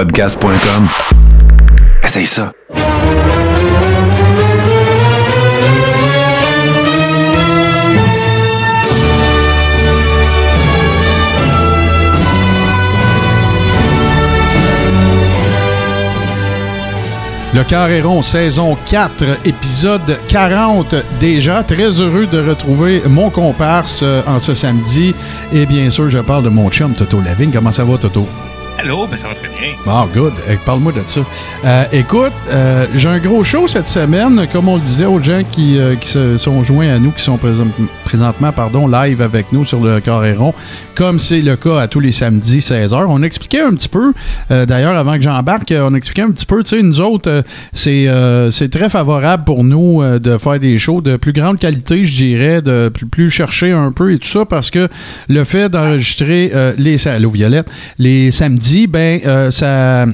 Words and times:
podcast.com. 0.00 0.88
Essaye 2.02 2.24
ça. 2.24 2.52
Le 17.52 17.62
Carré 17.64 18.00
rond, 18.00 18.22
saison 18.22 18.78
4, 18.86 19.24
épisode 19.44 20.00
40 20.28 20.94
déjà. 21.20 21.62
Très 21.62 22.00
heureux 22.00 22.24
de 22.24 22.38
retrouver 22.48 23.02
mon 23.06 23.28
comparse 23.28 24.00
euh, 24.02 24.22
en 24.26 24.40
ce 24.40 24.54
samedi. 24.54 25.14
Et 25.52 25.66
bien 25.66 25.90
sûr, 25.90 26.08
je 26.08 26.20
parle 26.20 26.44
de 26.44 26.48
mon 26.48 26.70
chum 26.70 26.94
Toto 26.94 27.20
Lavigne. 27.20 27.50
Comment 27.52 27.72
ça 27.72 27.84
va, 27.84 27.98
Toto? 27.98 28.26
Allô, 28.82 29.06
ben 29.06 29.16
ça 29.18 29.28
va 29.28 29.34
très 29.34 29.48
bien. 29.48 29.74
Ah, 29.86 30.06
good. 30.14 30.32
Eh, 30.50 30.54
Parle-moi 30.64 30.92
de 30.92 31.02
ça. 31.06 31.20
Euh, 31.66 31.84
écoute, 31.92 32.32
euh, 32.48 32.86
j'ai 32.94 33.08
un 33.08 33.18
gros 33.18 33.44
show 33.44 33.66
cette 33.68 33.88
semaine, 33.88 34.46
comme 34.50 34.68
on 34.68 34.76
le 34.76 34.80
disait 34.80 35.04
aux 35.04 35.20
gens 35.22 35.42
qui, 35.50 35.78
euh, 35.78 35.96
qui 35.96 36.08
se 36.08 36.38
sont 36.38 36.62
joints 36.64 36.88
à 36.94 36.98
nous, 36.98 37.10
qui 37.10 37.22
sont 37.22 37.36
présent- 37.36 37.66
présentement 38.06 38.52
pardon, 38.52 38.86
live 38.86 39.20
avec 39.20 39.52
nous 39.52 39.66
sur 39.66 39.80
le 39.80 40.00
Carré 40.00 40.32
rond, 40.32 40.54
comme 40.94 41.18
c'est 41.18 41.42
le 41.42 41.56
cas 41.56 41.78
à 41.80 41.88
tous 41.88 42.00
les 42.00 42.10
samedis 42.12 42.60
16h. 42.62 43.04
On 43.08 43.22
expliquait 43.22 43.60
un 43.60 43.74
petit 43.74 43.88
peu, 43.88 44.12
d'ailleurs, 44.48 44.96
avant 44.96 45.16
que 45.16 45.22
j'embarque, 45.22 45.74
on 45.76 45.94
expliquait 45.94 46.22
un 46.22 46.30
petit 46.30 46.46
peu, 46.46 46.62
tu 46.62 46.76
sais, 46.76 46.82
nous 46.82 47.00
autres, 47.00 47.44
c'est 47.72 48.08
c'est 48.50 48.70
très 48.70 48.88
favorable 48.88 49.44
pour 49.44 49.62
nous 49.62 50.02
de 50.18 50.38
faire 50.38 50.58
des 50.58 50.76
shows 50.78 51.00
de 51.02 51.16
plus 51.16 51.32
grande 51.32 51.58
qualité, 51.58 52.04
je 52.04 52.12
dirais, 52.16 52.62
de 52.62 52.88
plus, 53.10 53.30
chercher 53.30 53.72
un 53.72 53.92
peu 53.92 54.12
et 54.12 54.18
tout 54.18 54.26
ça, 54.28 54.44
parce 54.44 54.70
que 54.70 54.88
le 55.28 55.44
fait 55.44 55.68
d'enregistrer 55.68 56.50
les, 56.78 57.06
allô, 57.06 57.30
Violette, 57.30 57.68
les 57.98 58.30
samedis, 58.30 58.69
ben, 58.88 59.20
euh, 59.26 59.50
ça... 59.50 60.06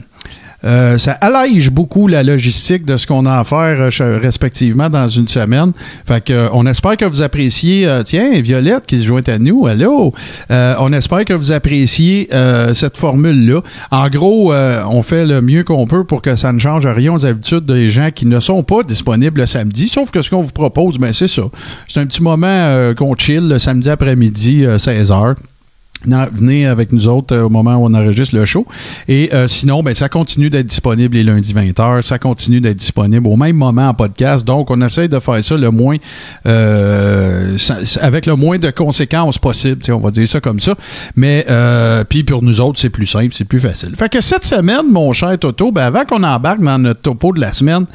Euh, 0.65 0.99
ça 0.99 1.13
allège 1.13 1.71
beaucoup 1.71 2.09
la 2.09 2.25
logistique 2.25 2.85
de 2.85 2.97
ce 2.97 3.07
qu'on 3.07 3.25
a 3.27 3.39
à 3.39 3.45
faire 3.45 3.89
euh, 4.01 4.19
respectivement 4.19 4.91
dans 4.91 5.07
une 5.07 5.29
semaine. 5.29 5.71
Fait 6.05 6.25
que 6.25 6.49
on 6.53 6.67
espère 6.67 6.97
que 6.97 7.05
vous 7.05 7.23
appréciez. 7.23 7.87
tiens, 8.05 8.41
Violette 8.41 8.85
qui 8.85 8.99
se 8.99 9.05
joint 9.05 9.23
à 9.29 9.39
nous. 9.39 9.67
Allô? 9.67 10.13
On 10.51 10.93
espère 10.93 11.25
que 11.25 11.35
vous 11.35 11.53
appréciez 11.53 12.31
cette 12.73 12.97
formule 12.97 13.47
là. 13.47 13.61
En 13.93 14.09
gros, 14.09 14.53
on 14.53 15.03
fait 15.03 15.27
le 15.27 15.41
mieux 15.41 15.63
qu'on 15.63 15.87
peut 15.87 16.05
pour 16.05 16.21
que 16.21 16.35
ça 16.35 16.53
ne 16.53 16.59
change 16.59 16.87
rien 16.87 17.13
aux 17.13 17.25
habitudes 17.25 17.67
des 17.67 17.89
gens 17.89 18.11
qui 18.13 18.27
ne 18.27 18.41
sont 18.41 18.65
pas 18.65 18.83
disponibles 18.83 19.43
le 19.43 19.47
samedi. 19.47 19.89
Sauf 19.89 20.11
que 20.11 20.23
ce 20.23 20.31
qu'on 20.31 20.43
vous 20.43 20.53
propose, 20.53 20.99
ben 20.99 21.13
c'est 21.13 21.29
ça. 21.29 21.43
C'est 21.87 22.01
un 22.01 22.07
petit 22.07 22.23
moment 22.23 22.93
qu'on 22.97 23.15
chill 23.15 23.47
le 23.47 23.61
samedi 23.61 23.89
après-midi, 23.91 24.65
16 24.79 25.13
h 25.13 25.37
venez 26.07 26.67
avec 26.67 26.93
nous 26.93 27.09
autres 27.09 27.35
euh, 27.35 27.45
au 27.45 27.49
moment 27.49 27.77
où 27.77 27.87
on 27.87 27.95
enregistre 27.95 28.37
le 28.37 28.45
show. 28.45 28.67
Et 29.09 29.31
euh, 29.33 29.49
sinon, 29.49 29.83
ben, 29.83 29.95
ça 29.95 30.09
continue 30.09 30.51
d'être 30.51 30.67
disponible 30.67 31.17
les 31.17 31.25
lundis 31.25 31.55
20h. 31.55 32.03
Ça 32.03 32.19
continue 32.19 32.61
d'être 32.61 32.77
disponible 32.77 33.27
au 33.27 33.37
même 33.37 33.57
moment 33.57 33.89
en 33.89 33.95
podcast. 33.95 34.47
Donc, 34.47 34.71
on 34.71 34.81
essaye 34.83 35.09
de 35.09 35.19
faire 35.19 35.45
ça 35.45 35.57
le 35.57 35.71
moins 35.71 35.97
euh, 36.47 37.57
avec 38.01 38.27
le 38.27 38.37
moins 38.37 38.59
de 38.59 38.71
conséquences 38.71 39.39
possible. 39.39 39.81
On 39.91 39.99
va 39.99 40.11
dire 40.11 40.29
ça 40.29 40.41
comme 40.41 40.61
ça. 40.61 40.75
Mais 41.15 41.45
euh, 41.49 42.05
puis 42.05 42.25
pour 42.25 42.43
nous 42.43 42.61
autres, 42.61 42.79
c'est 42.79 42.91
plus 42.91 43.07
simple, 43.07 43.33
c'est 43.33 43.45
plus 43.45 43.61
facile. 43.61 43.95
Fait 43.97 44.09
que 44.09 44.21
cette 44.21 44.45
semaine, 44.45 44.91
mon 44.91 45.13
cher 45.13 45.39
Toto, 45.39 45.73
ben, 45.73 45.85
avant 45.85 46.05
qu'on 46.05 46.23
embarque 46.23 46.63
dans 46.63 46.79
notre 46.79 47.01
topo 47.01 47.33
de 47.33 47.41
la 47.41 47.53
semaine, 47.53 47.87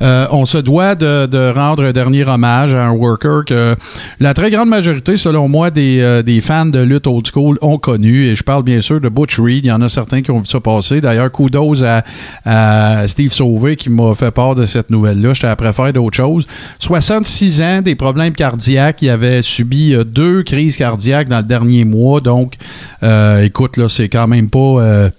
on 0.00 0.44
se 0.44 0.58
doit 0.58 0.94
de, 0.94 1.52
rendre 1.52 1.84
un 1.84 1.92
dernier 1.92 2.24
hommage 2.24 2.74
à 2.74 2.86
un 2.86 2.92
worker 2.92 3.44
que 3.44 3.74
la 4.20 4.34
très 4.34 4.50
grande 4.50 4.68
majorité, 4.68 5.16
selon 5.16 5.48
moi, 5.48 5.70
des, 5.70 6.22
des 6.24 6.40
fans 6.40 6.66
de 6.66 6.78
lutte 6.78 7.06
old 7.06 7.26
school 7.26 7.58
ont 7.62 7.78
connu. 7.78 8.26
Et 8.26 8.34
je 8.34 8.42
parle 8.42 8.62
bien 8.62 8.80
sûr 8.80 9.00
de 9.00 9.08
Butch 9.08 9.38
Reed. 9.38 9.64
Il 9.64 9.68
y 9.68 9.72
en 9.72 9.82
a 9.82 9.88
certains 9.88 10.22
qui 10.22 10.30
ont 10.30 10.38
vu 10.40 10.46
ça 10.46 10.60
passer. 10.60 11.00
D'ailleurs, 11.00 11.30
kudos 11.30 11.82
à, 11.84 12.04
à 12.44 13.08
Steve 13.08 13.32
Sauvé 13.32 13.76
qui 13.76 13.90
m'a 13.90 14.14
fait 14.14 14.30
part 14.30 14.54
de 14.54 14.66
cette 14.66 14.90
nouvelle-là. 14.90 15.34
J'étais 15.34 15.46
après 15.48 15.72
faire 15.72 15.92
d'autres 15.92 16.16
choses. 16.16 16.46
66 16.78 17.62
ans, 17.62 17.82
des 17.82 17.94
problèmes 17.94 18.34
cardiaques. 18.34 19.02
Il 19.02 19.10
avait 19.10 19.42
subi 19.42 19.94
euh, 19.94 20.04
deux 20.04 20.42
crises 20.42 20.76
cardiaques 20.76 21.28
dans 21.28 21.38
le 21.38 21.44
dernier 21.44 21.84
mois. 21.84 22.20
Donc, 22.20 22.54
euh, 23.02 23.42
écoute, 23.44 23.76
là, 23.76 23.88
c'est 23.88 24.08
quand 24.08 24.26
même 24.26 24.48
pas... 24.50 24.58
euh, 24.58 25.10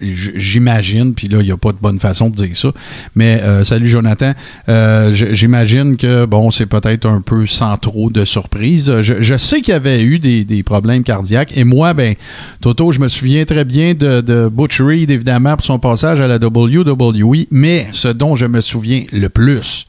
J'imagine, 0.00 1.14
puis 1.14 1.28
là, 1.28 1.38
il 1.40 1.46
n'y 1.46 1.52
a 1.52 1.56
pas 1.56 1.72
de 1.72 1.78
bonne 1.80 2.00
façon 2.00 2.30
de 2.30 2.36
dire 2.36 2.56
ça. 2.56 2.72
Mais 3.14 3.40
euh, 3.42 3.64
salut 3.64 3.88
Jonathan. 3.88 4.32
Euh, 4.68 5.12
J'imagine 5.12 5.96
que 5.96 6.24
bon, 6.24 6.50
c'est 6.50 6.66
peut-être 6.66 7.06
un 7.06 7.20
peu 7.20 7.46
sans 7.46 7.76
trop 7.76 8.10
de 8.10 8.24
surprise. 8.24 9.00
Je, 9.02 9.36
sais 9.36 9.60
qu'il 9.60 9.72
y 9.72 9.76
avait 9.76 10.02
eu 10.02 10.18
des, 10.18 10.44
des 10.44 10.62
problèmes 10.62 11.02
cardiaques. 11.02 11.52
Et 11.56 11.64
moi, 11.64 11.94
ben, 11.94 12.14
Toto, 12.60 12.92
je 12.92 13.00
me 13.00 13.08
souviens 13.08 13.44
très 13.44 13.64
bien 13.64 13.94
de, 13.94 14.20
de 14.20 14.48
Butch 14.48 14.80
Reed, 14.80 15.10
évidemment, 15.10 15.56
pour 15.56 15.64
son 15.64 15.78
passage 15.78 16.20
à 16.20 16.26
la 16.26 16.36
WWE. 16.36 17.46
Mais 17.50 17.88
ce 17.92 18.08
dont 18.08 18.36
je 18.36 18.46
me 18.46 18.60
souviens 18.60 19.04
le 19.12 19.28
plus, 19.28 19.86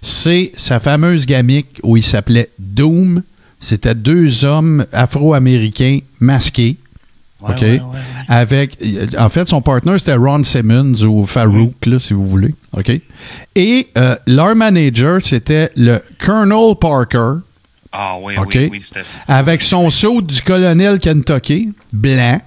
c'est 0.00 0.52
sa 0.56 0.80
fameuse 0.80 1.26
gamique 1.26 1.80
où 1.82 1.96
il 1.96 2.02
s'appelait 2.02 2.50
Doom. 2.58 3.22
C'était 3.60 3.94
deux 3.94 4.44
hommes 4.44 4.86
afro-américains 4.92 5.98
masqués. 6.20 6.76
Ouais, 7.40 7.54
OK. 7.54 7.60
ouais, 7.60 7.68
ouais, 7.68 7.80
ouais. 7.80 7.98
Avec, 8.28 8.78
en 9.16 9.28
fait, 9.28 9.46
son 9.46 9.60
partner, 9.62 9.98
c'était 9.98 10.14
Ron 10.14 10.42
Simmons 10.42 11.00
ou 11.02 11.24
Farouk, 11.24 11.86
là, 11.86 11.98
si 11.98 12.12
vous 12.12 12.26
voulez. 12.26 12.54
OK. 12.76 12.90
Et 13.54 13.88
euh, 13.96 14.16
leur 14.26 14.56
manager, 14.56 15.22
c'était 15.22 15.70
le 15.76 16.00
Colonel 16.18 16.74
Parker, 16.80 17.34
Ah 17.92 18.16
oui, 18.20 18.34
OK. 18.36 18.50
oui, 18.54 18.68
oui, 18.72 18.80
avec 19.28 19.60
son 19.60 19.88
saut 19.88 20.20
du 20.20 20.42
colonel 20.42 20.98
Kentucky, 20.98 21.72
blanc. 21.92 22.40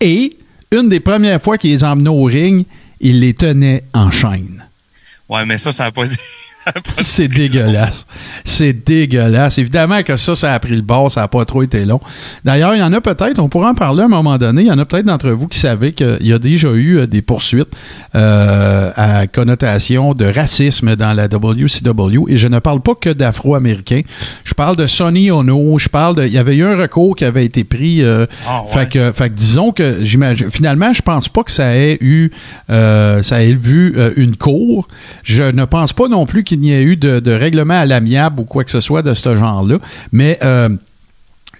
Et 0.00 0.36
une 0.72 0.88
des 0.88 1.00
premières 1.00 1.42
fois 1.42 1.58
qu'il 1.58 1.70
les 1.70 1.84
emmenait 1.84 2.08
au 2.08 2.24
ring, 2.24 2.64
il 3.00 3.20
les 3.20 3.34
tenait 3.34 3.84
en 3.92 4.10
chaîne. 4.10 4.64
Ouais, 5.28 5.44
mais 5.44 5.58
ça, 5.58 5.72
ça 5.72 5.84
n'a 5.84 5.92
pas... 5.92 6.04
C'est 7.02 7.28
dégueulasse. 7.28 8.06
C'est 8.44 8.72
dégueulasse. 8.72 9.58
Évidemment 9.58 10.02
que 10.02 10.16
ça, 10.16 10.34
ça 10.34 10.54
a 10.54 10.58
pris 10.58 10.74
le 10.76 10.82
bord, 10.82 11.10
ça 11.10 11.22
n'a 11.22 11.28
pas 11.28 11.44
trop 11.44 11.62
été 11.62 11.84
long. 11.84 12.00
D'ailleurs, 12.44 12.74
il 12.74 12.78
y 12.78 12.82
en 12.82 12.92
a 12.92 13.00
peut-être, 13.00 13.38
on 13.38 13.48
pourra 13.48 13.70
en 13.70 13.74
parler 13.74 14.02
à 14.02 14.06
un 14.06 14.08
moment 14.08 14.36
donné, 14.38 14.62
il 14.62 14.68
y 14.68 14.70
en 14.72 14.78
a 14.78 14.84
peut-être 14.84 15.06
d'entre 15.06 15.30
vous 15.30 15.48
qui 15.48 15.58
savaient 15.58 15.92
qu'il 15.92 16.18
y 16.22 16.32
a 16.32 16.38
déjà 16.38 16.68
eu 16.72 16.98
euh, 16.98 17.06
des 17.06 17.22
poursuites 17.22 17.68
euh, 18.14 18.90
à 18.96 19.26
connotation 19.26 20.14
de 20.14 20.24
racisme 20.24 20.96
dans 20.96 21.12
la 21.12 21.26
WCW. 21.28 22.24
Et 22.28 22.36
je 22.36 22.48
ne 22.48 22.58
parle 22.58 22.80
pas 22.80 22.94
que 22.94 23.10
d'Afro-Américains. 23.10 24.02
Je 24.44 24.54
parle 24.54 24.76
de 24.76 24.86
Sonny 24.86 25.30
Ono, 25.30 25.78
je 25.78 25.88
parle 25.88 26.16
de... 26.16 26.26
Il 26.26 26.32
y 26.32 26.38
avait 26.38 26.56
eu 26.56 26.64
un 26.64 26.76
recours 26.76 27.16
qui 27.16 27.24
avait 27.24 27.44
été 27.44 27.64
pris. 27.64 28.02
euh, 28.02 28.26
Ah, 28.46 28.62
ouais. 28.62 28.72
fait 28.72 28.88
que, 28.88 29.12
fait 29.12 29.30
que 29.30 29.34
disons 29.34 29.72
que 29.72 30.02
j'imagine. 30.02 30.50
Finalement, 30.50 30.92
je 30.92 31.02
pense 31.02 31.28
pas 31.28 31.42
que 31.42 31.50
ça 31.50 31.76
ait 31.76 31.98
eu, 32.00 32.30
euh, 32.70 33.22
ça 33.22 33.42
ait 33.42 33.52
vu 33.52 33.94
une 34.16 34.36
cour. 34.36 34.88
Je 35.22 35.42
ne 35.42 35.64
pense 35.64 35.92
pas 35.92 36.08
non 36.08 36.26
plus 36.26 36.44
qu'il 36.44 36.57
n'y 36.58 36.72
ait 36.72 36.82
eu 36.82 36.96
de, 36.96 37.20
de 37.20 37.30
règlement 37.32 37.80
à 37.80 37.86
l'amiable 37.86 38.40
ou 38.40 38.44
quoi 38.44 38.64
que 38.64 38.70
ce 38.70 38.80
soit 38.80 39.02
de 39.02 39.14
ce 39.14 39.34
genre-là. 39.34 39.78
Mais 40.12 40.38
euh, 40.42 40.68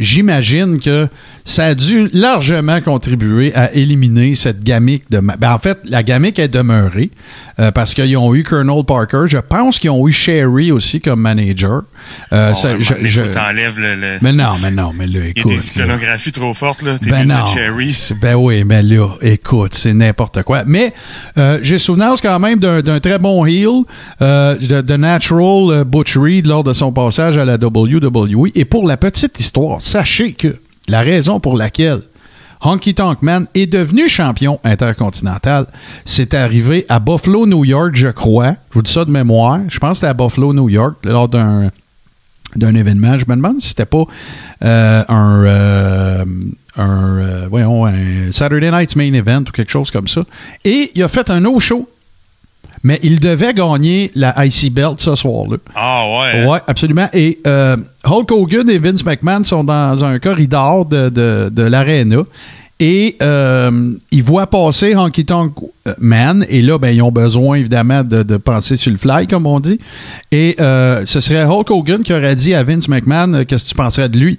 j'imagine 0.01 0.79
que 0.81 1.09
ça 1.45 1.65
a 1.65 1.75
dû 1.75 2.09
largement 2.13 2.81
contribuer 2.81 3.55
à 3.55 3.73
éliminer 3.75 4.35
cette 4.35 4.63
gamique 4.63 5.05
de. 5.11 5.19
Ben, 5.21 5.53
en 5.53 5.59
fait, 5.59 5.79
la 5.89 6.03
gamique 6.03 6.39
est 6.39 6.49
demeurée 6.49 7.11
euh, 7.59 7.71
parce 7.71 7.95
qu'ils 7.95 8.17
ont 8.19 8.35
eu 8.35 8.43
Colonel 8.43 8.85
Parker. 8.85 9.25
Je 9.29 9.39
pense 9.39 9.79
qu'ils 9.79 9.91
ont 9.91 10.07
eu 10.07 10.13
Sherry 10.13 10.71
aussi 10.73 11.01
comme 11.01 11.21
manager. 11.21 11.83
Euh, 12.33 12.49
Bon, 12.51 12.55
ça- 12.55 12.79
je- 12.79 12.95
je- 13.07 13.23
t'enlèves 13.23 13.79
le... 13.79 13.95
le- 13.95 14.19
mais 14.21 14.33
non, 14.33 14.51
mais 14.63 14.71
non, 14.71 14.93
mais 14.95 15.07
là, 15.07 15.21
Il 15.21 15.25
y 15.25 15.27
a 15.27 15.29
écoute. 15.31 15.47
des 15.53 15.57
là. 15.57 15.85
iconographies 15.85 16.33
trop 16.33 16.53
fortes, 16.55 16.83
là. 16.83 16.99
T'es 16.99 17.11
Ben 17.11 17.25
non. 17.27 17.45
C'est- 17.47 18.21
Ben 18.21 18.35
oui, 18.37 18.65
mais 18.65 18.83
là, 18.83 19.09
écoute, 19.23 19.75
c'est 19.75 19.95
n'importe 19.95 20.43
quoi. 20.43 20.65
Mais 20.67 20.93
euh, 21.39 21.59
j'ai 21.63 21.79
souvenance 21.79 22.21
quand 22.21 22.39
même 22.39 22.59
d'un 22.59 22.81
d'un 22.83 23.01
très 23.01 23.19
bon 23.19 23.45
heel 23.47 23.85
euh, 24.23 24.55
de, 24.57 24.81
de 24.83 24.97
Natural 24.97 25.71
euh, 25.71 25.85
Butch 25.85 26.17
Reed 26.17 26.47
lors 26.47 26.63
de 26.65 26.73
son 26.73 26.93
passage 26.93 27.39
à 27.39 27.45
la 27.45 27.57
WWE. 27.57 28.49
Et 28.55 28.65
pour 28.65 28.87
la 28.87 28.97
petite 28.97 29.41
histoire, 29.41 29.81
sachez 29.89 30.33
que 30.33 30.57
la 30.89 31.01
raison 31.01 31.41
pour 31.41 31.57
laquelle 31.57 32.03
Honky 32.61 32.95
Tonk 32.95 33.23
Man 33.23 33.47
est 33.55 33.67
devenu 33.67 34.09
champion 34.09 34.59
intercontinental, 34.65 35.67
c'est 36.05 36.35
arrivé 36.35 36.85
à 36.89 36.99
Buffalo, 36.99 37.47
New 37.47 37.65
York, 37.65 37.93
je 37.95 38.09
crois. 38.09 38.55
Je 38.71 38.75
vous 38.75 38.83
dis 38.83 38.93
ça 38.93 39.05
de 39.05 39.11
mémoire. 39.11 39.61
Je 39.69 39.79
pense 39.79 39.91
que 39.91 39.95
c'était 39.97 40.09
à 40.09 40.15
Buffalo, 40.15 40.53
New 40.53 40.69
York, 40.69 40.99
lors 41.05 41.29
d'un 41.29 41.71
d'un 42.57 42.75
événement. 42.75 43.19
Je 43.19 43.27
me 43.29 43.37
demande 43.37 43.61
si 43.61 43.69
c'était 43.69 43.85
pas 43.85 44.05
euh, 44.65 45.05
un, 45.09 45.45
euh, 45.45 46.25
euh, 46.79 47.49
un 47.53 48.33
Saturday 48.33 48.71
Night's 48.71 48.97
Main 48.97 49.13
Event 49.13 49.43
ou 49.49 49.53
quelque 49.53 49.71
chose 49.71 49.91
comme 49.91 50.09
ça. 50.09 50.23
Et 50.65 50.91
il 50.95 51.03
a 51.03 51.09
fait 51.09 51.31
un 51.31 51.41
no-show. 51.41 51.89
Mais 52.83 52.99
il 53.03 53.21
devait 53.21 53.55
gagner 53.55 54.11
la 54.15 54.35
IC 54.45 54.73
Belt 54.73 55.01
ce 55.01 55.15
soir-là. 55.15 55.57
Ah 55.75 56.05
ouais. 56.07 56.47
Ouais, 56.47 56.59
absolument. 56.67 57.09
Et 57.13 57.41
euh, 57.47 57.77
Hulk 58.05 58.31
Hogan 58.31 58.71
et 58.71 58.79
Vince 58.79 59.05
McMahon 59.05 59.45
sont 59.45 59.65
dans 59.65 60.05
un 60.05 60.19
corridor 60.19 60.85
de, 60.87 61.09
de, 61.09 61.51
de 61.53 61.63
l'aréna. 61.63 62.23
Et 62.81 63.17
euh, 63.23 63.95
ils 64.13 64.23
voient 64.23 64.47
passer 64.47 64.95
Honky 64.95 65.25
Tonk 65.25 65.53
Man. 65.99 66.47
Et 66.49 66.63
là, 66.63 66.79
ben, 66.79 66.95
ils 66.95 67.03
ont 67.03 67.11
besoin, 67.11 67.57
évidemment, 67.57 68.05
de, 68.05 68.23
de 68.23 68.37
penser 68.37 68.77
sur 68.77 68.93
le 68.93 68.97
fly, 68.99 69.27
comme 69.27 69.47
on 69.47 69.59
dit. 69.59 69.81
Et 70.31 70.55
euh, 70.61 71.05
ce 71.05 71.21
serait 71.21 71.43
Hulk 71.43 71.71
Hogan 71.71 72.03
qui 72.03 72.13
aurait 72.13 72.37
dit 72.37 72.55
à 72.55 72.63
Vince 72.63 72.87
McMahon 72.89 73.35
euh, 73.35 73.45
Qu'est-ce 73.45 73.65
que 73.65 73.71
tu 73.71 73.75
penserais 73.75 74.09
de 74.09 74.19
lui? 74.19 74.39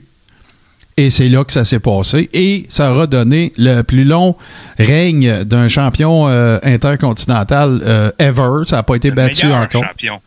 Et 1.00 1.10
c'est 1.10 1.30
là 1.30 1.46
que 1.46 1.54
ça 1.54 1.64
s'est 1.64 1.80
passé. 1.80 2.30
Et 2.34 2.66
ça 2.68 2.92
aura 2.92 3.08
donné 3.08 3.54
le 3.58 3.84
plus 3.84 4.04
long 4.04 4.36
règne 4.78 5.46
d'un 5.46 5.70
champion 5.70 6.28
euh, 6.28 6.60
intercontinental 6.64 7.80
euh, 7.86 8.12
ever. 8.20 8.66
Ça 8.66 8.78
n'a 8.78 8.84
pas 8.84 8.96
été 8.96 9.10
Le 9.10 9.16
battu 9.16 9.48
encore. 9.48 9.84
champion. 9.84 10.20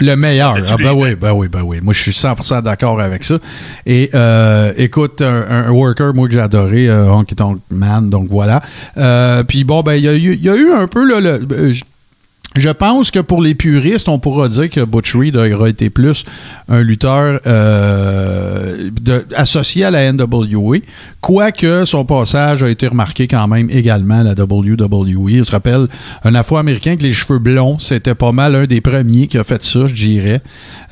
Le 0.00 0.14
meilleur. 0.14 0.54
Ah, 0.70 0.76
ben 0.78 0.92
oui, 0.92 1.14
ben 1.16 1.32
oui, 1.32 1.48
ben 1.48 1.62
oui. 1.62 1.80
Moi, 1.82 1.94
je 1.94 2.00
suis 2.00 2.10
100% 2.12 2.62
d'accord 2.62 3.00
avec 3.00 3.24
ça. 3.24 3.38
Et 3.86 4.10
euh, 4.14 4.72
écoute, 4.76 5.20
un, 5.22 5.46
un 5.66 5.70
worker, 5.70 6.14
moi, 6.14 6.28
que 6.28 6.34
j'ai 6.34 6.40
adoré, 6.40 6.88
euh, 6.88 7.10
Honky 7.10 7.34
Tonk 7.34 7.58
Man, 7.70 8.08
donc 8.10 8.28
voilà. 8.30 8.62
Euh, 8.98 9.42
puis 9.42 9.64
bon, 9.64 9.80
ben, 9.82 9.94
il 9.94 10.04
y, 10.04 10.08
a 10.08 10.12
y 10.14 10.48
a 10.48 10.54
eu 10.54 10.70
un 10.70 10.86
peu, 10.86 11.04
là, 11.08 11.20
le- 11.20 11.72
je- 12.56 12.70
pense 12.70 13.10
que 13.10 13.20
pour 13.20 13.42
les 13.42 13.54
puristes, 13.54 14.08
on 14.08 14.18
pourra 14.18 14.48
dire 14.48 14.70
que 14.70 14.84
Butch 14.84 15.14
Reed 15.14 15.36
aurait 15.36 15.70
été 15.70 15.90
plus 15.90 16.24
un 16.68 16.82
lutteur 16.82 17.40
euh, 17.46 18.90
associé 19.36 19.84
à 19.84 19.90
la 19.90 20.12
NWA, 20.12 20.78
quoique 21.20 21.84
son 21.84 22.04
passage 22.04 22.62
a 22.62 22.68
été 22.70 22.86
remarqué 22.86 23.26
quand 23.28 23.46
même 23.48 23.68
également 23.70 24.20
à 24.20 24.22
la 24.24 24.32
WWE. 24.34 25.40
On 25.40 25.44
se 25.44 25.50
rappelle, 25.52 25.86
un 26.24 26.34
Afro-Américain 26.34 26.92
avec 26.92 27.02
les 27.02 27.12
cheveux 27.12 27.38
blonds, 27.38 27.78
c'était 27.78 28.14
pas 28.14 28.32
mal 28.32 28.54
un 28.54 28.66
des 28.66 28.80
premiers 28.80 29.26
qui 29.26 29.36
a 29.38 29.44
fait 29.44 29.62
ça, 29.62 29.86
je 29.86 29.94
dirais. 29.94 30.40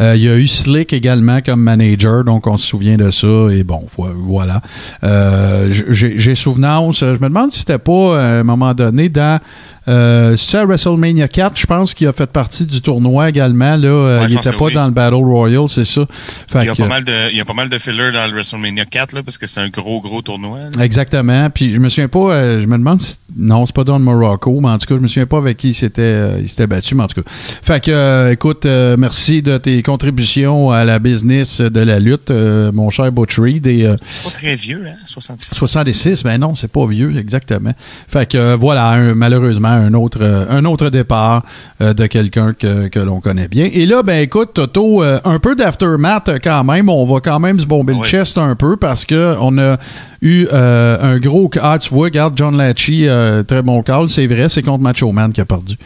Euh, 0.01 0.15
il 0.17 0.23
y 0.23 0.29
a 0.29 0.37
eu 0.37 0.47
Slick 0.47 0.93
également 0.93 1.41
comme 1.41 1.61
manager, 1.63 2.25
donc 2.25 2.47
on 2.47 2.57
se 2.57 2.67
souvient 2.67 2.97
de 2.97 3.11
ça, 3.11 3.49
et 3.51 3.65
bon, 3.65 3.85
vo- 3.97 4.09
voilà. 4.17 4.61
Euh, 5.05 5.69
j'ai 5.71 6.19
j'ai 6.19 6.35
souvenance, 6.35 7.01
je 7.01 7.13
me 7.13 7.29
demande 7.29 7.51
si 7.51 7.61
c'était 7.61 7.79
pas 7.79 8.21
à 8.21 8.41
un 8.41 8.45
moment 8.45 8.75
donné 8.75 9.09
dans 9.09 9.41
euh, 9.89 10.37
c'est 10.37 10.59
à 10.59 10.65
WrestleMania 10.67 11.29
4, 11.29 11.59
je 11.59 11.67
pense 11.67 11.95
qu'il 11.95 12.07
a 12.07 12.13
fait 12.13 12.27
partie 12.31 12.67
du 12.67 12.81
tournoi 12.81 13.29
également. 13.29 13.77
Là, 13.77 13.89
Euh, 13.89 14.19
Ouais, 14.21 14.27
il 14.29 14.35
pense 14.37 14.47
était 14.47 14.55
que 14.55 14.59
pas 14.61 14.65
oui. 14.67 14.75
dans 14.75 14.85
le 14.87 14.93
Battle 14.93 15.15
Royale, 15.15 15.69
c'est 15.69 15.85
ça. 15.85 16.03
Fait 16.51 16.61
Il 16.63 16.67
y, 16.67 16.69
a 16.69 16.75
que- 16.75 16.83
pas 16.83 16.89
mal 16.89 17.05
de, 17.05 17.13
il 17.33 17.37
y 17.37 17.41
a 17.41 17.45
pas 17.45 17.55
mal 17.55 17.69
de 17.69 17.79
fillers 17.79 18.13
dans 18.13 18.27
le 18.27 18.33
WrestleMania 18.33 18.85
4 18.85 19.13
là, 19.15 19.23
parce 19.23 19.39
que 19.39 19.47
c'est 19.47 19.61
un 19.61 19.69
gros, 19.69 20.01
gros 20.01 20.21
tournoi. 20.23 20.59
là. 20.77 20.85
Exactement. 20.85 21.49
Puis 21.51 21.75
je 21.75 21.79
me 21.81 21.89
souviens 21.89 22.09
pas, 22.09 22.19
euh, 22.33 22.61
je 22.61 22.67
me 22.67 22.77
demande 22.79 23.01
si. 23.01 23.17
Non, 23.37 23.67
c'est 23.67 23.75
pas 23.75 23.85
dans 23.85 23.99
le 23.99 24.05
Morocco, 24.05 24.59
mais 24.61 24.69
en 24.69 24.79
tout 24.79 24.87
cas, 24.87 24.95
je 24.97 25.01
me 25.01 25.07
souviens 25.07 25.27
pas 25.27 25.39
avec 25.39 25.57
qui 25.59 25.69
il 25.69 25.75
s'était, 25.75 26.03
euh, 26.03 26.39
il 26.41 26.49
s'était 26.49 26.67
battu, 26.67 26.95
mais 26.95 27.05
en 27.05 27.07
tout 27.09 27.23
cas. 27.23 27.31
Fait 27.63 27.83
que, 27.83 27.91
euh, 27.91 28.33
écoute, 28.33 28.67
merci 28.67 29.43
de 29.43 29.57
tes 29.59 29.83
contributions 29.83 30.71
à 30.71 30.85
la 30.85 30.99
business 30.99 31.61
de 31.61 31.81
la 31.81 31.99
lutte, 32.01 32.31
mon 32.31 32.91
cher 32.91 33.13
Butch 33.13 33.39
Reed. 33.39 33.67
Et, 33.67 33.87
Pas 33.87 34.31
très 34.31 34.55
vieux, 34.57 34.85
hein? 34.89 34.97
66. 35.05 35.55
66, 35.55 36.23
ben 36.25 36.39
non, 36.39 36.55
c'est 36.57 36.71
pas 36.73 36.87
vieux, 36.87 37.17
exactement. 37.17 37.73
Fait 38.09 38.29
que 38.29 38.55
voilà, 38.57 38.89
un- 38.89 39.15
malheureusement, 39.15 39.78
un 39.79 39.95
autre, 39.95 40.19
euh, 40.21 40.45
un 40.51 40.65
autre 40.65 40.91
départ 40.91 41.45
euh, 41.81 41.95
de 41.95 42.07
quelqu'un 42.07 42.53
que, 42.53 42.89
que 42.89 42.99
l'on 42.99 43.21
connaît 43.21 43.49
bien. 43.49 43.69
Et 43.73 43.87
là, 43.87 44.03
ben 44.03 44.21
écoute, 44.23 44.51
Toto, 44.55 45.03
euh, 45.03 45.19
un 45.25 45.39
peu 45.39 45.55
d'aftermath 45.57 46.31
quand 46.43 46.65
même. 46.65 46.89
On 46.89 47.07
va 47.07 47.21
quand 47.21 47.39
même 47.41 47.59
se 47.61 47.67
bomber 47.67 47.95
le 47.95 48.03
chest 48.05 48.39
un 48.39 48.55
peu 48.57 48.77
parce 48.77 49.05
que 49.05 49.37
on 49.41 49.57
a 49.59 49.77
eu 50.23 50.47
euh, 50.53 51.15
un 51.15 51.19
gros. 51.19 51.51
Ah, 51.61 51.79
tu 51.79 51.91
vois, 51.95 52.05
regarde, 52.07 52.35
John 52.37 52.61
euh, 52.61 53.43
très 53.43 53.63
bon 53.63 53.83
call, 53.83 54.09
c'est 54.09 54.27
vrai, 54.27 54.49
c'est 54.49 54.63
contre 54.63 54.83
Macho 54.83 55.11
Man 55.13 55.33
qui 55.33 55.41
a 55.41 55.45
perdu. 55.45 55.77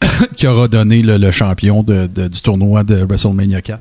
qui 0.36 0.46
aura 0.46 0.68
donné 0.68 1.02
le, 1.02 1.16
le 1.16 1.30
champion 1.30 1.82
de- 1.82 2.06
de- 2.06 2.28
du 2.28 2.40
tournoi 2.42 2.84
de 2.84 2.96
WrestleMania 3.04 3.62
4. 3.62 3.80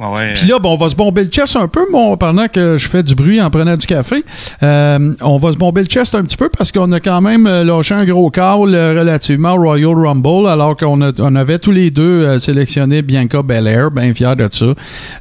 Ouais, 0.00 0.06
ouais. 0.18 0.34
Puis 0.34 0.48
là, 0.48 0.58
bon, 0.58 0.72
on 0.72 0.76
va 0.76 0.88
se 0.88 0.96
bomber 0.96 1.24
le 1.24 1.28
chest 1.30 1.56
un 1.56 1.68
peu, 1.68 1.84
mon, 1.92 2.16
pendant 2.16 2.48
que 2.48 2.78
je 2.78 2.88
fais 2.88 3.02
du 3.02 3.14
bruit 3.14 3.40
en 3.40 3.50
prenant 3.50 3.76
du 3.76 3.86
café. 3.86 4.24
Euh, 4.62 5.14
on 5.20 5.36
va 5.36 5.52
se 5.52 5.56
bomber 5.58 5.82
le 5.82 5.86
chest 5.86 6.14
un 6.14 6.22
petit 6.22 6.38
peu 6.38 6.48
parce 6.48 6.72
qu'on 6.72 6.90
a 6.92 7.00
quand 7.00 7.20
même 7.20 7.46
euh, 7.46 7.64
lâché 7.64 7.94
un 7.94 8.04
gros 8.06 8.30
call 8.30 8.74
euh, 8.74 8.98
relativement 8.98 9.52
au 9.52 9.60
Royal 9.62 9.94
Rumble, 9.94 10.48
alors 10.48 10.74
qu'on 10.76 11.02
a- 11.02 11.12
on 11.18 11.36
avait 11.36 11.58
tous 11.58 11.70
les 11.72 11.90
deux 11.90 12.24
euh, 12.24 12.38
sélectionné 12.38 13.02
Bianca 13.02 13.42
Belair, 13.42 13.90
bien 13.90 14.14
fier 14.14 14.34
de 14.36 14.48
ça. 14.50 14.66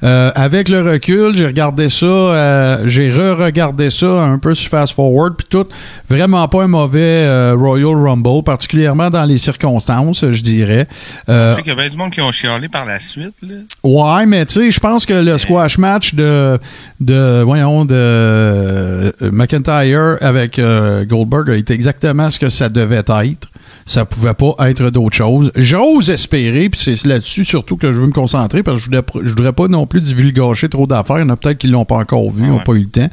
Euh, 0.04 0.32
avec 0.34 0.70
le 0.70 0.82
recul, 0.82 1.34
j'ai 1.36 1.46
regardé 1.48 1.90
ça, 1.90 2.06
euh, 2.06 2.78
j'ai 2.86 3.12
re-regardé 3.12 3.90
ça 3.90 4.08
un 4.08 4.38
peu 4.40 4.56
sur 4.56 4.70
Fast 4.70 4.94
Forward, 4.94 5.34
puis 5.38 5.48
tout, 5.50 5.66
vraiment 6.10 6.48
pas 6.48 6.64
un 6.64 6.68
mauvais 6.68 7.52
Royal 7.54 7.96
Rumble, 7.96 8.44
particulièrement 8.46 9.10
dans 9.10 9.26
les 9.26 9.38
circonstances, 9.38 10.24
je 10.30 10.42
dirais. 10.42 10.88
Je 11.28 11.54
sais 11.56 11.62
qu'il 11.64 11.70
y 11.74 11.76
a 11.76 11.76
bien 11.76 11.90
du 11.90 11.98
monde 11.98 12.12
qui 12.12 12.22
ont 12.22 12.32
chialé 12.32 12.70
par 12.70 12.86
la 12.86 13.00
suite. 13.00 13.36
Là. 13.42 13.56
Ouais, 13.84 14.26
mais 14.26 14.46
tu 14.46 14.54
sais, 14.54 14.69
je 14.72 14.80
pense 14.80 15.06
que 15.06 15.14
le 15.14 15.38
squash 15.38 15.78
match 15.78 16.14
de, 16.16 16.60
de 17.00 17.42
voyons, 17.44 17.86
de 17.86 17.94
euh, 17.96 19.12
McIntyre 19.32 20.18
avec 20.22 20.60
euh, 20.60 21.06
Goldberg 21.06 21.50
a 21.50 21.56
été 21.56 21.74
exactement 21.74 22.30
ce 22.30 22.40
que 22.40 22.50
ça 22.50 22.70
devait 22.70 23.04
être. 23.08 23.48
Ça 23.86 24.06
pouvait 24.06 24.34
pas 24.34 24.54
être 24.70 24.90
d'autre 24.92 25.16
chose. 25.16 25.52
J'ose 25.56 26.10
espérer, 26.12 26.70
puis 26.70 26.80
c'est 26.80 27.06
là-dessus 27.08 27.44
surtout 27.44 27.76
que 27.76 27.92
je 27.92 28.00
veux 28.00 28.06
me 28.08 28.12
concentrer, 28.12 28.62
parce 28.62 28.78
que 28.78 28.84
je 28.84 28.86
voudrais, 28.86 29.06
je 29.24 29.30
voudrais 29.30 29.54
pas 29.54 29.68
non 29.68 29.88
plus 29.88 30.02
divulgacher 30.02 30.70
trop 30.70 30.86
d'affaires. 30.86 31.18
Il 31.18 31.22
y 31.22 31.26
en 31.26 31.30
a 31.30 31.36
peut-être 31.36 31.58
qui 31.58 31.68
l'ont 31.68 31.86
pas 31.86 31.98
encore 31.98 32.30
vu, 32.32 32.44
Ah 32.46 32.50
n'ont 32.50 32.58
ouais. 32.58 32.64
pas 32.64 32.74
eu 32.74 32.84
le 32.84 32.90
temps. 32.90 33.10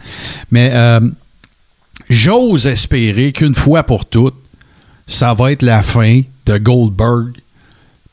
Mais 0.50 0.70
euh, 0.74 1.00
j'ose 2.10 2.66
espérer 2.66 3.32
qu'une 3.32 3.54
fois 3.54 3.84
pour 3.84 4.06
toutes, 4.06 4.34
ça 5.06 5.34
va 5.34 5.52
être 5.52 5.62
la 5.62 5.82
fin 5.82 6.22
de 6.46 6.58
Goldberg 6.58 7.32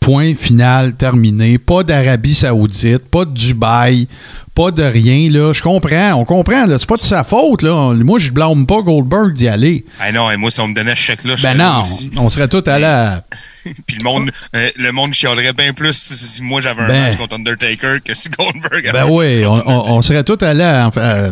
Point 0.03 0.35
final 0.35 0.95
terminé. 0.95 1.57
Pas 1.57 1.83
d'Arabie 1.83 2.33
Saoudite, 2.35 3.05
pas 3.09 3.23
de 3.23 3.31
Dubaï, 3.31 4.07
pas 4.53 4.69
de 4.71 4.83
rien. 4.83 5.29
Là. 5.29 5.53
Je 5.53 5.61
comprends, 5.61 6.13
on 6.15 6.25
comprend. 6.25 6.65
Là. 6.65 6.77
C'est 6.77 6.87
pas 6.89 6.97
de 6.97 7.01
sa 7.01 7.23
faute. 7.23 7.61
Là. 7.61 7.93
Moi, 7.93 8.19
je 8.19 8.31
blâme 8.31 8.65
pas 8.65 8.81
Goldberg 8.81 9.33
d'y 9.33 9.47
aller. 9.47 9.85
Ah 10.01 10.11
non, 10.11 10.29
et 10.29 10.35
moi, 10.35 10.51
si 10.51 10.59
on 10.59 10.67
me 10.67 10.75
donnait 10.75 10.95
ce 10.95 10.99
chèque-là, 11.01 11.37
je 11.37 11.43
Ben 11.43 11.55
non, 11.57 11.83
aussi. 11.83 12.11
on 12.17 12.29
serait 12.29 12.49
tous 12.49 12.67
à... 12.69 13.23
Puis 13.87 13.95
le 13.97 14.03
monde, 14.03 14.29
euh, 14.57 14.69
le 14.75 14.91
monde 14.91 15.13
chialerait 15.13 15.53
bien 15.53 15.71
plus 15.71 15.93
si, 15.93 16.15
si 16.15 16.43
moi 16.43 16.59
j'avais 16.59 16.81
un 16.81 16.87
Ben. 16.89 17.01
match 17.03 17.15
contre 17.15 17.35
Undertaker 17.37 18.01
que 18.03 18.13
si 18.13 18.27
Goldberg 18.29 18.85
avait 18.85 18.91
Ben 18.91 19.05
un 19.05 19.09
oui, 19.09 19.37
match 19.37 19.47
on, 19.47 19.55
contre 19.61 19.67
on- 19.69 19.91
on 19.95 20.01
serait 20.01 20.23
tous 20.25 20.43
allés 20.43 20.63
à... 20.63 20.91
euh, 20.97 21.31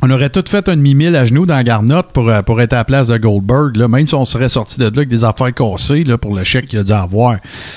on 0.00 0.10
aurait 0.10 0.30
tous 0.30 0.44
fait 0.48 0.68
un 0.68 0.76
demi-mille 0.76 1.16
à 1.16 1.26
genoux 1.26 1.44
dans 1.44 1.56
la 1.56 1.64
garnotte 1.64 2.12
pour, 2.12 2.28
euh, 2.28 2.42
pour 2.42 2.60
être 2.60 2.72
à 2.72 2.76
la 2.76 2.84
place 2.84 3.08
de 3.08 3.16
Goldberg, 3.16 3.76
là, 3.76 3.88
même 3.88 4.06
si 4.06 4.14
on 4.14 4.24
serait 4.24 4.48
sorti 4.48 4.78
de 4.78 4.84
là 4.84 4.90
avec 4.94 5.08
des 5.08 5.24
affaires 5.24 5.52
cassées 5.52 6.04
là, 6.04 6.18
pour 6.18 6.36
le 6.36 6.44
chèque 6.44 6.68
qu'il 6.68 6.78
a 6.78 6.84
dû 6.84 6.92
avoir. 6.92 7.36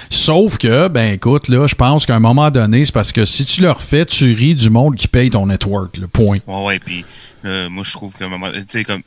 Sauf 0.09 0.57
que, 0.57 0.87
ben 0.87 1.13
écoute, 1.13 1.47
là, 1.47 1.65
je 1.67 1.75
pense 1.75 2.05
qu'à 2.05 2.15
un 2.15 2.19
moment 2.19 2.51
donné, 2.51 2.85
c'est 2.85 2.93
parce 2.93 3.11
que 3.11 3.25
si 3.25 3.45
tu 3.45 3.61
le 3.61 3.71
refais, 3.71 4.05
tu 4.05 4.33
ris 4.33 4.55
du 4.55 4.69
monde 4.69 4.95
qui 4.95 5.07
paye 5.07 5.29
ton 5.31 5.47
network, 5.47 5.97
le 5.97 6.07
point. 6.07 6.37
Ouais, 6.45 6.65
ouais, 6.65 6.79
puis 6.79 7.05
là, 7.43 7.69
moi, 7.69 7.83
je 7.83 7.91
trouve 7.91 8.13
que, 8.13 8.23
tu 8.23 8.65
sais, 8.67 8.83
comme, 8.83 9.01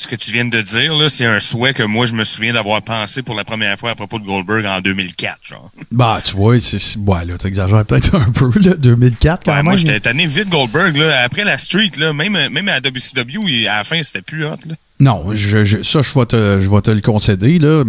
ce 0.00 0.08
que 0.08 0.16
tu 0.16 0.32
viens 0.32 0.44
de 0.46 0.62
dire, 0.62 0.94
là, 0.96 1.08
c'est 1.08 1.26
un 1.26 1.38
souhait 1.40 1.74
que 1.74 1.82
moi, 1.82 2.06
je 2.06 2.14
me 2.14 2.24
souviens 2.24 2.52
d'avoir 2.54 2.80
pensé 2.82 3.22
pour 3.22 3.34
la 3.34 3.44
première 3.44 3.78
fois 3.78 3.90
à 3.90 3.94
propos 3.94 4.18
de 4.18 4.24
Goldberg 4.24 4.64
en 4.66 4.80
2004, 4.80 5.38
genre. 5.42 5.70
Bah, 5.90 6.20
tu 6.24 6.36
vois, 6.36 6.60
c'est. 6.60 6.96
Ouais, 6.98 7.24
là, 7.24 7.36
t'exagères 7.38 7.84
peut-être 7.84 8.14
un 8.16 8.30
peu, 8.30 8.50
là, 8.60 8.74
2004 8.76 9.44
quand 9.44 9.50
Ouais, 9.50 9.56
même. 9.58 9.64
moi, 9.66 9.76
j'étais 9.76 10.00
tanné 10.00 10.26
vite 10.26 10.48
Goldberg, 10.48 10.96
là. 10.96 11.22
Après 11.22 11.44
la 11.44 11.58
streak, 11.58 11.96
là, 11.98 12.12
même, 12.12 12.32
même 12.50 12.68
à 12.68 12.78
WCW, 12.80 13.66
à 13.68 13.76
la 13.78 13.84
fin, 13.84 14.02
c'était 14.02 14.22
plus 14.22 14.44
hot, 14.46 14.56
là. 14.66 14.74
Non, 15.00 15.24
je, 15.32 15.64
je- 15.64 15.82
ça, 15.82 16.02
je 16.02 16.12
vais, 16.18 16.26
te, 16.26 16.60
je 16.60 16.68
vais 16.68 16.80
te 16.82 16.90
le 16.90 17.00
concéder, 17.00 17.58
là. 17.58 17.84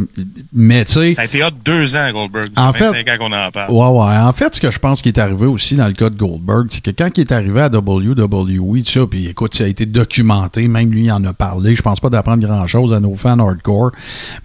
Mais, 0.53 0.85
tu 0.85 0.93
sais. 0.93 1.13
Ça 1.13 1.23
a 1.23 1.25
été 1.25 1.43
hot 1.43 1.49
deux 1.63 1.97
ans, 1.97 2.09
Goldberg. 2.11 2.47
Ça 2.55 2.63
En 2.69 2.71
fait 2.73 2.79
fait- 2.85 3.03
25 3.03 3.09
ans 3.09 3.17
qu'on 3.19 3.33
en 3.33 3.51
parle. 3.51 3.71
Ouais, 3.71 3.99
ouais. 3.99 4.17
En 4.17 4.31
fait, 4.33 4.55
ce 4.55 4.61
que 4.61 4.71
je 4.71 4.79
pense 4.79 5.01
qui 5.01 5.09
est 5.09 5.19
arrivé 5.19 5.45
aussi 5.45 5.75
dans 5.75 5.87
le 5.87 5.93
cas 5.93 6.09
de 6.09 6.17
Goldberg, 6.17 6.67
c'est 6.69 6.81
que 6.83 6.91
quand 6.91 7.09
il 7.17 7.21
est 7.21 7.31
arrivé 7.33 7.59
à 7.61 7.67
WWE, 7.69 8.81
ça, 8.85 9.05
puis 9.07 9.27
écoute, 9.27 9.53
ça 9.55 9.65
a 9.65 9.67
été 9.67 9.85
documenté, 9.85 10.67
même 10.69 10.89
lui 10.91 11.03
il 11.05 11.11
en 11.11 11.23
a 11.25 11.33
parlé. 11.33 11.75
Je 11.75 11.81
pense 11.81 11.99
pas 11.99 12.09
d'apprendre 12.09 12.45
grand-chose 12.47 12.93
à 12.93 12.99
nos 12.99 13.15
fans 13.15 13.39
hardcore. 13.39 13.91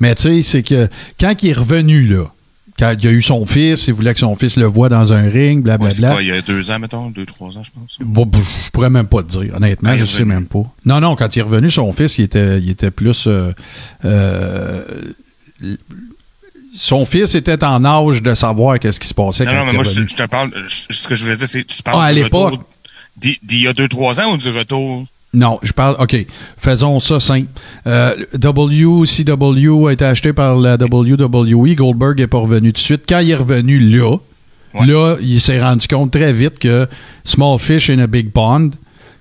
Mais 0.00 0.14
tu 0.17 0.23
sais, 0.23 0.43
c'est 0.43 0.62
que 0.64 0.88
quand 1.21 1.43
il 1.43 1.50
est 1.50 1.52
revenu, 1.52 2.07
là, 2.09 2.25
quand 2.78 2.95
il 3.00 3.09
a 3.09 3.11
eu 3.11 3.23
son 3.23 3.47
fils, 3.47 3.87
il 3.88 3.95
voulait 3.95 4.12
que 4.12 4.21
son 4.21 4.35
fils 4.37 4.56
le 4.56 4.66
voie 4.66 4.88
dans 4.88 5.12
un 5.12 5.23
ring, 5.28 5.59
Ouais, 5.59 5.62
blablabla. 5.76 6.11
quoi, 6.11 6.23
il 6.23 6.28
y 6.28 6.33
a 6.33 6.42
deux 6.42 6.71
ans, 6.71 6.78
mettons? 6.78 7.11
Deux, 7.11 7.25
trois 7.26 7.56
ans, 7.56 7.62
je 7.64 7.71
pense? 7.71 7.97
Bon, 8.00 8.25
b- 8.26 8.37
je 8.66 8.71
pourrais 8.71 8.90
même 8.90 9.06
pas 9.06 9.23
te 9.23 9.28
dire, 9.38 9.54
honnêtement, 9.54 9.90
Quand 9.90 9.97
il 9.97 10.00
je 10.00 10.04
sais 10.04 10.25
même 10.25 10.47
pas. 10.47 10.62
Non, 10.85 11.00
non, 11.00 11.16
quand 11.16 11.35
il 11.35 11.38
est 11.38 11.42
revenu, 11.42 11.71
son 11.71 11.92
fils, 11.92 12.18
il 12.18 12.25
était, 12.25 12.59
il 12.59 12.68
était 12.71 12.90
plus. 12.90 13.26
euh, 13.26 13.52
euh, 14.04 14.83
son 16.76 17.06
fils 17.06 17.35
était 17.35 17.62
en 17.64 17.85
âge 17.85 18.23
de 18.23 18.35
savoir 18.35 18.78
qu'est-ce 18.78 19.00
qui 19.00 19.09
se 19.09 19.14
passait 19.14 19.45
Non, 19.45 19.52
quand 19.52 19.59
non, 19.61 19.64
mais 19.66 19.73
moi, 19.73 19.85
je, 19.85 20.02
te 20.02 20.23
parle, 20.26 20.50
je- 20.68 20.95
ce 20.95 21.09
que 21.09 21.14
je 21.14 21.25
voulais 21.25 21.37
dire, 21.37 21.47
c'est, 21.49 21.64
tu 21.64 21.83
parles 21.83 21.99
Ah, 22.00 22.04
à 22.09 22.12
du 22.14 22.23
retour 22.23 22.62
d'il 23.16 23.38
y 23.62 23.66
a 23.66 23.73
deux, 23.73 23.88
trois 23.88 24.21
ans 24.21 24.33
ou 24.35 24.37
du 24.37 24.50
retour? 24.50 25.06
Non, 25.37 25.59
je 25.62 25.73
parle. 25.73 25.97
OK, 26.00 26.16
faisons 26.57 26.99
ça 26.99 27.21
simple. 27.21 27.49
Euh, 27.87 28.14
WCW 28.43 29.87
a 29.88 29.93
été 29.93 30.05
acheté 30.05 30.33
par 30.33 30.57
la 30.57 30.76
WWE. 30.76 31.75
Goldberg 31.75 32.19
est 32.21 32.26
pas 32.26 32.38
revenu 32.38 32.69
tout 32.73 32.78
de 32.78 32.78
suite. 32.78 33.02
Quand 33.09 33.19
il 33.21 33.31
est 33.31 33.35
revenu 33.37 33.78
là, 33.78 34.16
Ouais. 34.75 34.87
là, 34.87 35.16
il 35.23 35.40
s'est 35.40 35.61
rendu 35.62 35.87
compte 35.88 36.11
très 36.11 36.33
vite 36.33 36.59
que 36.59 36.87
small 37.25 37.59
fish 37.59 37.88
in 37.90 37.99
a 37.99 38.07
big 38.07 38.31
pond. 38.33 38.71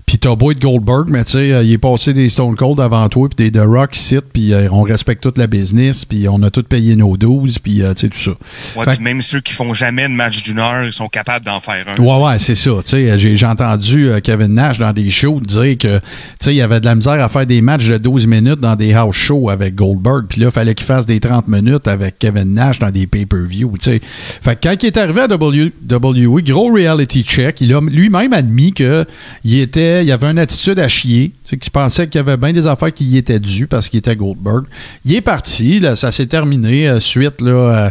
Puis 0.06 0.18
t'as 0.18 0.36
beau 0.36 0.52
être 0.52 0.60
Goldberg, 0.60 1.08
mais 1.08 1.24
tu 1.24 1.32
sais, 1.32 1.52
euh, 1.52 1.64
il 1.64 1.72
est 1.72 1.78
passé 1.78 2.12
des 2.12 2.28
Stone 2.28 2.54
Cold 2.54 2.78
avant 2.78 3.08
toi, 3.08 3.28
puis 3.28 3.50
des 3.50 3.58
The 3.58 3.64
Rock 3.64 3.96
ici, 3.96 4.18
puis 4.32 4.52
euh, 4.52 4.68
on 4.70 4.82
respecte 4.82 5.20
toute 5.20 5.36
la 5.36 5.48
business, 5.48 6.04
puis 6.04 6.28
on 6.28 6.40
a 6.44 6.50
tout 6.52 6.62
payé 6.62 6.94
nos 6.94 7.16
12, 7.16 7.58
puis 7.58 7.82
euh, 7.82 7.92
tu 7.92 8.02
sais, 8.02 8.08
tout 8.10 8.18
ça. 8.18 8.30
Ouais, 8.76 8.86
puis 8.86 9.02
même 9.02 9.20
ceux 9.20 9.40
qui 9.40 9.52
font 9.52 9.74
jamais 9.74 10.04
de 10.04 10.12
match 10.12 10.44
d'une 10.44 10.60
heure, 10.60 10.84
ils 10.84 10.92
sont 10.92 11.08
capables 11.08 11.44
d'en 11.44 11.58
faire 11.58 11.84
un. 11.88 12.00
Ouais, 12.00 12.24
ouais, 12.24 12.38
c'est 12.38 12.54
ça. 12.54 12.70
Tu 12.84 12.90
sais, 12.90 13.18
j'ai, 13.18 13.34
j'ai 13.34 13.46
entendu 13.46 14.08
Kevin 14.22 14.54
Nash 14.54 14.78
dans 14.78 14.92
des 14.92 15.10
shows 15.10 15.40
dire 15.40 15.76
que, 15.76 15.98
tu 15.98 16.04
sais, 16.38 16.54
il 16.54 16.56
y 16.58 16.62
avait 16.62 16.78
de 16.78 16.84
la 16.84 16.94
misère 16.94 17.20
à 17.20 17.28
faire 17.28 17.44
des 17.44 17.60
matchs 17.60 17.88
de 17.88 17.98
12 17.98 18.28
minutes 18.28 18.60
dans 18.60 18.76
des 18.76 18.92
house 18.92 19.16
shows 19.16 19.50
avec 19.50 19.74
Goldberg. 19.74 20.26
Puis 20.28 20.40
là, 20.40 20.46
il 20.46 20.52
fallait 20.52 20.76
qu'il 20.76 20.86
fasse 20.86 21.06
des 21.06 21.18
30 21.18 21.48
minutes 21.48 21.88
avec 21.88 22.20
Kevin 22.20 22.54
Nash 22.54 22.78
dans 22.78 22.92
des 22.92 23.08
pay-per-view, 23.08 23.72
tu 23.80 23.90
sais. 23.90 24.00
Fait 24.40 24.54
que 24.54 24.68
quand 24.68 24.82
il 24.84 24.86
est 24.86 24.96
arrivé 24.98 25.22
à 25.22 25.26
WWE, 25.26 26.42
gros 26.44 26.72
reality 26.72 27.24
check, 27.24 27.60
il 27.60 27.74
a 27.74 27.80
lui-même 27.80 28.32
admis 28.32 28.72
que 28.72 29.04
il 29.44 29.58
était, 29.58 29.95
il 30.02 30.12
avait 30.12 30.26
une 30.26 30.38
attitude 30.38 30.78
à 30.78 30.88
chier. 30.88 31.32
Qu'il 31.44 31.70
pensait 31.70 32.08
qu'il 32.08 32.18
y 32.18 32.20
avait 32.20 32.36
bien 32.36 32.52
des 32.52 32.66
affaires 32.66 32.92
qui 32.92 33.04
y 33.04 33.16
étaient 33.16 33.38
dues 33.38 33.66
parce 33.66 33.88
qu'il 33.88 33.98
était 33.98 34.16
Goldberg. 34.16 34.64
Il 35.04 35.14
est 35.14 35.20
parti, 35.20 35.82
ça 35.96 36.12
s'est 36.12 36.26
terminé. 36.26 36.88
euh, 36.88 37.00
suite, 37.00 37.40
là, 37.40 37.90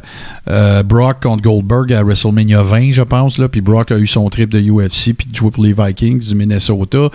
euh, 0.49 0.83
Brock 0.83 1.23
contre 1.23 1.41
Goldberg 1.41 1.93
à 1.93 2.03
WrestleMania 2.03 2.63
20, 2.63 2.91
je 2.91 3.01
pense. 3.01 3.39
Puis 3.51 3.61
Brock 3.61 3.91
a 3.91 3.97
eu 3.97 4.07
son 4.07 4.29
trip 4.29 4.49
de 4.49 4.59
UFC, 4.59 5.13
puis 5.13 5.27
de 5.31 5.49
pour 5.49 5.63
les 5.63 5.73
Vikings 5.73 6.19
du 6.19 6.35
Minnesota. 6.35 7.09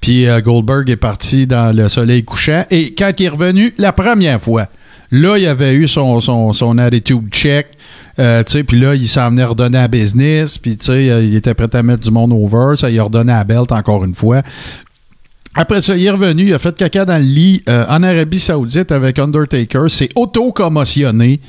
Puis 0.00 0.26
euh, 0.26 0.40
Goldberg 0.40 0.88
est 0.90 0.96
parti 0.96 1.46
dans 1.46 1.74
le 1.74 1.88
soleil 1.88 2.24
couchant. 2.24 2.64
Et 2.70 2.94
quand 2.94 3.12
il 3.18 3.26
est 3.26 3.28
revenu 3.28 3.74
la 3.78 3.92
première 3.92 4.40
fois, 4.40 4.68
là, 5.20 5.38
il 5.38 5.46
avait 5.46 5.74
eu 5.74 5.88
son, 5.88 6.20
son, 6.20 6.52
son 6.52 6.78
attitude 6.78 7.28
check. 7.30 7.68
Euh, 8.18 8.42
puis 8.66 8.78
là, 8.78 8.94
il 8.94 9.08
s'en 9.08 9.30
venait 9.30 9.44
redonner 9.44 9.78
à 9.78 9.88
business, 9.88 10.56
puis 10.58 10.78
euh, 10.88 11.24
il 11.24 11.34
était 11.34 11.54
prêt 11.54 11.74
à 11.74 11.82
mettre 11.82 12.02
du 12.02 12.10
monde 12.12 12.32
over, 12.32 12.76
ça, 12.76 12.88
il 12.90 12.98
a 13.00 13.02
redonné 13.02 13.32
à 13.32 13.42
belt 13.42 13.72
encore 13.72 14.04
une 14.04 14.14
fois. 14.14 14.42
Après 15.56 15.80
ça, 15.80 15.96
il 15.96 16.04
est 16.04 16.10
revenu, 16.10 16.48
il 16.48 16.54
a 16.54 16.58
fait 16.58 16.76
caca 16.76 17.04
dans 17.04 17.18
le 17.18 17.24
lit 17.24 17.62
euh, 17.68 17.84
en 17.88 18.02
Arabie 18.02 18.38
Saoudite 18.40 18.92
avec 18.92 19.18
Undertaker, 19.18 19.88
s'est 19.88 20.10
auto-commotionné. 20.14 21.40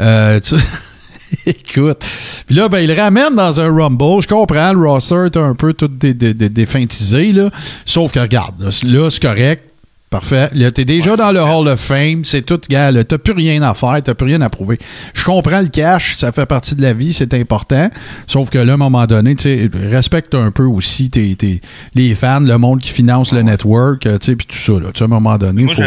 Écoute. 1.46 2.04
Puis 2.46 2.54
là, 2.56 2.68
ben, 2.68 2.78
il 2.80 2.92
ramène 2.98 3.34
dans 3.36 3.60
un 3.60 3.72
Rumble. 3.72 4.22
Je 4.22 4.28
comprends, 4.28 4.72
le 4.72 4.80
roster 4.80 5.26
est 5.26 5.36
un 5.36 5.54
peu 5.54 5.72
tout 5.74 5.88
dé- 5.88 6.14
dé- 6.14 6.34
dé- 6.34 6.48
défintisé, 6.48 7.32
là. 7.32 7.50
Sauf 7.84 8.12
que, 8.12 8.18
regarde, 8.18 8.60
là, 8.84 9.10
c'est 9.10 9.22
correct. 9.22 9.69
Parfait. 10.10 10.50
Là, 10.54 10.72
t'es 10.72 10.84
déjà 10.84 11.12
Ouais, 11.12 11.16
dans 11.16 11.30
le 11.30 11.38
fait. 11.38 11.48
Hall 11.48 11.68
of 11.68 11.80
Fame. 11.80 12.24
C'est 12.24 12.42
tout, 12.42 12.60
gars. 12.68 12.90
là, 12.90 13.04
T'as 13.04 13.18
plus 13.18 13.32
rien 13.32 13.62
à 13.62 13.74
faire. 13.74 14.00
T'as 14.02 14.14
plus 14.14 14.26
rien 14.26 14.40
à 14.40 14.50
prouver. 14.50 14.76
Je 15.14 15.22
comprends 15.24 15.60
le 15.60 15.68
cash. 15.68 16.16
Ça 16.16 16.32
fait 16.32 16.46
partie 16.46 16.74
de 16.74 16.82
la 16.82 16.92
vie. 16.92 17.12
C'est 17.12 17.32
important. 17.34 17.88
Sauf 18.26 18.50
que 18.50 18.58
là, 18.58 18.72
à 18.72 18.74
un 18.74 18.78
moment 18.78 19.06
donné, 19.06 19.36
tu 19.36 19.44
sais, 19.44 19.70
respecte 19.88 20.34
un 20.34 20.50
peu 20.50 20.64
aussi 20.64 21.10
tes, 21.10 21.36
tes- 21.36 21.60
les 21.94 22.16
fans, 22.16 22.40
le 22.40 22.58
monde 22.58 22.80
qui 22.80 22.90
finance 22.90 23.32
le 23.32 23.42
network, 23.42 24.04
euh, 24.06 24.18
tu 24.18 24.26
sais, 24.26 24.36
puis 24.36 24.48
tout 24.48 24.56
ça, 24.56 24.72
là. 24.80 24.90
Tu 24.92 24.98
sais, 24.98 25.02
à 25.02 25.06
un 25.06 25.08
moment 25.08 25.38
donné, 25.38 25.62
Moi, 25.62 25.76
faut- 25.76 25.82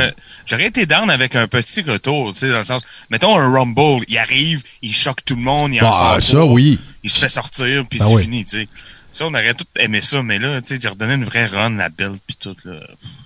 j'aurais 0.46 0.68
été 0.68 0.86
down 0.86 1.10
avec 1.10 1.36
un 1.36 1.48
petit 1.48 1.82
retour, 1.82 2.32
tu 2.32 2.40
sais, 2.40 2.50
dans 2.50 2.60
le 2.60 2.64
sens, 2.64 2.82
mettons 3.10 3.38
un 3.38 3.52
Rumble, 3.52 4.06
il 4.08 4.18
arrive, 4.18 4.62
il 4.82 4.94
choque 4.96 5.26
tout 5.26 5.36
le 5.36 5.42
monde, 5.42 5.74
il 5.74 5.82
en 5.82 5.90
Bah, 5.90 5.92
sort 5.92 6.22
ça, 6.22 6.46
oui. 6.46 6.80
il 7.04 7.10
se 7.10 7.20
fait 7.20 7.28
sortir, 7.28 7.84
puis 7.90 8.00
Ah 8.02 8.06
c'est 8.08 8.14
oui. 8.16 8.22
fini, 8.22 8.44
tu 8.46 8.52
sais. 8.62 8.68
Ça, 9.14 9.28
on 9.28 9.34
aurait 9.34 9.54
tout 9.54 9.66
aimé 9.80 10.02
ça, 10.02 10.24
mais 10.24 10.40
là, 10.40 10.60
tu 10.60 10.76
sais, 10.76 10.90
redonner 10.90 11.14
une 11.14 11.24
vraie 11.24 11.46
run, 11.46 11.78
la 11.78 11.90
belt, 11.90 12.20
puis 12.26 12.36
tout, 12.40 12.56
là. 12.66 12.74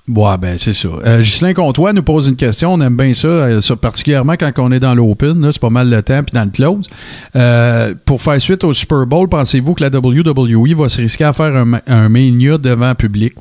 Ouais, 0.09 0.37
ben 0.37 0.57
c'est 0.57 0.73
ça. 0.73 0.89
Euh, 0.89 1.21
Ghislain 1.21 1.53
Comtois 1.53 1.93
nous 1.93 2.03
pose 2.03 2.27
une 2.27 2.35
question. 2.35 2.73
On 2.73 2.81
aime 2.81 2.97
bien 2.97 3.13
ça, 3.13 3.27
euh, 3.27 3.61
ça, 3.61 3.75
particulièrement 3.77 4.33
quand 4.33 4.51
on 4.57 4.71
est 4.73 4.81
dans 4.81 4.93
l'open. 4.93 5.49
C'est 5.51 5.61
pas 5.61 5.69
mal 5.69 5.89
le 5.89 6.03
temps, 6.03 6.23
puis 6.23 6.33
dans 6.33 6.43
le 6.43 6.51
close. 6.51 6.89
Euh, 7.37 7.95
pour 8.05 8.21
faire 8.21 8.41
suite 8.41 8.65
au 8.65 8.73
Super 8.73 9.05
Bowl, 9.05 9.29
pensez-vous 9.29 9.75
que 9.75 9.83
la 9.83 9.89
WWE 9.89 10.75
va 10.75 10.89
se 10.89 11.01
risquer 11.01 11.23
à 11.23 11.33
faire 11.33 11.55
un, 11.55 11.79
un 11.87 12.09
mania 12.09 12.57
devant 12.57 12.93
public? 12.93 13.33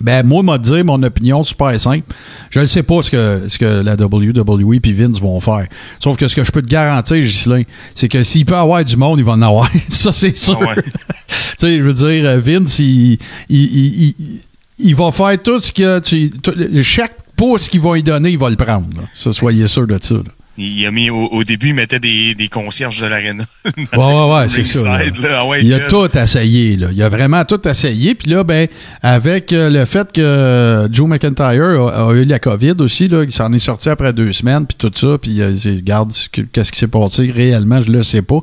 Ben, 0.00 0.26
moi, 0.26 0.42
m'a 0.42 0.58
dire 0.58 0.84
mon 0.84 1.00
opinion 1.04 1.44
super 1.44 1.78
simple. 1.80 2.12
Je 2.50 2.58
ne 2.60 2.66
sais 2.66 2.82
pas 2.82 3.00
ce 3.02 3.10
que, 3.12 3.42
ce 3.48 3.58
que 3.58 3.64
la 3.82 3.94
WWE 3.94 4.74
et 4.82 4.92
Vince 4.92 5.20
vont 5.20 5.38
faire. 5.38 5.66
Sauf 6.00 6.16
que 6.16 6.26
ce 6.26 6.34
que 6.34 6.42
je 6.44 6.50
peux 6.50 6.62
te 6.62 6.68
garantir, 6.68 7.16
Ghislain, 7.18 7.62
c'est 7.94 8.08
que 8.08 8.22
s'il 8.24 8.44
peut 8.44 8.56
avoir 8.56 8.84
du 8.84 8.96
monde, 8.96 9.20
il 9.20 9.24
va 9.24 9.32
en 9.32 9.42
avoir. 9.42 9.70
ça, 9.88 10.12
c'est 10.12 10.36
sûr. 10.36 10.58
Ah 10.60 10.66
ouais. 10.70 10.82
tu 11.28 11.34
sais, 11.58 11.76
je 11.76 11.82
veux 11.82 11.94
dire, 11.94 12.26
euh, 12.28 12.40
Vince, 12.40 12.78
il, 12.80 13.18
il, 13.48 13.58
il, 14.08 14.14
il- 14.80 14.94
va 14.96 15.12
faire 15.12 15.40
tout 15.40 15.60
ce 15.60 15.72
que 15.72 16.00
tu. 16.00 16.30
tout- 16.30 16.54
chaque 16.82 17.14
pouce 17.36 17.68
qu'il 17.68 17.80
va 17.80 17.94
lui 17.94 18.02
donner, 18.02 18.30
il 18.30 18.38
va 18.38 18.50
le 18.50 18.56
prendre. 18.56 18.88
là. 18.96 19.02
Ça, 19.14 19.32
soyez 19.32 19.66
sûr 19.68 19.86
de 19.86 19.98
ça. 20.02 20.16
là. 20.16 20.22
Il 20.56 20.86
a 20.86 20.92
mis, 20.92 21.10
au, 21.10 21.24
au 21.26 21.42
début, 21.42 21.68
il 21.70 21.74
mettait 21.74 21.98
des, 21.98 22.36
des 22.36 22.46
concierges 22.48 23.00
de 23.00 23.06
l'aréna. 23.06 23.42
Ouais, 23.64 23.98
ouais, 23.98 24.34
ouais, 24.34 24.48
c'est 24.48 24.62
ça. 24.62 24.98
Ah 25.34 25.46
ouais, 25.48 25.64
il 25.64 25.74
a 25.74 25.80
tout 25.88 26.08
essayé. 26.16 26.76
Là. 26.76 26.88
Il 26.92 27.02
a 27.02 27.08
vraiment 27.08 27.44
tout 27.44 27.66
essayé. 27.66 28.14
Puis 28.14 28.30
là, 28.30 28.44
ben, 28.44 28.68
avec 29.02 29.52
euh, 29.52 29.68
le 29.68 29.84
fait 29.84 30.12
que 30.12 30.88
Joe 30.92 31.08
McIntyre 31.08 31.90
a, 31.90 32.08
a 32.10 32.12
eu 32.14 32.24
la 32.24 32.38
COVID 32.38 32.74
aussi, 32.78 33.08
là, 33.08 33.24
il 33.24 33.32
s'en 33.32 33.52
est 33.52 33.58
sorti 33.58 33.88
après 33.88 34.12
deux 34.12 34.30
semaines, 34.30 34.64
puis 34.66 34.76
tout 34.78 34.92
ça. 34.94 35.18
Puis, 35.20 35.40
euh, 35.40 35.56
il 35.64 35.76
regarde 35.76 36.12
ce 36.12 36.28
que- 36.28 36.42
qu'est-ce 36.42 36.70
qui 36.70 36.78
s'est 36.78 36.86
passé 36.88 37.32
réellement, 37.34 37.82
je 37.82 37.90
le 37.90 38.02
sais 38.04 38.22
pas. 38.22 38.38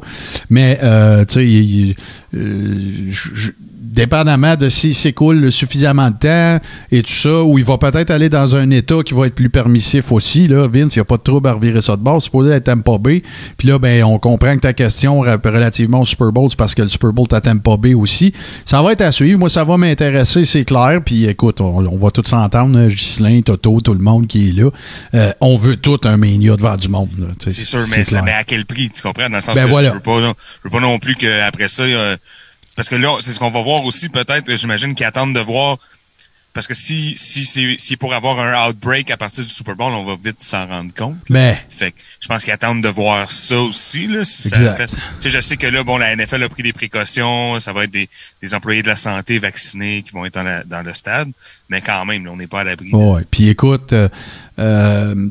Mais, 0.50 0.80
euh, 0.84 1.24
tu 1.24 1.36
sais, 1.36 1.46
il- 1.48 1.90
il- 1.90 1.96
euh, 2.36 2.76
je- 3.10 3.30
je- 3.34 3.52
dépendamment 3.82 4.56
de 4.56 4.70
s'il 4.70 4.94
s'écoule 4.94 5.52
suffisamment 5.52 6.12
de 6.12 6.18
temps 6.18 6.66
et 6.92 7.02
tout 7.02 7.12
ça, 7.12 7.44
ou 7.44 7.58
il 7.58 7.66
va 7.66 7.78
peut-être 7.78 8.12
aller 8.12 8.30
dans 8.30 8.56
un 8.56 8.70
état 8.70 9.02
qui 9.04 9.14
va 9.14 9.26
être 9.26 9.36
plus 9.36 9.50
permissif 9.50 10.12
aussi. 10.12 10.48
Là. 10.48 10.68
Vince, 10.68 10.96
il 10.96 11.00
n'y 11.00 11.02
a 11.02 11.06
pas 11.06 11.18
de 11.18 11.24
trouble 11.24 11.50
à 11.50 11.54
revirer 11.54 11.82
ça 11.82 11.96
de 11.96 12.02
base. 12.02 12.22
C'est 12.22 12.26
supposé 12.26 12.52
être 12.52 12.66
Tampa 12.66 12.98
Bay. 13.00 13.24
Puis 13.58 13.68
là, 13.68 13.80
ben, 13.80 14.04
on 14.04 14.20
comprend 14.20 14.56
que 14.56 14.62
ta 14.62 14.74
question 14.74 15.22
relativement 15.22 16.02
au 16.02 16.06
Super 16.06 16.32
Bowl, 16.32 16.50
c'est 16.50 16.58
parce 16.58 16.76
que 16.76 16.84
le 16.84 16.88
Super 16.88 17.12
Bowl 17.12 17.26
est 17.30 17.36
à 17.36 17.42
Tampa 17.42 17.76
Bay 17.78 17.94
aussi. 17.94 18.34
Ça 18.66 18.82
va 18.82 18.92
être 18.92 19.02
à 19.02 19.12
suivre. 19.12 19.40
Moi, 19.40 19.50
ça 19.50 19.64
va 19.64 19.78
m'intéresser, 19.78 20.46
c'est 20.46 20.64
clair. 20.66 21.02
Puis 21.04 21.26
écoute, 21.26 21.60
on, 21.60 21.86
on 21.86 21.98
va 21.98 22.12
tous 22.12 22.28
s'entendre, 22.28 22.78
là, 22.78 22.88
Ghislain, 22.88 23.42
Toto, 23.42 23.82
tout 23.82 23.94
le 23.94 24.00
monde 24.00 24.28
qui 24.28 24.50
est 24.50 24.52
là. 24.54 24.70
Euh, 25.16 25.32
on 25.42 25.58
veut 25.58 25.76
tout 25.76 26.00
un 26.04 26.18
mania 26.18 26.56
devant 26.56 26.78
du 26.78 26.88
monde. 26.88 27.10
C'est 27.40 27.52
sûr, 27.52 27.84
mais, 27.90 28.04
mais 28.24 28.32
à 28.32 28.44
quel 28.44 28.66
prix, 28.66 28.90
tu 28.90 29.02
comprends? 29.02 29.30
Dans 29.30 29.38
le 29.38 29.42
sens 29.42 29.56
Ben 29.56 29.66
que 29.66 29.70
voilà. 29.70 29.90
je 29.90 29.94
veux 29.96 30.00
pas, 30.00 30.22
non, 30.22 30.34
je 30.64 30.70
veux 30.70 30.70
pas 30.70 30.80
non 30.80 31.00
plus 31.00 31.16
qu'après 31.16 31.68
ça, 31.68 31.84
euh, 31.84 32.16
parce 32.76 32.90
que 32.90 32.96
là, 32.96 33.18
c'est 33.22 33.32
ce 33.32 33.40
qu'on 33.40 33.52
va 33.52 33.62
voir 33.62 33.84
aussi, 33.86 34.10
peut-être, 34.10 34.56
j'imagine 34.56 34.96
qu'ils 34.96 35.06
attendent 35.06 35.36
de 35.36 35.40
voir, 35.40 35.78
parce 36.54 36.68
que 36.68 36.74
si, 36.74 37.14
si 37.16 37.46
c'est, 37.46 37.76
si 37.78 37.96
pour 37.96 38.14
avoir 38.14 38.38
un 38.42 38.68
outbreak 38.70 39.10
à 39.10 39.16
partir 39.16 39.44
du 39.46 39.50
Super 39.50 39.74
Bowl, 39.76 39.94
on 39.94 40.04
va 40.04 40.18
vite 40.22 40.44
s'en 40.44 40.68
rendre 40.68 40.94
compte. 40.94 41.16
Mais 41.30 41.58
Fait 41.70 41.92
que 41.92 41.98
je 42.20 42.28
pense 42.28 42.44
qu'ils 42.44 42.52
attendent 42.52 42.84
de 42.84 42.90
voir 42.90 43.32
ça 43.32 43.58
aussi, 43.62 44.06
là, 44.08 44.26
si 44.26 44.50
ça 44.50 44.58
fait. 44.76 44.88
Tu 44.88 44.96
sais, 45.22 45.30
je 45.30 45.40
sais 45.40 45.56
que 45.56 45.68
là, 45.68 45.84
bon, 45.84 45.98
la 45.98 46.14
NFL 46.14 46.44
a 46.44 46.50
pris 46.50 46.62
des 46.64 46.74
précautions, 46.74 47.58
ça 47.62 47.72
va 47.72 47.86
être 47.86 47.92
des, 47.92 48.10
des 48.42 48.54
employés 48.54 48.82
de 48.84 48.88
la 48.90 48.98
santé 48.98 49.40
vaccinés 49.40 50.04
qui 50.06 50.12
vont 50.12 50.26
être 50.26 50.34
dans, 50.34 50.44
la- 50.44 50.66
dans 50.66 50.82
le 50.82 50.94
stade, 50.94 51.30
mais 51.70 51.80
quand 51.80 52.04
même, 52.06 52.26
là, 52.26 52.32
on 52.32 52.36
n'est 52.38 52.48
pas 52.48 52.62
à 52.62 52.64
l'abri. 52.66 52.90
Ouais. 52.92 53.22
Puis 53.32 53.48
écoute, 53.48 53.94
euh, 53.94 54.10
euh, 54.60 55.30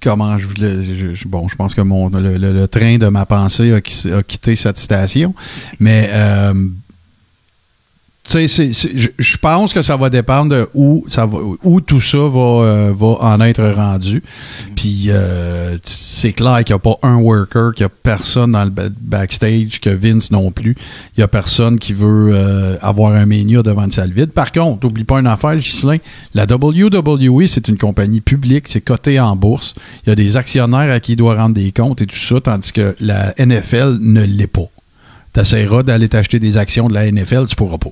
comment 0.00 0.38
je 0.38 0.46
voulais. 0.46 0.84
je- 0.84 1.14
je- 1.14 1.26
bon, 1.26 1.48
je 1.48 1.56
pense 1.56 1.74
que 1.74 1.80
mon, 1.80 2.10
le, 2.10 2.36
le- 2.38 2.52
le 2.52 2.68
train 2.68 2.96
de 2.96 3.08
ma 3.08 3.26
pensée 3.26 3.72
a, 3.72 3.80
qui- 3.80 4.08
a 4.12 4.22
quitté 4.22 4.54
cette 4.54 4.78
station. 4.78 5.34
Mais. 5.80 6.10
euh, 6.12 6.54
tu 6.54 6.68
sais, 6.68 6.68
c'est- 6.68 8.19
c'est- 8.19 8.19
je- 8.38 9.36
pense 9.38 9.72
que 9.72 9.82
ça 9.82 9.96
va 9.96 10.10
dépendre 10.10 10.50
de 10.50 10.68
où, 10.74 11.04
tout 11.80 12.00
ça 12.00 12.18
va, 12.28 12.40
euh, 12.40 12.92
va 12.94 13.06
en 13.20 13.40
être 13.40 13.62
rendu. 13.74 14.22
Puis 14.76 15.06
euh, 15.08 15.76
c'est 15.82 16.32
clair 16.32 16.58
qu'il 16.64 16.74
n'y 16.74 16.76
a 16.76 16.78
pas 16.78 16.98
un 17.02 17.16
worker, 17.16 17.72
qu'il 17.74 17.84
n'y 17.84 17.90
a 17.90 17.94
personne 18.02 18.52
dans 18.52 18.64
le 18.64 18.70
ba- 18.70 18.88
backstage, 19.00 19.80
que 19.80 19.90
Vince 19.90 20.30
non 20.30 20.50
plus. 20.52 20.76
Il 21.16 21.20
n'y 21.20 21.24
a 21.24 21.28
personne 21.28 21.78
qui 21.78 21.92
veut 21.92 22.30
euh, 22.32 22.76
avoir 22.82 23.12
un 23.14 23.26
mania 23.26 23.62
devant 23.62 23.84
une 23.84 23.90
salle 23.92 24.12
vide. 24.12 24.32
Par 24.32 24.52
contre, 24.52 24.86
n'oublie 24.86 25.04
pas 25.04 25.18
une 25.20 25.26
affaire, 25.26 25.56
Ghislain, 25.56 25.96
la 26.34 26.44
WWE, 26.44 27.46
c'est 27.46 27.68
une 27.68 27.78
compagnie 27.78 28.20
publique, 28.20 28.66
c'est 28.68 28.80
coté 28.80 29.18
en 29.18 29.34
bourse. 29.36 29.74
Il 30.06 30.10
y 30.10 30.12
a 30.12 30.14
des 30.16 30.36
actionnaires 30.36 30.92
à 30.92 31.00
qui 31.00 31.12
il 31.12 31.16
doit 31.16 31.34
rendre 31.34 31.54
des 31.54 31.72
comptes 31.72 32.02
et 32.02 32.06
tout 32.06 32.16
ça, 32.16 32.40
tandis 32.40 32.72
que 32.72 32.94
la 33.00 33.34
NFL 33.38 33.98
ne 34.00 34.22
l'est 34.22 34.46
pas. 34.46 34.68
Tu 35.32 35.40
essaieras 35.40 35.82
d'aller 35.82 36.08
t'acheter 36.08 36.38
des 36.38 36.56
actions 36.56 36.88
de 36.88 36.94
la 36.94 37.06
NFL, 37.10 37.46
tu 37.46 37.56
pourras 37.56 37.78
pas. 37.78 37.90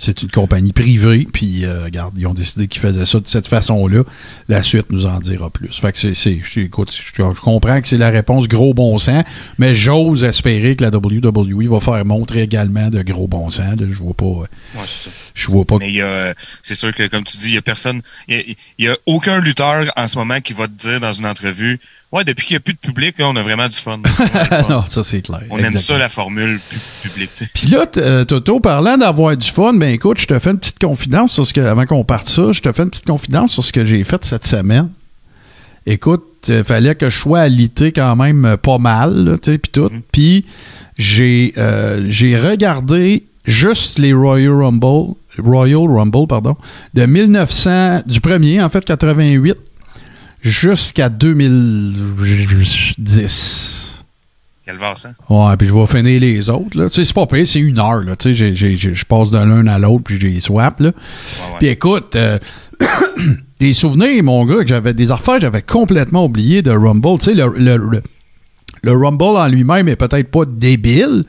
C'est 0.00 0.22
une 0.22 0.30
compagnie 0.30 0.72
privée, 0.72 1.26
puis 1.32 1.64
euh, 1.64 1.84
regarde, 1.84 2.14
ils 2.18 2.26
ont 2.26 2.34
décidé 2.34 2.66
qu'ils 2.68 2.80
faisaient 2.82 3.06
ça 3.06 3.20
de 3.20 3.26
cette 3.26 3.46
façon-là. 3.46 4.02
La 4.48 4.62
suite 4.62 4.90
nous 4.90 5.06
en 5.06 5.18
dira 5.20 5.50
plus. 5.50 5.78
Fait 5.80 5.92
que 5.92 5.98
c'est, 5.98 6.14
c'est- 6.14 6.40
je, 6.42 6.60
écoute, 6.60 6.92
je, 6.92 7.12
je 7.14 7.40
comprends 7.40 7.80
que 7.80 7.88
c'est 7.88 7.96
la 7.98 8.10
réponse 8.10 8.48
gros 8.48 8.74
bon 8.74 8.98
sens, 8.98 9.24
mais 9.58 9.74
j'ose 9.74 10.24
espérer 10.24 10.76
que 10.76 10.84
la 10.84 10.90
WWE 10.90 11.68
va 11.68 11.80
faire 11.80 12.04
montrer 12.04 12.42
également 12.42 12.88
de 12.90 13.02
gros 13.02 13.28
bon 13.28 13.50
sens. 13.50 13.78
là. 13.80 13.86
Je 13.90 13.98
vois 13.98 14.14
pas, 14.14 14.24
Ouais, 14.24 14.46
c'est 14.86 15.10
ça. 15.10 15.16
je 15.34 15.46
vois 15.46 15.64
pas. 15.64 15.76
Mais 15.78 15.88
il 15.90 15.96
y 15.96 16.02
a, 16.02 16.34
c'est 16.62 16.74
sûr 16.74 16.94
que, 16.94 17.06
comme 17.06 17.24
tu 17.24 17.36
dis, 17.36 17.48
il 17.50 17.54
y 17.54 17.58
a 17.58 17.62
personne, 17.62 18.02
il 18.28 18.56
y 18.78 18.84
y 18.84 18.88
a 18.88 18.96
aucun 19.06 19.40
lutteur 19.40 19.84
en 19.96 20.08
ce 20.08 20.18
moment 20.18 20.40
qui 20.40 20.52
va 20.52 20.66
te 20.68 20.74
dire 20.74 21.00
dans 21.00 21.12
une 21.12 21.26
entrevue, 21.26 21.78
ouais, 22.14 22.24
depuis 22.24 22.46
qu'il 22.46 22.54
n'y 22.54 22.58
a 22.58 22.60
plus 22.60 22.72
de 22.74 22.78
public, 22.78 23.16
on 23.20 23.36
a 23.36 23.42
vraiment 23.42 23.68
du 23.68 23.76
fun. 23.76 23.98
Non, 24.70 24.84
ça 24.86 25.02
c'est 25.04 25.20
clair. 25.20 25.42
on 25.50 25.58
aime 25.58 25.76
ça, 25.76 25.98
la 25.98 26.08
formule 26.08 26.58
pu- 26.68 26.78
publique, 27.08 27.30
tu 27.34 27.44
sais. 27.44 27.50
Puis 27.52 27.66
là, 27.68 27.84
euh, 27.98 28.24
Toto, 28.24 28.60
parlant 28.60 28.96
d'avoir 28.96 29.36
du 29.36 29.46
fun, 29.48 29.74
ben 29.74 29.90
écoute, 29.90 30.18
je 30.20 30.26
te 30.26 30.38
fais 30.38 30.50
une 30.50 30.58
petite 30.58 30.78
confidence 30.78 31.32
sur 31.32 31.46
ce 31.46 31.52
que, 31.52 31.60
avant 31.60 31.84
qu'on 31.86 32.04
parte 32.04 32.28
ça, 32.28 32.52
je 32.52 32.60
te 32.60 32.72
fais 32.72 32.82
une 32.84 32.90
petite 32.90 33.06
confidence 33.06 33.52
sur 33.52 33.64
ce 33.64 33.72
que 33.72 33.84
j'ai 33.84 34.02
fait 34.04 34.24
cette 34.24 34.46
semaine. 34.46 34.88
Écoute, 35.86 36.24
il 36.48 36.64
fallait 36.64 36.94
que 36.94 37.10
je 37.10 37.18
sois 37.18 37.40
alité 37.40 37.92
quand 37.92 38.16
même 38.16 38.44
euh, 38.44 38.56
pas 38.56 38.78
mal, 38.78 39.38
tu 39.42 39.52
sais, 39.52 39.58
puis 39.58 39.70
tout. 39.70 39.90
Puis 40.12 40.46
j'ai 40.96 41.52
euh, 41.58 42.04
j'ai 42.08 42.38
regardé 42.38 43.24
juste 43.44 43.98
les 43.98 44.12
Royal 44.14 44.52
Rumble 44.52 45.14
Royal 45.38 45.86
Rumble, 45.88 46.26
pardon, 46.28 46.56
de 46.94 47.04
1900, 47.06 48.02
du 48.06 48.20
premier, 48.20 48.62
en 48.62 48.68
fait, 48.70 48.84
88, 48.84 49.56
jusqu'à 50.44 51.08
2010. 51.08 54.04
Quelle 54.64 54.78
ça? 54.96 55.10
Ouais, 55.28 55.56
puis 55.58 55.68
je 55.68 55.74
vais 55.74 55.86
finir 55.86 56.18
les 56.20 56.48
autres. 56.48 56.78
Là. 56.78 56.88
Tu 56.88 56.94
sais, 56.94 57.04
c'est 57.04 57.14
pas 57.14 57.26
pire, 57.26 57.46
c'est 57.46 57.60
une 57.60 57.78
heure. 57.78 58.02
Là. 58.02 58.16
Tu 58.16 58.34
sais, 58.34 58.54
je 58.54 59.04
passe 59.04 59.30
de 59.30 59.36
l'un 59.36 59.66
à 59.66 59.78
l'autre, 59.78 60.04
puis 60.04 60.18
j'ai 60.18 60.40
swap. 60.40 60.80
Là. 60.80 60.92
Puis 61.58 61.68
écoute, 61.68 62.16
euh, 62.16 62.38
des 63.60 63.74
souvenirs, 63.74 64.24
mon 64.24 64.46
gars, 64.46 64.62
que 64.62 64.66
j'avais 64.66 64.94
des 64.94 65.10
affaires, 65.10 65.38
j'avais 65.40 65.60
complètement 65.60 66.24
oublié 66.24 66.62
de 66.62 66.70
Rumble. 66.70 67.18
Tu 67.18 67.26
sais, 67.26 67.34
le, 67.34 67.52
le, 67.56 68.00
le 68.82 68.92
Rumble 68.92 69.36
en 69.36 69.48
lui-même 69.48 69.86
est 69.88 69.96
peut-être 69.96 70.30
pas 70.30 70.46
débile, 70.46 71.24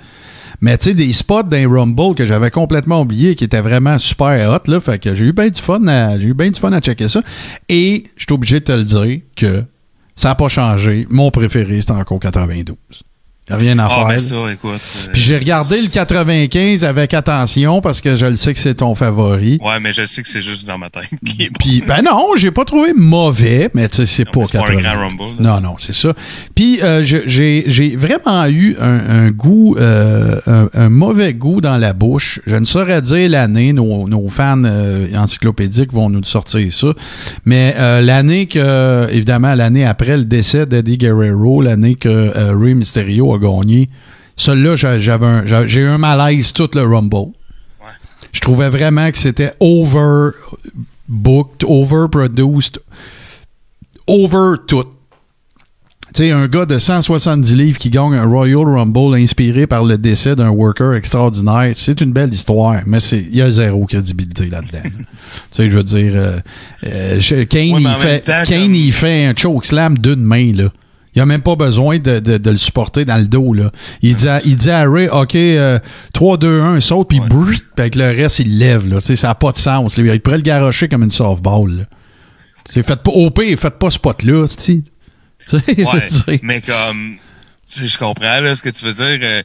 mais 0.61 0.77
tu 0.77 0.89
sais, 0.89 0.93
des 0.93 1.11
spots 1.13 1.43
d'un 1.43 1.69
Rumble 1.69 2.15
que 2.15 2.25
j'avais 2.25 2.51
complètement 2.51 3.01
oublié 3.01 3.35
qui 3.35 3.43
étaient 3.43 3.61
vraiment 3.61 3.97
super 3.97 4.51
hot, 4.51 4.69
là. 4.69 4.79
Fait 4.79 4.99
que 4.99 5.15
j'ai 5.15 5.25
eu 5.25 5.33
bien 5.33 5.49
du 5.49 5.61
fun 5.61 5.85
à, 5.87 6.19
j'ai 6.19 6.27
eu 6.27 6.33
bien 6.33 6.49
du 6.49 6.59
fun 6.59 6.71
à 6.71 6.79
checker 6.79 7.09
ça. 7.09 7.21
Et 7.69 8.05
je 8.15 8.23
suis 8.23 8.33
obligé 8.33 8.59
de 8.59 8.65
te 8.65 8.71
le 8.71 8.83
dire 8.83 9.21
que 9.35 9.63
ça 10.15 10.29
n'a 10.29 10.35
pas 10.35 10.49
changé. 10.49 11.07
Mon 11.09 11.31
préféré, 11.31 11.81
c'est 11.81 11.91
encore 11.91 12.19
92 12.19 12.75
rien 13.49 13.77
à 13.77 13.87
ah, 13.89 14.07
faire. 14.09 14.19
ça, 14.19 14.35
écoute. 14.51 14.71
Euh, 14.73 15.09
Puis 15.13 15.21
j'ai 15.21 15.37
regardé 15.37 15.79
le 15.79 15.87
95 15.87 16.83
avec 16.83 17.13
attention 17.13 17.79
parce 17.79 18.01
que 18.01 18.15
je 18.15 18.25
le 18.25 18.35
sais 18.35 18.53
que 18.53 18.59
c'est 18.59 18.75
ton 18.75 18.95
favori. 18.95 19.59
Ouais, 19.61 19.79
mais 19.79 19.93
je 19.93 20.05
sais 20.05 20.23
que 20.23 20.27
c'est 20.27 20.41
juste 20.41 20.65
dans 20.67 20.77
ma 20.77 20.89
tête. 20.89 21.09
Puis 21.59 21.83
ben 21.87 22.01
non, 22.01 22.31
j'ai 22.35 22.51
pas 22.51 22.65
trouvé 22.65 22.93
mauvais, 22.95 23.69
mais 23.73 23.87
tu 23.87 23.97
sais 23.97 24.05
c'est 24.05 24.25
pas 24.25 24.45
80. 24.45 24.61
Pas 24.61 24.71
un 24.71 24.81
grand 24.81 25.07
rumble. 25.07 25.41
Non 25.43 25.61
non, 25.61 25.75
c'est 25.77 25.93
ça. 25.93 26.13
Puis 26.55 26.79
euh, 26.81 27.03
j'ai 27.03 27.95
vraiment 27.95 28.47
eu 28.47 28.75
un, 28.79 29.29
goût 29.29 29.75
euh, 29.77 30.39
un, 30.73 30.89
mauvais 30.89 31.33
goût 31.33 31.61
dans 31.61 31.77
la 31.77 31.93
bouche. 31.93 32.39
Je 32.47 32.55
ne 32.55 32.65
saurais 32.65 33.01
dire 33.01 33.29
l'année 33.29 33.73
nos, 33.73 34.07
nos 34.07 34.27
fans 34.29 34.63
encyclopédiques 35.15 35.93
vont 35.93 36.09
nous 36.09 36.23
sortir 36.23 36.73
ça, 36.73 36.87
mais 37.45 37.75
l'année 38.01 38.47
que 38.47 39.07
évidemment 39.11 39.53
l'année 39.53 39.85
après 39.85 40.17
le 40.17 40.25
décès 40.25 40.65
d'Eddie 40.65 40.97
Guerrero, 40.97 41.61
l'année 41.61 41.95
que 41.95 42.31
Rey 42.55 42.73
Mysterio 42.73 43.34
gagné. 43.37 43.89
Celui-là, 44.37 44.75
j'avais 44.75 45.67
j'ai 45.67 45.81
eu 45.81 45.87
un 45.87 45.97
malaise 45.97 46.53
tout 46.53 46.69
le 46.73 46.81
Rumble. 46.81 47.31
Je 48.31 48.41
trouvais 48.41 48.69
vraiment 48.69 49.09
que 49.11 49.17
c'était 49.17 49.53
overbooked, 49.61 51.63
overproduced, 51.63 52.79
over 54.07 54.57
tout. 54.67 54.85
Tu 56.13 56.23
sais, 56.23 56.31
un 56.31 56.47
gars 56.47 56.65
de 56.65 56.79
170 56.79 57.55
livres 57.55 57.77
qui 57.77 57.89
gagne 57.89 58.13
un 58.13 58.25
Royal 58.25 58.65
Rumble 58.65 59.15
inspiré 59.15 59.67
par 59.67 59.83
le 59.83 59.97
décès 59.97 60.35
d'un 60.35 60.49
worker 60.49 60.93
extraordinaire, 60.93 61.71
c'est 61.75 61.99
une 61.99 62.13
belle 62.13 62.33
histoire, 62.33 62.81
mais 62.85 62.99
il 62.99 63.35
y 63.35 63.41
a 63.41 63.51
zéro 63.51 63.85
crédibilité 63.85 64.47
là-dedans. 64.47 64.79
tu 64.83 64.91
sais, 65.51 65.69
je 65.69 65.77
veux 65.77 65.83
dire, 65.83 66.13
euh, 66.15 66.39
euh, 66.85 67.45
Kane, 67.49 67.79
il 67.79 67.87
fait, 67.99 68.25
Kane 68.47 68.75
il 68.75 68.93
fait 68.93 69.25
un 69.25 69.33
chokeslam 69.35 69.97
d'une 69.97 70.23
main, 70.23 70.53
là. 70.53 70.69
Il 71.15 71.21
a 71.21 71.25
même 71.25 71.41
pas 71.41 71.55
besoin 71.55 71.97
de, 71.97 72.19
de, 72.19 72.49
le 72.49 72.57
supporter 72.57 73.05
dans 73.05 73.17
le 73.17 73.25
dos. 73.25 73.53
Là. 73.53 73.71
Il, 74.01 74.15
dit 74.15 74.27
à, 74.27 74.41
il 74.43 74.57
dit 74.57 74.69
à 74.69 74.83
Ray, 74.89 75.07
OK, 75.07 75.37
3, 76.13 76.37
2, 76.37 76.61
1, 76.61 76.81
saute, 76.81 77.07
puis 77.07 77.19
ouais, 77.19 77.55
avec 77.77 77.95
le 77.95 78.05
reste, 78.05 78.39
il 78.39 78.57
lève. 78.57 78.87
Là. 78.87 78.99
Ça 78.99 79.27
n'a 79.27 79.35
pas 79.35 79.53
de 79.53 79.57
sens. 79.57 79.97
Il 79.97 80.21
pourrait 80.21 80.37
le 80.37 80.43
garocher 80.43 80.89
comme 80.89 81.03
une 81.03 81.11
softball. 81.11 81.87
C'est 82.69 82.83
fait 82.83 83.01
pas 83.01 83.11
OP, 83.11 83.41
faites 83.57 83.79
pas 83.79 83.89
ce 83.89 83.95
spot-là. 83.95 84.45
Ouais, 85.53 86.39
mais 86.41 86.59
comme, 86.61 87.17
je 87.69 87.97
comprends 87.99 88.39
là, 88.39 88.55
ce 88.55 88.63
que 88.63 88.69
tu 88.69 88.83
veux 88.83 88.93
dire, 88.93 89.19
euh, 89.21 89.43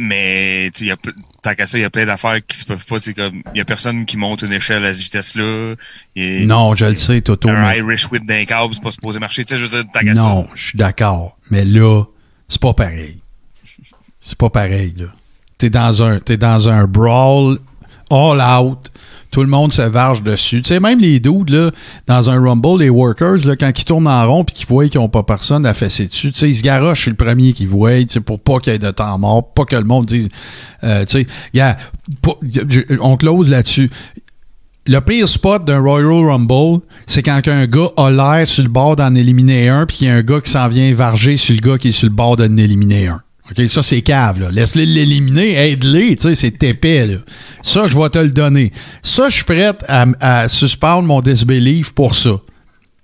mais 0.00 0.68
il 0.68 0.86
y 0.86 0.90
a 0.90 0.96
tant 1.42 1.54
qu'à 1.54 1.66
ça, 1.66 1.78
il 1.78 1.82
y 1.82 1.84
a 1.84 1.90
plein 1.90 2.06
d'affaires 2.06 2.38
qui 2.46 2.56
se 2.56 2.64
peuvent 2.64 2.84
pas. 2.84 2.98
comme 3.16 3.42
il 3.54 3.58
y 3.58 3.60
a 3.60 3.64
personne 3.64 4.06
qui 4.06 4.16
monte 4.16 4.42
une 4.42 4.52
échelle 4.52 4.84
à 4.84 4.92
cette 4.92 5.02
vitesse-là. 5.04 5.74
Non, 6.46 6.74
je 6.74 6.86
le 6.86 6.94
sais, 6.94 7.20
Toto. 7.20 7.48
Un 7.48 7.74
Irish 7.74 8.10
whip 8.10 8.26
d'un 8.26 8.44
câble, 8.44 8.74
c'est 8.74 8.82
pas 8.82 8.90
supposé 8.90 9.18
marcher. 9.18 9.44
Tu 9.44 9.52
sais, 9.52 9.58
je 9.58 9.64
veux 9.64 9.82
dire, 9.82 9.92
tant 9.92 10.00
qu'à 10.00 10.14
ça. 10.14 10.22
Non, 10.22 10.48
je 10.54 10.68
suis 10.68 10.78
d'accord. 10.78 11.36
Mais 11.50 11.64
là, 11.64 12.04
c'est 12.48 12.60
pas 12.60 12.74
pareil. 12.74 13.18
C'est 14.20 14.38
pas 14.38 14.50
pareil, 14.50 14.94
là. 14.96 15.06
T'es 15.58 15.70
dans 15.70 16.02
un, 16.02 16.18
es 16.26 16.36
dans 16.36 16.68
un 16.68 16.86
brawl 16.86 17.58
all 18.10 18.40
out 18.40 18.90
tout 19.30 19.42
le 19.42 19.48
monde 19.48 19.72
se 19.72 19.82
varge 19.82 20.22
dessus. 20.22 20.62
Tu 20.62 20.68
sais, 20.68 20.80
même 20.80 20.98
les 20.98 21.20
dudes, 21.20 21.50
là, 21.50 21.70
dans 22.06 22.30
un 22.30 22.40
Rumble, 22.40 22.80
les 22.80 22.90
workers, 22.90 23.46
là, 23.46 23.56
quand 23.56 23.70
ils 23.76 23.84
tournent 23.84 24.08
en 24.08 24.26
rond 24.26 24.44
puis 24.44 24.54
qu'ils 24.54 24.66
voient 24.66 24.88
qu'ils 24.88 25.00
n'ont 25.00 25.08
pas 25.08 25.22
personne 25.22 25.64
à 25.66 25.74
fesser 25.74 26.06
dessus, 26.06 26.32
tu 26.32 26.38
sais, 26.38 26.50
ils 26.50 26.56
se 26.56 26.62
garochent, 26.62 26.98
je 26.98 27.02
suis 27.02 27.10
le 27.10 27.16
premier 27.16 27.52
qui 27.52 27.66
voit, 27.66 27.98
tu 28.00 28.06
sais, 28.08 28.20
pour 28.20 28.40
pas 28.40 28.58
qu'il 28.58 28.72
y 28.72 28.76
ait 28.76 28.78
de 28.78 28.90
temps 28.90 29.18
mort, 29.18 29.52
pas 29.52 29.64
que 29.64 29.76
le 29.76 29.84
monde 29.84 30.06
dise, 30.06 30.28
euh, 30.84 31.04
tu 31.04 31.20
sais, 31.20 31.26
yeah, 31.54 31.76
on 33.00 33.16
close 33.16 33.50
là-dessus. 33.50 33.90
Le 34.86 34.98
pire 35.00 35.28
spot 35.28 35.64
d'un 35.64 35.80
Royal 35.80 36.26
Rumble, 36.26 36.80
c'est 37.06 37.22
quand 37.22 37.46
un 37.46 37.66
gars 37.66 37.90
a 37.96 38.10
l'air 38.10 38.46
sur 38.46 38.64
le 38.64 38.70
bord 38.70 38.96
d'en 38.96 39.14
éliminer 39.14 39.68
un, 39.68 39.86
puis 39.86 39.98
qu'il 39.98 40.08
y 40.08 40.10
a 40.10 40.14
un 40.14 40.22
gars 40.22 40.40
qui 40.40 40.50
s'en 40.50 40.68
vient 40.68 40.92
varger 40.94 41.36
sur 41.36 41.54
le 41.54 41.60
gars 41.60 41.78
qui 41.78 41.88
est 41.88 41.92
sur 41.92 42.08
le 42.08 42.14
bord 42.14 42.36
d'en 42.36 42.56
éliminer 42.56 43.08
un. 43.08 43.22
OK, 43.50 43.68
ça, 43.68 43.82
c'est 43.82 44.02
cave, 44.02 44.40
là. 44.40 44.50
Laisse-les 44.50 44.86
l'éliminer, 44.86 45.54
aide-les, 45.54 46.16
tu 46.16 46.28
sais, 46.28 46.34
c'est 46.34 46.62
épais, 46.62 47.06
là. 47.06 47.16
Ça, 47.62 47.88
je 47.88 47.98
vais 47.98 48.08
te 48.08 48.18
le 48.18 48.30
donner. 48.30 48.72
Ça, 49.02 49.28
je 49.28 49.36
suis 49.36 49.44
prêt 49.44 49.72
à, 49.88 50.48
suspendre 50.48 51.06
mon 51.06 51.20
disbelief 51.20 51.90
pour 51.90 52.14
ça. 52.14 52.38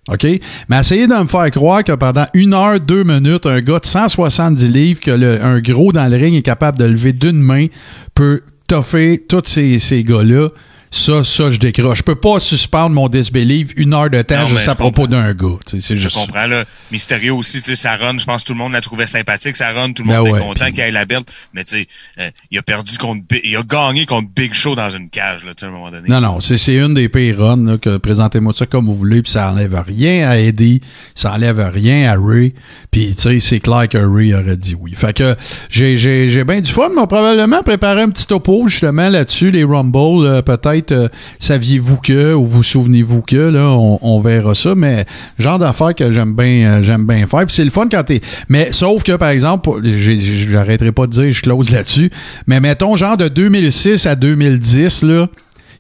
OK? 0.09 0.27
Mais 0.69 0.79
essayez 0.79 1.09
de 1.09 1.15
me 1.15 1.27
faire 1.27 1.51
croire 1.51 1.83
que 1.83 1.93
pendant 1.93 2.27
une 2.33 2.55
heure, 2.55 2.79
deux 2.79 3.03
minutes, 3.03 3.47
un 3.47 3.61
gars 3.61 3.81
de 3.81 3.87
170 3.87 4.71
livres, 4.71 5.01
que 5.01 5.11
le, 5.11 5.61
gros 5.61 5.93
dans 5.93 6.07
le 6.07 6.17
ring 6.17 6.37
est 6.37 6.43
capable 6.43 6.79
de 6.79 6.85
lever 6.85 7.13
d'une 7.13 7.41
main, 7.41 7.67
peut 8.15 8.43
toffer 8.69 9.25
tous 9.29 9.43
ces, 9.47 9.79
ces 9.81 10.05
gars-là 10.05 10.51
ça, 10.97 11.25
ça, 11.25 11.51
je 11.51 11.59
décroche. 11.59 11.99
Je 11.99 12.03
peux 12.03 12.15
pas 12.15 12.41
suspendre 12.41 12.95
mon 12.95 13.09
disbelief 13.09 13.73
une 13.77 13.95
heure 13.95 14.11
de 14.11 14.23
temps 14.23 14.47
juste 14.47 14.69
à 14.69 14.75
propos 14.75 15.07
d'un 15.07 15.33
gars. 15.35 15.57
C'est 15.67 15.97
Je 15.97 16.09
comprends, 16.09 16.47
là. 16.47 16.65
Mysterio 16.91 17.37
aussi, 17.37 17.61
tu 17.61 17.71
sais, 17.71 17.77
sa 17.77 17.97
run, 17.97 18.19
je 18.19 18.25
pense 18.25 18.43
que 18.43 18.49
tout 18.49 18.53
le 18.53 18.59
monde 18.59 18.73
la 18.73 18.81
trouvait 18.81 19.07
sympathique, 19.07 19.57
sa 19.57 19.73
run, 19.73 19.93
tout 19.93 20.03
le 20.03 20.09
monde 20.09 20.25
ben 20.25 20.37
était 20.37 20.47
content 20.47 20.67
qu'il 20.71 20.81
ait 20.81 20.91
la 20.91 21.05
belle. 21.05 21.23
Mais 21.53 21.65
tu 21.65 21.77
sais, 21.77 21.89
euh, 22.21 22.31
il 22.51 22.59
a 22.59 22.63
perdu 22.63 22.97
contre, 22.99 23.23
il 23.45 23.57
a 23.57 23.63
gagné 23.63 24.07
contre 24.07 24.29
Big 24.35 24.55
Show 24.55 24.75
dans 24.75 24.91
une 24.91 25.09
cage, 25.09 25.45
là, 25.45 25.55
tu 25.55 25.61
sais, 25.61 25.67
à 25.67 25.69
un 25.69 25.73
moment 25.73 25.91
donné. 25.91 26.09
Non, 26.09 26.21
non, 26.21 26.41
c'est 26.41 26.75
une 26.75 26.95
des 26.95 27.09
pires 27.09 27.39
runs, 27.39 27.65
là, 27.65 27.79
que 27.79 27.97
présentez-moi 27.97 28.53
ça 28.53 28.67
comme 28.67 28.87
vous 28.87 28.95
voulez, 28.95 29.23
puis 29.23 29.33
ça 29.33 29.51
enlève 29.51 29.83
rien 29.87 30.29
à 30.29 30.39
Eddie, 30.39 30.81
ça 31.15 31.33
enlève 31.33 31.59
rien 31.73 32.11
à 32.11 32.17
Ray, 32.19 32.55
puis 32.91 33.15
tu 33.15 33.23
sais, 33.23 33.41
c'est 33.41 33.61
clair 33.61 33.89
que 33.89 33.99
Ray 33.99 34.35
aurait 34.35 34.57
dit 34.57 34.77
oui. 34.79 34.95
Fait 34.95 35.13
que 35.13 35.35
j'ai 35.69 36.45
bien 36.45 36.61
du 36.61 36.71
fun, 36.71 36.89
mais 36.95 37.07
probablement 37.07 37.63
préparer 37.63 38.03
un 38.03 38.11
petit 38.11 38.27
topo, 38.27 38.69
justement, 38.69 39.09
là-dessus, 39.09 39.51
les 39.51 39.65
Rumble, 39.65 40.27
euh, 40.27 40.43
peut-être 40.43 40.86
euh, 40.93 41.09
saviez-vous 41.39 41.97
que 41.97 42.35
ou 42.35 42.45
vous 42.45 42.63
souvenez-vous 42.63 43.23
que 43.23 43.37
là 43.37 43.69
on, 43.71 44.21
verra 44.21 44.55
ça 44.55 44.75
mais 44.75 45.05
genre 45.39 45.59
d'affaires 45.59 45.95
que 45.95 46.11
j'aime 46.11 46.35
bien 46.35 46.71
euh, 46.71 46.83
j'aime 46.83 47.07
bien 47.07 47.27
faire. 47.27 47.45
C'est 47.49 47.65
le 47.65 47.71
fun 47.71 47.89
quand 47.91 48.05
t'es 48.05 48.21
mais 48.49 48.73
sauf 48.73 49.03
que 49.03 49.17
par 49.17 49.31
exemple 49.31 49.81
j'arrêterai 49.85 50.93
pas 50.93 51.07
de 51.07 51.13
dire 51.13 51.33
je 51.33 51.43
close 51.43 51.71
là-dessus 51.71 52.11
mais 52.47 52.61
mettons 52.61 52.97
genre 52.97 53.17
de 53.17 53.29
2006 53.29 54.07
à 54.07 54.17
2010 54.17 55.03
là 55.03 55.29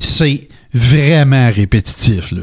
c'est 0.00 0.48
vraiment 0.72 1.50
répétitif 1.50 2.32
là 2.32 2.42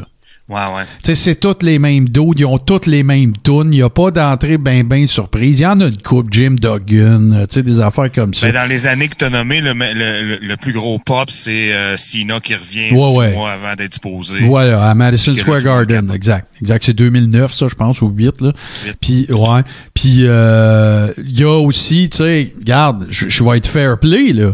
Ouais, 0.49 0.59
ouais. 0.75 0.83
Tu 1.01 1.05
sais, 1.05 1.15
c'est 1.15 1.35
toutes 1.35 1.63
les 1.63 1.79
mêmes 1.79 2.09
dos, 2.09 2.33
ils 2.35 2.45
ont 2.45 2.57
toutes 2.57 2.85
les 2.85 3.01
mêmes 3.01 3.31
tunes, 3.31 3.69
il 3.71 3.77
n'y 3.77 3.81
a 3.81 3.89
pas 3.89 4.11
d'entrée 4.11 4.57
bien, 4.57 4.83
bien 4.83 5.07
surprise. 5.07 5.61
Il 5.61 5.63
y 5.63 5.65
en 5.65 5.79
a 5.79 5.85
une 5.85 5.97
coupe, 5.97 6.27
Jim 6.31 6.55
Duggan, 6.59 7.31
euh, 7.31 7.45
tu 7.45 7.55
sais, 7.55 7.63
des 7.63 7.79
affaires 7.79 8.11
comme 8.11 8.33
ça. 8.33 8.47
Ben, 8.47 8.53
dans 8.53 8.69
les 8.69 8.87
années 8.87 9.07
que 9.07 9.15
tu 9.15 9.23
as 9.23 9.29
nommé, 9.29 9.61
le, 9.61 9.71
le, 9.71 10.39
le, 10.41 10.57
plus 10.57 10.73
gros 10.73 10.99
pop, 10.99 11.31
c'est 11.31 11.73
euh, 11.73 11.95
Cena 11.95 12.41
qui 12.41 12.55
revient 12.55 12.91
ouais, 12.91 13.29
six 13.29 13.35
mois 13.37 13.51
avant 13.53 13.73
d'être 13.75 14.01
posé. 14.01 14.41
Voilà, 14.41 14.89
à 14.89 14.93
Madison 14.93 15.33
Square 15.33 15.61
Garden, 15.61 16.11
exact. 16.13 16.49
Exact, 16.61 16.83
c'est 16.83 16.93
2009, 16.93 17.53
ça, 17.53 17.67
je 17.69 17.75
pense, 17.75 18.01
ou 18.01 18.09
8, 18.09 18.41
là. 18.41 18.51
Puis, 18.99 19.27
ouais. 19.29 19.61
Puis, 19.93 20.19
euh, 20.23 21.07
il 21.19 21.39
y 21.39 21.43
a 21.45 21.57
aussi, 21.57 22.09
tu 22.09 22.17
sais, 22.17 22.53
regarde, 22.59 23.07
je 23.09 23.43
vais 23.45 23.57
être 23.57 23.67
fair 23.67 23.97
play, 23.97 24.33
là. 24.33 24.51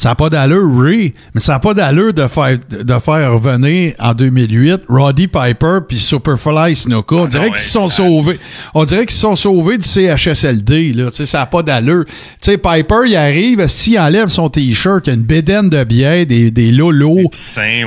Ça 0.00 0.08
n'a 0.08 0.14
pas 0.14 0.30
d'allure, 0.30 0.66
Ray, 0.78 1.12
mais 1.34 1.42
ça 1.42 1.52
n'a 1.52 1.58
pas 1.58 1.74
d'allure 1.74 2.14
de 2.14 2.26
faire, 2.26 2.56
de 2.70 2.98
faire 3.00 3.34
revenir 3.34 3.92
en 3.98 4.14
2008 4.14 4.84
Roddy 4.88 5.28
Piper 5.28 5.80
puis 5.86 5.98
Superfly 5.98 6.74
Snuka. 6.74 7.16
On 7.16 7.24
ah 7.24 7.28
dirait 7.28 7.50
qu'ils 7.50 7.58
sont 7.58 7.90
sauvés. 7.90 8.40
On 8.72 8.86
dirait 8.86 9.04
qu'ils 9.04 9.18
sont 9.18 9.36
sauvés 9.36 9.76
du 9.76 9.86
CHSLD. 9.86 10.94
Là. 10.94 11.10
ça 11.12 11.40
n'a 11.40 11.44
pas 11.44 11.62
d'allure. 11.62 12.06
sais 12.40 12.56
Piper, 12.56 13.02
il 13.08 13.14
arrive, 13.14 13.66
s'il 13.68 13.98
enlève 13.98 14.28
son 14.28 14.48
t-shirt, 14.48 15.06
il 15.06 15.10
y 15.10 15.12
a 15.12 15.16
une 15.16 15.22
bédaine 15.22 15.68
de 15.68 15.84
bière, 15.84 16.24
des, 16.24 16.50
des 16.50 16.72
lolos. 16.72 17.28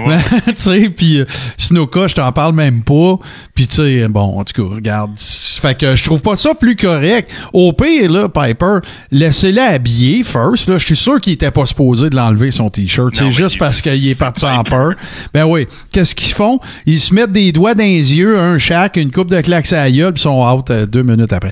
ouais. 0.06 0.89
puis 0.95 1.19
euh, 1.19 1.26
Snuka, 1.58 2.06
je 2.06 2.13
t'en 2.13 2.32
parle 2.32 2.54
même 2.54 2.84
pas. 2.84 3.17
Puis 3.56 3.65
tu 3.65 3.78
sais, 3.78 4.08
bon, 4.08 4.38
en 4.39 4.43
tout 4.43 4.62
cas, 4.69 4.76
regarde. 4.76 5.13
Fait 5.17 5.76
que 5.76 5.95
je 5.95 6.04
trouve 6.04 6.21
pas 6.21 6.36
ça 6.36 6.54
plus 6.54 6.76
correct. 6.76 7.32
Au 7.54 7.73
pire, 7.73 8.12
là, 8.12 8.30
Piper, 8.30 8.80
laissez-le 9.10 9.62
habiller 9.62 10.23
first. 10.23 10.69
Là. 10.69 10.78
Je 10.78 10.86
suis 10.86 10.95
sûr 10.95 11.19
qu'il 11.19 11.34
était 11.34 11.49
pas 11.49 11.65
supposé 11.65 12.03
de 12.10 12.16
l'enlever 12.16 12.52
son 12.52 12.70
t-shirt. 12.70 13.16
C'est 13.16 13.32
juste 13.32 13.58
parce 13.58 13.82
qu'il 13.82 14.08
est 14.08 14.20
parti 14.20 14.46
en 14.46 14.63
peur. 14.63 14.94
Ben 15.34 15.46
oui. 15.46 15.68
Qu'est-ce 15.92 16.16
qu'ils 16.16 16.34
font? 16.34 16.60
Ils 16.86 17.00
se 17.00 17.13
mettent 17.13 17.32
des 17.32 17.52
doigts 17.52 17.76
dans 17.76 17.84
les 17.84 18.16
yeux, 18.16 18.38
un 18.39 18.58
chaque, 18.58 18.98
une 18.98 19.12
coupe 19.12 19.30
de 19.30 19.42
claques 19.42 19.72
à 19.74 19.84
la 19.84 19.92
gueule, 19.92 20.13
puis 20.13 20.22
sont 20.22 20.42
out 20.42 20.70
euh, 20.70 20.86
deux 20.86 21.04
minutes 21.04 21.34
après. 21.34 21.52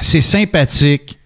C'est 0.00 0.20
sympathique, 0.20 1.18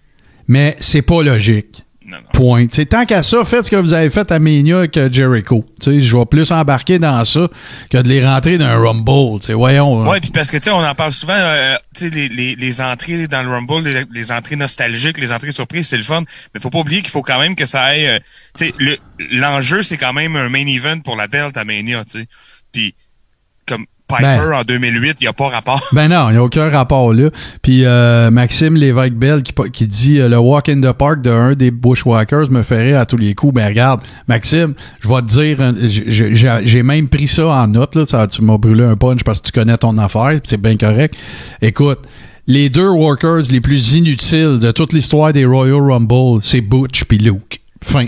mais 0.47 0.75
c'est 0.79 1.01
pas 1.01 1.21
logique. 1.21 1.82
Non, 2.13 2.19
non. 2.21 2.29
Point. 2.33 2.67
T'sais, 2.67 2.85
tant 2.85 3.05
qu'à 3.05 3.23
ça, 3.23 3.43
faites 3.45 3.65
ce 3.65 3.71
que 3.71 3.75
vous 3.75 3.93
avez 3.93 4.09
fait 4.09 4.31
à 4.31 4.39
Mania 4.39 4.79
avec 4.79 4.95
euh, 4.97 5.09
Jericho. 5.11 5.65
Je 5.85 6.17
vais 6.17 6.25
plus 6.25 6.51
embarquer 6.51 6.99
dans 6.99 7.23
ça 7.25 7.47
que 7.89 7.97
de 7.97 8.07
les 8.09 8.25
rentrer 8.25 8.57
dans 8.57 8.65
un 8.65 8.77
Rumble. 8.77 9.39
T'sais, 9.39 9.53
voyons. 9.53 10.07
Ouais, 10.07 10.19
puis 10.19 10.31
parce 10.31 10.51
que 10.51 10.57
on 10.69 10.83
en 10.83 10.95
parle 10.95 11.11
souvent, 11.11 11.33
euh, 11.35 11.75
les, 12.01 12.29
les, 12.29 12.55
les 12.55 12.81
entrées 12.81 13.27
dans 13.27 13.41
le 13.43 13.49
Rumble, 13.49 13.83
les, 13.87 14.03
les 14.11 14.31
entrées 14.31 14.55
nostalgiques, 14.55 15.17
les 15.17 15.31
entrées 15.31 15.51
surprises, 15.51 15.87
c'est 15.87 15.97
le 15.97 16.03
fun. 16.03 16.21
Mais 16.53 16.59
faut 16.61 16.69
pas 16.69 16.79
oublier 16.79 17.01
qu'il 17.01 17.11
faut 17.11 17.21
quand 17.21 17.39
même 17.39 17.55
que 17.55 17.65
ça 17.65 17.81
aille. 17.81 18.07
euh, 18.07 18.19
le- 18.79 18.97
l'enjeu, 19.31 19.81
c'est 19.83 19.97
quand 19.97 20.13
même 20.13 20.35
un 20.35 20.49
main 20.49 20.65
event 20.67 20.99
pour 20.99 21.15
la 21.15 21.27
belt 21.27 21.57
à 21.57 21.65
Mania. 21.65 22.03
Puis 22.71 22.93
comme 23.65 23.85
Piper 24.17 24.49
Ben. 24.49 24.53
en 24.53 24.63
2008, 24.63 25.17
il 25.21 25.23
y 25.23 25.27
a 25.27 25.33
pas 25.33 25.49
rapport. 25.49 25.81
Ben 25.93 26.07
non, 26.07 26.29
il 26.29 26.33
n'y 26.33 26.37
a 26.37 26.43
aucun 26.43 26.69
rapport 26.69 27.13
là. 27.13 27.29
Puis 27.61 27.85
euh, 27.85 28.31
Maxime 28.31 28.75
Lévesque-Bell 28.75 29.43
qui, 29.43 29.53
qui 29.71 29.87
dit 29.87 30.19
euh, 30.19 30.27
le 30.29 30.37
walk 30.37 30.69
in 30.69 30.81
the 30.81 30.91
park 30.91 31.21
de 31.21 31.29
un 31.29 31.53
des 31.53 31.71
Bushwhackers 31.71 32.49
me 32.49 32.61
rire 32.61 32.99
à 32.99 33.05
tous 33.05 33.17
les 33.17 33.33
coups. 33.35 33.53
Ben 33.53 33.67
regarde, 33.67 34.01
Maxime, 34.27 34.73
je 35.01 35.07
vais 35.07 35.21
te 35.21 35.27
dire, 35.27 35.57
euh, 35.59 35.73
j'ai- 36.63 36.83
même 36.83 37.07
pris 37.09 37.27
ça 37.27 37.47
en 37.47 37.67
note. 37.67 37.95
Là, 37.95 38.05
Ça, 38.05 38.27
tu 38.27 38.41
m'as 38.41 38.57
brûlé 38.57 38.83
un 38.83 38.95
punch 38.95 39.23
parce 39.23 39.39
que 39.41 39.47
tu 39.47 39.51
connais 39.51 39.77
ton 39.77 39.97
affaire, 39.97 40.39
c'est 40.43 40.59
bien 40.61 40.77
correct. 40.77 41.15
Écoute, 41.61 41.99
les 42.47 42.69
deux 42.69 42.89
workers 42.89 43.43
les 43.51 43.61
plus 43.61 43.95
inutiles 43.95 44.59
de 44.59 44.71
toute 44.71 44.91
l'histoire 44.93 45.31
des 45.31 45.45
Royal 45.45 45.79
Rumble, 45.81 46.41
c'est 46.43 46.61
Butch 46.61 47.03
puis 47.05 47.17
Luke. 47.17 47.61
Fin. 47.81 48.07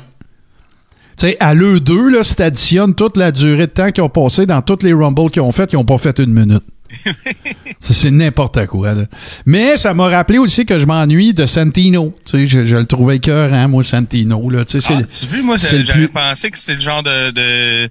Tu 1.17 1.27
sais, 1.27 1.37
à 1.39 1.53
l'eux 1.53 1.79
deux, 1.79 2.09
là, 2.09 2.23
si 2.23 2.35
t'additionnes 2.35 2.93
toute 2.93 3.15
la 3.17 3.31
durée 3.31 3.67
de 3.67 3.71
temps 3.71 3.91
qu'ils 3.91 4.03
ont 4.03 4.09
passé 4.09 4.45
dans 4.45 4.61
toutes 4.61 4.83
les 4.83 4.93
Rumbles 4.93 5.31
qu'ils 5.31 5.41
ont 5.41 5.51
fait, 5.51 5.71
ils 5.71 5.77
ont 5.77 5.85
pas 5.85 5.97
fait 5.97 6.17
une 6.19 6.33
minute. 6.33 6.63
C'est 7.79 8.11
n'importe 8.11 8.65
quoi. 8.67 8.93
là. 8.93 9.03
Mais 9.45 9.77
ça 9.77 9.93
m'a 9.93 10.07
rappelé 10.07 10.37
aussi 10.37 10.65
que 10.65 10.79
je 10.79 10.85
m'ennuie 10.85 11.33
de 11.33 11.45
Santino. 11.45 12.13
Tu 12.25 12.31
sais, 12.31 12.47
je, 12.47 12.65
je 12.65 12.75
le 12.77 12.85
trouvais 12.85 13.17
écœurant, 13.17 13.67
moi, 13.67 13.83
Santino. 13.83 14.49
Là. 14.49 14.65
Tu 14.65 14.73
sais, 14.73 14.81
c'est 14.81 14.93
Ah, 14.95 14.99
le- 14.99 15.05
tu 15.05 15.25
vu, 15.27 15.41
moi, 15.41 15.57
c'est 15.57 15.83
j'avais 15.83 16.05
plus- 16.05 16.13
pensé 16.13 16.51
que 16.51 16.57
c'était 16.57 16.75
le 16.75 16.79
genre 16.81 17.03
de, 17.03 17.31
de, 17.31 17.89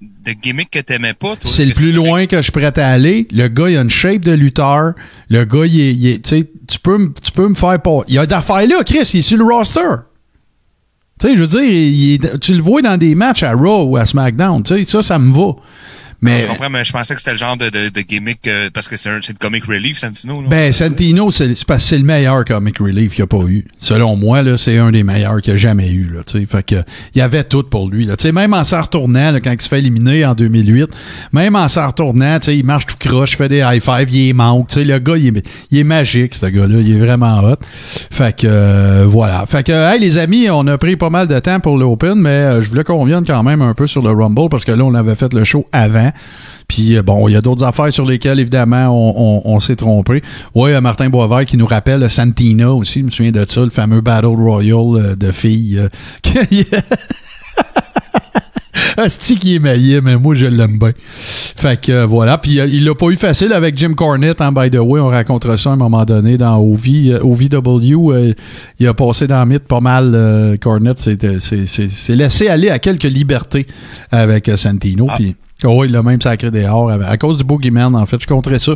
de 0.00 0.32
gimmick 0.42 0.70
que 0.70 0.78
t'aimais 0.80 1.14
pas, 1.14 1.34
c'est 1.44 1.64
le 1.66 1.72
plus 1.74 1.92
loin 1.92 2.26
que 2.26 2.36
je 2.38 2.42
suis 2.42 2.52
prêt 2.52 2.78
à 2.78 2.88
aller. 2.88 3.26
Le 3.32 3.48
gars, 3.48 3.68
il 3.68 3.76
a 3.76 3.80
une 3.82 3.90
shape 3.90 4.20
de 4.22 4.32
lutteur. 4.32 4.94
Le 5.28 5.44
gars, 5.44 5.66
il 5.66 5.80
est. 5.80 5.94
il 5.94 6.06
est- 6.06 6.24
tu 6.24 6.30
sais, 6.38 6.50
tu 6.68 6.78
peux, 6.78 7.12
tu 7.22 7.32
peux 7.32 7.48
me 7.48 7.54
faire 7.54 7.80
pas. 7.80 8.00
Il 8.08 8.14
y 8.14 8.18
a 8.18 8.26
d'affaires 8.26 8.66
là, 8.66 8.82
Chris, 8.84 9.10
il 9.14 9.18
est 9.18 9.22
sur 9.22 9.38
le 9.38 9.44
roster. 9.44 9.80
Tu 11.20 11.28
sais, 11.28 11.36
je 11.36 11.44
veux 11.44 12.18
dire, 12.18 12.38
tu 12.40 12.54
le 12.54 12.62
vois 12.62 12.80
dans 12.80 12.96
des 12.96 13.14
matchs 13.14 13.42
à 13.42 13.52
Raw 13.52 13.84
ou 13.84 13.96
à 13.98 14.06
SmackDown. 14.06 14.62
Tu 14.62 14.74
sais, 14.74 14.84
ça, 14.84 15.02
ça 15.02 15.18
me 15.18 15.32
va. 15.32 15.52
Mais. 16.22 16.40
Je 16.40 16.46
comprends, 16.46 16.68
mais 16.70 16.84
je 16.84 16.92
pensais 16.92 17.14
que 17.14 17.20
c'était 17.20 17.32
le 17.32 17.38
genre 17.38 17.56
de, 17.56 17.68
de, 17.70 17.88
de 17.88 18.00
gimmick 18.02 18.46
euh, 18.46 18.68
parce 18.72 18.88
que 18.88 18.96
c'est 18.96 19.08
le 19.10 19.38
comic 19.38 19.64
relief, 19.64 19.98
Santino. 19.98 20.42
là, 20.42 20.48
Ben? 20.48 20.72
Santino, 20.72 21.30
c'est 21.30 21.54
c'est 21.54 21.64
parce 21.66 21.82
que 21.82 21.88
c'est 21.90 21.98
le 21.98 22.04
meilleur 22.04 22.44
comic 22.44 22.78
relief 22.78 23.14
qu'il 23.14 23.22
n'y 23.22 23.24
a 23.24 23.38
pas 23.38 23.44
eu. 23.48 23.66
Selon 23.78 24.16
moi, 24.16 24.42
là, 24.42 24.56
c'est 24.56 24.78
un 24.78 24.90
des 24.92 25.02
meilleurs 25.02 25.40
qu'il 25.40 25.52
n'y 25.54 25.58
a 25.58 25.60
jamais 25.60 25.88
eu. 25.90 26.10
Là, 26.12 26.20
tu 26.26 26.38
sais. 26.38 26.46
fait 26.46 26.64
que, 26.64 26.74
il 27.14 27.18
y 27.18 27.20
avait 27.22 27.44
tout 27.44 27.62
pour 27.62 27.88
lui. 27.88 28.04
Là. 28.04 28.16
Tu 28.16 28.22
sais, 28.24 28.32
Même 28.32 28.52
en 28.54 28.64
s'en 28.64 28.82
retournant, 28.82 29.30
là, 29.32 29.40
quand 29.40 29.52
il 29.52 29.60
se 29.60 29.68
fait 29.68 29.78
éliminer 29.78 30.24
en 30.26 30.34
2008, 30.34 30.88
même 31.32 31.56
en 31.56 31.68
s'en 31.68 31.86
retournant, 31.86 32.38
tu 32.38 32.46
sais, 32.46 32.56
il 32.58 32.64
marche 32.64 32.86
tout 32.86 32.96
croche, 32.98 33.36
fait 33.36 33.48
des 33.48 33.60
high 33.66 33.82
five, 33.82 34.08
il 34.10 34.28
est 34.28 34.32
manque. 34.32 34.68
tu 34.68 34.74
sais, 34.74 34.84
Le 34.84 34.98
gars, 34.98 35.16
il 35.16 35.36
est, 35.36 35.48
il 35.70 35.78
est 35.78 35.84
magique, 35.84 36.34
ce 36.34 36.46
gars-là. 36.46 36.80
Il 36.80 36.96
est 36.96 36.98
vraiment 36.98 37.38
hot. 37.42 37.56
Fait 38.10 38.36
que, 38.36 38.46
euh, 38.46 39.04
voilà. 39.08 39.44
Fait 39.46 39.62
que, 39.64 39.72
hey, 39.72 39.98
les 40.00 40.18
amis, 40.18 40.48
on 40.50 40.66
a 40.66 40.76
pris 40.78 40.96
pas 40.96 41.10
mal 41.10 41.28
de 41.28 41.38
temps 41.38 41.60
pour 41.60 41.78
l'Open, 41.78 42.14
mais 42.16 42.28
euh, 42.28 42.62
je 42.62 42.68
voulais 42.68 42.84
qu'on 42.84 43.00
revienne 43.00 43.24
quand 43.26 43.42
même 43.42 43.62
un 43.62 43.74
peu 43.74 43.86
sur 43.86 44.02
le 44.02 44.10
Rumble 44.10 44.48
parce 44.50 44.64
que 44.64 44.72
là, 44.72 44.84
on 44.84 44.94
avait 44.94 45.14
fait 45.14 45.32
le 45.32 45.44
show 45.44 45.66
avant. 45.72 46.09
Puis 46.68 46.96
euh, 46.96 47.02
bon, 47.02 47.28
il 47.28 47.32
y 47.32 47.36
a 47.36 47.40
d'autres 47.40 47.64
affaires 47.64 47.92
sur 47.92 48.04
lesquelles, 48.06 48.38
évidemment, 48.40 48.88
on, 48.88 49.14
on- 49.46 49.54
on 49.54 49.60
s'est 49.60 49.76
trompé. 49.76 50.22
Oui, 50.54 50.70
Martin 50.80 51.08
Boisvert 51.08 51.44
qui 51.46 51.56
nous 51.56 51.66
rappelle 51.66 52.08
Santina 52.08 52.72
aussi, 52.72 53.00
je 53.00 53.04
me 53.06 53.10
souviens 53.10 53.32
de 53.32 53.44
ça, 53.48 53.62
le 53.62 53.70
fameux 53.70 54.00
Battle 54.00 54.26
Royal 54.26 54.76
euh, 54.96 55.14
de 55.16 55.32
filles. 55.32 55.78
euh, 55.78 55.88
Asti 58.96 59.36
qui 59.36 59.54
est 59.56 59.58
maillé, 59.58 60.00
mais 60.00 60.16
moi 60.16 60.34
je 60.34 60.46
l'aime 60.46 60.78
bien. 60.78 60.90
Fait 61.06 61.80
que 61.80 61.92
euh, 61.92 62.06
voilà. 62.06 62.38
Puis 62.38 62.60
euh, 62.60 62.66
il 62.66 62.84
l'a 62.84 62.94
pas 62.94 63.06
eu 63.08 63.16
facile 63.16 63.52
avec 63.52 63.76
Jim 63.76 63.94
Cornette, 63.94 64.40
hein, 64.40 64.52
by 64.52 64.70
the 64.70 64.76
way. 64.76 65.00
On 65.00 65.08
racontera 65.08 65.56
ça 65.56 65.70
à 65.70 65.72
un 65.74 65.76
moment 65.76 66.04
donné 66.04 66.36
dans 66.36 66.56
OV, 66.58 66.86
euh, 67.06 67.20
OVW. 67.22 68.34
il 68.78 68.86
a 68.86 68.94
passé 68.94 69.26
dans 69.26 69.40
le 69.40 69.46
mythe 69.46 69.64
pas 69.66 69.80
mal. 69.80 70.56
Cornette 70.60 70.98
s'est- 70.98 72.14
laissé 72.14 72.48
aller 72.48 72.70
à 72.70 72.78
quelques 72.78 73.04
libertés 73.04 73.66
avec 74.10 74.50
Santino. 74.56 75.06
Ah. 75.10 75.16
Puis 75.16 75.34
oh, 75.64 75.84
il 75.84 75.92
l'a 75.92 76.02
même 76.02 76.20
sacré 76.20 76.50
dehors 76.50 76.90
à 76.90 77.16
cause 77.18 77.38
du 77.38 77.44
Boogeyman, 77.44 77.94
en 77.94 78.06
fait. 78.06 78.20
Je 78.20 78.26
compterais 78.26 78.58
ça. 78.58 78.72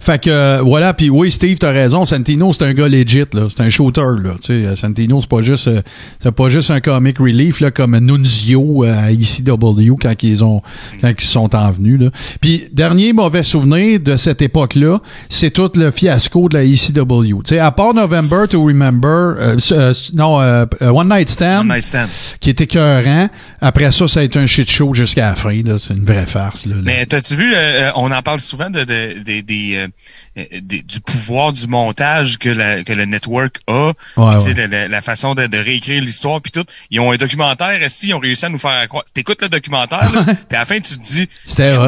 Fait 0.00 0.22
que 0.22 0.30
euh, 0.30 0.60
voilà, 0.62 0.92
puis 0.94 1.10
oui, 1.10 1.30
Steve, 1.30 1.58
t'as 1.58 1.70
raison. 1.70 2.04
Santino, 2.04 2.52
c'est 2.52 2.64
un 2.64 2.74
gars 2.74 2.88
legit, 2.88 3.24
là. 3.32 3.46
C'est 3.48 3.62
un 3.62 3.70
shooter, 3.70 4.00
là. 4.22 4.32
Tu 4.40 4.46
sais, 4.48 4.52
euh, 4.66 4.76
Santino, 4.76 5.20
c'est 5.20 5.28
pas 5.30 5.42
juste 5.42 5.68
euh, 5.68 5.80
c'est 6.20 6.32
pas 6.32 6.48
juste 6.50 6.70
un 6.70 6.80
comic 6.80 7.18
relief, 7.18 7.60
là, 7.60 7.70
comme 7.70 7.96
Nunzio 7.98 8.84
euh, 8.84 8.94
à 8.94 9.12
ECW 9.12 9.94
quand 10.00 10.22
ils 10.22 10.44
ont 10.44 10.60
quand 11.00 11.10
ils 11.16 11.24
sont 11.24 11.54
en 11.54 11.70
venus, 11.70 12.00
là. 12.00 12.10
Puis, 12.40 12.64
dernier 12.72 13.12
mauvais 13.12 13.42
souvenir 13.42 14.00
de 14.00 14.16
cette 14.16 14.42
époque-là, 14.42 15.00
c'est 15.28 15.50
tout 15.50 15.70
le 15.76 15.90
fiasco 15.90 16.48
de 16.48 16.54
la 16.58 16.64
ECW. 16.64 17.42
Tu 17.44 17.50
sais, 17.54 17.58
à 17.58 17.70
part 17.70 17.94
November 17.94 18.44
to 18.50 18.62
Remember, 18.64 19.36
non, 20.14 20.36
One 20.80 21.08
Night 21.08 21.30
Stand, 21.30 21.60
One 21.60 21.68
night 21.68 21.82
stand. 21.82 22.08
qui 22.40 22.50
était 22.50 22.64
écœurant. 22.64 23.28
Après 23.60 23.90
ça, 23.92 24.08
ça 24.08 24.20
a 24.20 24.22
été 24.24 24.38
un 24.38 24.46
shit 24.46 24.70
show 24.70 24.92
jusqu'à 24.94 25.30
la 25.30 25.34
fin, 25.36 25.62
là. 25.62 25.78
C'est 25.78 25.94
une 25.94 26.04
vraie 26.04 26.26
farce, 26.26 26.66
là. 26.66 26.76
là. 26.76 26.82
Mais 26.84 27.06
t'as-tu 27.06 27.36
vu, 27.36 27.54
on 27.96 28.10
en 28.10 28.22
parle 28.22 28.40
souvent 28.40 28.68
de, 28.68 28.80
de- 28.80 29.22
des- 29.24 29.43
des, 29.44 29.76
euh, 29.76 29.88
euh, 30.38 30.44
des- 30.60 30.82
du 30.82 31.00
pouvoir 31.00 31.52
du 31.52 31.66
montage 31.66 32.38
que, 32.38 32.48
la- 32.48 32.82
que 32.82 32.92
le 32.92 33.04
network 33.04 33.58
a, 33.66 33.92
Ouais, 34.16 34.32
la, 34.88 35.02
façon 35.02 35.34
de, 35.34 35.46
de 35.46 35.58
réécrire 35.58 36.02
l'histoire, 36.02 36.40
puis 36.40 36.50
tout. 36.52 36.64
Ils 36.90 37.00
ont 37.00 37.12
un 37.12 37.16
documentaire, 37.16 37.78
si 37.88 38.08
ils 38.08 38.14
ont 38.14 38.18
réussi 38.18 38.44
à 38.44 38.48
nous 38.48 38.58
faire 38.58 38.88
croire. 38.88 39.04
T'écoutes 39.14 39.42
le 39.42 39.48
documentaire, 39.48 40.10
puis 40.48 40.56
à 40.56 40.60
la 40.60 40.66
fin, 40.66 40.76
tu 40.80 40.96
te 40.96 41.02
dis... 41.02 41.28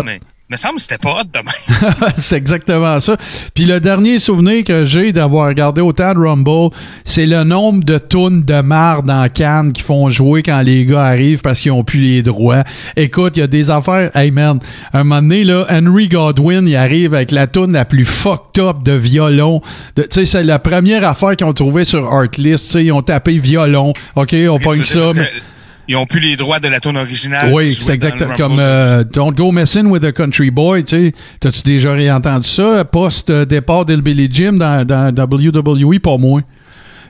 C'était 0.05 0.29
me 0.49 0.57
semble 0.57 0.77
que 0.77 0.83
c'était 0.83 0.99
pas 0.99 1.21
hot 1.21 1.25
de 1.25 1.39
même. 1.39 2.11
c'est 2.17 2.37
exactement 2.37 3.01
ça. 3.01 3.17
Puis 3.55 3.65
le 3.65 3.81
dernier 3.81 4.21
souvenir 4.21 4.63
que 4.63 4.85
j'ai 4.85 5.13
d'avoir 5.13 5.49
regardé 5.49 5.81
autant 5.81 6.15
de 6.15 6.21
Rumble, 6.21 6.71
c'est 7.05 7.27
le 7.27 7.43
nombre 7.43 7.83
de 7.83 7.99
tunes 7.99 8.43
de 8.43 8.61
marde 8.61 9.11
en 9.11 9.29
canne 9.29 9.73
qui 9.73 9.83
font 9.83 10.09
jouer 10.09 10.45
quand 10.45 10.61
les 10.61 10.85
gars 10.85 11.03
arrivent 11.05 11.41
parce 11.41 11.59
qu'ils 11.59 11.73
ont 11.73 11.83
plus 11.83 11.99
les 11.99 12.23
droits. 12.23 12.63
Écoute, 12.95 13.37
il 13.37 13.41
y 13.41 13.43
a 13.43 13.49
des 13.49 13.71
affaires. 13.73 14.11
Hey 14.15 14.31
man, 14.31 14.61
un 14.93 15.03
moment 15.03 15.21
donné, 15.21 15.43
là, 15.43 15.67
Henry 15.69 16.07
Godwin, 16.09 16.69
il 16.69 16.77
arrive 16.77 17.15
avec 17.15 17.33
la 17.33 17.49
tune 17.49 17.73
la 17.73 17.85
plus 17.85 18.05
fucked 18.05 18.63
up 18.63 18.85
de 18.85 18.93
violon. 18.93 19.61
Tu 19.97 20.05
sais, 20.11 20.27
c'est 20.27 20.45
la 20.45 20.61
première 20.61 21.05
affaire 21.07 21.35
qu'ils 21.35 21.47
ont 21.49 21.53
trouvée 21.55 21.85
sur 21.85 22.07
Artlist. 22.13 22.67
Tu 22.67 22.71
sais, 22.73 22.85
ils 22.85 22.93
ont 22.93 23.03
tapé 23.03 23.39
violon. 23.39 23.93
OK, 24.15 24.35
on 24.49 24.59
pogne 24.61 24.79
Tu 24.81 24.85
sais, 24.87 24.95
ça. 24.95 25.01
parce 25.07 25.15
mais- 25.15 25.25
que 25.25 25.56
Ils 25.89 25.97
ont 25.97 26.07
plus 26.07 26.21
les 26.21 26.37
droits 26.37 26.59
de 26.59 26.69
la 26.69 26.81
tune 26.81 26.97
originale. 26.97 27.53
oui, 27.53 27.73
c'est 27.75 27.83
jouait 27.83 27.97
dans 27.99 28.09
exact. 28.09 28.31
le 28.31 28.37
Comme 28.37 28.59
euh, 28.59 29.05
Don't 29.05 29.33
Go 29.33 29.53
Messing 29.53 29.87
with 29.87 30.05
a 30.05 30.13
Country 30.13 30.51
Boy, 30.51 30.85
tu 30.85 30.97
sais. 30.97 31.13
T'as-tu 31.41 31.63
déjà 31.63 31.93
réentendu 31.93 32.47
ça? 32.47 32.85
Post-départ 32.85 33.85
d'Hillbilly 33.85 34.29
Jim 34.31 34.55
dans, 34.55 34.85
dans 34.85 35.15
WWE, 35.15 36.01
pas 36.01 36.17
moi. 36.17 36.41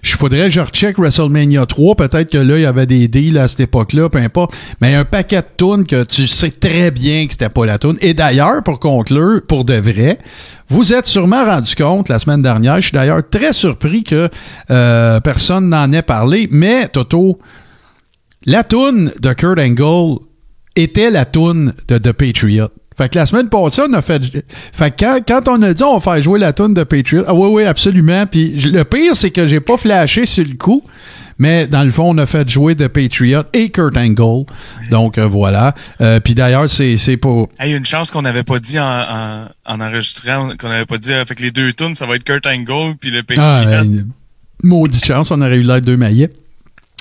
Je 0.02 0.14
faudrait 0.14 0.46
que 0.46 0.50
je 0.50 0.60
recheck 0.60 0.98
WrestleMania 0.98 1.66
3. 1.66 1.96
Peut-être 1.96 2.30
que 2.30 2.38
là, 2.38 2.58
il 2.58 2.62
y 2.62 2.66
avait 2.66 2.86
des 2.86 3.08
deals 3.08 3.38
à 3.38 3.48
cette 3.48 3.60
époque-là, 3.60 4.08
peu 4.08 4.18
importe. 4.18 4.54
Mais 4.80 4.94
un 4.94 5.04
paquet 5.04 5.40
de 5.40 5.46
tunes 5.56 5.84
que 5.84 6.04
tu 6.04 6.28
sais 6.28 6.50
très 6.50 6.92
bien 6.92 7.26
que 7.26 7.32
c'était 7.32 7.48
pas 7.48 7.66
la 7.66 7.76
tune. 7.78 7.96
Et 8.00 8.14
d'ailleurs, 8.14 8.62
pour 8.62 8.78
conclure, 8.78 9.40
pour 9.48 9.64
de 9.64 9.74
vrai, 9.74 10.18
vous 10.68 10.92
êtes 10.92 11.06
sûrement 11.06 11.44
rendu 11.44 11.74
compte 11.74 12.08
la 12.08 12.20
semaine 12.20 12.40
dernière. 12.40 12.76
Je 12.76 12.88
suis 12.88 12.92
d'ailleurs 12.92 13.22
très 13.28 13.52
surpris 13.52 14.04
que 14.04 14.28
euh, 14.70 15.18
personne 15.20 15.70
n'en 15.70 15.90
ait 15.92 16.02
parlé. 16.02 16.46
Mais, 16.52 16.86
Toto, 16.86 17.40
la 18.46 18.64
toune 18.64 19.12
de 19.20 19.32
Kurt 19.32 19.58
Angle 19.58 20.20
était 20.76 21.10
la 21.10 21.24
toune 21.24 21.74
de 21.88 21.98
The 21.98 22.12
Patriot. 22.12 22.68
Fait 22.96 23.10
que 23.10 23.18
la 23.18 23.26
semaine 23.26 23.50
passée, 23.50 23.82
on 23.86 23.92
a 23.92 24.00
fait. 24.00 24.22
Fait 24.72 24.90
que 24.90 25.04
quand, 25.04 25.20
quand 25.26 25.48
on 25.48 25.60
a 25.62 25.74
dit 25.74 25.82
on 25.82 25.98
va 25.98 26.00
faire 26.00 26.22
jouer 26.22 26.38
la 26.38 26.54
toune 26.54 26.72
de 26.72 26.82
Patriot, 26.82 27.24
ah 27.26 27.34
oui, 27.34 27.48
oui, 27.50 27.64
absolument. 27.64 28.24
Puis 28.26 28.56
le 28.56 28.84
pire, 28.84 29.14
c'est 29.14 29.30
que 29.30 29.46
j'ai 29.46 29.60
pas 29.60 29.76
flashé 29.76 30.24
sur 30.24 30.46
le 30.46 30.54
coup. 30.54 30.82
Mais 31.38 31.66
dans 31.66 31.84
le 31.84 31.90
fond, 31.90 32.14
on 32.14 32.16
a 32.16 32.24
fait 32.24 32.48
jouer 32.48 32.74
The 32.74 32.88
Patriot 32.88 33.42
et 33.52 33.68
Kurt 33.68 33.94
Angle. 33.98 34.46
Donc 34.90 35.18
euh, 35.18 35.26
voilà. 35.26 35.74
Euh, 36.00 36.20
puis 36.20 36.34
d'ailleurs, 36.34 36.70
c'est 36.70 36.96
c'est 36.96 37.18
pour. 37.18 37.50
Hey, 37.60 37.76
une 37.76 37.84
chance 37.84 38.10
qu'on 38.10 38.22
n'avait 38.22 38.44
pas 38.44 38.58
dit 38.58 38.78
en, 38.78 38.84
en, 38.86 39.44
en 39.66 39.80
enregistrant, 39.82 40.48
qu'on 40.58 40.68
n'avait 40.70 40.86
pas 40.86 40.96
dit, 40.96 41.12
euh, 41.12 41.26
fait 41.26 41.34
que 41.34 41.42
les 41.42 41.50
deux 41.50 41.74
tunes, 41.74 41.94
ça 41.94 42.06
va 42.06 42.14
être 42.14 42.24
Kurt 42.24 42.46
Angle 42.46 42.96
puis 42.98 43.10
le 43.10 43.22
Patriot. 43.22 43.42
Ah, 43.46 43.82
maudite 44.62 45.04
chance, 45.04 45.30
on 45.30 45.42
aurait 45.42 45.58
eu 45.58 45.62
l'air 45.62 45.82
deux 45.82 45.98
maillets. 45.98 46.30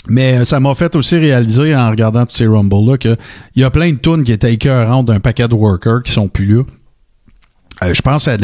Mais 0.08 0.40
euh, 0.40 0.46
ça 0.46 0.60
m'a 0.60 0.76
fait 0.76 0.96
aussi 0.96 1.18
réaliser 1.18 1.76
en 1.76 1.90
regardant 1.90 2.26
tous 2.26 2.36
ces 2.36 2.48
Rumbles-là 2.48 2.98
qu'il 2.98 3.18
y 3.56 3.64
a 3.64 3.72
plein 3.72 3.92
de 3.92 3.98
tunes 3.98 4.24
qui 4.24 4.32
étaient 4.32 4.54
écœurantes 4.54 5.08
d'un 5.08 5.20
paquet 5.20 5.48
de 5.48 5.56
workers 5.56 6.04
qui 6.04 6.12
sont 6.12 6.28
plus 6.28 6.46
là. 6.46 6.64
Euh, 7.84 7.94
je 7.94 8.02
pense 8.02 8.28
à 8.30 8.38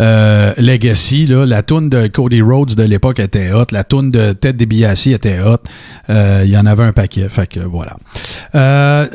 euh, 0.00 0.52
Legacy, 0.58 1.26
là, 1.26 1.46
la 1.46 1.62
toune 1.62 1.88
de 1.88 2.08
Cody 2.08 2.42
Rhodes 2.42 2.74
de 2.74 2.82
l'époque 2.82 3.20
était 3.20 3.50
hot, 3.52 3.64
la 3.72 3.84
toune 3.84 4.10
de 4.10 4.32
Ted 4.32 4.52
DiBiase 4.52 5.06
était 5.06 5.40
hot. 5.40 5.58
Euh, 6.10 6.42
il 6.44 6.50
y 6.50 6.58
en 6.58 6.66
avait 6.66 6.84
un 6.84 6.92
paquet, 6.92 7.26
fait 7.30 7.46
que 7.46 7.60
voilà. 7.60 7.96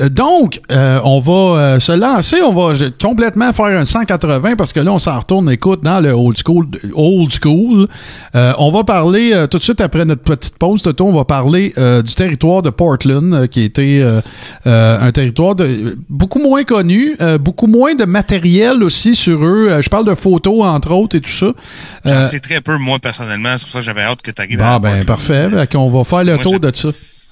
donc, 0.09 0.61
on 0.69 1.19
va 1.19 1.79
se 1.79 1.91
lancer, 1.91 2.41
on 2.41 2.53
va 2.53 2.73
complètement 2.99 3.53
faire 3.53 3.65
un 3.65 3.85
180 3.85 4.55
parce 4.55 4.73
que 4.73 4.79
là, 4.79 4.91
on 4.91 4.99
s'en 4.99 5.19
retourne, 5.19 5.49
écoute, 5.51 5.83
dans 5.83 5.99
le 5.99 6.11
old 6.11 6.37
school. 6.43 6.67
Old 6.95 7.31
school. 7.31 7.87
on 8.33 8.71
va 8.71 8.83
parler 8.83 9.45
tout 9.49 9.57
de 9.59 9.63
suite 9.63 9.81
après 9.81 10.05
notre 10.05 10.23
petite 10.23 10.57
pause, 10.57 10.81
Toto, 10.81 11.05
on 11.05 11.13
va 11.13 11.25
parler 11.25 11.73
du 12.03 12.15
territoire 12.15 12.63
de 12.63 12.71
Portland, 12.71 13.47
qui 13.47 13.61
était 13.61 14.05
un 14.65 15.11
territoire 15.11 15.55
de, 15.55 15.97
beaucoup 16.09 16.39
moins 16.39 16.63
connu, 16.63 17.15
beaucoup 17.39 17.67
moins 17.67 17.93
de 17.93 18.05
matériel 18.05 18.83
aussi 18.83 19.15
sur 19.15 19.45
eux 19.45 19.50
euh, 19.51 19.81
je 19.81 19.89
parle 19.89 20.05
de 20.05 20.15
photos, 20.15 20.63
entre 20.63 20.91
autres, 20.91 21.17
et 21.17 21.21
tout 21.21 21.29
ça. 21.29 21.51
J'en 22.05 22.11
euh, 22.11 22.23
sais 22.23 22.39
très 22.39 22.61
peu, 22.61 22.77
moi, 22.77 22.99
personnellement. 22.99 23.57
C'est 23.57 23.65
pour 23.65 23.71
ça 23.71 23.79
que 23.79 23.85
j'avais 23.85 24.03
hâte 24.03 24.21
que 24.21 24.31
tu 24.31 24.41
arrives 24.41 24.61
ah, 24.61 24.79
ben, 24.79 25.05
parfait. 25.05 25.49
on 25.75 25.89
va 25.89 26.03
faire 26.03 26.23
le 26.23 26.37
tour 26.37 26.59
de 26.59 26.71
ça. 26.73 26.89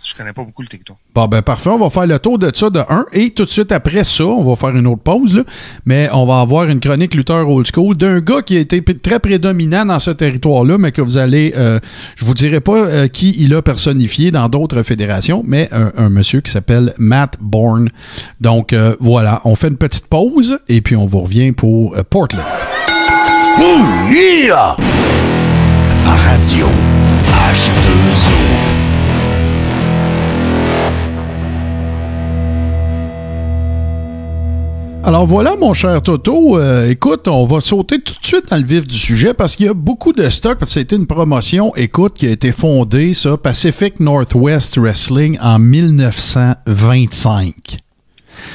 Je 0.09 0.15
connais 0.15 0.33
pas 0.33 0.43
beaucoup 0.43 0.63
le 0.63 0.67
TikTok. 0.67 0.97
Bon, 1.13 1.27
ben, 1.27 1.43
parfait. 1.43 1.69
On 1.69 1.77
va 1.77 1.91
faire 1.91 2.07
le 2.07 2.17
tour 2.17 2.39
de 2.39 2.49
ça 2.51 2.71
de 2.71 2.79
1. 2.79 3.05
Et 3.13 3.29
tout 3.29 3.45
de 3.45 3.49
suite 3.49 3.71
après 3.71 4.03
ça, 4.03 4.23
on 4.23 4.43
va 4.43 4.55
faire 4.55 4.75
une 4.75 4.87
autre 4.87 5.03
pause, 5.03 5.35
là. 5.35 5.43
Mais 5.85 6.09
on 6.11 6.25
va 6.25 6.39
avoir 6.39 6.67
une 6.67 6.79
chronique 6.79 7.13
Luther 7.13 7.47
Old 7.47 7.67
School 7.71 7.95
d'un 7.95 8.19
gars 8.19 8.41
qui 8.41 8.57
a 8.57 8.59
été 8.59 8.81
très 8.81 9.19
prédominant 9.19 9.85
dans 9.85 9.99
ce 9.99 10.09
territoire-là, 10.09 10.79
mais 10.79 10.91
que 10.91 11.03
vous 11.03 11.19
allez, 11.19 11.53
euh, 11.55 11.79
je 12.15 12.25
vous 12.25 12.33
dirai 12.33 12.59
pas 12.59 13.07
qui 13.09 13.35
il 13.37 13.53
a 13.53 13.61
personnifié 13.61 14.31
dans 14.31 14.49
d'autres 14.49 14.81
fédérations, 14.81 15.43
mais 15.45 15.69
un, 15.71 16.09
monsieur 16.09 16.41
qui 16.41 16.51
s'appelle 16.51 16.95
Matt 16.97 17.35
Bourne. 17.39 17.89
Donc, 18.41 18.73
voilà. 18.99 19.41
On 19.45 19.53
fait 19.53 19.67
une 19.67 19.77
petite 19.77 20.07
pause 20.07 20.57
et 20.67 20.81
puis 20.81 20.95
on 20.95 21.05
vous 21.05 21.21
revient 21.21 21.51
pour 21.51 21.95
Portland. 22.09 22.43
Ouh, 23.59 24.11
yeah! 24.11 24.75
Radio 26.05 26.67
H2O. 27.27 28.88
Alors 35.09 35.25
voilà, 35.25 35.55
mon 35.55 35.73
cher 35.73 36.03
Toto. 36.03 36.59
Euh, 36.59 36.87
écoute, 36.87 37.27
on 37.27 37.47
va 37.47 37.61
sauter 37.61 37.99
tout 37.99 38.13
de 38.21 38.25
suite 38.27 38.51
dans 38.51 38.57
le 38.57 38.63
vif 38.63 38.85
du 38.85 38.95
sujet 38.95 39.33
parce 39.33 39.55
qu'il 39.55 39.65
y 39.65 39.69
a 39.69 39.73
beaucoup 39.73 40.13
de 40.13 40.29
stock. 40.29 40.59
Parce 40.59 40.71
que 40.71 40.79
c'était 40.79 40.97
une 40.97 41.07
promotion, 41.07 41.75
écoute, 41.75 42.13
qui 42.13 42.27
a 42.27 42.29
été 42.29 42.51
fondée, 42.51 43.15
ça, 43.15 43.35
Pacific 43.35 43.99
Northwest 43.99 44.77
Wrestling 44.77 45.39
en 45.41 45.57
1925. 45.57 47.79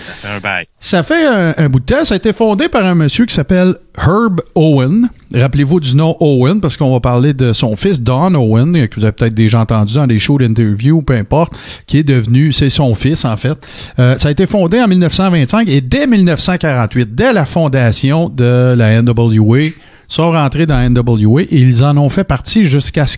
Ça 0.06 0.14
fait 0.14 0.28
un 0.28 0.40
bail. 0.40 0.66
Ça 0.80 1.02
fait 1.02 1.26
un, 1.26 1.68
bout 1.68 1.80
de 1.80 1.84
temps. 1.84 2.04
Ça 2.04 2.14
a 2.14 2.16
été 2.16 2.32
fondé 2.32 2.68
par 2.68 2.84
un 2.84 2.94
monsieur 2.94 3.26
qui 3.26 3.34
s'appelle 3.34 3.74
Herb 3.98 4.40
Owen. 4.54 5.08
Rappelez-vous 5.34 5.80
du 5.80 5.96
nom 5.96 6.16
Owen 6.20 6.60
parce 6.60 6.76
qu'on 6.76 6.92
va 6.92 7.00
parler 7.00 7.34
de 7.34 7.52
son 7.52 7.76
fils 7.76 8.00
Don 8.00 8.34
Owen, 8.34 8.88
que 8.88 8.96
vous 8.96 9.04
avez 9.04 9.12
peut-être 9.12 9.34
déjà 9.34 9.60
entendu 9.60 9.94
dans 9.94 10.06
des 10.06 10.18
shows 10.18 10.38
d'interview, 10.38 11.02
peu 11.02 11.14
importe, 11.14 11.54
qui 11.86 11.98
est 11.98 12.04
devenu, 12.04 12.52
c'est 12.52 12.70
son 12.70 12.94
fils 12.94 13.24
en 13.24 13.36
fait. 13.36 13.56
Euh, 13.98 14.16
ça 14.18 14.28
a 14.28 14.30
été 14.30 14.46
fondé 14.46 14.80
en 14.80 14.88
1925 14.88 15.68
et 15.68 15.80
dès 15.80 16.06
1948, 16.06 17.14
dès 17.14 17.32
la 17.32 17.46
fondation 17.46 18.28
de 18.28 18.74
la 18.76 19.02
NWA, 19.02 19.70
sont 20.14 20.30
rentrés 20.30 20.66
dans 20.66 20.78
NWA 20.78 21.42
et 21.42 21.46
ils 21.50 21.82
en 21.82 21.96
ont 21.96 22.08
fait 22.08 22.24
partie 22.24 22.66
jusqu'à 22.66 23.06
ce, 23.06 23.16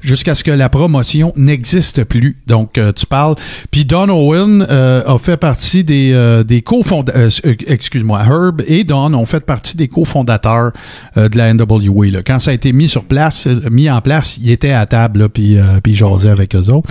jusqu'à 0.00 0.34
ce 0.34 0.42
que 0.42 0.50
la 0.50 0.68
promotion 0.68 1.32
n'existe 1.36 2.04
plus. 2.04 2.36
Donc, 2.46 2.78
euh, 2.78 2.92
tu 2.92 3.06
parles. 3.06 3.36
Puis 3.70 3.84
Don 3.84 4.08
Owen 4.08 4.66
euh, 4.68 5.04
a 5.06 5.18
fait 5.18 5.36
partie 5.36 5.84
des, 5.84 6.12
euh, 6.12 6.42
des 6.42 6.62
cofondateurs, 6.62 7.30
excuse-moi, 7.66 8.20
Herb 8.20 8.62
et 8.66 8.84
Don 8.84 9.14
ont 9.14 9.26
fait 9.26 9.44
partie 9.44 9.76
des 9.76 9.88
cofondateurs 9.88 10.72
de 11.16 11.36
la 11.36 11.54
NWA. 11.54 12.06
Là. 12.06 12.22
Quand 12.22 12.38
ça 12.38 12.50
a 12.50 12.54
été 12.54 12.72
mis 12.72 12.88
sur 12.88 13.04
place, 13.04 13.46
mis 13.70 13.88
en 13.88 14.00
place, 14.00 14.38
il 14.42 14.50
était 14.50 14.72
à 14.72 14.84
table, 14.86 15.20
là, 15.20 15.28
puis, 15.28 15.56
puis 15.82 15.94
jasait 15.94 16.30
avec 16.30 16.54
eux 16.54 16.70
autres. 16.70 16.90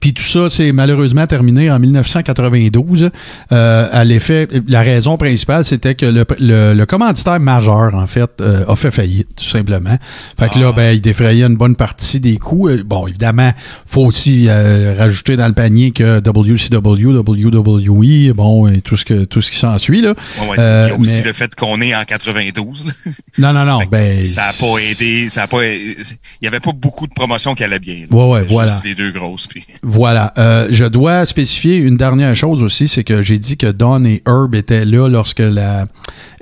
Puis 0.00 0.12
tout 0.12 0.22
ça, 0.22 0.50
c'est 0.50 0.70
malheureusement 0.72 1.26
terminé 1.26 1.70
en 1.70 1.78
1992. 1.78 3.10
Euh, 3.52 3.88
à 3.90 4.04
l'effet, 4.04 4.46
la 4.68 4.82
raison 4.82 5.16
principale, 5.16 5.64
c'était 5.64 5.94
que 5.94 6.04
le, 6.04 6.26
le, 6.74 6.84
commanditaire 6.84 7.40
majeur, 7.40 7.94
en 7.94 8.06
fait, 8.06 8.30
euh, 8.40 8.66
a 8.68 8.76
fait 8.76 8.90
faillite, 8.90 9.28
tout 9.36 9.46
simplement. 9.46 9.96
Fait 10.38 10.50
que 10.50 10.58
là, 10.58 10.68
ah. 10.68 10.76
ben, 10.76 10.92
il 10.92 11.00
défrayait 11.00 11.44
une 11.44 11.56
bonne 11.56 11.74
partie 11.74 12.20
des 12.20 12.36
coûts. 12.36 12.68
Euh, 12.68 12.82
bon, 12.84 13.06
évidemment, 13.06 13.50
faut 13.86 14.04
aussi 14.04 14.46
euh, 14.48 14.94
rajouter 14.98 15.36
dans 15.36 15.48
le 15.48 15.54
panier 15.54 15.90
que 15.90 16.20
WCW, 16.20 17.18
WWE, 17.18 18.34
bon, 18.34 18.68
et 18.68 18.82
tout 18.82 18.96
ce 18.96 19.06
que 19.06 19.24
tout 19.24 19.40
ce 19.40 19.50
qui 19.50 19.58
s'ensuit 19.58 20.02
là. 20.02 20.14
Ouais, 20.42 20.56
il 20.58 20.62
y 20.62 20.66
a 20.66 20.96
aussi 20.98 21.22
le 21.22 21.32
fait 21.32 21.54
qu'on 21.54 21.80
est 21.80 21.94
en 21.94 22.04
92. 22.04 22.84
non, 23.38 23.54
non, 23.54 23.64
non. 23.64 23.80
Ben, 23.90 24.24
ça 24.26 24.44
a 24.44 24.52
pas 24.52 24.78
aidé. 24.78 25.30
Ça 25.30 25.44
a 25.44 25.46
pas. 25.46 25.64
Il 25.64 26.04
y 26.42 26.46
avait 26.46 26.60
pas 26.60 26.72
beaucoup 26.72 27.06
de 27.06 27.14
promotions 27.14 27.54
qui 27.54 27.64
allaient 27.64 27.78
bien. 27.78 28.06
Ouais, 28.10 28.24
ouais, 28.24 28.42
voilà. 28.42 28.72
les 28.84 28.94
deux 28.94 29.12
grosses. 29.12 29.46
Puis. 29.46 29.64
Voilà. 29.82 30.32
Euh, 30.38 30.68
je 30.70 30.84
dois 30.84 31.24
spécifier 31.24 31.76
une 31.76 31.96
dernière 31.96 32.34
chose 32.34 32.62
aussi, 32.62 32.88
c'est 32.88 33.04
que 33.04 33.22
j'ai 33.22 33.38
dit 33.38 33.56
que 33.56 33.68
Don 33.68 34.04
et 34.04 34.22
Herb 34.26 34.54
étaient 34.54 34.84
là 34.84 35.08
lorsque 35.08 35.38
la 35.38 35.86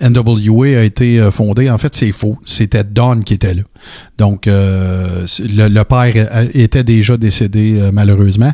NWA 0.00 0.78
a 0.78 0.82
été 0.82 1.20
euh, 1.20 1.30
fondée. 1.30 1.70
En 1.70 1.78
fait, 1.78 1.94
c'est 1.94 2.12
faux. 2.12 2.38
C'était 2.46 2.84
Don 2.84 3.20
qui 3.20 3.34
était 3.34 3.54
là. 3.54 3.62
Donc, 4.16 4.46
euh, 4.46 5.26
le, 5.40 5.82
père 5.82 6.48
était 6.54 6.84
déjà 6.84 7.16
décédé, 7.16 7.90
malheureusement. 7.92 8.52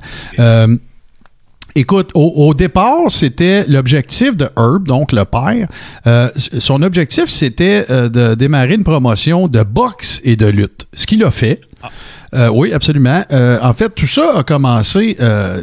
Écoute, 1.75 2.11
au, 2.13 2.53
départ, 2.53 3.11
c'était 3.11 3.65
l'objectif 3.67 4.37
de 4.37 4.47
Herb, 4.59 4.87
donc 4.87 5.13
le 5.13 5.25
père. 5.25 5.69
son 6.37 6.83
objectif, 6.83 7.27
c'était 7.29 7.87
de 7.89 8.35
démarrer 8.35 8.75
une 8.75 8.85
promotion 8.85 9.49
de 9.49 9.63
boxe 9.63 10.21
et 10.25 10.37
de 10.37 10.47
lutte. 10.47 10.87
Ce 10.93 11.07
qu'il 11.07 11.25
a 11.25 11.31
fait. 11.31 11.61
Ah. 11.83 11.91
Euh, 12.35 12.49
oui, 12.49 12.73
absolument. 12.73 13.23
Euh, 13.31 13.59
en 13.61 13.75
fait, 13.75 13.91
tout 13.91 14.07
ça 14.07 14.39
a 14.39 14.43
commencé 14.43 15.17
euh, 15.21 15.61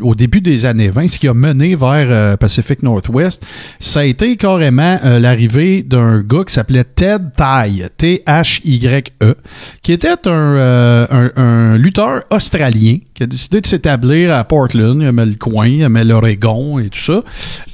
au 0.00 0.14
début 0.14 0.40
des 0.40 0.64
années 0.64 0.88
20, 0.88 1.08
ce 1.08 1.18
qui 1.18 1.28
a 1.28 1.34
mené 1.34 1.76
vers 1.76 2.38
Pacific 2.38 2.82
Northwest. 2.82 3.44
Ça 3.78 4.00
a 4.00 4.04
été 4.04 4.36
carrément 4.36 4.98
l'arrivée 5.02 5.82
d'un 5.82 6.20
gars 6.20 6.44
qui 6.46 6.54
s'appelait 6.54 6.84
Ted 6.84 7.24
Tye, 7.36 7.84
T-H-Y-E, 7.96 9.34
qui 9.82 9.92
était 9.92 10.14
un, 10.26 11.76
lutteur 11.76 12.22
australien 12.30 12.98
qui 13.14 13.22
a 13.22 13.26
décidé 13.26 13.60
de 13.60 13.66
s'établir 13.66 14.32
à 14.32 14.44
Portland. 14.44 14.98
Il 15.00 15.06
aimait 15.06 15.26
le 15.26 15.34
coin, 15.34 15.66
il 15.66 15.82
aimait 15.82 16.04
l'Oregon 16.04 16.78
et 16.78 16.88
tout 16.88 16.98
ça. 16.98 17.22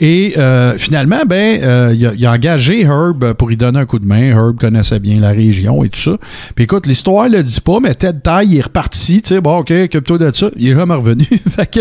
Et 0.01 0.35
finalement, 0.79 1.23
ben, 1.27 1.93
il, 1.95 2.27
a, 2.27 2.33
engagé 2.33 2.83
Herb 2.83 3.35
pour 3.35 3.53
y 3.53 3.57
donner 3.57 3.79
un 3.79 3.87
coup 3.87 3.99
de 4.01 4.07
main. 4.07 4.31
Herb 4.31 4.59
connaissait 4.59 5.01
bien 5.01 5.21
la 5.21 5.31
région 5.31 5.85
et 5.85 5.91
tout 5.91 6.01
ça. 6.01 6.17
Puis 6.57 6.65
écoute, 6.65 6.87
l'histoire 6.87 7.29
le 7.29 7.43
dit 7.51 7.61
pas, 7.61 7.81
mais 7.81 7.95
Ted 7.95 8.21
Taille 8.23 8.59
est 8.59 8.63
reparti. 8.63 9.23
Tu 9.23 9.35
sais, 9.35 9.41
bon, 9.41 9.59
OK, 9.59 9.71
occupe-toi 9.71 10.19
de 10.19 10.31
ça. 10.33 10.51
Il 10.57 10.69
est 10.69 10.75
jamais 10.75 10.95
revenu. 10.95 11.27
fait 11.57 11.67
que 11.67 11.81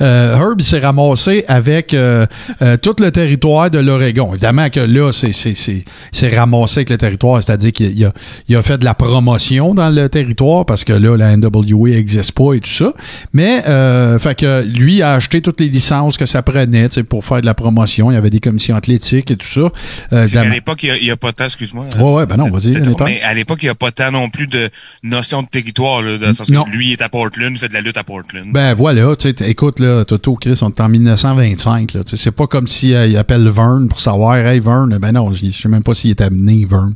euh, 0.00 0.36
Herb 0.36 0.60
s'est 0.60 0.80
ramassé 0.80 1.44
avec 1.48 1.88
tout 1.88 2.96
le 2.98 3.10
territoire 3.10 3.70
de 3.70 3.78
l'Oregon. 3.78 4.30
Évidemment 4.32 4.70
que 4.70 4.80
là, 4.80 5.12
c'est, 5.12 5.32
c'est, 5.32 6.36
ramassé 6.36 6.78
avec 6.78 6.90
le 6.90 6.98
territoire, 6.98 7.42
c'est-à-dire 7.42 7.72
qu'il 7.72 8.04
a, 8.04 8.12
il 8.48 8.56
a 8.56 8.62
fait 8.62 8.78
de 8.78 8.84
la 8.84 8.94
promotion 8.94 9.74
dans 9.74 9.90
le 9.90 10.08
territoire 10.08 10.64
parce 10.66 10.84
que 10.84 10.92
là, 10.92 11.16
la 11.16 11.36
NWA 11.36 11.90
n'existe 11.90 12.32
pas 12.32 12.54
et 12.54 12.60
tout 12.60 12.70
ça. 12.70 12.92
Mais, 13.32 13.62
euh, 13.66 14.18
fait 14.18 14.34
que 14.34 14.64
lui 14.64 15.02
a 15.02 15.12
acheté 15.12 15.40
toutes 15.40 15.60
les 15.60 15.68
licences 15.68 16.16
que 16.16 16.26
ça 16.26 16.42
prenait 16.42 16.88
pour 17.08 17.24
faire 17.24 17.40
de 17.40 17.46
la 17.46 17.54
promotion. 17.54 18.10
Il 18.10 18.14
y 18.14 18.16
avait 18.16 18.30
des 18.30 18.40
commissions 18.40 18.76
athlétiques 18.76 19.30
et 19.30 19.36
tout 19.36 19.46
ça. 19.46 19.72
Euh, 20.12 20.26
à 20.34 20.44
l'époque, 20.48 20.82
il 20.82 21.04
n'y 21.04 21.10
a, 21.10 21.16
pas 21.16 21.32
tant, 21.32 21.44
excuse-moi. 21.44 21.86
Ouais, 21.98 22.12
ouais, 22.12 22.26
ben 22.26 22.36
non, 22.36 22.50
vas-y. 22.50 22.76
Mais 23.04 23.22
à 23.22 23.34
l'époque, 23.34 23.58
il 23.62 23.66
n'y 23.66 23.70
a 23.70 23.74
pas 23.74 23.90
tant 23.90 24.10
non 24.10 24.28
plus 24.28 24.46
de 24.46 24.70
notion 25.08 25.42
de 25.42 25.48
territoire, 25.48 26.02
là, 26.02 26.18
dans 26.18 26.28
le 26.28 26.34
sens 26.34 26.50
que 26.50 26.70
lui 26.70 26.92
est 26.92 27.02
à 27.02 27.08
Portland, 27.08 27.52
il 27.52 27.58
fait 27.58 27.68
de 27.68 27.74
la 27.74 27.80
lutte 27.80 27.96
à 27.96 28.04
Portland. 28.04 28.46
Ben 28.52 28.74
voilà, 28.74 29.14
tu 29.16 29.28
sais, 29.28 29.48
écoute, 29.48 29.80
là, 29.80 30.04
Toto, 30.04 30.34
Chris, 30.36 30.58
on 30.62 30.70
est 30.70 30.80
en 30.80 30.88
1925, 30.88 31.94
là. 31.94 32.00
C'est 32.06 32.30
pas 32.30 32.46
comme 32.46 32.66
s'il 32.66 32.94
euh, 32.94 33.20
appelle 33.20 33.48
Vern 33.48 33.88
pour 33.88 34.00
savoir, 34.00 34.36
hey, 34.36 34.60
Vern, 34.60 34.98
ben 34.98 35.12
non, 35.12 35.32
je 35.32 35.50
sais 35.50 35.68
même 35.68 35.82
pas 35.82 35.94
s'il 35.94 36.10
est 36.10 36.20
amené, 36.20 36.66
Vern. 36.68 36.94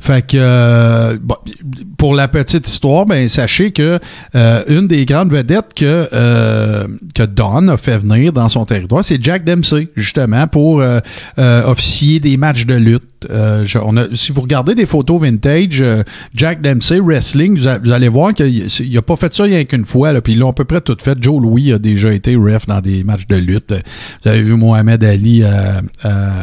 Fait 0.00 0.26
que, 0.26 0.36
euh, 0.38 1.16
pour 1.96 2.14
la 2.14 2.28
petite 2.28 2.68
histoire, 2.68 3.06
ben, 3.06 3.28
sachez 3.28 3.72
que 3.72 3.98
une 4.34 4.86
des 4.86 5.06
grandes 5.06 5.30
vedette 5.30 5.74
que, 5.74 6.08
euh, 6.12 6.86
que 7.14 7.22
Don 7.22 7.68
a 7.68 7.76
fait 7.76 7.98
venir 7.98 8.32
dans 8.32 8.48
son 8.48 8.64
territoire, 8.64 9.04
c'est 9.04 9.22
Jack 9.22 9.44
Dempsey, 9.44 9.88
justement, 9.96 10.46
pour 10.46 10.80
euh, 10.80 11.00
euh, 11.38 11.64
officier 11.64 12.20
des 12.20 12.36
matchs 12.36 12.66
de 12.66 12.74
lutte. 12.74 13.04
on 13.82 13.96
a, 13.96 14.04
si 14.14 14.32
vous 14.32 14.40
regardez 14.40 14.74
des 14.74 14.86
photos 14.86 15.20
vintage, 15.20 15.82
Jack 16.34 16.60
Dempsey 16.60 17.00
Vous, 17.34 17.92
allez 17.92 18.08
voir 18.08 18.34
qu'il 18.34 18.68
n'a 18.92 19.02
pas 19.02 19.16
fait 19.16 19.32
ça 19.32 19.44
rien 19.44 19.64
qu'une 19.64 19.84
fois, 19.84 20.12
là, 20.12 20.20
puis 20.20 20.34
ils 20.34 20.38
l'ont 20.38 20.50
à 20.50 20.54
peu 20.54 20.64
près 20.64 20.80
tout 20.80 20.96
fait. 21.00 21.16
Joe 21.20 21.40
Louis 21.40 21.72
a 21.72 21.78
déjà 21.78 22.12
été 22.12 22.36
ref 22.36 22.66
dans 22.66 22.80
des 22.80 23.04
matchs 23.04 23.26
de 23.26 23.36
lutte. 23.36 23.74
Vous 24.22 24.28
avez 24.28 24.42
vu 24.42 24.54
Mohamed 24.56 25.02
Ali 25.04 25.42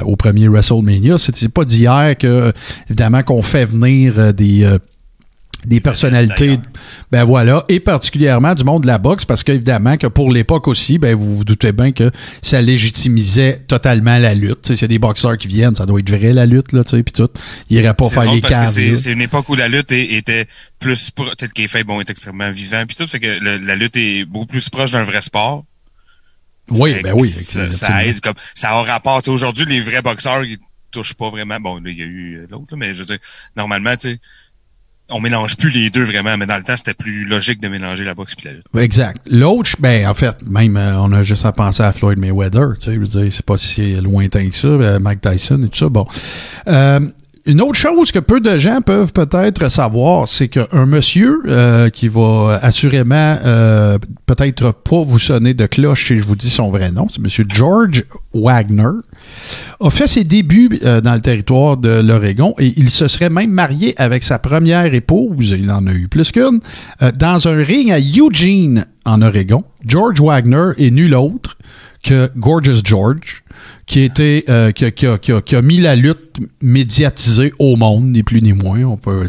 au 0.06 0.16
premier 0.16 0.48
WrestleMania. 0.48 1.18
C'était 1.18 1.50
pas 1.50 1.66
d'hier 1.66 2.16
que, 2.18 2.52
évidemment, 2.90 3.24
qu'on 3.24 3.42
fait 3.42 3.66
venir 3.66 4.34
des 4.34 4.68
des 5.66 5.80
personnalités, 5.80 6.58
ben 7.12 7.24
voilà, 7.24 7.66
et 7.68 7.80
particulièrement 7.80 8.54
du 8.54 8.64
monde 8.64 8.84
de 8.84 8.88
la 8.88 8.98
boxe, 8.98 9.26
parce 9.26 9.44
qu'évidemment 9.44 9.98
que 9.98 10.08
pour 10.08 10.32
l'époque 10.32 10.68
aussi, 10.68 10.98
ben 10.98 11.16
vous 11.16 11.38
vous 11.38 11.44
doutez 11.44 11.72
bien 11.72 11.92
que 11.92 12.12
ça 12.42 12.62
légitimisait 12.62 13.64
totalement 13.68 14.18
la 14.18 14.34
lutte. 14.34 14.76
C'est 14.76 14.88
des 14.88 15.00
boxeurs 15.00 15.38
qui 15.38 15.48
viennent, 15.48 15.76
ça 15.76 15.86
doit 15.86 16.00
être 16.00 16.10
vrai 16.10 16.32
la 16.32 16.46
lutte 16.46 16.72
là, 16.72 16.84
tu 16.84 16.92
sais, 16.92 17.04
puis 17.04 17.12
tout. 17.12 17.30
Il 17.70 17.78
irait 17.78 17.94
pas 17.94 18.08
faire 18.08 18.32
les 18.32 18.42
caves. 18.42 18.70
C'est 18.70 19.12
une 19.12 19.22
époque 19.22 19.50
où 19.50 19.56
la 19.56 19.68
lutte 19.68 19.92
était 19.92 20.48
plus, 20.80 21.12
peut-être 21.12 21.54
fait 21.68 21.84
bon 21.84 22.00
est 22.00 22.10
extrêmement 22.10 22.52
vivant, 22.52 22.84
puis 22.88 22.96
tout, 22.96 23.08
fait 23.08 23.20
que 23.20 23.66
la 23.66 23.76
lutte 23.76 23.98
est 23.98 24.26
beaucoup 24.26 24.46
plus 24.46 24.70
proche 24.70 24.92
d'un 24.92 25.04
vrai 25.04 25.22
sport. 25.22 25.66
Oui, 26.70 26.96
ben 27.02 27.14
oui. 27.14 27.28
Ça, 27.28 28.06
aide, 28.06 28.20
comme 28.20 28.36
ça 28.54 28.72
a 28.72 28.84
rapport. 28.84 29.22
Aujourd'hui, 29.28 29.66
les 29.66 29.80
vrais 29.80 30.02
boxeurs, 30.02 30.44
ils 30.44 30.58
touchent 30.92 31.14
pas 31.14 31.30
vraiment. 31.30 31.60
Bon, 31.60 31.82
il 31.86 31.98
y 31.98 32.02
a 32.02 32.06
eu 32.06 32.46
l'autre, 32.50 32.76
mais 32.76 32.94
je 32.94 33.00
veux 33.00 33.06
dire, 33.06 33.20
normalement, 33.56 33.96
tu 33.96 34.10
sais 34.10 34.20
on 35.10 35.22
mélange 35.22 35.56
plus 35.56 35.70
les 35.70 35.90
deux 35.90 36.04
vraiment, 36.04 36.38
mais 36.38 36.46
dans 36.46 36.58
le 36.58 36.64
temps, 36.64 36.76
c'était 36.76 36.94
plus 36.94 37.26
logique 37.26 37.62
de 37.62 37.68
mélanger 37.68 38.04
la 38.04 38.14
boxe 38.14 38.36
et 38.44 38.48
la 38.48 38.54
lutte. 38.54 38.66
Exact. 38.78 39.22
L'autre, 39.30 39.72
ben, 39.80 40.08
en 40.08 40.14
fait, 40.14 40.36
même, 40.50 40.76
euh, 40.76 41.00
on 41.00 41.12
a 41.14 41.24
juste 41.24 41.46
à 41.46 41.52
penser 41.52 41.84
à 41.84 41.94
Floyd 41.94 42.20
Mayweather, 42.20 42.74
tu 42.80 42.86
sais, 42.86 42.94
je 42.94 43.00
veux 43.00 43.08
dire, 43.08 43.32
c'est 43.32 43.46
pas 43.46 43.58
si 43.58 43.96
lointain 43.96 44.50
que 44.50 44.56
ça, 44.56 44.68
euh, 44.68 45.00
Mike 45.00 45.22
Tyson 45.22 45.62
et 45.64 45.70
tout 45.70 45.78
ça, 45.78 45.90
bon. 45.90 46.06
Euh, 46.68 47.00
une 47.46 47.62
autre 47.62 47.80
chose 47.80 48.12
que 48.12 48.20
peu 48.20 48.42
de 48.42 48.58
gens 48.60 48.82
peuvent 48.82 49.14
peut-être 49.14 49.70
savoir, 49.70 50.28
c'est 50.28 50.50
qu'un 50.50 50.86
monsieur 50.86 51.44
euh, 51.48 51.90
qui 51.90 52.10
va 52.10 52.60
assurément 52.62 53.38
peut-être 54.26 54.74
pas 54.74 55.04
vous 55.06 55.20
sonner 55.20 55.54
de 55.54 55.66
cloche 55.66 56.08
si 56.08 56.18
je 56.18 56.24
vous 56.24 56.36
dis 56.36 56.50
son 56.50 56.70
vrai 56.70 56.92
nom, 56.92 57.08
c'est 57.08 57.22
monsieur 57.22 57.46
George 57.48 58.04
Wagner, 58.34 59.00
a 59.80 59.90
fait 59.90 60.08
ses 60.08 60.24
débuts 60.24 60.80
euh, 60.84 61.02
dans 61.02 61.14
le 61.14 61.22
territoire 61.22 61.78
de 61.78 62.02
l'Oregon 62.02 62.54
et 62.60 62.74
il 62.78 62.90
se 62.90 63.08
serait 63.08 63.30
même 63.30 63.52
marié 63.52 63.94
avec 63.98 64.24
sa 64.24 64.40
première 64.40 64.94
épouse, 64.94 65.56
il 65.58 65.70
en 65.72 65.88
a 65.88 65.94
eu 65.94 66.08
plus 66.08 66.32
qu'une, 66.32 66.60
dans 67.16 67.48
un 67.48 67.64
ring 67.64 67.92
à 67.92 68.00
Eugene, 68.00 68.86
en 69.06 69.22
Oregon. 69.22 69.64
George 69.86 70.22
Wagner 70.22 70.72
est 70.78 70.92
nul 70.92 71.16
autre 71.16 71.58
que 72.04 72.30
Gorgeous 72.38 72.82
George 72.84 73.44
qui 73.86 74.02
était 74.02 74.44
euh, 74.50 74.72
qui, 74.72 75.56
a, 75.56 75.62
mis 75.62 75.80
la 75.80 75.96
lutte 75.96 76.38
médiatisée 76.62 77.54
au 77.58 77.76
monde, 77.76 78.06
ni 78.06 78.22
plus 78.22 78.42
ni 78.42 78.54
moins. 78.54 78.84
On 78.84 78.98
peut, 78.98 79.28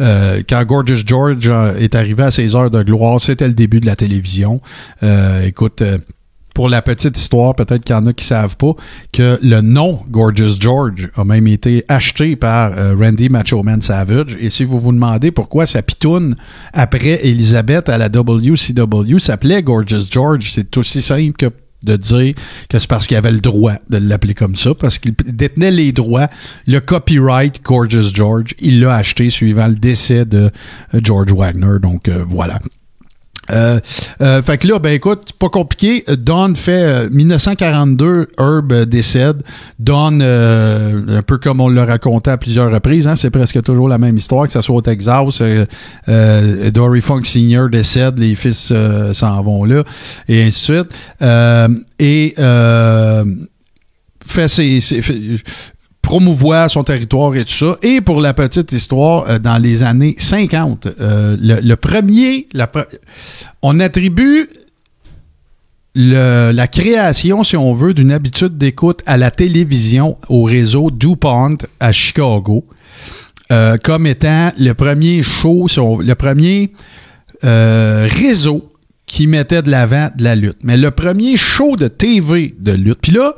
euh, 0.00 0.42
quand 0.48 0.64
Gorgeous 0.64 1.02
George 1.06 1.48
euh, 1.48 1.78
est 1.78 1.94
arrivé 1.94 2.24
à 2.24 2.30
ses 2.30 2.56
heures 2.56 2.70
de 2.70 2.82
gloire, 2.82 3.20
c'était 3.20 3.46
le 3.46 3.54
début 3.54 3.80
de 3.80 3.86
la 3.86 3.96
télévision. 3.96 4.60
Euh, 5.02 5.46
écoute, 5.46 5.82
pour 6.58 6.68
la 6.68 6.82
petite 6.82 7.16
histoire, 7.16 7.54
peut-être 7.54 7.84
qu'il 7.84 7.94
y 7.94 7.96
en 7.96 8.04
a 8.08 8.12
qui 8.12 8.24
savent 8.24 8.56
pas 8.56 8.72
que 9.12 9.38
le 9.40 9.60
nom 9.60 10.00
Gorgeous 10.10 10.56
George 10.58 11.08
a 11.14 11.22
même 11.22 11.46
été 11.46 11.84
acheté 11.86 12.34
par 12.34 12.72
Randy 12.98 13.28
Macho 13.28 13.62
Man 13.62 13.80
Savage. 13.80 14.36
Et 14.40 14.50
si 14.50 14.64
vous 14.64 14.80
vous 14.80 14.90
demandez 14.90 15.30
pourquoi 15.30 15.66
sa 15.66 15.82
pitoune 15.82 16.34
après 16.72 17.24
Elizabeth 17.24 17.88
à 17.88 17.96
la 17.96 18.08
WCW 18.08 19.20
s'appelait 19.20 19.62
Gorgeous 19.62 20.08
George, 20.10 20.50
c'est 20.52 20.76
aussi 20.76 21.00
simple 21.00 21.34
que 21.34 21.46
de 21.84 21.94
dire 21.94 22.34
que 22.68 22.80
c'est 22.80 22.88
parce 22.88 23.06
qu'il 23.06 23.16
avait 23.16 23.30
le 23.30 23.38
droit 23.38 23.74
de 23.88 23.98
l'appeler 23.98 24.34
comme 24.34 24.56
ça, 24.56 24.74
parce 24.74 24.98
qu'il 24.98 25.14
détenait 25.14 25.70
les 25.70 25.92
droits, 25.92 26.26
le 26.66 26.80
copyright 26.80 27.62
Gorgeous 27.62 28.10
George, 28.12 28.54
il 28.58 28.80
l'a 28.80 28.96
acheté 28.96 29.30
suivant 29.30 29.68
le 29.68 29.76
décès 29.76 30.24
de 30.24 30.50
euh, 30.92 31.00
George 31.04 31.32
Wagner. 31.32 31.78
Donc 31.80 32.08
euh, 32.08 32.24
voilà. 32.26 32.58
Euh, 33.50 33.80
euh, 34.20 34.42
fait 34.42 34.58
que 34.58 34.68
là, 34.68 34.78
ben 34.78 34.92
écoute, 34.92 35.32
pas 35.38 35.48
compliqué. 35.48 36.04
Don 36.18 36.54
fait 36.54 37.08
1942, 37.10 38.06
euh, 38.06 38.26
Herb 38.38 38.72
décède. 38.84 39.42
Don, 39.78 40.20
un 40.20 41.22
peu 41.22 41.38
comme 41.38 41.60
on 41.60 41.68
l'a 41.68 41.84
raconté 41.84 42.30
à 42.30 42.36
plusieurs 42.36 42.70
reprises, 42.70 43.06
hein, 43.06 43.16
c'est 43.16 43.30
presque 43.30 43.62
toujours 43.62 43.88
la 43.88 43.98
même 43.98 44.16
histoire, 44.16 44.46
que 44.46 44.52
ce 44.52 44.60
soit 44.60 44.76
au 44.76 44.82
Texas. 44.82 45.42
Dory 46.06 47.00
Funk 47.00 47.24
Sr. 47.24 47.68
décède, 47.70 48.18
les 48.18 48.34
fils 48.34 48.72
s'en 49.12 49.42
vont 49.42 49.64
là, 49.64 49.84
et 50.28 50.42
ainsi 50.42 50.72
de 50.72 50.80
suite. 50.80 50.88
et 51.98 52.34
fait 54.26 54.48
ses, 54.48 54.80
ses, 54.82 55.00
promouvoir 56.02 56.70
son 56.70 56.84
territoire 56.84 57.34
et 57.36 57.44
tout 57.44 57.52
ça. 57.52 57.78
Et 57.82 58.00
pour 58.00 58.20
la 58.20 58.32
petite 58.34 58.72
histoire, 58.72 59.28
euh, 59.28 59.38
dans 59.38 59.58
les 59.58 59.82
années 59.82 60.14
50, 60.18 60.88
euh, 61.00 61.36
le, 61.38 61.74
premier, 61.76 62.48
on 63.62 63.78
attribue 63.80 64.48
la 65.94 66.66
création, 66.68 67.42
si 67.42 67.56
on 67.56 67.74
veut, 67.74 67.92
d'une 67.92 68.12
habitude 68.12 68.56
d'écoute 68.56 69.00
à 69.06 69.16
la 69.16 69.30
télévision 69.30 70.16
au 70.28 70.44
réseau 70.44 70.90
DuPont 70.90 71.58
à 71.80 71.92
Chicago 71.92 72.64
euh, 73.50 73.76
comme 73.82 74.06
étant 74.06 74.52
le 74.58 74.72
premier 74.74 75.22
show, 75.22 75.66
le 76.00 76.14
premier 76.14 76.72
réseau 77.42 78.68
qui 79.06 79.26
mettait 79.26 79.62
de 79.62 79.70
l'avant 79.70 80.10
de 80.16 80.22
la 80.22 80.36
lutte. 80.36 80.58
Mais 80.62 80.76
le 80.76 80.90
premier 80.90 81.36
show 81.36 81.76
de 81.76 81.88
TV 81.88 82.54
de 82.58 82.72
lutte. 82.72 82.98
Puis 83.00 83.12
là, 83.12 83.34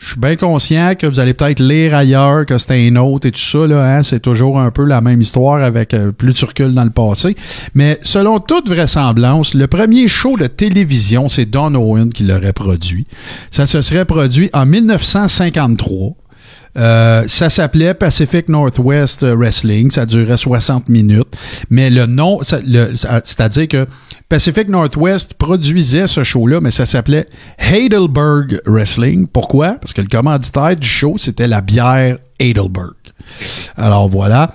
je 0.00 0.06
suis 0.06 0.18
bien 0.18 0.34
conscient 0.34 0.94
que 0.94 1.06
vous 1.06 1.20
allez 1.20 1.34
peut-être 1.34 1.60
lire 1.60 1.94
ailleurs 1.94 2.46
que 2.46 2.56
c'était 2.56 2.88
un 2.88 2.96
autre 2.96 3.28
et 3.28 3.32
tout 3.32 3.38
ça. 3.38 3.66
Là, 3.66 3.98
hein, 3.98 4.02
c'est 4.02 4.20
toujours 4.20 4.58
un 4.58 4.70
peu 4.70 4.86
la 4.86 5.02
même 5.02 5.20
histoire 5.20 5.62
avec 5.62 5.92
euh, 5.92 6.10
plus 6.10 6.32
de 6.32 6.46
recul 6.46 6.72
dans 6.72 6.84
le 6.84 6.90
passé. 6.90 7.36
Mais 7.74 7.98
selon 8.02 8.40
toute 8.40 8.70
vraisemblance, 8.70 9.52
le 9.52 9.66
premier 9.66 10.08
show 10.08 10.38
de 10.38 10.46
télévision, 10.46 11.28
c'est 11.28 11.44
Don 11.44 11.74
Owen 11.74 12.14
qui 12.14 12.24
l'aurait 12.24 12.54
produit. 12.54 13.06
Ça 13.50 13.66
se 13.66 13.82
serait 13.82 14.06
produit 14.06 14.48
en 14.54 14.64
1953. 14.64 16.16
Euh, 16.78 17.24
ça 17.26 17.50
s'appelait 17.50 17.94
Pacific 17.94 18.48
Northwest 18.48 19.24
Wrestling. 19.24 19.90
Ça 19.90 20.06
durait 20.06 20.36
60 20.36 20.88
minutes. 20.88 21.36
Mais 21.68 21.90
le 21.90 22.06
nom, 22.06 22.40
c'est-à-dire 22.42 23.68
que 23.68 23.86
Pacific 24.28 24.68
Northwest 24.68 25.34
produisait 25.34 26.06
ce 26.06 26.22
show-là, 26.22 26.60
mais 26.60 26.70
ça 26.70 26.86
s'appelait 26.86 27.26
Heidelberg 27.58 28.60
Wrestling. 28.66 29.26
Pourquoi? 29.26 29.72
Parce 29.80 29.92
que 29.92 30.00
le 30.00 30.08
commanditaire 30.08 30.76
du 30.76 30.86
show, 30.86 31.16
c'était 31.18 31.48
la 31.48 31.60
bière 31.60 32.18
Heidelberg. 32.38 32.94
Alors 33.76 34.08
voilà. 34.08 34.54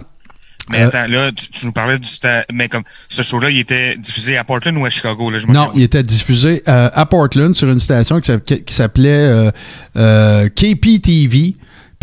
Mais 0.70 0.82
euh, 0.82 0.88
attends, 0.88 1.08
là, 1.08 1.32
tu, 1.32 1.66
nous 1.66 1.72
parlais 1.72 2.00
du 2.00 2.08
mais 2.52 2.68
comme 2.70 2.84
ce 3.08 3.22
show-là, 3.22 3.52
il 3.52 3.60
était 3.60 3.96
diffusé 3.98 4.38
à 4.38 4.44
Portland 4.44 4.76
ou 4.78 4.86
à 4.86 4.90
Chicago? 4.90 5.30
Là, 5.30 5.38
je 5.38 5.46
non, 5.48 5.72
il 5.76 5.84
était 5.84 6.02
diffusé 6.02 6.64
euh, 6.68 6.90
à 6.92 7.06
Portland 7.06 7.56
sur 7.56 7.70
une 7.70 7.80
station 7.80 8.20
qui 8.20 8.74
s'appelait 8.74 9.52
euh, 9.96 10.50
KPTV 10.50 11.56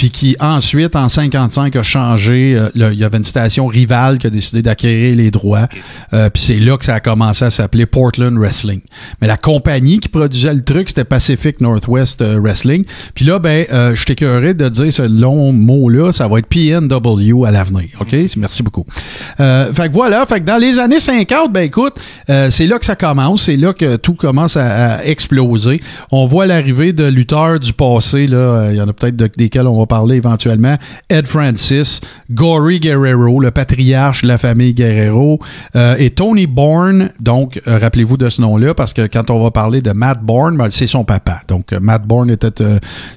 puis 0.03 0.11
qui 0.11 0.37
ensuite, 0.41 0.97
en 0.97 1.09
55, 1.09 1.77
a 1.77 1.83
changé. 1.85 2.57
Euh, 2.57 2.71
il 2.75 2.99
y 2.99 3.05
avait 3.05 3.19
une 3.19 3.25
station 3.25 3.69
rivale 3.69 4.19
qui 4.19 4.27
a 4.27 4.31
décidé 4.31 4.61
d'acquérir 4.61 5.15
les 5.15 5.31
droits. 5.31 5.69
Euh, 6.13 6.29
puis 6.29 6.43
c'est 6.43 6.57
là 6.57 6.77
que 6.77 6.85
ça 6.85 6.95
a 6.95 7.01
commencé 7.01 7.45
à 7.45 7.51
s'appeler 7.53 7.87
Portland 7.87 8.37
Wrestling. 8.37 8.81
Mais 9.21 9.29
la 9.29 9.37
compagnie 9.37 10.01
qui 10.01 10.09
produisait 10.09 10.55
le 10.55 10.65
truc, 10.65 10.89
c'était 10.89 11.05
Pacific 11.05 11.61
Northwest 11.61 12.21
euh, 12.21 12.41
Wrestling. 12.41 12.85
Puis 13.15 13.25
là, 13.25 13.39
ben, 13.39 13.65
je 13.71 14.05
t'écœurais 14.05 14.55
de 14.55 14.69
dire 14.69 14.93
ce 14.93 15.03
long 15.03 15.53
mot-là, 15.53 16.11
ça 16.11 16.27
va 16.27 16.41
être 16.41 16.49
PNW 16.49 17.47
à 17.47 17.53
l'avenir. 17.53 17.91
OK? 18.01 18.13
Merci 18.39 18.65
beaucoup. 18.65 18.85
fait 19.39 19.87
que 19.87 19.93
voilà, 19.93 20.27
fait 20.27 20.41
que 20.41 20.45
dans 20.45 20.59
les 20.59 20.81
années 20.81 20.99
50, 20.99 21.53
ben 21.53 21.61
écoute, 21.61 21.95
c'est 22.27 22.67
là 22.67 22.81
que 22.81 22.85
ça 22.85 22.97
commence. 22.97 23.43
C'est 23.43 23.57
là 23.57 23.73
que 23.73 23.95
tout 23.95 24.15
commence 24.15 24.57
à, 24.57 25.05
exploser. 25.05 25.81
On 26.11 26.27
voit 26.27 26.47
l'arrivée 26.47 26.93
de 26.93 27.05
lutteurs 27.05 27.61
du 27.61 27.73
passé. 27.73 28.27
Là, 28.27 28.71
il 28.73 28.77
y 28.77 28.81
en 28.81 28.89
a 28.89 28.93
peut-être 28.93 29.17
desquels 29.37 29.69
on 29.69 29.79
va 29.79 29.87
parler 29.93 30.17
éventuellement, 30.17 30.79
Ed 31.11 31.27
Francis, 31.27 32.01
Gory 32.31 32.81
Guerrero, 32.81 33.41
le 33.41 33.51
patriarche 33.51 34.23
de 34.23 34.29
la 34.29 34.39
famille 34.39 34.73
Guerrero, 34.73 35.39
euh, 35.77 35.97
et 35.99 36.09
Tony 36.09 36.47
Bourne. 36.47 37.11
Donc, 37.21 37.61
euh, 37.69 37.77
rappelez-vous 37.79 38.17
de 38.17 38.31
ce 38.31 38.41
nom-là, 38.41 38.73
parce 38.73 38.95
que 38.95 39.07
quand 39.07 39.29
on 39.29 39.43
va 39.43 39.51
parler 39.51 39.83
de 39.83 39.91
Matt 39.91 40.23
Bourne, 40.23 40.57
ben, 40.57 40.69
c'est 40.71 40.87
son 40.87 41.05
papa. 41.05 41.43
Donc, 41.47 41.75
euh, 41.75 41.79
Matt 41.79 42.07
Bourne 42.07 42.31
était 42.31 42.65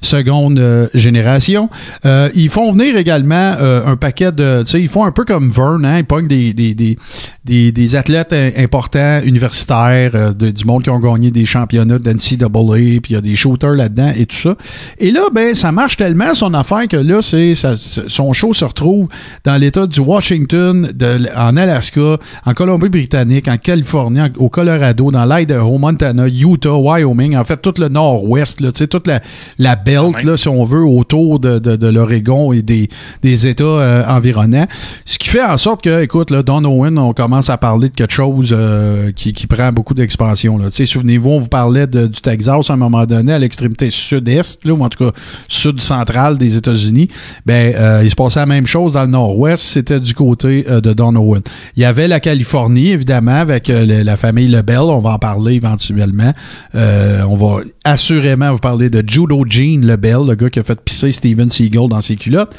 seconde 0.02 0.60
génération. 0.92 1.70
ils 2.04 2.50
font 2.50 2.72
venir 2.72 2.98
également 2.98 3.54
un 3.58 3.96
paquet 3.96 4.32
de... 4.32 4.62
Tu 4.64 4.72
sais, 4.72 4.80
ils 4.80 4.88
font 4.88 5.04
un 5.04 5.12
peu 5.12 5.24
comme 5.24 5.48
Vern, 5.50 5.82
hein, 5.86 5.98
ils 5.98 6.04
pognent 6.04 6.28
des, 6.28 6.52
des, 6.52 6.74
des, 6.74 7.72
des, 7.72 7.96
athlètes 7.96 8.34
importants, 8.58 9.20
universitaires, 9.24 10.34
du 10.34 10.64
monde 10.66 10.82
qui 10.82 10.90
ont 10.90 10.98
gagné 10.98 11.30
des 11.30 11.46
championnats 11.46 11.98
d'NCAA, 11.98 13.00
puis 13.00 13.10
il 13.10 13.12
y 13.12 13.16
a 13.16 13.22
des 13.22 13.34
shooters 13.34 13.74
là-dedans 13.74 14.12
et 14.14 14.26
tout 14.26 14.36
ça. 14.36 14.56
Et 14.98 15.10
là, 15.10 15.22
ben, 15.32 15.54
ça 15.54 15.72
marche 15.72 15.96
tellement, 15.96 16.34
son 16.34 16.52
affaire 16.52 16.65
que 16.88 16.96
là, 16.96 17.22
c'est 17.22 17.54
son 17.54 18.32
show 18.32 18.52
se 18.52 18.64
retrouve 18.64 19.08
dans 19.44 19.56
l'État 19.60 19.86
du 19.86 20.00
Washington, 20.00 20.90
de, 20.94 21.26
en 21.36 21.56
Alaska, 21.56 22.18
en 22.44 22.54
Colombie-Britannique, 22.54 23.48
en 23.48 23.56
Californie, 23.56 24.20
au 24.38 24.48
Colorado, 24.48 25.10
dans 25.10 25.24
l'Idaho, 25.24 25.78
Montana, 25.78 26.26
Utah, 26.28 26.76
Wyoming, 26.76 27.36
en 27.36 27.44
fait, 27.44 27.60
tout 27.60 27.74
le 27.78 27.88
nord-ouest, 27.88 28.60
toute 28.88 29.06
la, 29.06 29.20
la 29.58 29.76
belt, 29.76 30.22
là, 30.22 30.36
si 30.36 30.48
on 30.48 30.64
veut, 30.64 30.84
autour 30.84 31.40
de, 31.40 31.58
de, 31.58 31.76
de 31.76 31.86
l'Oregon 31.88 32.52
et 32.52 32.62
des, 32.62 32.88
des 33.22 33.46
États 33.46 33.64
euh, 33.64 34.04
environnants. 34.06 34.66
Ce 35.04 35.18
qui 35.18 35.28
fait 35.28 35.42
en 35.42 35.56
sorte 35.56 35.82
que, 35.82 36.02
écoute, 36.02 36.30
là, 36.30 36.42
Don 36.42 36.64
Owen, 36.64 36.98
on 36.98 37.12
commence 37.12 37.50
à 37.50 37.56
parler 37.56 37.88
de 37.88 37.94
quelque 37.94 38.12
chose 38.12 38.54
euh, 38.56 39.12
qui, 39.12 39.32
qui 39.32 39.46
prend 39.46 39.72
beaucoup 39.72 39.94
d'expansion. 39.94 40.60
Souvenez-vous, 40.70 41.30
on 41.30 41.38
vous 41.38 41.48
parlait 41.48 41.86
du 41.86 42.20
Texas 42.22 42.70
à 42.70 42.74
un 42.74 42.76
moment 42.76 43.06
donné, 43.06 43.32
à 43.32 43.38
l'extrémité 43.38 43.90
sud-est, 43.90 44.64
ou 44.66 44.84
en 44.84 44.88
tout 44.88 45.04
cas 45.04 45.10
sud-centrale 45.48 46.38
des 46.38 46.45
des 46.48 46.56
États-Unis, 46.56 47.08
ben 47.44 47.74
euh, 47.74 48.00
il 48.04 48.10
se 48.10 48.16
passait 48.16 48.40
la 48.40 48.46
même 48.46 48.66
chose 48.66 48.92
dans 48.92 49.02
le 49.02 49.08
Nord-Ouest. 49.08 49.62
C'était 49.62 50.00
du 50.00 50.14
côté 50.14 50.64
euh, 50.68 50.80
de 50.80 50.92
Donovan. 50.92 51.42
Il 51.76 51.82
y 51.82 51.84
avait 51.84 52.08
la 52.08 52.20
Californie, 52.20 52.90
évidemment, 52.90 53.40
avec 53.40 53.70
euh, 53.70 54.04
la 54.04 54.16
famille 54.16 54.48
Lebel. 54.48 54.78
On 54.78 55.00
va 55.00 55.10
en 55.10 55.18
parler 55.18 55.54
éventuellement. 55.54 56.32
Euh, 56.74 57.22
on 57.28 57.34
va 57.34 57.62
assurément 57.84 58.52
vous 58.52 58.58
parler 58.58 58.90
de 58.90 59.02
Judo 59.06 59.44
Gene 59.48 59.86
Lebel, 59.86 60.26
le 60.26 60.34
gars 60.34 60.50
qui 60.50 60.58
a 60.58 60.62
fait 60.62 60.80
pisser 60.80 61.12
Steven 61.12 61.50
Seagal 61.50 61.88
dans 61.88 62.00
ses 62.00 62.16
culottes. 62.16 62.54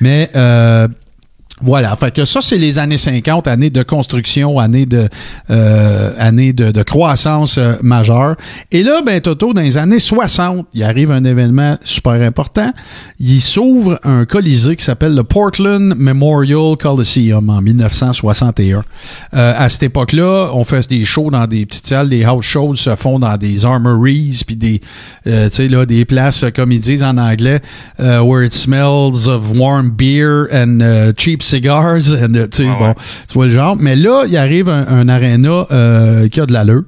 Mais 0.00 0.30
voilà, 1.62 1.94
fait 1.96 2.14
que 2.14 2.24
ça, 2.24 2.40
c'est 2.40 2.56
les 2.56 2.78
années 2.78 2.96
50, 2.96 3.46
années 3.46 3.70
de 3.70 3.82
construction, 3.82 4.58
années 4.58 4.86
de 4.86 5.08
euh, 5.50 6.30
de, 6.30 6.82
croissance 6.82 7.58
euh, 7.58 7.74
majeure. 7.82 8.36
Et 8.70 8.82
là, 8.82 9.02
ben 9.04 9.20
Toto, 9.20 9.52
dans 9.52 9.60
les 9.60 9.76
années 9.76 9.98
60, 9.98 10.66
il 10.74 10.82
arrive 10.82 11.10
un 11.10 11.24
événement 11.24 11.76
super 11.82 12.12
important. 12.12 12.72
Il 13.18 13.40
s'ouvre 13.40 13.98
un 14.04 14.24
colisée 14.24 14.76
qui 14.76 14.84
s'appelle 14.84 15.14
le 15.14 15.24
Portland 15.24 15.94
Memorial 15.96 16.76
Coliseum 16.76 17.50
en 17.50 17.60
1961. 17.60 18.78
Euh, 19.34 19.54
à 19.56 19.68
cette 19.68 19.82
époque-là, 19.84 20.50
on 20.54 20.64
fait 20.64 20.88
des 20.88 21.04
shows 21.04 21.30
dans 21.30 21.46
des 21.46 21.66
petites 21.66 21.86
salles, 21.86 22.08
des 22.08 22.24
house 22.24 22.44
shows 22.44 22.76
se 22.76 22.94
font 22.96 23.18
dans 23.18 23.36
des 23.36 23.66
armories, 23.66 24.42
puis 24.46 24.56
des, 24.56 24.80
tu 25.24 25.30
sais 25.50 25.68
là, 25.68 25.84
des 25.84 26.04
places 26.04 26.44
comme 26.54 26.72
ils 26.72 26.80
disent 26.80 27.02
en 27.02 27.18
anglais, 27.18 27.60
where 27.98 28.44
it 28.44 28.52
smells 28.52 29.28
of 29.28 29.58
warm 29.58 29.90
beer 29.90 30.48
and 30.52 31.12
cheap 31.16 31.42
cigars, 31.50 32.10
and 32.10 32.32
tu 32.50 32.62
sais 32.62 32.68
Ah 32.70 32.76
bon, 32.78 32.86
ouais. 32.88 32.94
tu 33.28 33.34
vois 33.34 33.46
le 33.46 33.52
genre. 33.52 33.76
Mais 33.78 33.96
là, 33.96 34.24
il 34.28 34.36
arrive 34.36 34.68
un, 34.68 34.86
un 34.86 35.08
aréna 35.08 35.66
euh, 35.72 36.28
qui 36.28 36.40
a 36.40 36.46
de 36.46 36.52
l'allure. 36.52 36.82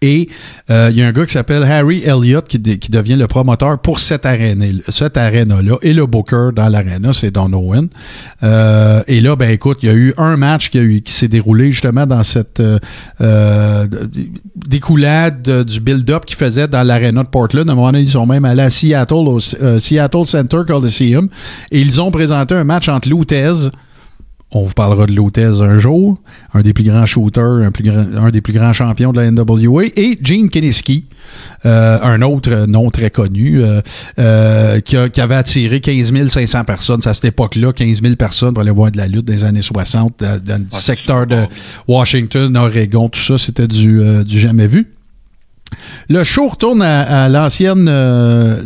Et 0.00 0.28
euh, 0.70 0.88
il 0.92 0.96
y 0.98 1.02
a 1.02 1.08
un 1.08 1.12
gars 1.12 1.26
qui 1.26 1.32
s'appelle 1.32 1.64
Harry 1.64 2.02
Elliott 2.04 2.46
qui, 2.46 2.60
qui 2.60 2.90
devient 2.90 3.16
le 3.16 3.26
promoteur 3.26 3.80
pour 3.80 3.98
cette 3.98 4.24
arène 4.26 4.80
cette 4.88 5.16
arène-là. 5.16 5.76
Et 5.82 5.92
le 5.92 6.06
booker 6.06 6.50
dans 6.54 6.68
l'aréna, 6.68 7.12
c'est 7.12 7.32
Don 7.32 7.52
Owen. 7.52 7.88
Euh, 8.44 9.02
et 9.08 9.20
là, 9.20 9.34
ben 9.34 9.50
écoute, 9.50 9.78
il 9.82 9.88
y 9.88 9.90
a 9.90 9.94
eu 9.94 10.14
un 10.16 10.36
match 10.36 10.70
qui, 10.70 11.02
qui 11.02 11.12
s'est 11.12 11.26
déroulé 11.26 11.70
justement 11.72 12.06
dans 12.06 12.22
cette 12.22 12.60
euh, 12.60 12.78
euh, 13.20 13.86
découlade 14.54 15.42
de- 15.42 15.62
du 15.62 15.80
build-up 15.80 16.24
qu'ils 16.24 16.36
faisaient 16.36 16.68
dans 16.68 16.82
l'aréna 16.82 17.22
de 17.22 17.28
Portland. 17.28 17.68
À 17.68 17.72
un 17.72 17.74
moment 17.76 17.88
donné, 17.92 18.02
ils 18.04 18.10
sont 18.10 18.26
même 18.26 18.44
allés 18.44 18.62
à 18.62 18.70
Seattle, 18.70 19.14
au 19.14 19.38
euh, 19.62 19.78
Seattle 19.78 20.24
Center 20.26 20.60
Coliseum. 20.66 21.28
Et 21.70 21.80
ils 21.80 22.00
ont 22.00 22.10
présenté 22.10 22.54
un 22.54 22.64
match 22.64 22.88
entre 22.88 23.08
Lutez, 23.08 23.52
on 24.50 24.64
vous 24.64 24.72
parlera 24.72 25.04
de 25.06 25.12
Lutez 25.12 25.44
un 25.60 25.76
jour, 25.76 26.18
un 26.54 26.62
des 26.62 26.72
plus 26.72 26.84
grands 26.84 27.04
shooters, 27.04 27.44
un, 27.62 27.70
plus 27.70 27.84
grand- 27.84 28.06
un 28.16 28.30
des 28.30 28.40
plus 28.40 28.54
grands 28.54 28.72
champions 28.72 29.12
de 29.12 29.20
la 29.20 29.30
NWA, 29.30 29.84
et 29.94 30.18
Gene 30.22 30.48
Kiniski, 30.48 31.04
euh, 31.66 31.98
un 32.02 32.22
autre 32.22 32.64
nom 32.66 32.88
très 32.90 33.10
connu, 33.10 33.62
euh, 33.62 33.82
euh, 34.18 34.80
qui, 34.80 34.96
a- 34.96 35.10
qui 35.10 35.20
avait 35.20 35.34
attiré 35.34 35.80
15 35.80 36.28
500 36.28 36.64
personnes. 36.64 37.02
C'est 37.02 37.10
à 37.10 37.14
cette 37.14 37.26
époque-là, 37.26 37.72
15 37.74 38.00
000 38.02 38.16
personnes 38.16 38.54
pour 38.54 38.62
aller 38.62 38.70
voir 38.70 38.90
de 38.90 38.96
la 38.96 39.06
lutte 39.06 39.26
des 39.26 39.44
années 39.44 39.60
60 39.62 40.14
dans, 40.18 40.40
dans 40.42 40.58
le 40.62 40.66
Ah, 40.72 40.80
secteur 40.80 41.26
de 41.26 41.36
Washington, 41.86 42.56
Oregon, 42.56 43.08
tout 43.10 43.20
ça, 43.20 43.36
c'était 43.38 43.66
du, 43.68 44.00
euh, 44.00 44.24
du 44.24 44.38
jamais 44.38 44.66
vu. 44.66 44.86
Le 46.08 46.24
show 46.24 46.48
retourne 46.48 46.82
à, 46.82 47.24
à 47.24 47.28
l'ancienne 47.28 47.86
euh, 47.88 48.62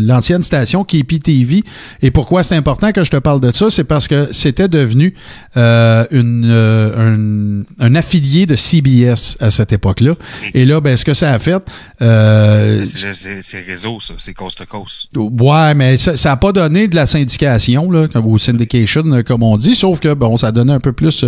l'ancienne 0.00 0.42
station 0.42 0.84
qui 0.84 0.98
est 1.00 1.04
PTV. 1.04 1.64
Et 2.02 2.10
pourquoi 2.10 2.42
c'est 2.42 2.56
important 2.56 2.92
que 2.92 3.02
je 3.04 3.10
te 3.10 3.16
parle 3.16 3.40
de 3.40 3.52
ça? 3.54 3.70
C'est 3.70 3.84
parce 3.84 4.08
que 4.08 4.28
c'était 4.32 4.68
devenu 4.68 5.14
euh, 5.56 6.04
une, 6.10 6.44
euh, 6.50 7.64
un, 7.80 7.86
un 7.86 7.94
affilié 7.94 8.46
de 8.46 8.56
CBS 8.56 9.36
à 9.40 9.50
cette 9.50 9.72
époque-là. 9.72 10.14
Et 10.52 10.64
là, 10.64 10.80
ben, 10.80 10.96
ce 10.96 11.04
que 11.04 11.14
ça 11.14 11.32
a 11.32 11.38
fait... 11.38 11.62
euh, 12.02 12.84
C'est- 12.84 13.60
réseau, 13.66 13.98
ça. 14.00 14.14
C'est 14.18 14.34
coast 14.34 14.58
to 14.58 14.64
coast. 14.66 15.10
Ouais, 15.16 15.74
mais 15.74 15.96
ça 15.96 16.12
n'a 16.30 16.36
pas 16.36 16.52
donné 16.52 16.88
de 16.88 16.96
la 16.96 17.06
syndication, 17.06 17.90
là, 17.90 18.06
ou 18.22 18.38
syndication, 18.38 19.02
comme 19.26 19.42
on 19.42 19.56
dit, 19.56 19.74
sauf 19.74 20.00
que 20.00 20.12
bon, 20.12 20.36
ça 20.36 20.52
donnait 20.52 20.72
un 20.72 20.80
peu 20.80 20.92
plus 20.92 21.24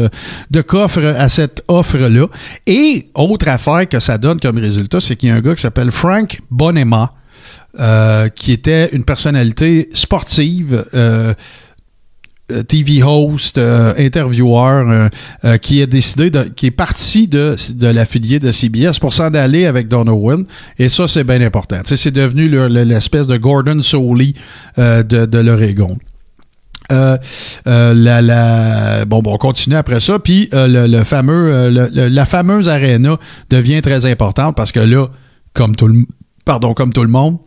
de 0.51 0.61
coffre 0.61 1.03
à 1.19 1.29
cette 1.29 1.63
offre-là. 1.69 2.27
Et 2.67 3.09
autre 3.15 3.49
affaire 3.49 3.89
que 3.89 4.01
ça 4.01 4.19
donne 4.19 4.39
comme 4.41 4.59
résultat, 4.59 5.01
c'est 5.07 5.17
qu'il 5.17 5.29
y 5.29 5.33
a 5.33 5.37
un 5.37 5.41
gars 5.41 5.55
qui 5.55 5.63
s'appelle 5.63 5.91
Frank 5.91 6.41
Bonema, 6.51 7.13
euh, 7.79 8.29
qui 8.29 8.53
était 8.53 8.91
une 8.93 9.05
personnalité 9.05 9.89
sportive. 9.95 10.85
euh, 10.95 11.33
euh, 12.53 12.63
TV 12.63 13.03
host, 13.03 13.59
intervieweur, 13.59 15.11
qui 15.61 15.83
a 15.83 15.87
décidé, 15.87 16.31
de, 16.31 16.45
qui 16.45 16.67
est 16.67 16.71
parti 16.71 17.27
de, 17.27 17.57
de 17.71 17.87
l'affilié 17.89 18.39
de 18.39 18.53
CBS 18.53 19.01
pour 19.01 19.13
s'en 19.15 19.35
aller 19.35 19.67
avec 19.67 19.89
Don 19.89 20.07
Owen. 20.07 20.45
Et 20.79 20.89
ça, 20.89 21.09
c'est 21.09 21.25
bien 21.25 21.41
important. 21.41 21.81
C'est 21.85 22.13
devenu 22.13 22.49
le- 22.49 22.69
le- 22.69 22.85
l'espèce 22.85 23.27
de 23.27 23.37
Gordon 23.37 23.81
Soley 23.81 24.33
euh, 24.79 25.03
de, 25.03 25.27
de 25.27 25.39
l'Oregon. 25.39 25.99
Euh, 26.93 27.17
euh, 27.67 27.95
la, 27.95 28.23
la, 28.23 29.05
bon, 29.05 29.21
bon, 29.21 29.35
on 29.35 29.39
continue 29.39 29.77
après 29.77 30.01
ça. 30.01 30.19
Puis 30.19 30.49
euh, 30.55 30.69
le, 30.69 30.87
le 30.87 31.05
fameux, 31.05 31.53
euh, 31.53 31.71
le- 31.71 31.91
le- 31.93 32.09
la 32.09 32.25
fameuse 32.27 32.69
arena 32.69 33.17
devient 33.51 33.83
très 33.83 34.05
importante 34.05 34.57
parce 34.57 34.73
que 34.73 34.81
là, 34.81 35.09
comme 35.53 35.75
tout 35.75 35.89
le, 35.89 36.05
pardon, 36.45 36.75
comme 36.75 36.93
tout 36.93 37.03
le 37.03 37.09
monde, 37.09 37.39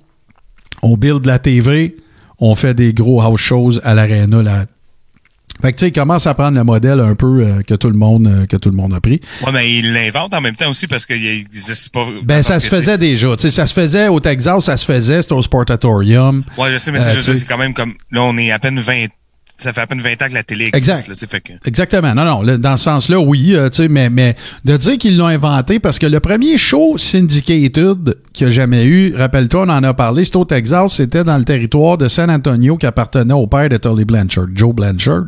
on 0.82 0.98
build 0.98 1.26
la 1.26 1.40
TV, 1.40 1.96
on 2.40 2.56
fait 2.56 2.74
des 2.74 2.94
gros 2.94 3.22
house 3.22 3.40
shows 3.42 3.80
à 3.84 3.94
l'arena. 3.96 4.42
Là. 4.42 4.66
Fait 5.62 5.74
que 5.74 5.78
tu 5.78 5.82
sais, 5.86 5.90
il 5.90 5.92
commence 5.94 6.26
à 6.26 6.34
prendre 6.34 6.58
le 6.58 6.64
modèle 6.64 7.02
un 7.02 7.16
peu 7.16 7.42
euh, 7.46 7.62
que 7.64 7.74
tout 7.74 7.90
le 7.90 7.98
monde 7.98 8.28
euh, 8.28 8.46
que 8.46 8.56
tout 8.56 8.70
le 8.70 8.78
monde 8.78 8.94
a 8.94 9.02
pris. 9.02 9.20
Ouais, 9.46 9.52
mais 9.52 9.70
il 9.70 9.92
l'invente 9.94 10.34
en 10.34 10.40
même 10.40 10.56
temps 10.56 10.70
aussi 10.70 10.88
parce 10.88 11.06
qu'il 11.06 11.22
n'existe 11.22 11.90
pas. 11.90 12.06
Ben 12.24 12.42
ça 12.42 12.62
se 12.62 12.68
faisait 12.68 12.98
déjà, 12.98 13.36
tu 13.36 13.42
sais, 13.42 13.52
ça 13.52 13.68
se 13.68 13.74
faisait 13.74 14.08
au 14.08 14.22
Texas, 14.22 14.64
ça 14.66 14.78
se 14.78 14.86
faisait, 14.86 15.22
c'était 15.22 15.34
au 15.34 15.42
Sportatorium. 15.42 16.44
Ouais, 16.58 16.72
je 16.72 16.78
sais, 16.78 16.94
mais 16.94 17.00
Euh, 17.00 17.14
je 17.14 17.20
sais- 17.20 17.36
c'est 17.36 17.46
quand 17.46 17.58
même 17.58 17.74
comme. 17.74 17.94
Là, 18.12 18.22
on 18.24 18.38
est 18.38 18.52
à 18.52 18.60
peine 18.60 18.80
20. 18.80 19.08
Ça 19.62 19.74
fait 19.74 19.82
à 19.82 19.88
peine 19.88 20.01
20 20.01 20.12
ans 20.22 20.28
que 20.30 20.34
la 20.34 20.43
télé 20.43 20.70
Exact. 20.74 20.91
existe. 20.93 21.07
Là, 21.10 21.16
sais, 21.16 21.28
fait 21.28 21.41
que. 21.41 21.53
Exactement. 21.66 22.16
Non, 22.16 22.24
non. 22.24 22.41
le- 22.41 22.57
dans 22.57 22.78
ce 22.78 22.86
sens-là, 22.86 23.20
oui. 23.20 23.53
euh, 23.55 23.70
tu 23.70 23.84
sais, 23.84 23.88
mais, 23.89 24.10
mais 24.10 24.36
de 24.64 24.78
dire 24.78 24.97
qu'ils 24.97 25.18
l'ont 25.18 25.26
inventé, 25.28 25.80
parce 25.80 25.99
que 25.99 26.05
le 26.07 26.20
premier 26.22 26.55
show 26.57 26.97
syndicated 26.97 28.16
qu'il 28.34 28.47
a 28.47 28.51
jamais 28.51 28.86
eu, 28.86 29.14
rappelle-toi, 29.16 29.64
on 29.68 29.70
en 29.70 29.84
a 29.84 29.93
parlé, 29.93 30.24
c'était 30.24 30.38
au 30.38 30.45
Texas, 30.45 30.93
c'était 30.93 31.24
dans 31.24 31.38
le 31.38 31.43
territoire 31.45 31.97
de 31.97 32.07
San 32.07 32.30
Antonio 32.32 32.78
qui 32.78 32.86
appartenait 32.86 33.34
au 33.34 33.47
père 33.47 33.70
de 33.70 33.78
Tully 33.78 34.05
Blanchard, 34.05 34.47
Joe 34.55 34.74
Blanchard. 34.74 35.26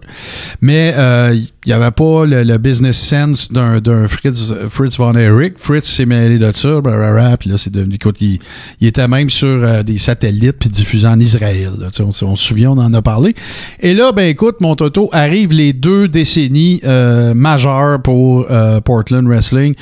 Mais 0.62 0.94
euh, 0.96 1.36
il 1.66 1.70
n'y 1.70 1.74
avait 1.74 1.92
pas 1.92 2.26
le, 2.26 2.58
business 2.58 2.98
sense 2.98 3.52
d'un 3.52 4.08
Fritz, 4.08 4.54
Fritz 4.70 4.98
von 4.98 5.16
Erich. 5.16 5.54
Fritz 5.58 5.88
s'est 5.88 6.06
mêlé 6.06 6.40
de 6.40 6.52
ça, 6.54 6.82
blablabla, 6.82 7.38
puis 7.38 7.50
là, 7.50 7.58
c'est 7.58 7.72
devenu... 7.72 7.96
Écoute, 7.96 8.18
il, 8.22 8.40
il 8.80 8.88
était 8.88 9.08
même 9.08 9.30
sur 9.30 9.48
euh, 9.48 9.84
des 9.84 9.98
satellites 9.98 10.58
puis 10.60 10.70
diffusé 10.70 11.08
en 11.08 11.20
Israël. 11.20 11.72
là. 11.80 11.88
On, 12.04 12.36
se 12.36 12.44
souvient, 12.44 12.72
on 12.72 12.78
en 12.78 12.94
a 12.94 13.02
parlé. 13.02 13.36
Et 13.80 13.94
là, 13.94 14.12
ben 14.12 14.28
écoute, 14.28 14.58
mon 14.62 14.76
Toto, 14.76 15.10
arrivent 15.12 15.54
les 15.54 15.74
deux 15.74 16.08
décennies 16.08 16.82
euh, 16.84 17.34
majeures 17.34 18.02
pour 18.02 18.48
euh, 18.50 18.82
Portland 18.82 19.28
Wrestling. 19.28 19.76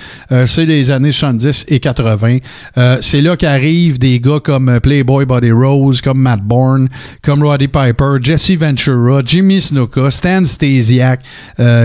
C'est 0.45 0.65
les 0.65 0.91
années 0.91 1.11
70 1.11 1.65
et 1.67 1.79
80. 1.79 2.39
Euh, 2.77 2.97
c'est 3.01 3.21
là 3.21 3.35
qu'arrivent 3.35 3.99
des 3.99 4.19
gars 4.19 4.39
comme 4.43 4.79
Playboy 4.81 5.25
Buddy 5.25 5.51
Rose, 5.51 6.01
comme 6.01 6.19
Matt 6.19 6.41
Bourne, 6.41 6.89
comme 7.21 7.43
Roddy 7.43 7.67
Piper, 7.67 8.17
Jesse 8.21 8.51
Ventura, 8.51 9.21
Jimmy 9.25 9.61
Snuka, 9.61 10.11
Stan 10.11 10.45
Stasiak. 10.45 11.21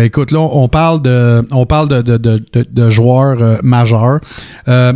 Écoute, 0.05 0.31
là, 0.31 0.41
on 0.41 0.69
parle 0.69 1.03
de, 1.03 1.47
on 1.51 1.67
parle 1.67 1.89
de, 1.89 2.03
de, 2.03 2.17
de, 2.17 2.45
de- 2.53 2.67
de 2.71 2.91
joueurs 2.91 3.41
euh, 3.43 3.57
majeurs. 3.63 4.21
Euh, 4.69 4.93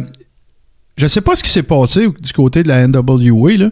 je 0.97 1.07
sais 1.07 1.20
pas 1.20 1.34
ce 1.36 1.43
qui 1.43 1.51
s'est 1.51 1.62
passé 1.62 2.07
du 2.09 2.32
côté 2.32 2.62
de 2.62 2.68
la 2.68 2.86
NWA, 2.86 3.57
là. 3.57 3.70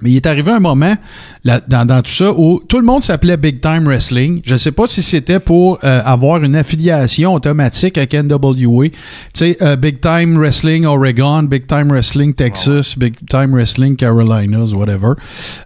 Mais 0.00 0.10
il 0.10 0.16
est 0.16 0.26
arrivé 0.26 0.50
un 0.50 0.58
moment 0.58 0.96
là, 1.44 1.60
dans, 1.68 1.84
dans 1.84 2.00
tout 2.00 2.10
ça 2.10 2.32
où 2.32 2.62
tout 2.66 2.78
le 2.78 2.84
monde 2.84 3.04
s'appelait 3.04 3.36
Big 3.36 3.60
Time 3.60 3.84
Wrestling. 3.84 4.40
Je 4.44 4.54
ne 4.54 4.58
sais 4.58 4.72
pas 4.72 4.86
si 4.88 5.02
c'était 5.02 5.38
pour 5.38 5.78
euh, 5.84 6.00
avoir 6.04 6.42
une 6.42 6.56
affiliation 6.56 7.34
automatique 7.34 7.98
avec 7.98 8.14
NWA. 8.14 8.88
Tu 8.88 8.94
sais, 9.34 9.56
euh, 9.60 9.76
Big 9.76 10.00
Time 10.00 10.38
Wrestling 10.38 10.86
Oregon, 10.86 11.42
Big 11.42 11.66
Time 11.66 11.88
Wrestling 11.92 12.32
Texas, 12.34 12.98
Big 12.98 13.14
Time 13.28 13.52
Wrestling 13.54 13.94
Carolinas, 13.94 14.72
whatever. 14.72 15.12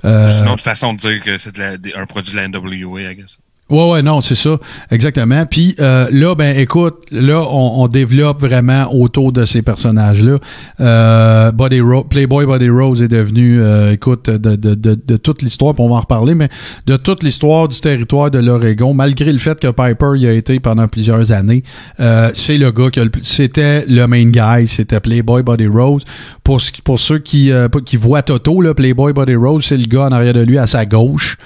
Euh, 0.04 0.28
C'est 0.30 0.44
une 0.44 0.50
autre 0.50 0.62
façon 0.62 0.92
de 0.92 0.98
dire 0.98 1.22
que 1.22 1.38
c'est 1.38 1.54
un 1.96 2.06
produit 2.06 2.32
de 2.32 2.36
la 2.36 2.48
NWA, 2.48 3.12
I 3.12 3.14
guess. 3.14 3.38
Ouais, 3.68 3.90
ouais, 3.90 4.02
non, 4.02 4.20
c'est 4.20 4.36
ça, 4.36 4.58
exactement. 4.92 5.44
Puis 5.44 5.74
euh, 5.80 6.06
là, 6.12 6.36
ben, 6.36 6.56
écoute, 6.56 6.98
là, 7.10 7.42
on, 7.50 7.82
on 7.82 7.88
développe 7.88 8.40
vraiment 8.40 8.86
autour 8.94 9.32
de 9.32 9.44
ces 9.44 9.60
personnages-là. 9.60 10.38
Euh, 10.80 11.50
Buddy 11.50 11.80
Ro- 11.80 12.04
Playboy 12.04 12.46
Buddy 12.46 12.68
Rose 12.70 13.02
est 13.02 13.08
devenu, 13.08 13.60
euh, 13.60 13.90
écoute, 13.92 14.30
de, 14.30 14.54
de, 14.54 14.74
de, 14.76 15.16
toute 15.16 15.42
l'histoire, 15.42 15.74
on 15.78 15.88
va 15.88 15.96
en 15.96 16.00
reparler, 16.00 16.36
mais 16.36 16.48
de 16.86 16.96
toute 16.96 17.24
l'histoire 17.24 17.66
du 17.66 17.80
territoire 17.80 18.30
de 18.30 18.38
l'Oregon, 18.38 18.94
malgré 18.94 19.32
le 19.32 19.38
fait 19.38 19.58
que 19.58 19.66
Piper 19.66 20.12
y 20.16 20.28
a 20.28 20.32
été 20.32 20.60
pendant 20.60 20.86
plusieurs 20.86 21.32
années, 21.32 21.64
euh, 21.98 22.30
c'est 22.34 22.58
le 22.58 22.70
gars 22.70 22.90
qui 22.90 23.00
c'était 23.24 23.84
le 23.88 24.06
main 24.06 24.26
guy, 24.26 24.68
c'était 24.68 25.00
Playboy 25.00 25.42
Buddy 25.42 25.66
Rose. 25.66 26.04
Pour, 26.44 26.60
pour 26.84 27.00
ceux 27.00 27.18
qui, 27.18 27.50
euh, 27.50 27.66
qui 27.84 27.96
voient 27.96 28.22
Toto, 28.22 28.60
là, 28.60 28.74
Playboy 28.74 29.12
Buddy 29.12 29.34
Rose, 29.34 29.64
c'est 29.64 29.76
le 29.76 29.86
gars 29.86 30.02
en 30.04 30.12
arrière 30.12 30.34
de 30.34 30.42
lui 30.42 30.56
à 30.58 30.68
sa 30.68 30.86
gauche. 30.86 31.36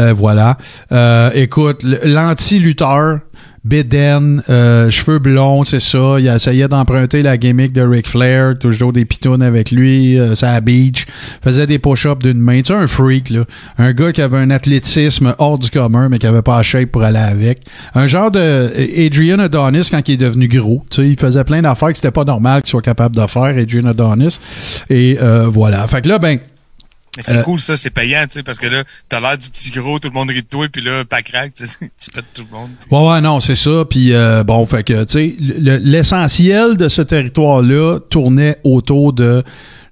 Euh, 0.00 0.12
voilà. 0.12 0.58
Euh, 0.90 1.30
l'anti-lutteur, 2.04 3.20
Beden, 3.68 4.42
euh, 4.48 4.90
cheveux 4.90 5.18
blonds, 5.18 5.64
c'est 5.64 5.80
ça. 5.80 6.16
Il 6.18 6.26
essayait 6.26 6.68
d'emprunter 6.68 7.22
la 7.22 7.36
gimmick 7.36 7.72
de 7.72 7.82
Ric 7.82 8.08
Flair, 8.08 8.58
toujours 8.58 8.94
des 8.94 9.04
pitounes 9.04 9.42
avec 9.42 9.70
lui, 9.70 10.18
euh, 10.18 10.34
ça 10.34 10.52
à 10.52 10.60
beach. 10.62 11.06
Faisait 11.44 11.66
des 11.66 11.78
push-ups 11.78 12.22
d'une 12.22 12.40
main. 12.40 12.62
Tu 12.62 12.72
sais, 12.72 12.74
un 12.74 12.86
freak, 12.86 13.28
là. 13.28 13.42
Un 13.76 13.92
gars 13.92 14.12
qui 14.12 14.22
avait 14.22 14.38
un 14.38 14.50
athlétisme 14.50 15.34
hors 15.38 15.58
du 15.58 15.70
commun, 15.70 16.08
mais 16.08 16.18
qui 16.18 16.26
avait 16.26 16.40
pas 16.40 16.56
la 16.56 16.62
shape 16.62 16.90
pour 16.90 17.02
aller 17.02 17.18
avec. 17.18 17.60
Un 17.94 18.06
genre 18.06 18.30
de 18.30 18.70
Adrian 18.96 19.38
Adonis 19.38 19.88
quand 19.90 20.08
il 20.08 20.14
est 20.14 20.16
devenu 20.16 20.48
gros. 20.48 20.84
Tu 20.90 21.02
sais, 21.02 21.08
il 21.08 21.18
faisait 21.18 21.44
plein 21.44 21.60
d'affaires 21.60 21.90
que 21.90 21.96
c'était 21.96 22.10
pas 22.10 22.24
normal 22.24 22.62
qu'il 22.62 22.70
soit 22.70 22.82
capable 22.82 23.16
de 23.16 23.26
faire, 23.26 23.42
Adrian 23.42 23.84
Adonis. 23.84 24.38
Et 24.88 25.18
euh, 25.20 25.46
voilà. 25.52 25.86
Fait 25.88 26.00
que 26.00 26.08
là, 26.08 26.18
ben, 26.18 26.38
mais 27.18 27.22
c'est 27.24 27.38
Euh, 27.38 27.42
cool, 27.42 27.58
ça, 27.58 27.76
c'est 27.76 27.90
payant, 27.90 28.22
tu 28.22 28.34
sais, 28.34 28.42
parce 28.44 28.58
que 28.58 28.68
là, 28.68 28.84
t'as 29.08 29.18
l'air 29.18 29.36
du 29.36 29.50
petit 29.50 29.72
gros, 29.72 29.98
tout 29.98 30.06
le 30.08 30.14
monde 30.14 30.30
rit 30.30 30.42
de 30.42 30.46
toi, 30.46 30.68
puis 30.72 30.80
là, 30.80 31.04
pas 31.04 31.20
crack, 31.20 31.52
tu 31.52 31.66
sais, 31.66 31.76
tu 31.98 32.10
pètes 32.14 32.24
tout 32.32 32.46
le 32.48 32.56
monde. 32.56 32.70
Ouais, 32.92 33.10
ouais, 33.12 33.20
non, 33.20 33.40
c'est 33.40 33.56
ça. 33.56 33.84
Puis 33.90 34.12
euh, 34.12 34.44
bon, 34.44 34.64
fait 34.66 34.84
que, 34.84 35.02
tu 35.02 35.12
sais, 35.12 35.34
le- 35.40 35.78
l'essentiel 35.78 36.76
de 36.76 36.88
ce 36.88 37.02
territoire-là 37.02 37.98
tournait 38.08 38.56
autour 38.62 39.12
de, 39.12 39.42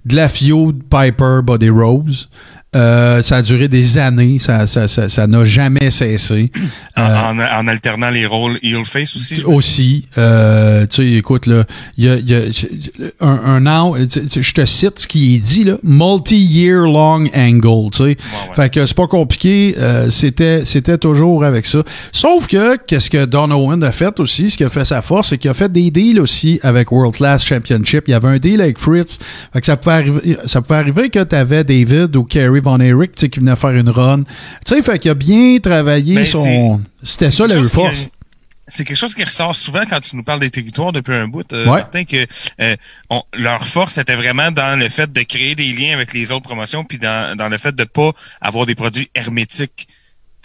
de 0.05 0.15
la 0.15 0.29
feud 0.29 0.81
Piper 0.89 1.39
Body 1.43 1.69
Rose. 1.69 2.29
Euh, 2.77 3.21
ça 3.23 3.37
a 3.37 3.41
duré 3.41 3.67
des 3.67 3.97
années, 3.97 4.37
ça 4.39 4.67
ça, 4.67 4.87
ça, 4.87 5.09
ça 5.09 5.25
n'a 5.27 5.43
jamais 5.45 5.89
cessé. 5.91 6.51
En, 6.95 7.01
Euh, 7.01 7.31
en, 7.31 7.39
en 7.63 7.67
alternant 7.67 8.09
les 8.09 8.25
rôles 8.25 8.57
heel 8.61 8.85
face 8.85 9.15
aussi. 9.15 9.43
aussi, 9.45 10.05
euh, 10.17 10.85
tu 10.85 10.95
sais, 10.97 11.11
écoute, 11.13 11.45
là, 11.47 11.63
il 11.97 12.05
y 12.05 12.09
a, 12.09 12.15
y 12.17 12.33
a 12.35 12.41
un, 13.19 13.39
un 13.65 13.67
an, 13.67 13.95
tu- 14.09 14.25
tu- 14.27 14.43
je 14.43 14.53
te 14.53 14.65
cite 14.65 14.99
ce 14.99 15.07
qui 15.07 15.35
est 15.35 15.39
dit, 15.39 15.63
là, 15.63 15.77
multi-year 15.83 16.85
long 16.85 17.27
angle, 17.35 17.89
tu 17.91 17.97
sais. 17.97 18.03
ouais. 18.03 18.17
Fait 18.55 18.69
que 18.73 18.85
c'est 18.85 18.95
pas 18.95 19.07
compliqué, 19.07 19.75
c'était, 20.09 20.63
c'était 20.65 20.97
toujours 20.97 21.43
avec 21.43 21.65
ça. 21.65 21.79
Sauf 22.11 22.47
que, 22.47 22.77
qu'est-ce 22.77 23.09
que 23.09 23.25
Don 23.25 23.49
Owen 23.51 23.83
a 23.83 23.91
fait 23.91 24.19
aussi, 24.19 24.49
ce 24.49 24.57
qui 24.57 24.63
a 24.63 24.69
fait 24.69 24.85
sa 24.85 25.01
force, 25.01 25.29
c'est 25.29 25.37
qu'il 25.37 25.49
a 25.49 25.53
fait 25.53 25.71
des 25.71 25.89
deals 25.91 26.19
aussi 26.19 26.59
avec 26.63 26.91
World 26.91 27.15
Class 27.15 27.43
Championship. 27.43 28.03
Il 28.07 28.11
y 28.11 28.13
avait 28.13 28.27
un 28.29 28.37
deal 28.37 28.61
avec 28.61 28.77
Fritz. 28.79 29.17
Fait 29.53 29.59
que 29.61 29.65
ça 29.65 29.77
pouvait 29.77 29.95
arriver, 29.95 30.37
ça 30.45 30.61
pouvait 30.61 30.79
arriver 30.79 31.09
que 31.09 31.23
t'avais 31.23 31.63
David 31.63 32.15
ou 32.15 32.23
Kerry 32.23 32.61
Von 32.67 32.79
Erich, 32.81 33.13
tu 33.15 33.21
sais, 33.21 33.29
qui 33.29 33.39
venait 33.39 33.55
faire 33.55 33.69
une 33.71 33.89
run. 33.89 34.23
Tu 34.23 34.75
sais, 34.75 34.81
fait 34.81 34.99
qu'il 34.99 35.11
a 35.11 35.13
bien 35.13 35.57
travaillé 35.59 36.15
Ben, 36.15 36.25
son, 36.25 36.81
c'était 37.01 37.29
c'est 37.29 37.37
ça 37.37 37.47
la 37.47 37.63
force. 37.65 38.07
C'est 38.69 38.83
quelque 38.83 38.97
chose 38.97 39.15
qui 39.15 39.23
ressort 39.23 39.55
souvent 39.55 39.83
quand 39.89 40.01
tu 40.01 40.17
nous 40.17 40.23
parles 40.23 40.41
des 40.41 40.49
territoires 40.49 40.91
depuis 40.91 41.13
un 41.13 41.29
bout, 41.29 41.53
euh, 41.53 41.63
Ouais. 41.65 41.79
Martin, 41.79 42.03
que 42.03 42.25
euh, 42.61 42.75
on- 43.09 43.23
leur 43.33 43.65
force 43.65 43.97
était 43.97 44.15
vraiment 44.15 44.51
dans 44.51 44.77
le 44.77 44.89
fait 44.89 45.09
de 45.09 45.21
créer 45.21 45.55
des 45.55 45.71
liens 45.71 45.93
avec 45.93 46.13
les 46.13 46.33
autres 46.33 46.43
promotions, 46.43 46.83
puis 46.83 46.97
dans, 46.97 47.37
dans 47.37 47.47
le 47.47 47.57
fait 47.57 47.73
de 47.73 47.85
pas 47.85 48.11
avoir 48.41 48.65
des 48.65 48.75
produits 48.75 49.09
hermétiques. 49.15 49.87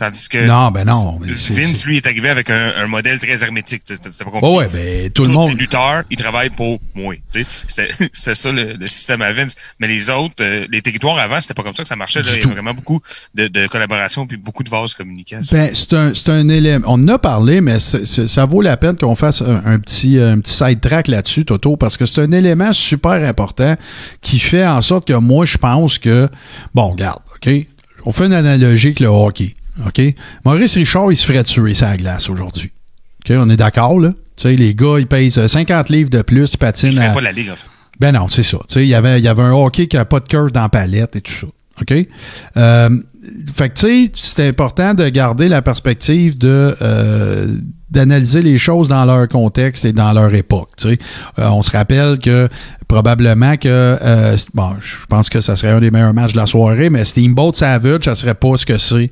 Tandis 0.02 0.28
que 0.28 0.48
Non, 0.48 0.72
ben 0.72 0.84
non, 0.84 1.20
Vince, 1.22 1.86
lui, 1.86 1.96
est 1.96 2.06
arrivé 2.08 2.28
avec 2.28 2.50
un, 2.50 2.72
un 2.76 2.88
modèle 2.88 3.20
très 3.20 3.44
hermétique. 3.44 3.82
C'était 3.84 4.08
pas 4.24 4.30
compliqué. 4.32 4.46
Ouais, 4.48 4.56
ouais, 4.56 4.68
ben, 4.72 5.10
tout 5.10 5.22
le 5.22 5.30
monde. 5.30 5.50
les 5.50 5.54
lutteurs, 5.54 6.02
ils 6.10 6.16
travaillent 6.16 6.50
pour 6.50 6.80
moi. 6.92 7.14
C'était 7.68 8.34
ça 8.34 8.50
le, 8.50 8.72
le 8.72 8.88
système 8.88 9.22
à 9.22 9.30
Vince. 9.30 9.54
Mais 9.78 9.86
les 9.86 10.10
autres, 10.10 10.34
euh, 10.40 10.66
les 10.72 10.82
territoires 10.82 11.20
avant, 11.20 11.40
c'était 11.40 11.54
pas 11.54 11.62
comme 11.62 11.76
ça 11.76 11.84
que 11.84 11.88
ça 11.88 11.94
marchait. 11.94 12.20
Du 12.20 12.30
Là. 12.30 12.34
Il 12.34 12.40
y 12.40 12.44
avait 12.46 12.52
vraiment 12.54 12.74
beaucoup 12.74 13.00
de, 13.36 13.46
de 13.46 13.68
collaboration 13.68 14.26
puis 14.26 14.36
beaucoup 14.36 14.64
de 14.64 14.70
vases 14.70 14.94
communicants. 14.94 15.38
Ben, 15.52 15.70
c'est 15.72 15.92
un, 15.92 16.12
c'est 16.14 16.30
un 16.30 16.48
élément. 16.48 16.84
On 16.88 17.00
en 17.00 17.06
a 17.06 17.18
parlé, 17.20 17.60
mais 17.60 17.78
ça 17.78 18.44
vaut 18.44 18.60
la 18.60 18.76
peine 18.76 18.96
qu'on 18.96 19.14
fasse 19.14 19.40
un, 19.40 19.62
un 19.64 19.78
petit, 19.78 20.18
un 20.18 20.40
petit 20.40 20.52
side-track 20.52 21.06
là-dessus, 21.06 21.44
Toto, 21.44 21.76
parce 21.76 21.96
que 21.96 22.06
c'est 22.06 22.22
un 22.22 22.32
élément 22.32 22.72
super 22.72 23.22
important 23.24 23.76
qui 24.20 24.40
fait 24.40 24.66
en 24.66 24.80
sorte 24.80 25.06
que 25.06 25.12
moi, 25.12 25.44
je 25.44 25.58
pense 25.58 25.98
que, 25.98 26.28
bon, 26.74 26.88
regarde, 26.88 27.20
OK? 27.36 27.52
On 28.04 28.10
fait 28.10 28.26
une 28.26 28.32
analogie 28.32 28.88
avec 28.88 28.98
le 28.98 29.06
hockey, 29.06 29.54
OK? 29.86 30.00
Maurice 30.44 30.74
Richard, 30.74 31.10
il 31.12 31.16
se 31.16 31.24
ferait 31.24 31.44
tuer 31.44 31.72
la 31.80 31.96
glace 31.96 32.28
aujourd'hui. 32.28 32.70
OK? 33.24 33.34
On 33.36 33.48
est 33.50 33.56
d'accord, 33.56 33.98
là? 33.98 34.10
Tu 34.36 34.42
sais, 34.42 34.56
les 34.56 34.74
gars, 34.74 34.98
ils 34.98 35.06
pèsent 35.06 35.38
euh, 35.38 35.48
50 35.48 35.88
livres 35.90 36.10
de 36.10 36.22
plus, 36.22 36.54
ils 36.54 36.58
patinent 36.58 36.98
à... 36.98 37.10
pas 37.10 37.20
la 37.20 37.32
ligue, 37.32 37.50
en 37.50 37.56
fait. 37.56 37.66
Ben 38.00 38.12
non, 38.12 38.28
c'est 38.28 38.42
ça. 38.42 38.58
Tu 38.68 38.74
sais, 38.74 38.82
il 38.82 38.88
y 38.88 38.94
avait, 38.94 39.18
il 39.18 39.24
y 39.24 39.28
avait 39.28 39.42
un 39.42 39.52
hockey 39.52 39.86
qui 39.86 39.96
n'a 39.96 40.04
pas 40.04 40.20
de 40.20 40.28
curve 40.28 40.50
dans 40.50 40.62
la 40.62 40.68
palette 40.68 41.16
et 41.16 41.20
tout 41.20 41.32
ça. 41.32 41.46
OK? 41.80 41.94
Euh, 42.56 42.88
fait 43.54 43.68
que, 43.68 43.74
tu 43.74 43.86
sais, 43.86 44.10
c'est 44.14 44.48
important 44.48 44.94
de 44.94 45.08
garder 45.08 45.48
la 45.48 45.62
perspective 45.62 46.36
de 46.36 46.76
euh, 46.82 47.46
d'analyser 47.90 48.40
les 48.42 48.56
choses 48.56 48.88
dans 48.88 49.04
leur 49.04 49.28
contexte 49.28 49.84
et 49.84 49.92
dans 49.92 50.12
leur 50.12 50.34
époque. 50.34 50.70
Tu 50.78 50.90
sais. 50.90 50.98
Euh, 51.38 51.48
on 51.50 51.62
se 51.62 51.70
rappelle 51.70 52.18
que 52.18 52.48
probablement 52.88 53.56
que 53.56 53.68
euh, 53.68 54.36
bon, 54.54 54.72
je 54.80 54.94
pense 55.08 55.28
que 55.28 55.40
ça 55.40 55.56
serait 55.56 55.72
un 55.72 55.80
des 55.80 55.90
meilleurs 55.90 56.14
matchs 56.14 56.32
de 56.32 56.38
la 56.38 56.46
soirée, 56.46 56.90
mais 56.90 57.04
Steamboat 57.04 57.52
Savage, 57.54 58.04
ça 58.04 58.14
serait 58.14 58.34
pas 58.34 58.56
ce 58.56 58.66
que 58.66 58.78
c'est 58.78 59.10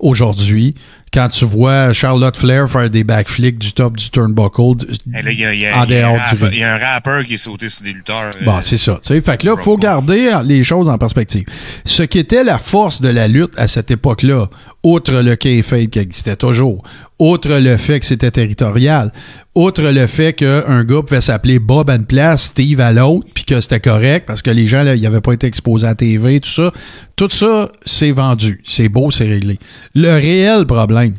aujourd'hui. 0.00 0.74
Quand 1.12 1.26
tu 1.28 1.44
vois 1.44 1.92
Charlotte 1.92 2.36
Flair 2.36 2.70
faire 2.70 2.88
des 2.88 3.02
backflips 3.02 3.58
du 3.58 3.72
top 3.72 3.96
du 3.96 4.10
turnbuckle, 4.10 4.86
Et 5.18 5.22
là, 5.22 5.30
il 5.32 5.38
y 5.40 5.44
a, 5.44 5.52
il 5.52 5.60
y 5.60 5.66
a- 5.66 5.76
en 5.76 5.84
y 5.84 5.94
a 5.96 6.00
dehors 6.02 6.16
du 6.36 6.46
il 6.54 6.58
y 6.60 6.62
a 6.62 6.74
un 6.74 6.78
rappeur 6.78 7.24
qui 7.24 7.34
est 7.34 7.36
sauté 7.36 7.68
sur 7.68 7.82
des 7.84 7.92
lutteurs. 7.92 8.30
euh, 8.40 8.44
Bon, 8.44 8.60
c'est 8.62 8.76
ça. 8.76 9.00
tu 9.02 9.08
sais. 9.14 9.20
Fait 9.20 9.36
que 9.40 9.46
là, 9.46 9.54
il 9.58 9.62
faut 9.62 9.76
garder 9.76 10.32
les 10.44 10.62
choses 10.62 10.88
en 10.88 10.96
perspective. 10.98 11.44
Ce 11.84 12.04
qui 12.04 12.20
était 12.20 12.44
la 12.44 12.58
force 12.58 13.00
de 13.00 13.08
la 13.08 13.26
lutte 13.26 13.52
à 13.56 13.66
cette 13.66 13.90
époque-là, 13.90 14.48
outre 14.82 15.20
le 15.20 15.36
kayfabe 15.36 15.88
qui 15.88 15.98
existait 15.98 16.36
toujours, 16.36 16.82
outre 17.18 17.58
le 17.58 17.76
fait 17.76 18.00
que 18.00 18.06
c'était 18.06 18.30
territorial, 18.30 19.12
outre 19.54 19.82
le 19.82 20.06
fait 20.06 20.32
qu'un 20.32 20.84
gars 20.84 21.02
pouvait 21.02 21.20
s'appeler 21.20 21.58
Bob 21.58 21.90
à 21.90 21.96
une 21.96 22.06
place, 22.06 22.44
Steve 22.44 22.80
à 22.80 22.92
l'autre, 22.92 23.28
puis 23.34 23.44
que 23.44 23.60
c'était 23.60 23.80
correct 23.80 24.24
parce 24.26 24.42
que 24.42 24.50
les 24.50 24.66
gens, 24.66 24.84
ils 24.86 25.02
n'avaient 25.02 25.20
pas 25.20 25.32
été 25.32 25.46
exposés 25.46 25.86
à 25.86 25.90
la 25.90 25.94
TV, 25.96 26.40
tout 26.40 26.48
ça. 26.48 26.72
Tout 27.16 27.30
ça, 27.30 27.70
c'est 27.84 28.12
vendu. 28.12 28.62
C'est 28.66 28.88
beau, 28.88 29.10
c'est 29.10 29.26
réglé. 29.26 29.58
Le 29.94 30.12
réel 30.12 30.66
problème, 30.66 31.14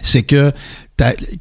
c'est 0.00 0.24
que 0.24 0.52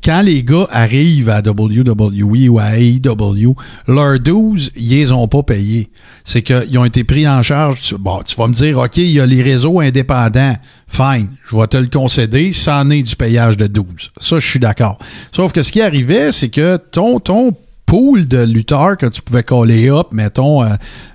quand 0.03 0.21
les 0.21 0.43
gars 0.43 0.67
arrivent 0.71 1.29
à 1.29 1.39
WWE 1.39 2.49
ou 2.49 2.59
à 2.59 2.77
AEW, 2.77 3.55
leurs 3.87 4.19
12, 4.19 4.71
ils 4.75 4.89
les 4.89 5.11
ont 5.11 5.27
pas 5.27 5.43
payés. 5.43 5.89
C'est 6.23 6.41
qu'ils 6.41 6.77
ont 6.77 6.85
été 6.85 7.03
pris 7.03 7.27
en 7.27 7.41
charge. 7.41 7.81
Tu- 7.81 7.97
Bon, 7.97 8.21
tu 8.25 8.35
vas 8.35 8.47
me 8.47 8.53
dire, 8.53 8.77
OK, 8.77 8.97
il 8.97 9.11
y 9.11 9.19
a 9.19 9.25
les 9.25 9.41
réseaux 9.41 9.79
indépendants. 9.79 10.55
Fine, 10.87 11.27
je 11.49 11.55
vais 11.55 11.67
te 11.67 11.77
le 11.77 11.87
concéder, 11.87 12.53
c'en 12.53 12.89
est 12.89 13.03
du 13.03 13.15
payage 13.15 13.57
de 13.57 13.67
12. 13.67 13.85
Ça, 14.17 14.39
je 14.39 14.47
suis 14.47 14.59
d'accord. 14.59 14.97
Sauf 15.31 15.51
que 15.51 15.63
ce 15.63 15.71
qui 15.71 15.81
arrivait, 15.81 16.31
c'est 16.31 16.49
que 16.49 16.77
ton, 16.77 17.19
ton 17.19 17.51
pool 17.85 18.27
de 18.27 18.43
lutteurs 18.43 18.97
que 18.97 19.05
tu 19.05 19.21
pouvais 19.21 19.43
coller 19.43 19.89
up, 19.89 20.07
mettons, 20.11 20.61
euh, 20.63 20.67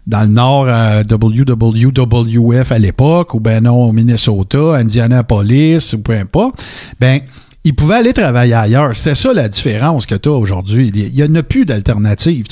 dans 0.07 0.22
le 0.22 0.28
nord 0.28 0.66
à 0.68 1.03
WWF 1.03 2.72
à 2.72 2.78
l'époque, 2.78 3.34
ou 3.34 3.40
ben 3.40 3.62
non, 3.64 3.84
au 3.84 3.93
Minnesota, 3.93 4.76
Indianapolis, 4.76 5.93
ou 5.95 5.99
peu 5.99 6.14
importe, 6.14 6.62
ben, 6.99 7.20
ils 7.64 7.74
pouvaient 7.74 7.96
aller 7.96 8.12
travailler 8.12 8.54
ailleurs. 8.54 8.94
C'était 8.96 9.14
ça 9.14 9.32
la 9.32 9.48
différence 9.48 10.06
que 10.06 10.14
tu 10.14 10.28
as 10.28 10.32
aujourd'hui. 10.32 10.90
Il 10.94 11.12
n'y 11.12 11.22
en 11.22 11.34
a 11.36 11.42
plus 11.42 11.64
d'alternative. 11.64 12.44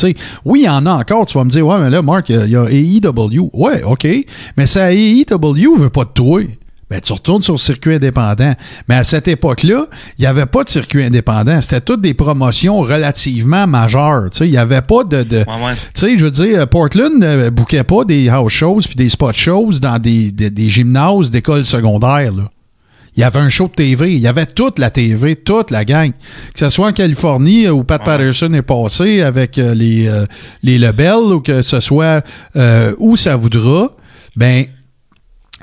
Oui, 0.45 0.61
il 0.61 0.65
y 0.67 0.69
en 0.69 0.87
a 0.87 0.93
encore. 0.93 1.27
Tu 1.27 1.37
vas 1.37 1.45
me 1.45 1.51
dire, 1.51 1.67
ouais, 1.67 1.79
mais 1.81 1.91
là, 1.91 2.01
Marc, 2.03 2.29
il 2.29 2.37
y 2.37 2.39
a- 2.39 2.45
il 2.47 2.51
y, 2.53 2.57
a 2.57 2.65
AEW. 3.11 3.51
Ouais, 3.53 3.83
OK. 3.83 4.07
Mais 4.57 4.67
ça, 4.67 4.93
AEW 4.93 5.77
veut 5.77 5.91
pas 5.91 6.05
de 6.05 6.11
toi. 6.11 6.41
Ben, 6.91 7.01
tu 7.01 7.13
retournes 7.13 7.41
sur 7.43 7.55
le 7.55 7.59
circuit 7.59 7.95
indépendant. 7.95 8.53
Mais 8.89 8.97
à 8.97 9.05
cette 9.05 9.29
époque-là, 9.29 9.87
il 10.19 10.23
n'y 10.23 10.27
avait 10.27 10.47
pas 10.47 10.65
de 10.65 10.71
circuit 10.71 11.05
indépendant. 11.05 11.61
C'était 11.61 11.81
toutes 11.81 12.01
des 12.01 12.15
promotions 12.15 12.81
relativement 12.81 13.69
majeures. 13.69 14.27
Il 14.41 14.51
n'y 14.51 14.57
avait 14.57 14.83
pas 14.83 15.05
de... 15.05 15.23
de 15.23 15.37
Ouais, 15.39 15.45
ouais. 15.67 15.75
tu 15.75 15.81
sais, 15.95 16.19
je 16.19 16.25
veux 16.25 16.33
dire, 16.33 16.67
Portland 16.69 17.13
ne 17.17 17.49
bouquait 17.51 17.85
pas 17.85 18.05
des 18.05 18.29
house 18.29 18.53
shows 18.53 18.81
puis 18.85 18.97
des 18.97 19.09
spot 19.09 19.35
shows 19.37 19.75
dans 19.81 20.01
des, 20.01 20.33
des, 20.33 20.51
des 20.51 20.69
gymnases 20.69 21.31
d'écoles 21.31 21.65
secondaires. 21.65 22.33
Là. 22.33 22.51
Il 23.17 23.21
y 23.21 23.25
avait 23.25 23.41
un 23.41 23.49
show 23.49 23.67
de 23.69 23.73
TV. 23.73 24.13
Il 24.15 24.21
y 24.21 24.27
avait 24.29 24.47
toute 24.47 24.79
la 24.79 24.91
TV, 24.91 25.37
toute 25.37 25.71
la 25.71 25.85
gang. 25.85 26.13
Que 26.55 26.59
ce 26.61 26.71
soit 26.71 26.89
en 26.89 26.93
Californie 26.93 27.67
euh, 27.67 27.73
où 27.73 27.85
Pat. 27.85 28.03
Patterson 28.05 28.53
est 28.55 28.63
passé 28.63 29.21
avec 29.23 29.59
euh, 29.59 29.75
les, 29.75 30.09
euh, 30.09 30.25
les 30.63 30.79
Lebel 30.79 31.15
ou 31.33 31.41
que 31.41 31.63
ce 31.63 31.81
soit 31.81 32.25
euh, 32.57 32.95
où 32.99 33.17
ça 33.17 33.37
voudra, 33.37 33.91
ben 34.37 34.67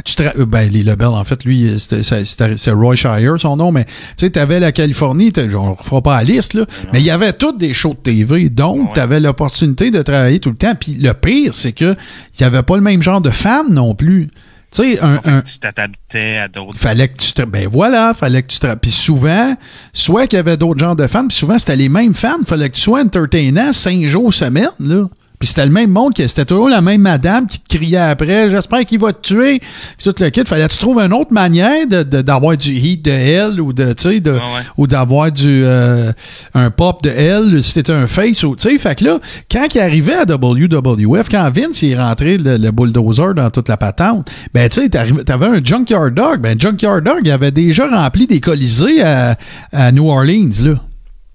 tu 0.05 0.13
ben, 0.45 0.69
les 0.71 0.83
Lebel, 0.83 1.07
en 1.07 1.23
fait, 1.23 1.43
lui, 1.43 1.73
c'est 1.79 2.71
Roy 2.71 2.95
Shire, 2.95 3.33
son 3.39 3.57
nom, 3.57 3.71
mais 3.71 3.85
tu 3.85 3.91
sais, 4.17 4.29
t'avais 4.29 4.59
la 4.59 4.71
Californie, 4.71 5.33
on 5.55 5.71
ne 5.71 5.75
fera 5.75 6.01
pas 6.03 6.17
la 6.17 6.23
liste, 6.23 6.53
là, 6.53 6.65
mais 6.93 6.99
il 6.99 7.05
y 7.05 7.09
avait 7.09 7.33
toutes 7.33 7.57
des 7.57 7.73
shows 7.73 7.95
de 7.95 7.99
TV, 8.11 8.49
donc 8.49 8.77
Ouais. 8.89 8.89
tu 8.93 8.99
avais 8.99 9.19
l'opportunité 9.19 9.89
de 9.89 9.99
travailler 10.03 10.39
tout 10.39 10.51
le 10.51 10.55
temps. 10.55 10.75
Puis 10.79 10.93
le 10.93 11.13
pire, 11.13 11.55
c'est 11.55 11.71
que 11.71 11.95
il 11.95 12.41
n'y 12.41 12.45
avait 12.45 12.61
pas 12.61 12.75
le 12.75 12.83
même 12.83 13.01
genre 13.01 13.21
de 13.21 13.31
fans 13.31 13.67
non 13.71 13.95
plus. 13.95 14.27
Tu 14.69 14.83
sais, 14.95 14.99
un, 14.99 15.15
un- 15.25 15.41
que 15.41 15.47
tu 15.47 15.59
t'adaptais 15.59 16.37
à 16.37 16.47
d'autres. 16.49 16.77
fallait 16.77 17.07
que 17.07 17.17
tu 17.17 17.31
te 17.31 17.41
ben 17.43 17.67
voilà 17.67 18.13
fallait 18.13 18.41
que 18.41 18.47
tu 18.47 18.59
te 18.59 18.73
puis 18.75 18.91
souvent 18.91 19.55
soit 19.93 20.27
qu'il 20.27 20.35
y 20.37 20.39
avait 20.41 20.57
d'autres 20.57 20.79
genres 20.79 20.95
de 20.95 21.07
fans 21.07 21.25
puis 21.27 21.37
souvent 21.37 21.57
c'était 21.57 21.77
les 21.77 21.87
mêmes 21.89 22.13
fans 22.13 22.39
fallait 22.45 22.69
que 22.69 22.75
tu 22.75 22.81
sois 22.81 23.01
entertainant 23.01 23.71
cinq 23.71 24.03
jours 24.03 24.33
semaine 24.33 24.69
là 24.79 25.05
puis 25.39 25.47
c'était 25.47 25.65
le 25.65 25.71
même 25.71 25.91
monde 25.91 26.13
c'était 26.17 26.45
toujours 26.45 26.67
la 26.69 26.81
même 26.81 27.01
madame 27.01 27.45
qui 27.45 27.59
te 27.59 27.75
criait 27.77 27.97
après 27.97 28.49
j'espère 28.49 28.85
qu'il 28.85 28.99
va 28.99 29.13
te 29.13 29.21
tuer 29.21 29.59
puis 29.59 30.03
tout 30.03 30.15
le 30.19 30.29
kit 30.29 30.41
fallait 30.45 30.67
que 30.67 30.73
tu 30.73 30.79
trouves 30.79 30.99
une 30.99 31.13
autre 31.13 31.31
manière 31.31 31.85
de- 31.87 32.01
de- 32.03 32.21
d'avoir 32.21 32.57
du 32.57 32.71
heat 32.71 33.03
de 33.05 33.11
elle 33.11 33.61
ou 33.61 33.71
de 33.71 33.93
tu 33.93 34.03
sais 34.09 34.19
de 34.19 34.31
Ouais, 34.31 34.37
ouais. 34.37 34.61
ou 34.77 34.87
d'avoir 34.87 35.31
du 35.31 35.61
euh, 35.63 36.11
un 36.55 36.71
pop 36.71 37.03
de 37.03 37.09
elle 37.09 37.63
si 37.63 37.73
c'était 37.73 37.91
un 37.93 38.07
face 38.07 38.43
ou 38.43 38.55
tu 38.55 38.67
sais 38.69 38.77
fait 38.79 38.97
que 38.97 39.05
là 39.05 39.19
quand 39.51 39.67
il 39.75 39.79
arrivait 39.79 40.15
à 40.15 40.25
WWF 40.25 41.29
quand 41.29 41.49
Vince 41.51 41.81
il 41.83 41.91
est 41.91 41.97
rentré 41.97 42.37
le, 42.37 42.57
le 42.57 42.71
bulldozer 42.71 43.33
dans 43.35 43.49
toute 43.51 43.69
la 43.69 43.77
patente 43.77 44.29
ben 44.53 44.67
tu 44.69 44.81
sais 44.81 44.89
t'avais 44.89 45.45
un 45.45 45.63
junkyard 45.63 46.11
dog 46.13 46.41
ben 46.41 46.59
junkyard 46.59 47.01
dog 47.03 47.19
il 47.23 47.31
avait 47.31 47.51
déjà 47.51 47.87
rempli 47.87 48.25
des 48.27 48.39
colisées 48.41 49.01
à, 49.03 49.37
à 49.71 49.91
New 49.91 50.07
Orleans 50.09 50.49
là 50.63 50.73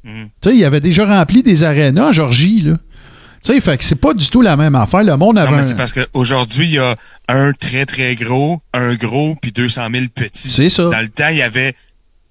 Mhm. 0.05 0.31
Tu 0.41 0.51
sais, 0.51 0.57
il 0.57 0.65
avait 0.65 0.81
déjà 0.81 1.07
rempli 1.07 1.45
des 1.45 1.63
arénas 1.63 2.09
en 2.09 2.11
Georgie, 2.11 2.61
là. 2.63 2.73
Tu 3.45 3.53
sais, 3.53 3.61
fait 3.61 3.77
que 3.77 3.85
c'est 3.85 3.97
pas 3.97 4.15
du 4.15 4.29
tout 4.31 4.41
la 4.41 4.57
même 4.57 4.75
affaire. 4.77 5.03
Le 5.03 5.17
monde 5.17 5.37
avait 5.39 5.51
Non, 5.51 5.57
mais 5.57 5.61
un- 5.63 5.67
c'est 5.67 5.75
parce 5.75 5.93
qu'aujourd'hui, 5.93 6.67
il 6.67 6.73
y 6.75 6.79
a 6.79 6.95
un 7.29 7.53
très, 7.53 7.87
très 7.87 8.15
gros, 8.15 8.61
un 8.73 8.95
gros, 8.95 9.37
puis 9.41 9.51
200 9.53 9.89
000 9.93 10.05
petits. 10.15 10.51
C'est 10.51 10.71
ça. 10.71 10.85
Dans 10.85 11.01
le 11.01 11.09
temps, 11.09 11.29
il 11.31 11.39
y 11.39 11.43
avait 11.43 11.75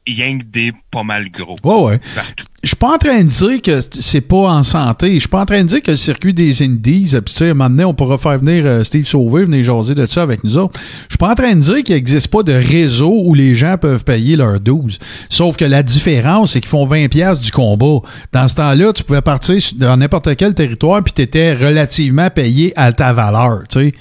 rien 0.08 0.38
que 0.40 0.44
des 0.44 0.72
pas 0.90 1.04
mal 1.04 1.30
gros. 1.30 1.56
Ouais, 1.64 1.92
ouais. 1.92 2.00
Partout. 2.16 2.46
Je 2.64 2.68
suis 2.68 2.76
pas 2.76 2.94
en 2.94 2.98
train 3.00 3.20
de 3.24 3.28
dire 3.30 3.62
que 3.64 3.80
c'est 4.00 4.22
pas 4.22 4.52
en 4.54 4.62
santé. 4.62 5.16
Je 5.16 5.20
suis 5.20 5.28
pas 5.28 5.42
en 5.42 5.46
train 5.48 5.62
de 5.64 5.68
dire 5.68 5.82
que 5.82 5.90
le 5.92 5.98
circuit 5.98 6.32
des 6.34 6.62
Indies, 6.62 7.10
euh, 7.16 7.22
puis 7.22 7.34
tu 7.34 7.40
sais, 7.40 7.48
à 7.48 7.52
un 7.52 7.54
moment 7.56 7.70
donné, 7.72 7.86
on 7.86 7.94
pourra 7.96 8.20
faire 8.20 8.38
venir 8.38 8.64
euh, 8.68 8.84
Steve 8.84 9.06
Sauvé, 9.06 9.46
venir 9.46 9.64
jaser 9.64 9.96
de 9.96 10.06
ça 10.06 10.22
avec 10.22 10.44
nous 10.44 10.60
autres. 10.60 10.80
Je 11.08 11.14
suis 11.14 11.18
pas 11.18 11.32
en 11.32 11.36
train 11.36 11.56
de 11.56 11.60
dire 11.60 11.82
qu'il 11.84 11.96
n'existe 11.96 12.28
pas 12.28 12.44
de 12.44 12.54
réseau 12.54 13.20
où 13.24 13.34
les 13.34 13.56
gens 13.56 13.78
peuvent 13.80 14.04
payer 14.04 14.36
leurs 14.36 14.60
12. 14.60 15.00
Sauf 15.30 15.58
que 15.58 15.66
la 15.66 15.82
différence, 15.82 16.52
c'est 16.52 16.62
qu'ils 16.62 16.70
font 16.70 16.86
20 16.86 17.08
pièces 17.08 17.40
du 17.40 17.52
combat. 17.52 18.00
Dans 18.32 18.48
ce 18.48 18.56
temps-là, 18.56 18.94
tu 18.94 19.04
pouvais 19.04 19.22
partir 19.22 19.58
dans 19.78 19.98
n'importe 19.98 20.36
quel 20.36 20.54
territoire 20.54 21.02
puis 21.04 21.14
tu 21.14 21.24
étais 21.24 21.54
relativement 21.56 22.30
payé 22.30 22.74
à 22.76 22.94
ta 22.94 23.12
valeur, 23.12 23.62
tu 23.70 23.80
sais. 23.80 23.94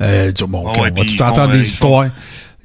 Euh, 0.00 0.30
tu- 0.32 0.46
bon, 0.46 0.64
ouais, 0.64 0.72
on 0.78 0.82
va 0.82 0.90
tout 0.90 1.22
entendre 1.22 1.40
euh, 1.40 1.46
des 1.48 1.58
font- 1.58 1.62
histoires. 1.64 2.06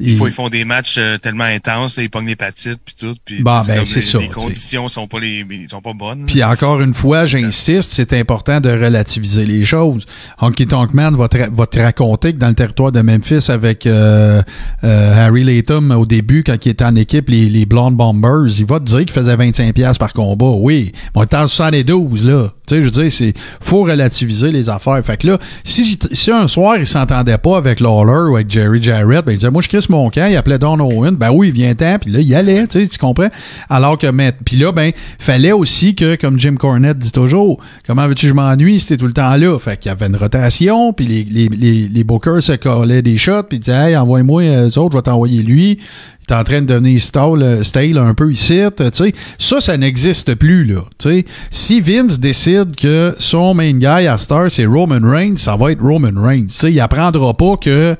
Ils, 0.04 0.16
font, 0.18 0.28
ils 0.28 0.34
font 0.34 0.49
des 0.49 0.66
matchs 0.66 0.95
euh, 0.97 1.18
tellement 1.18 1.43
intenses, 1.45 1.97
ils 2.01 2.10
pognent 2.10 2.28
l'hépatite 2.28 2.80
puis 2.84 2.95
tout. 2.99 3.16
Puis, 3.26 3.41
Bon, 3.41 3.62
sais, 3.62 3.76
ben, 3.76 3.86
c'est 3.86 3.95
les, 3.99 4.01
ça, 4.06 4.20
conditions 4.34 4.88
sont 4.88 5.08
pas 5.08 5.20
les, 5.20 5.45
ils 5.49 5.70
sont 5.70 5.82
pas 5.82 5.93
bonnes. 5.93 6.26
Puis 6.26 6.43
encore 6.43 6.82
une 6.82 6.93
fois, 6.93 7.26
j'insiste, 7.26 7.91
c'est 7.93 8.14
important 8.14 8.60
de 8.60 8.70
relativiser 8.70 9.45
les 9.45 9.64
choses. 9.64 10.06
Honky 10.39 10.68
Tonk 10.68 10.93
Man 10.93 11.16
va 11.16 11.28
te, 11.28 11.38
ra- 11.38 11.49
va 11.51 11.66
te 11.68 11.80
raconter 11.80 12.34
que 12.34 12.38
dans 12.38 12.49
le 12.49 12.56
territoire 12.56 12.91
de 12.91 13.01
Memphis 13.01 13.49
avec 13.49 13.86
euh, 13.86 14.41
euh, 14.84 15.26
Harry 15.28 15.43
Latham 15.43 15.91
au 15.91 16.06
début, 16.06 16.43
quand 16.43 16.58
il 16.66 16.70
était 16.70 16.84
en 16.86 16.95
équipe, 16.95 17.30
les, 17.30 17.49
les 17.49 17.66
Blonde 17.66 17.95
Bombers, 17.95 18.47
il 18.60 18.66
va 18.66 18.80
te 18.80 18.86
dire 18.86 18.99
qu'il 18.99 19.12
faisait 19.12 19.36
25$ 19.36 19.74
piastres 19.74 19.99
par 19.99 20.14
combat. 20.14 20.51
Oui, 20.58 20.91
on 21.16 21.24
est 21.24 21.34
en 21.34 21.47
72, 21.47 22.26
là. 22.28 22.49
Tu 22.66 22.76
sais, 22.76 22.82
je 22.82 22.86
veux 22.86 22.91
dire, 22.91 23.12
c'est 23.12 23.34
faut 23.62 23.84
relativiser 23.84 24.51
les 24.51 24.70
affaires. 24.70 25.01
Fait 25.06 25.18
que 25.18 25.28
là, 25.28 25.38
si, 25.66 25.99
si 26.14 26.32
un 26.32 26.47
soir, 26.47 26.78
il 26.78 26.88
s'entendait 26.88 27.38
pas 27.38 27.58
avec 27.58 27.82
Lawler 27.82 28.32
ou 28.32 28.36
avec 28.36 28.49
Jerry 28.49 28.82
Jarrett, 28.82 29.26
ben 29.26 29.34
il 29.34 29.38
disait, 29.38 29.51
moi, 29.51 29.62
je 29.62 29.68
crisse 29.68 29.89
mon 29.94 30.10
camp, 30.10 30.28
il 30.30 30.36
appelait 30.36 30.60
Don 30.60 30.80
Owen, 30.80 31.16
ben 31.16 31.32
oui, 31.32 31.48
il 31.50 31.54
vient 31.54 31.74
temps, 31.76 31.98
puis 32.00 32.12
là, 32.12 32.20
il 32.20 32.36
allait, 32.36 32.66
tu 32.68 32.80
sais, 32.80 32.88
tu 32.88 32.98
comprends? 32.98 33.30
Alors 33.70 33.98
que, 33.98 34.08
puis 34.44 34.58
là, 34.58 34.72
ben, 34.72 34.91
fallait 35.20 35.52
aussi 35.52 35.96
que, 35.96 36.16
comme 36.16 36.39
Jim 36.39 36.56
Cornette 36.56 36.98
dit 36.98 37.12
toujours, 37.12 37.60
comment 37.88 38.08
veux-tu 38.08 38.26
que 38.26 38.30
je 38.30 38.34
m'ennuie 38.34 38.80
si 38.80 38.88
t'es 38.88 38.98
tout 38.98 39.08
le 39.08 39.14
temps 39.14 39.36
là? 39.36 39.58
Fait 39.60 39.78
qu'il 39.78 39.89
y 39.89 39.91
avait 39.91 40.08
une 40.08 40.16
rotation, 40.16 40.94
puis 40.94 41.06
les, 41.06 41.24
les, 41.24 41.48
les, 41.48 41.88
les 41.88 42.04
bookers 42.04 42.44
se 42.44 42.54
collaient 42.54 43.02
des 43.02 43.18
shots, 43.18 43.44
puis 43.44 43.60
disaient, 43.60 43.91
hey, 43.91 43.98
envoie-moi 43.98 44.44
euh, 44.44 44.70
eux 44.70 44.78
autres, 44.80 44.94
je 44.94 44.98
vais 44.98 45.04
t'envoyer 45.04 45.44
lui. 45.44 45.80
Il 46.26 46.32
est 46.34 46.36
en 46.36 46.44
train 46.44 46.62
de 46.62 46.68
devenir 46.68 47.02
stale, 47.02 47.66
stale 47.66 47.98
un 47.98 48.14
peu 48.14 48.32
ici, 48.32 48.62
tu 48.78 48.84
sais. 48.94 49.14
Ça, 49.38 49.60
ça 49.60 49.78
n'existe 49.78 50.36
plus, 50.36 50.64
là. 50.64 50.82
Tu 50.98 51.10
sais, 51.10 51.26
si 51.52 51.82
Vince 51.82 52.20
décide 52.20 52.76
que 52.76 53.14
son 53.20 53.54
main 53.54 53.74
guy 53.74 53.86
à 53.86 54.18
Star, 54.18 54.50
c'est 54.50 54.66
Roman 54.66 55.02
Reigns, 55.02 55.36
ça 55.38 55.58
va 55.58 55.72
être 55.72 55.82
Roman 55.82 56.14
Reigns. 56.16 56.48
Tu 56.48 56.54
sais, 56.54 56.72
il 56.72 56.80
apprendra 56.80 57.34
pas 57.34 57.58
que 57.58 57.98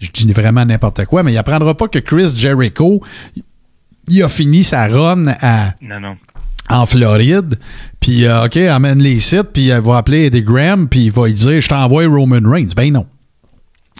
je 0.00 0.10
dis 0.12 0.32
vraiment 0.32 0.64
n'importe 0.64 1.04
quoi, 1.06 1.22
mais 1.22 1.32
il 1.32 1.38
apprendra 1.38 1.74
pas 1.76 1.88
que 1.88 1.98
Chris 1.98 2.32
Jericho, 2.34 3.02
il 4.08 4.22
a 4.22 4.28
fini 4.28 4.64
sa 4.64 4.86
run 4.86 5.28
à, 5.40 5.74
Non, 5.82 6.00
non. 6.00 6.14
en 6.68 6.84
Floride, 6.86 7.58
puis 8.00 8.24
euh, 8.26 8.44
OK, 8.46 8.56
amène 8.56 9.00
les 9.00 9.18
sites, 9.18 9.50
puis 9.52 9.68
elle 9.68 9.82
va 9.82 9.98
appeler 9.98 10.26
Eddie 10.26 10.42
Graham, 10.42 10.88
puis 10.88 11.06
il 11.06 11.10
va 11.12 11.26
lui 11.26 11.34
dire, 11.34 11.60
je 11.60 11.68
t'envoie 11.68 12.06
Roman 12.06 12.40
Reigns. 12.44 12.68
Ben 12.76 12.92
non. 12.92 13.06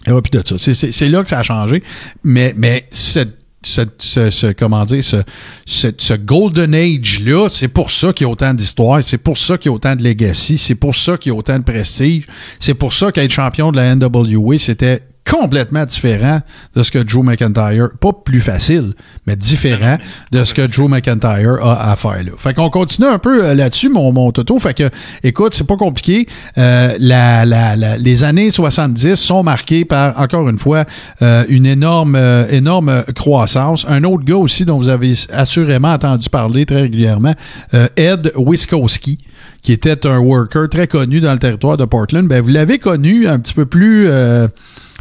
Il 0.07 0.13
n'y 0.13 0.19
a 0.19 0.21
plus 0.23 0.31
de 0.39 0.43
ça. 0.47 0.59
C'est- 0.59 1.09
là 1.09 1.23
que 1.23 1.31
ça 1.31 1.39
a 1.39 1.43
changé. 1.43 1.83
Mais, 2.23 2.53
mais 2.57 2.87
cette- 2.91 3.39
cette- 3.63 4.03
ce, 4.03 4.29
ce- 4.29 4.53
comment 4.53 4.85
dire, 4.85 5.03
ce, 5.03 5.17
ce, 5.65 5.89
ce 5.97 6.13
Golden 6.13 6.75
Age-là, 6.75 7.49
c'est 7.49 7.69
pour 7.69 7.91
ça 7.91 8.13
qu'il 8.13 8.27
y 8.27 8.29
a 8.29 8.31
autant 8.31 8.53
d'histoires, 8.53 9.03
c'est 9.03 9.17
pour 9.17 9.39
ça 9.39 9.57
qu'il 9.57 9.71
y 9.71 9.73
a 9.73 9.75
autant 9.77 9.97
de 9.97 10.03
legacy, 10.05 10.59
c'est 10.59 10.75
pour 10.75 10.95
ça 10.95 11.17
qu'il 11.17 11.33
y 11.33 11.35
a 11.35 11.39
autant 11.39 11.59
de 11.59 11.65
prestige, 11.65 12.27
c'est 12.61 12.75
pour 12.75 12.93
ça 12.93 13.11
qu'être 13.13 13.31
champion 13.31 13.73
de 13.73 13.77
la 13.77 13.95
NWA, 13.97 14.59
c'était 14.59 15.01
complètement 15.29 15.85
différent 15.87 16.41
de 16.77 16.83
ce 16.83 16.91
que 16.91 16.99
Drew 16.99 17.23
McIntyre, 17.23 17.89
pas 17.99 18.13
plus 18.13 18.41
facile, 18.41 18.93
mais 19.27 19.37
différent 19.37 19.97
de 20.33 20.45
ce 20.45 20.53
que 20.55 20.63
Drew 20.63 20.89
McIntyre 20.89 21.59
a 21.63 21.91
à 21.93 21.97
faire 21.97 22.23
là. 22.23 22.33
Fait 22.37 22.53
qu'on 22.55 22.69
continue 22.71 23.09
un 23.09 23.19
peu 23.19 23.45
euh, 23.45 23.55
là-dessus, 23.55 23.89
mon, 23.89 24.13
mon 24.13 24.31
Toto. 24.33 24.59
Fait 24.59 24.75
que, 24.75 24.91
écoute, 25.23 25.55
c'est 25.55 25.67
pas 25.67 25.77
compliqué. 25.77 26.27
Euh, 26.59 26.95
la, 26.99 27.45
la, 27.47 27.75
la- 27.75 27.97
les 27.97 28.23
années 28.23 28.51
70 28.51 29.15
sont 29.17 29.43
marquées 29.43 29.85
par, 29.85 30.21
encore 30.21 30.49
une 30.49 30.59
fois, 30.59 30.85
euh, 31.23 31.45
une 31.49 31.65
énorme, 31.67 32.17
euh, 32.17 32.47
énorme 32.51 33.05
croissance. 33.15 33.87
Un 33.89 34.05
autre 34.05 34.25
gars 34.25 34.37
aussi 34.37 34.65
dont 34.67 34.77
vous 34.79 34.89
avez 34.91 35.15
assurément 35.33 35.93
entendu 35.95 36.29
parler 36.29 36.67
très 36.67 36.83
régulièrement, 36.83 37.35
euh, 37.73 37.89
Ed 37.97 38.31
Wiskowski, 38.37 39.19
qui 39.63 39.73
était 39.73 40.07
un 40.07 40.19
worker 40.19 40.69
très 40.69 40.87
connu 40.87 41.21
dans 41.21 41.33
le 41.33 41.39
territoire 41.39 41.79
de 41.79 41.85
Portland. 41.87 42.27
Ben, 42.29 42.43
vous 42.43 42.51
l'avez 42.51 42.79
connu 42.79 43.27
un 43.27 43.39
petit 43.39 43.55
peu 43.55 43.65
plus... 43.65 44.07
euh, 44.09 44.49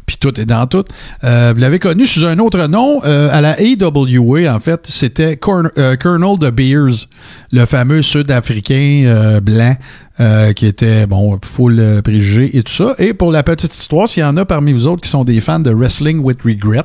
puis 0.05 0.17
tout 0.17 0.39
est 0.39 0.45
dans 0.45 0.67
tout. 0.67 0.83
Euh, 1.23 1.53
vous 1.55 1.61
l'avez 1.61 1.79
connu 1.79 2.07
sous 2.07 2.25
un 2.25 2.39
autre 2.39 2.67
nom. 2.67 3.01
euh, 3.05 3.29
à 3.31 3.41
la 3.41 3.55
AWA, 3.59 4.53
en 4.53 4.59
fait, 4.59 4.87
c'était 4.87 5.39
euh, 5.77 5.95
Colonel 5.95 6.39
de 6.39 6.49
Beers, 6.49 7.07
le 7.51 7.65
fameux 7.65 8.01
Sud-Africain 8.01 9.39
blanc 9.41 9.75
euh, 10.19 10.53
qui 10.53 10.67
était, 10.67 11.07
bon, 11.07 11.39
full 11.43 11.79
euh, 11.79 12.03
préjugé 12.03 12.55
et 12.55 12.61
tout 12.61 12.71
ça. 12.71 12.93
Et 12.99 13.15
pour 13.15 13.31
la 13.31 13.41
petite 13.41 13.73
histoire, 13.73 14.07
s'il 14.07 14.21
y 14.21 14.23
en 14.23 14.37
a 14.37 14.45
parmi 14.45 14.71
vous 14.71 14.85
autres 14.85 15.01
qui 15.01 15.09
sont 15.09 15.23
des 15.23 15.41
fans 15.41 15.59
de 15.59 15.71
Wrestling 15.71 16.19
with 16.19 16.43
Regret, 16.43 16.83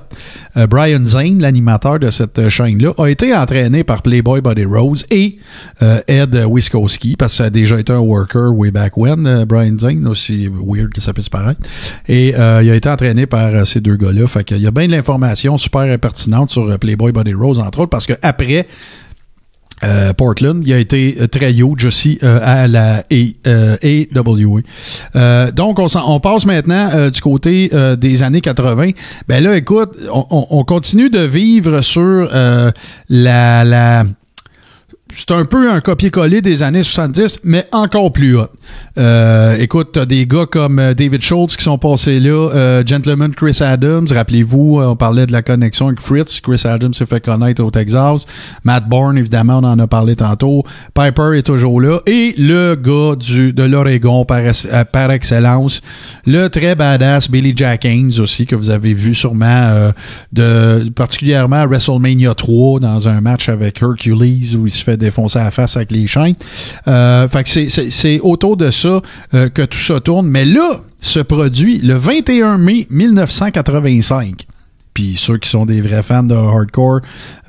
euh, 0.57 0.67
Brian 0.67 1.05
Zane, 1.05 1.39
l'animateur 1.39 1.99
de 1.99 2.09
cette 2.09 2.49
chaîne-là, 2.49 2.93
a 2.97 3.07
été 3.09 3.37
entraîné 3.37 3.85
par 3.85 4.01
Playboy 4.01 4.41
Buddy 4.41 4.65
Rose 4.65 5.05
et 5.11 5.39
Ed 6.07 6.43
Wiskowski, 6.49 7.17
parce 7.17 7.35
que 7.35 7.37
ça 7.37 7.45
a 7.45 7.51
déjà 7.51 7.79
été 7.79 7.93
un 7.93 7.99
worker 7.99 8.51
way 8.51 8.71
back 8.71 8.97
when, 8.97 9.45
Brian 9.45 9.79
Zane, 9.79 10.07
aussi 10.07 10.49
weird 10.49 10.95
que 10.95 11.03
ça 11.03 11.13
puisse 11.13 11.29
paraître. 11.29 11.61
Et 12.09 12.29
il 12.29 12.35
a 12.35 12.75
été 12.75 12.89
entraîné 12.89 13.27
par 13.27 13.67
ces 13.67 13.83
deux 13.83 13.97
gars-là. 13.97 14.27
Fait 14.27 14.45
qu'il 14.45 14.63
y 14.63 14.67
a 14.67 14.71
bien 14.71 14.87
de 14.87 14.93
l'information 14.93 15.59
super 15.59 15.99
pertinente 15.99 16.49
sur 16.49 16.79
Playboy 16.79 17.13
Buddy 17.13 17.35
Rose, 17.35 17.59
entre 17.59 17.81
autres, 17.81 17.91
parce 17.91 18.07
que 18.07 18.15
après 18.23 18.67
euh, 19.85 20.13
Portland, 20.13 20.63
il 20.67 20.73
a 20.73 20.79
été 20.79 21.17
euh, 21.21 21.27
très 21.29 21.53
huge 21.53 21.85
aussi 21.87 22.19
euh, 22.23 22.41
à 22.43 22.67
la 22.69 23.05
A- 23.11 23.49
euh, 23.49 23.77
AWA. 23.83 24.61
Euh, 25.17 25.51
donc, 25.53 25.79
on, 25.79 25.87
on 26.07 26.21
passe 26.21 26.47
maintenant 26.47 26.91
euh, 26.95 27.11
du 27.11 27.21
côté 27.21 27.71
euh, 27.73 27.97
des 27.97 28.23
années 28.23 28.41
80. 28.41 28.91
Ben 29.29 29.43
là, 29.43 29.57
écoute, 29.57 29.91
on, 30.13 30.25
on- 30.31 30.47
on 30.51 30.65
continue 30.65 31.11
de 31.11 31.21
vivre 31.21 31.81
sur 31.83 32.29
la... 33.09 33.65
la 33.65 34.05
c'est 35.11 35.31
un 35.31 35.45
peu 35.47 35.71
un 35.71 35.81
copier-coller 35.81 36.43
des 36.43 36.63
années 36.63 36.83
70, 36.83 37.41
mais 37.45 37.65
encore 37.73 38.13
plus 38.13 38.37
hot. 38.37 38.49
Euh, 38.99 39.57
écoute, 39.59 39.91
t'as 39.93 40.05
des 40.05 40.27
gars 40.27 40.45
comme 40.45 40.79
euh, 40.79 40.93
David 40.93 41.23
Schultz 41.23 41.57
qui 41.57 41.65
sont 41.65 41.79
passés 41.79 42.21
là, 42.21 42.51
euh, 42.55 42.83
Gentleman 42.85 43.35
Chris 43.35 43.59
Adams, 43.61 44.07
rappelez-vous, 44.11 44.81
on 44.83 44.97
parlait 44.97 45.27
de 45.27 45.33
la 45.33 45.43
connexion 45.43 45.87
avec 45.87 46.01
Fritz, 46.01 46.41
Chris 46.41 46.61
Adams 46.65 46.93
s'est 46.93 47.07
fait 47.07 47.25
connaître 47.25 47.63
au 47.63 47.71
Texas, 47.71 48.27
Matt 48.65 48.87
Bourne, 48.87 49.17
évidemment, 49.17 49.61
on 49.63 49.65
en 49.65 49.79
a 49.79 49.87
parlé 49.87 50.15
tantôt, 50.15 50.65
Piper 50.93 51.39
est 51.39 51.43
toujours 51.47 51.81
là, 51.81 52.01
et 52.07 52.35
le 52.37 52.75
gars 52.75 53.17
du, 53.17 53.55
de 53.55 53.63
l'Oregon 53.63 54.27
par, 54.27 54.43
par 54.93 55.11
excellence, 55.11 55.81
le 56.27 56.49
très 56.49 56.75
badass 56.75 57.31
Billy 57.31 57.55
Jack 57.57 57.87
Haynes 57.87 58.21
aussi, 58.21 58.47
que 58.47 58.57
vous 58.57 58.69
avez 58.69 58.93
vu 58.93 59.15
sûrement, 59.15 59.91
de, 60.33 60.89
particulièrement 60.91 61.63
à 61.63 61.67
WrestleMania 61.67 62.35
3, 62.35 62.81
dans 62.81 63.09
un 63.09 63.21
match 63.23 63.49
avec 63.49 63.81
Hercules, 63.81 64.57
où 64.57 64.67
il 64.67 64.73
se 64.73 64.85
fait 64.85 64.98
défoncer 64.99 65.39
la 65.39 65.51
face 65.51 65.77
avec 65.77 65.91
les 65.93 66.07
chaînes. 66.07 66.35
Euh, 66.87 67.27
fait 67.29 67.45
que 67.45 67.69
c'est- 67.91 68.21
autour 68.21 68.57
de 68.57 68.71
ça 68.71 69.01
euh, 69.35 69.49
que 69.49 69.63
tout 69.63 69.79
ça 69.79 70.01
tourne. 70.01 70.27
Mais 70.29 70.45
là, 70.45 70.81
ce 71.01 71.21
produit, 71.21 71.79
le 71.79 71.95
21 71.95 72.59
mai 72.59 72.87
1985, 72.91 74.47
puis 74.95 75.15
ceux 75.17 75.39
qui 75.39 75.49
sont 75.49 75.65
des 75.65 75.81
vrais 75.81 76.03
fans 76.03 76.25
de 76.25 76.35
hardcore 76.35 77.01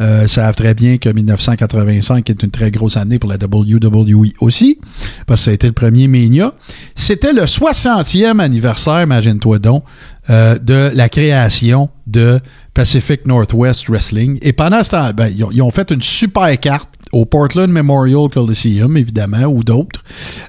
euh, 0.02 0.28
savent 0.28 0.56
très 0.56 0.74
bien 0.76 0.98
que 0.98 1.10
1985 1.10 2.30
est 2.30 2.44
une 2.44 2.52
très 2.52 2.70
grosse 2.70 2.96
année 2.96 3.18
pour 3.18 3.30
la 3.30 3.38
WWE 3.38 4.34
aussi, 4.40 4.78
parce 5.26 5.42
que 5.42 5.46
ça 5.46 5.52
a 5.52 5.54
été 5.56 5.68
le 5.68 5.74
premier 5.74 6.08
Mania. 6.08 6.54
C'était 6.96 7.34
le 7.34 7.46
60e 7.48 8.40
anniversaire, 8.40 9.02
imagine-toi 9.02 9.58
donc, 9.60 9.84
de 10.30 10.92
la 10.94 11.10
création 11.10 11.90
de 12.06 12.40
Pacific 12.76 13.26
Northwest 13.26 13.88
Wrestling. 13.90 14.38
Et 14.44 14.54
pendant 14.54 14.84
ce 14.84 14.92
temps, 14.92 15.10
ben, 15.12 15.34
ils 15.36 15.62
ont 15.64 15.72
fait 15.72 15.90
une 15.90 16.04
super 16.04 16.58
carte 16.60 16.89
au 17.12 17.26
Portland 17.26 17.70
Memorial 17.72 18.28
Coliseum, 18.32 18.96
évidemment, 18.98 19.46
ou 19.46 19.64
d'autres. 19.64 20.04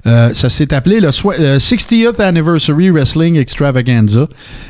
Euh, 0.06 0.32
ça 0.34 0.50
s'est 0.50 0.74
appelé 0.74 1.00
le 1.00 1.10
soi- 1.10 1.34
euh, 1.40 1.58
60th 1.58 2.20
Anniversary 2.20 2.90
Wrestling 2.90 3.36
Extravaganza. 3.36 4.26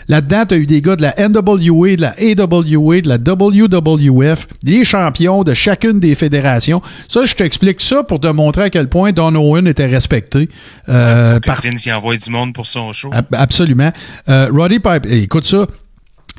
Là-dedans, 0.09 0.45
tu 0.47 0.55
as 0.55 0.59
eu 0.59 0.66
des 0.66 0.80
gars 0.82 0.97
de 0.97 1.03
la 1.03 1.14
NWA, 1.18 1.97
de 1.97 2.01
la 2.03 2.14
AWA, 2.18 3.01
de 3.01 3.09
la 3.09 3.18
WWF, 3.18 4.47
des 4.62 4.84
champions 4.84 5.43
de 5.43 5.55
chacune 5.55 6.01
des 6.01 6.14
fédérations. 6.14 6.82
Ça, 7.09 7.24
je 7.24 7.34
t'explique 7.34 7.80
ça 7.80 8.03
pour 8.03 8.20
te 8.20 8.26
montrer 8.28 8.62
à 8.64 8.70
quel 8.70 8.88
point 8.88 9.12
Don 9.12 9.34
Owen 9.34 9.66
était 9.66 9.86
respecté 9.86 10.49
euh, 10.88 11.38
Que 11.41 11.47
par 11.47 11.61
Vince 11.61 11.86
y 11.86 11.93
envoie 11.93 12.16
du 12.16 12.30
monde 12.30 12.53
pour 12.55 12.66
son 12.66 12.93
show. 12.93 13.11
Ab- 13.12 13.26
Absolument. 13.32 13.93
Euh, 14.28 14.49
Roddy 14.53 14.78
Piper, 14.78 15.09
écoute 15.22 15.45
ça. 15.45 15.66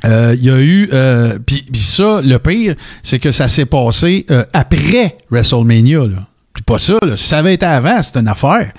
Euh, 0.04 0.34
Il 0.36 0.44
y 0.44 0.50
a 0.50 0.60
eu, 0.60 0.88
euh, 0.92 1.38
puis 1.44 1.64
ça, 1.74 2.20
le 2.22 2.38
pire, 2.38 2.74
c'est 3.02 3.18
que 3.18 3.30
ça 3.30 3.48
s'est 3.48 3.66
passé 3.66 4.26
euh, 4.30 4.44
après 4.52 5.16
WrestleMania. 5.30 6.00
Là. 6.00 6.26
Puis 6.54 6.62
pas 6.64 6.78
ça, 6.78 6.98
là. 7.02 7.16
ça 7.16 7.38
avait 7.38 7.54
été 7.54 7.66
avant, 7.66 8.02
c'est 8.02 8.18
une 8.18 8.28
affaire. 8.28 8.72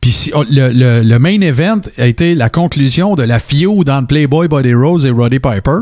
Puis 0.00 0.10
si, 0.10 0.32
oh, 0.34 0.44
le, 0.50 0.70
le, 0.72 1.02
le 1.02 1.18
main 1.18 1.40
event 1.40 1.80
a 1.98 2.06
été 2.06 2.34
la 2.34 2.48
conclusion 2.48 3.14
de 3.14 3.22
la 3.22 3.38
feud 3.38 3.84
dans 3.84 4.04
Playboy 4.04 4.48
Body 4.48 4.72
Rose 4.72 5.04
et 5.04 5.10
Roddy 5.10 5.38
Piper. 5.38 5.80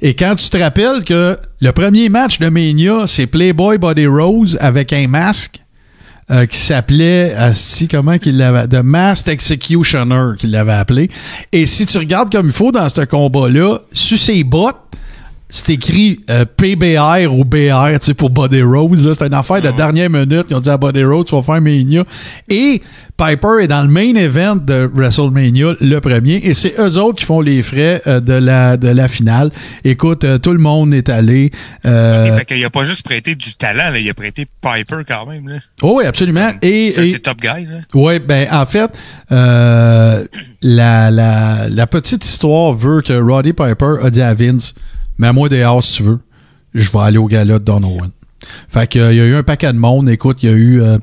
Et 0.00 0.14
quand 0.14 0.34
tu 0.34 0.50
te 0.50 0.56
rappelles 0.56 1.04
que 1.04 1.38
le 1.60 1.70
premier 1.70 2.08
match 2.08 2.40
de 2.40 2.48
Mania, 2.48 3.06
c'est 3.06 3.28
Playboy 3.28 3.78
Body 3.78 4.06
Rose 4.06 4.58
avec 4.60 4.92
un 4.92 5.06
masque 5.06 5.61
euh, 6.30 6.46
qui 6.46 6.56
s'appelait, 6.56 7.34
euh, 7.36 7.52
si 7.54 7.88
comment 7.88 8.18
qu'il 8.18 8.36
l'avait, 8.36 8.68
The 8.68 8.82
Masked 8.82 9.28
Executioner 9.28 10.36
qu'il 10.38 10.52
l'avait 10.52 10.72
appelé. 10.72 11.10
Et 11.52 11.66
si 11.66 11.84
tu 11.84 11.98
regardes 11.98 12.30
comme 12.30 12.46
il 12.46 12.52
faut 12.52 12.72
dans 12.72 12.88
ce 12.88 13.02
combat-là, 13.02 13.78
sur 13.92 14.18
ses 14.18 14.44
bottes, 14.44 14.76
c'est 15.54 15.74
écrit 15.74 16.20
euh, 16.30 16.46
PBR 16.46 17.30
ou 17.30 17.44
BR, 17.44 17.98
tu 18.00 18.06
sais, 18.06 18.14
pour 18.14 18.30
Body 18.30 18.62
Rose. 18.62 19.06
Là, 19.06 19.12
c'est 19.14 19.26
une 19.26 19.34
affaire 19.34 19.60
de 19.60 19.70
dernière 19.70 20.08
minute. 20.08 20.46
Ils 20.48 20.56
ont 20.56 20.60
dit 20.60 20.70
à 20.70 20.78
Body 20.78 21.04
Rose, 21.04 21.26
tu 21.26 21.34
vas 21.34 21.42
faire 21.42 21.60
Mania. 21.60 22.04
Et 22.48 22.80
Piper 23.18 23.62
est 23.62 23.68
dans 23.68 23.82
le 23.82 23.88
main 23.88 24.14
event 24.16 24.56
de 24.56 24.90
WrestleMania, 24.92 25.74
le 25.80 26.00
premier, 26.00 26.36
et 26.42 26.54
c'est 26.54 26.74
eux 26.78 26.98
autres 26.98 27.18
qui 27.18 27.26
font 27.26 27.40
les 27.40 27.62
frais 27.62 28.02
euh, 28.06 28.20
de 28.20 28.32
la 28.32 28.76
de 28.76 28.88
la 28.88 29.06
finale. 29.06 29.50
Écoute, 29.84 30.24
euh, 30.24 30.38
tout 30.38 30.52
le 30.52 30.58
monde 30.58 30.94
est 30.94 31.08
allé. 31.08 31.50
Euh, 31.84 32.34
fait 32.34 32.46
qu'il 32.46 32.64
a 32.64 32.70
pas 32.70 32.84
juste 32.84 33.04
prêté 33.04 33.34
du 33.34 33.54
talent, 33.54 33.90
là, 33.92 33.98
il 33.98 34.08
a 34.08 34.14
prêté 34.14 34.46
Piper 34.62 35.02
quand 35.06 35.26
même. 35.26 35.48
Là. 35.48 35.56
oh 35.82 35.98
oui, 35.98 36.06
absolument. 36.06 36.50
Et, 36.62 36.90
C'est 36.90 37.18
top 37.18 37.40
guy. 37.40 37.66
Là. 37.66 37.80
Ouais, 37.94 38.18
ben 38.18 38.48
en 38.50 38.64
fait, 38.64 38.90
euh, 39.30 40.24
la, 40.62 41.10
la, 41.10 41.68
la 41.68 41.86
petite 41.86 42.24
histoire 42.24 42.72
veut 42.72 43.02
que 43.02 43.12
Roddy 43.12 43.52
Piper 43.52 43.96
a 44.02 44.10
dit 44.10 44.22
à 44.22 44.32
Vince, 44.34 44.74
mets-moi 45.22 45.48
dehors 45.48 45.82
si 45.82 45.98
tu 45.98 46.02
veux, 46.02 46.18
je 46.74 46.90
vais 46.90 46.98
aller 46.98 47.18
au 47.18 47.26
gala 47.26 47.58
de 47.58 47.64
Don 47.64 47.82
Owen. 47.82 48.10
Fait 48.68 48.88
que, 48.88 48.98
euh, 48.98 49.12
y 49.12 49.20
a 49.20 49.24
eu 49.24 49.34
un 49.36 49.44
paquet 49.44 49.72
de 49.72 49.78
monde. 49.78 50.08
Écoute, 50.08 50.42
il 50.42 50.50
y 50.50 50.52
a 50.52 50.56
eu 50.56 50.82
euh, 50.82 50.98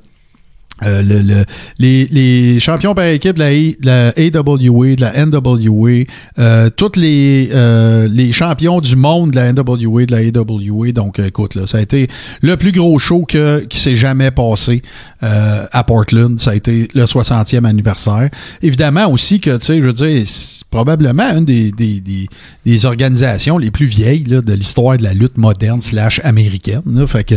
euh, 0.86 1.02
le, 1.02 1.22
le- 1.22 1.46
les, 1.78 2.06
les 2.12 2.60
champions 2.60 2.94
par 2.94 3.06
équipe 3.06 3.36
de 3.36 3.40
la, 3.40 3.50
de 3.52 3.76
la 3.84 4.40
AWA, 4.40 4.96
de 4.96 5.02
la 5.02 5.26
NWA, 5.26 6.06
euh, 6.40 6.70
tous 6.76 6.98
les, 7.00 7.50
euh, 7.54 8.08
les 8.12 8.32
champions 8.32 8.80
du 8.82 8.96
monde 8.96 9.32
de 9.32 9.36
la 9.38 9.54
NWA, 9.54 10.06
de 10.06 10.12
la 10.16 10.20
AWA. 10.20 10.92
Donc, 10.92 11.20
euh, 11.20 11.28
écoute, 11.28 11.56
là, 11.56 11.68
ça 11.68 11.78
a 11.78 11.82
été 11.82 12.08
le 12.42 12.58
plus 12.58 12.72
gros 12.72 12.98
show 13.00 13.26
que, 13.28 13.66
qui 13.66 13.80
s'est 13.80 13.96
jamais 13.96 14.32
passé 14.32 14.82
euh, 15.24 15.66
à 15.72 15.84
Portland. 15.84 16.40
Ça 16.40 16.52
a 16.52 16.56
été 16.56 16.88
le 16.94 17.06
60e 17.06 17.66
anniversaire. 17.66 18.30
Évidemment 18.62 19.08
aussi 19.08 19.40
que, 19.40 19.58
tu 19.58 19.66
sais, 19.66 19.78
je 19.82 19.88
veux 19.88 19.94
dire, 19.94 20.24
c'est 20.26 20.64
probablement 20.70 21.30
une 21.38 21.46
des, 21.46 21.72
des, 21.72 22.00
des, 22.02 22.28
des 22.66 22.86
organisations 22.86 23.58
les 23.58 23.72
plus 23.72 23.86
vieilles 23.88 24.24
là, 24.26 24.42
de 24.42 24.54
l'histoire 24.54 24.98
de 24.98 25.04
la 25.04 25.14
lutte 25.14 25.38
moderne 25.38 25.82
slash 25.82 26.22
américaine. 26.24 26.82
Là. 26.86 27.06
Fait 27.08 27.24
que, 27.24 27.36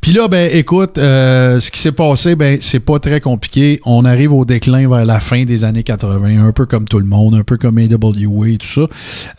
puis 0.00 0.12
là, 0.12 0.28
ben, 0.28 0.50
écoute, 0.52 0.92
ce 0.96 1.70
qui 1.70 1.80
s'est 1.80 1.92
passé, 1.92 2.34
ben, 2.36 2.58
c'est 2.60 2.73
pas 2.80 2.98
très 2.98 3.20
compliqué. 3.20 3.80
On 3.84 4.04
arrive 4.04 4.32
au 4.32 4.44
déclin 4.44 4.88
vers 4.88 5.04
la 5.04 5.20
fin 5.20 5.44
des 5.44 5.64
années 5.64 5.82
80, 5.82 6.44
un 6.46 6.52
peu 6.52 6.66
comme 6.66 6.86
tout 6.86 6.98
le 6.98 7.04
monde, 7.06 7.34
un 7.34 7.42
peu 7.44 7.56
comme 7.56 7.78
AWA 7.78 8.48
et 8.48 8.56
tout 8.58 8.66
ça. 8.66 8.82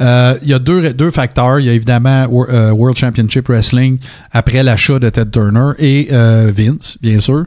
Euh, 0.01 0.35
Il 0.43 0.49
y 0.49 0.53
a 0.53 0.59
deux, 0.59 0.93
deux 0.93 1.11
facteurs. 1.11 1.59
Il 1.59 1.65
y 1.65 1.69
a 1.69 1.73
évidemment 1.73 2.27
euh, 2.49 2.71
World 2.71 2.97
Championship 2.97 3.47
Wrestling 3.47 3.97
après 4.31 4.63
l'achat 4.63 4.99
de 4.99 5.09
Ted 5.09 5.31
Turner 5.31 5.71
et 5.79 6.09
euh, 6.11 6.51
Vince, 6.55 6.97
bien 7.01 7.19
sûr. 7.19 7.45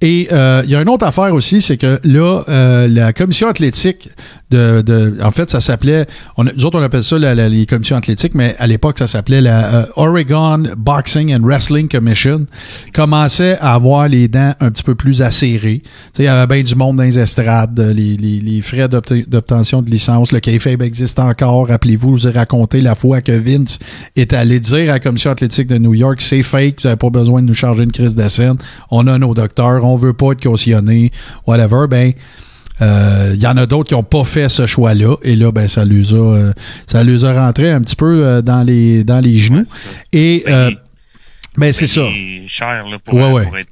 Et 0.00 0.28
il 0.30 0.70
y 0.70 0.74
a 0.74 0.80
une 0.82 0.88
autre 0.88 1.06
affaire 1.06 1.32
aussi, 1.34 1.60
c'est 1.60 1.76
que 1.76 1.98
là, 2.04 2.42
la 2.88 3.12
commission 3.12 3.48
athlétique 3.48 4.10
de, 4.50 4.80
de 4.82 5.14
en 5.22 5.30
fait, 5.30 5.50
ça 5.50 5.60
s'appelait, 5.60 6.06
nous 6.38 6.64
autres 6.64 6.78
on 6.78 6.82
appelle 6.82 7.04
ça 7.04 7.18
la- 7.18 7.48
les 7.48 7.66
commissions 7.66 7.96
athlétiques, 7.96 8.34
mais 8.34 8.54
à 8.58 8.66
l'époque 8.66 8.98
ça 8.98 9.06
s'appelait 9.06 9.40
la 9.42 9.88
Oregon 9.96 10.62
Boxing 10.76 11.34
and 11.34 11.42
Wrestling 11.42 11.88
Commission, 11.88 12.46
commençait 12.94 13.58
à 13.60 13.74
avoir 13.74 14.08
les 14.08 14.28
dents 14.28 14.54
un 14.60 14.70
petit 14.70 14.82
peu 14.82 14.94
plus 14.94 15.20
sais, 15.30 15.80
il 16.18 16.24
y 16.24 16.28
avait 16.28 16.46
bien 16.54 16.62
du 16.62 16.74
monde 16.74 16.96
dans 16.96 17.02
les 17.02 17.18
estrades, 17.18 17.78
les, 17.78 18.16
les, 18.16 18.40
les 18.40 18.62
frais 18.62 18.88
d'obte- 18.88 19.28
d'obtention 19.28 19.82
de 19.82 19.90
licence, 19.90 20.32
le 20.32 20.40
kayfabe 20.40 20.82
existe 20.82 21.18
encore. 21.18 21.68
Rappelez-vous, 21.68 22.16
je 22.16 22.22
vous 22.22 22.28
ai 22.28 22.38
raconté 22.38 22.80
la 22.80 22.94
fois 22.94 23.20
que 23.20 23.32
Vince 23.32 23.78
est 24.16 24.32
allé 24.32 24.60
dire 24.60 24.90
à 24.90 24.94
la 24.94 25.00
commission 25.00 25.30
athlétique 25.30 25.68
de 25.68 25.78
New 25.78 25.94
York, 25.94 26.20
c'est 26.20 26.42
fake, 26.42 26.82
vous 26.82 26.88
n'avez 26.88 26.96
pas 26.98 27.10
besoin 27.10 27.42
de 27.42 27.46
nous 27.46 27.54
charger 27.54 27.82
une 27.84 27.92
crise 27.92 28.14
de 28.14 28.28
scène, 28.28 28.56
on 28.90 29.06
a 29.06 29.18
nos 29.18 29.34
docteurs, 29.34 29.84
on 29.84 29.96
veut 29.96 30.12
pas 30.12 30.32
être 30.32 30.42
cautionné, 30.42 31.10
whatever. 31.46 31.86
Ben, 31.88 32.12
euh, 32.80 33.32
il 33.34 33.40
y 33.40 33.46
en 33.48 33.56
a 33.56 33.66
d'autres 33.66 33.88
qui 33.88 33.94
n'ont 33.94 34.04
pas 34.04 34.22
fait 34.22 34.48
ce 34.48 34.64
choix-là 34.64 35.16
et 35.24 35.34
là 35.34 35.50
ben 35.50 35.66
ça 35.66 35.84
les 35.84 36.14
a 36.14 36.16
euh, 36.16 36.52
ça 36.86 37.02
les 37.02 37.24
a 37.24 37.32
rentré 37.32 37.72
un 37.72 37.80
petit 37.80 37.96
peu 37.96 38.24
euh, 38.24 38.40
dans 38.40 38.62
les 38.62 39.02
dans 39.02 39.18
les 39.18 39.36
genoux 39.36 39.58
Ouais, 39.58 39.64
c'est 39.66 39.88
ça. 39.88 39.90
et 40.12 40.44
euh, 40.46 40.70
ben 41.56 41.72
c'est 41.72 41.88
ça 41.88 42.06
cher 42.46 42.86
là, 42.88 42.98
pour, 43.04 43.16
Ouais, 43.16 43.22
euh, 43.24 43.32
ouais. 43.32 43.44
pour 43.46 43.58
être 43.58 43.68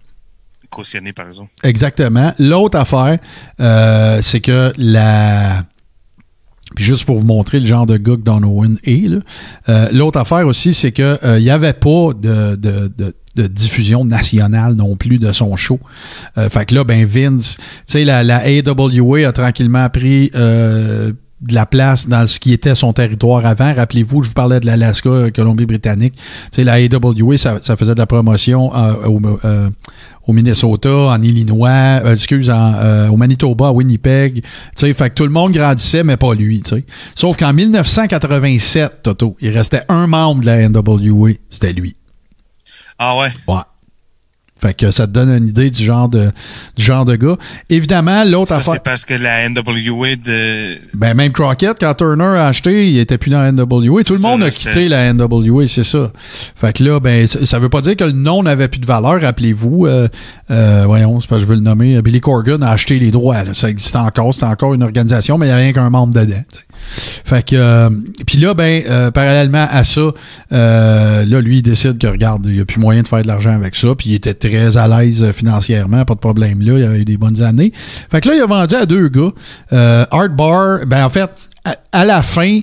exactement 1.62 2.33
l'autre 2.39 2.79
affaire 2.79 3.18
euh, 3.61 4.20
c'est 4.22 4.41
que 4.41 4.72
la 4.79 5.64
puis 6.74 6.85
juste 6.85 7.05
pour 7.05 7.18
vous 7.18 7.24
montrer 7.24 7.61
le 7.61 7.66
genre 7.66 7.87
de 7.87 7.97
gars 7.97 8.16
que 8.16 8.22
Don 8.22 8.43
Owen 8.43 8.77
est, 8.85 9.09
euh, 9.68 9.89
l'autre 9.93 10.18
affaire 10.18 10.47
aussi, 10.47 10.74
c'est 10.74 10.91
que 10.93 11.18
euh, 11.24 11.39
il 11.39 11.45
n'y 11.45 11.51
avait 11.51 11.72
pas 11.72 12.11
de, 12.12 12.57
de, 12.57 12.93
de, 12.97 13.14
de 13.37 13.47
diffusion 13.47 14.05
nationale 14.05 14.74
non 14.74 14.97
plus 14.97 15.18
de 15.18 15.33
son 15.33 15.55
show. 15.57 15.79
Euh, 16.37 16.51
fait 16.51 16.66
que 16.66 16.74
là, 16.74 16.85
ben 16.85 17.05
Vince, 17.07 17.57
tu 17.57 17.64
sais, 17.87 18.05
la, 18.05 18.24
la 18.24 18.43
AWA 18.45 19.29
a 19.29 19.33
tranquillement 19.33 19.89
pris 19.91 20.31
euh, 20.35 21.12
de 21.43 21.55
la 21.55 21.66
place 21.66 22.09
dans 22.09 22.26
ce 22.26 22.41
qui 22.41 22.53
était 22.53 22.74
son 22.74 22.93
territoire 22.93 23.45
avant. 23.45 23.74
Rappelez-vous, 23.74 24.22
je 24.22 24.28
vous 24.28 24.34
parlais 24.34 24.59
de 24.59 24.66
l'Alaska, 24.66 25.09
euh, 25.09 25.30
Colombie-Britannique. 25.30 26.14
Tu 26.14 26.22
sais, 26.53 26.64
la 26.64 26.74
AWA, 26.74 27.37
ça, 27.37 27.59
ça 27.61 27.76
faisait 27.76 27.95
de 27.95 27.99
la 27.99 28.07
promotion 28.07 28.74
euh, 28.74 28.95
au, 29.07 29.20
euh, 29.45 29.68
au 30.26 30.32
Minnesota, 30.32 30.89
en 30.89 31.22
Illinois, 31.22 31.68
euh, 32.05 32.14
excuse, 32.14 32.49
en, 32.51 32.74
euh, 32.74 33.09
au 33.09 33.16
Manitoba, 33.16 33.68
à 33.68 33.72
Winnipeg. 33.72 34.43
Tu 34.43 34.49
sais, 34.76 34.95
fait 34.95 35.11
que 35.11 35.14
tout 35.14 35.24
le 35.24 35.30
monde 35.30 35.53
grandissait, 35.53 36.05
mais 36.05 36.16
pas 36.16 36.34
lui. 36.34 36.62
Tu 36.62 36.76
sais. 36.76 36.84
Sauf 37.14 37.37
qu'en 37.37 37.53
1987, 37.53 39.03
Toto, 39.03 39.37
il 39.41 39.51
restait 39.51 39.82
un 39.89 40.07
membre 40.07 40.41
de 40.41 40.47
la 40.47 40.68
NWA, 40.68 41.32
c'était 41.51 41.72
lui. 41.74 41.97
Ah 42.99 43.16
ouais? 43.18 43.28
Ouais. 43.47 43.61
Fait 44.59 44.73
que 44.73 44.91
ça 44.91 45.07
te 45.07 45.13
donne 45.13 45.29
une 45.29 45.49
idée 45.49 45.71
du 45.71 45.85
genre 45.85 46.09
de, 46.09 46.31
du 46.77 46.83
genre 46.85 47.05
de 47.05 47.15
gars. 47.17 47.37
Évidemment, 47.69 48.25
l'autre 48.25 48.49
Ça, 48.53 48.57
affaire. 48.59 48.73
c'est 48.75 48.83
parce 48.83 49.05
que 49.05 49.13
la 49.15 49.49
NWA 49.51 50.17
de. 50.17 50.79
Ben, 50.95 51.15
même 51.15 51.31
Crockett, 51.33 51.77
quand 51.79 51.93
Turner 51.95 52.25
a 52.39 52.47
acheté, 52.47 52.89
il 52.91 52.99
était 52.99 53.19
plus 53.19 53.31
dans 53.31 53.43
la 53.43 53.53
NWA. 53.53 54.03
Tout 54.03 54.15
le 54.15 54.19
C'est 54.19 54.27
monde 54.27 54.43
a 54.43 54.49
quitté 54.51 54.89
la 54.89 55.13
NWA, 55.13 55.69
c'est 55.69 55.85
ça. 55.85 56.11
Fait 56.57 56.73
que 56.75 56.83
là, 56.85 57.01
ben, 57.01 57.27
ça 57.27 57.59
veut 57.59 57.69
pas 57.69 57.83
dire 57.83 57.97
que 57.97 58.05
le 58.05 58.13
nom 58.13 58.43
n'avait 58.43 58.69
plus 58.69 58.81
de 58.81 58.87
valeur, 58.87 59.21
rappelez-vous. 59.21 59.87
Euh, 59.87 60.09
euh, 60.51 60.85
voyons, 60.87 61.21
c'est 61.21 61.29
pas 61.29 61.37
que 61.37 61.43
je 61.43 61.47
veux 61.47 61.55
le 61.57 61.61
nommer. 61.61 62.01
Billy 62.01 62.21
Corgan 62.21 62.63
a 62.63 62.71
acheté 62.71 62.99
les 62.99 63.11
droits. 63.11 63.45
là. 63.45 63.53
Ça 63.53 63.69
existait 63.69 63.99
encore, 63.99 64.33
c'était 64.33 64.47
encore 64.47 64.73
une 64.73 64.83
organisation, 64.83 65.37
mais 65.37 65.47
il 65.47 65.49
n'y 65.51 65.55
a 65.55 65.59
rien 65.59 65.73
qu'un 65.75 65.91
membre 65.91 66.15
dedans. 66.15 66.43
Fait 67.24 67.45
que, 67.45 67.57
euh, 67.57 67.91
puis 68.26 68.39
là, 68.39 68.55
ben, 68.55 68.82
euh, 68.89 69.11
parallèlement 69.11 69.66
à 69.70 69.84
ça, 69.84 70.12
euh, 70.53 71.24
là, 71.24 71.41
lui, 71.41 71.59
il 71.59 71.62
décide 71.62 71.99
que, 71.99 72.07
regarde, 72.07 72.47
il 72.47 72.55
n'y 72.55 72.61
a 72.61 72.64
plus 72.64 72.80
moyen 72.80 73.03
de 73.03 73.09
faire 73.09 73.22
de 73.22 73.26
l'argent 73.26 73.51
avec 73.51 73.74
ça, 73.74 73.95
puis 73.97 74.11
il 74.11 74.14
était 74.14 74.34
très 74.34 74.76
à 74.76 74.89
l'aise 74.89 75.32
financièrement, 75.32 76.05
pas 76.05 76.14
de 76.14 76.20
problème 76.20 76.61
là, 76.61 76.78
il 76.78 76.84
avait 76.84 77.01
eu 77.01 77.05
des 77.05 77.16
bonnes 77.16 77.43
années. 77.43 77.72
Fait 78.11 78.20
que 78.20 78.28
là, 78.28 78.34
il 78.37 78.41
a 78.41 78.47
vendu 78.47 78.74
à 78.74 78.87
deux 78.87 79.09
gars. 79.09 79.30
Art 80.11 80.30
Bar, 80.30 80.87
ben, 80.87 81.05
en 81.05 81.11
fait, 81.11 81.30
à, 81.93 82.05
la 82.05 82.22
fin, 82.22 82.61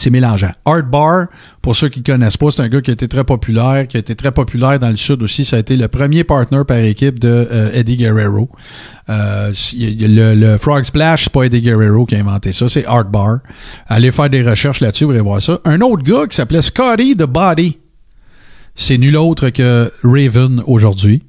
c'est 0.00 0.08
mélangeant. 0.08 0.52
Art 0.64 0.84
Bar, 0.84 1.26
pour 1.60 1.76
ceux 1.76 1.90
qui 1.90 1.98
ne 1.98 2.04
connaissent 2.04 2.38
pas, 2.38 2.50
c'est 2.50 2.62
un 2.62 2.68
gars 2.68 2.80
qui 2.80 2.88
a 2.90 2.94
été 2.94 3.06
très 3.06 3.22
populaire, 3.22 3.86
qui 3.86 3.98
a 3.98 4.00
été 4.00 4.14
très 4.14 4.32
populaire 4.32 4.78
dans 4.78 4.88
le 4.88 4.96
sud 4.96 5.22
aussi. 5.22 5.44
Ça 5.44 5.56
a 5.56 5.58
été 5.58 5.76
le 5.76 5.88
premier 5.88 6.24
partner 6.24 6.62
par 6.66 6.78
équipe 6.78 7.18
de 7.18 7.28
euh, 7.28 7.70
Eddie 7.74 7.98
Guerrero. 7.98 8.48
Euh, 9.10 9.52
le, 9.76 10.56
Frog 10.56 10.84
Splash, 10.84 11.24
c'est 11.24 11.32
pas 11.32 11.42
Eddie 11.42 11.60
Guerrero 11.60 12.06
qui 12.06 12.14
a 12.14 12.18
inventé 12.18 12.52
ça, 12.52 12.66
c'est 12.70 12.86
Art 12.86 13.10
Bar. 13.10 13.40
Allez 13.88 14.10
faire 14.10 14.30
des 14.30 14.42
recherches 14.42 14.80
là-dessus, 14.80 15.04
vous 15.04 15.10
allez 15.10 15.20
voir 15.20 15.42
ça. 15.42 15.60
Un 15.66 15.82
autre 15.82 16.02
gars 16.02 16.26
qui 16.26 16.34
s'appelait 16.34 16.62
Scotty 16.62 17.14
the 17.14 17.24
Body. 17.24 17.76
C'est 18.74 18.96
nul 18.96 19.18
autre 19.18 19.50
que 19.50 19.92
Raven 20.02 20.62
aujourd'hui. 20.66 21.22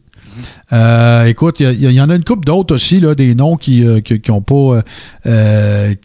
Euh, 0.72 1.26
écoute, 1.26 1.60
il 1.60 1.92
y, 1.92 2.00
en 2.00 2.10
a 2.10 2.16
une 2.16 2.24
couple 2.24 2.46
d'autres 2.46 2.74
aussi, 2.74 3.02
là, 3.02 3.16
des 3.16 3.36
noms 3.36 3.58
qui 3.58 3.86
euh, 3.86 4.00
qui, 4.00 4.18
pas 4.20 4.82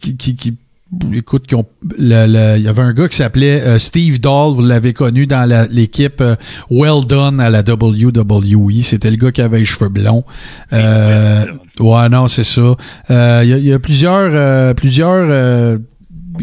qui, 0.01 0.17
qui- 0.17 0.57
écoute, 1.13 1.47
qui 1.47 1.55
ont 1.55 1.65
le- 1.97 2.25
le- 2.27 2.57
il 2.57 2.63
y 2.63 2.67
avait 2.67 2.81
un 2.81 2.93
gars 2.93 3.07
qui 3.07 3.17
s'appelait 3.17 3.61
euh, 3.61 3.77
Steve 3.79 4.19
Dahl, 4.19 4.53
vous 4.53 4.61
l'avez 4.61 4.93
connu 4.93 5.27
dans 5.27 5.47
l'équipe 5.69 6.21
euh, 6.21 6.35
Well 6.69 7.05
Done 7.07 7.39
à 7.39 7.49
la 7.49 7.61
WWE. 7.61 8.81
C'était 8.83 9.09
le 9.11 9.17
gars 9.17 9.31
qui 9.31 9.41
avait 9.41 9.59
les 9.59 9.65
cheveux 9.65 9.89
blonds. 9.89 10.23
Euh, 10.73 11.45
ouais, 11.79 12.09
non, 12.09 12.27
c'est 12.27 12.43
ça. 12.43 12.75
Il 13.09 13.45
y, 13.57 13.67
y 13.67 13.73
a 13.73 13.79
plusieurs, 13.79 14.73
plusieurs 14.75 15.79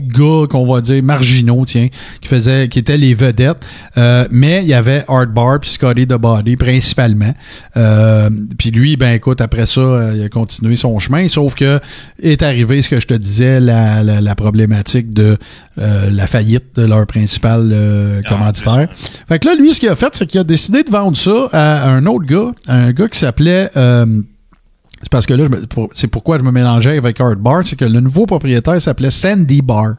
gars 0.02 0.46
qu'on 0.48 0.66
va 0.66 0.80
dire 0.80 1.02
marginaux, 1.02 1.64
tiens, 1.66 1.88
qui 2.20 2.28
faisaient, 2.28 2.68
qui 2.68 2.78
étaient 2.78 2.96
les 2.96 3.14
vedettes. 3.14 3.66
Euh, 3.96 4.26
mais 4.30 4.62
il 4.62 4.68
y 4.68 4.74
avait 4.74 5.04
Art 5.08 5.26
Bar 5.26 5.60
puis 5.60 5.70
Scotty 5.70 6.06
the 6.06 6.14
Body 6.14 6.56
principalement. 6.56 7.34
Euh, 7.76 8.30
puis 8.58 8.70
lui, 8.70 8.96
ben 8.96 9.14
écoute, 9.14 9.40
après 9.40 9.66
ça, 9.66 9.80
euh, 9.80 10.14
il 10.16 10.24
a 10.24 10.28
continué 10.28 10.76
son 10.76 10.98
chemin. 10.98 11.28
Sauf 11.28 11.54
que 11.54 11.80
est 12.22 12.42
arrivé 12.42 12.82
ce 12.82 12.88
que 12.88 13.00
je 13.00 13.06
te 13.06 13.14
disais, 13.14 13.60
la, 13.60 14.02
la, 14.02 14.20
la 14.20 14.34
problématique 14.34 15.12
de 15.12 15.36
euh, 15.78 16.10
la 16.10 16.26
faillite 16.26 16.76
de 16.76 16.86
leur 16.86 17.06
principal 17.06 17.74
Ah, 18.24 18.28
commanditaire. 18.28 18.88
Fait 19.28 19.38
que 19.38 19.48
là, 19.48 19.54
lui, 19.54 19.74
ce 19.74 19.80
qu'il 19.80 19.88
a 19.88 19.96
fait, 19.96 20.10
c'est 20.12 20.26
qu'il 20.26 20.40
a 20.40 20.44
décidé 20.44 20.82
de 20.82 20.90
vendre 20.90 21.16
ça 21.16 21.48
à 21.52 21.88
un 21.88 22.06
autre 22.06 22.26
gars, 22.26 22.50
un 22.68 22.92
gars 22.92 23.08
qui 23.08 23.18
s'appelait. 23.18 23.70
Euh, 25.04 25.06
c'est 25.06 25.10
parce 25.10 25.26
que 25.26 25.34
là, 25.34 25.44
c'est 25.92 26.08
pourquoi 26.08 26.38
je 26.38 26.42
me 26.42 26.50
mélangeais 26.50 26.96
avec 26.98 27.20
Art 27.20 27.36
Bar, 27.36 27.62
c'est 27.64 27.76
que 27.76 27.84
le 27.84 28.00
nouveau 28.00 28.26
propriétaire 28.26 28.80
s'appelait 28.80 29.10
Sandy 29.10 29.62
Bar. 29.62 29.94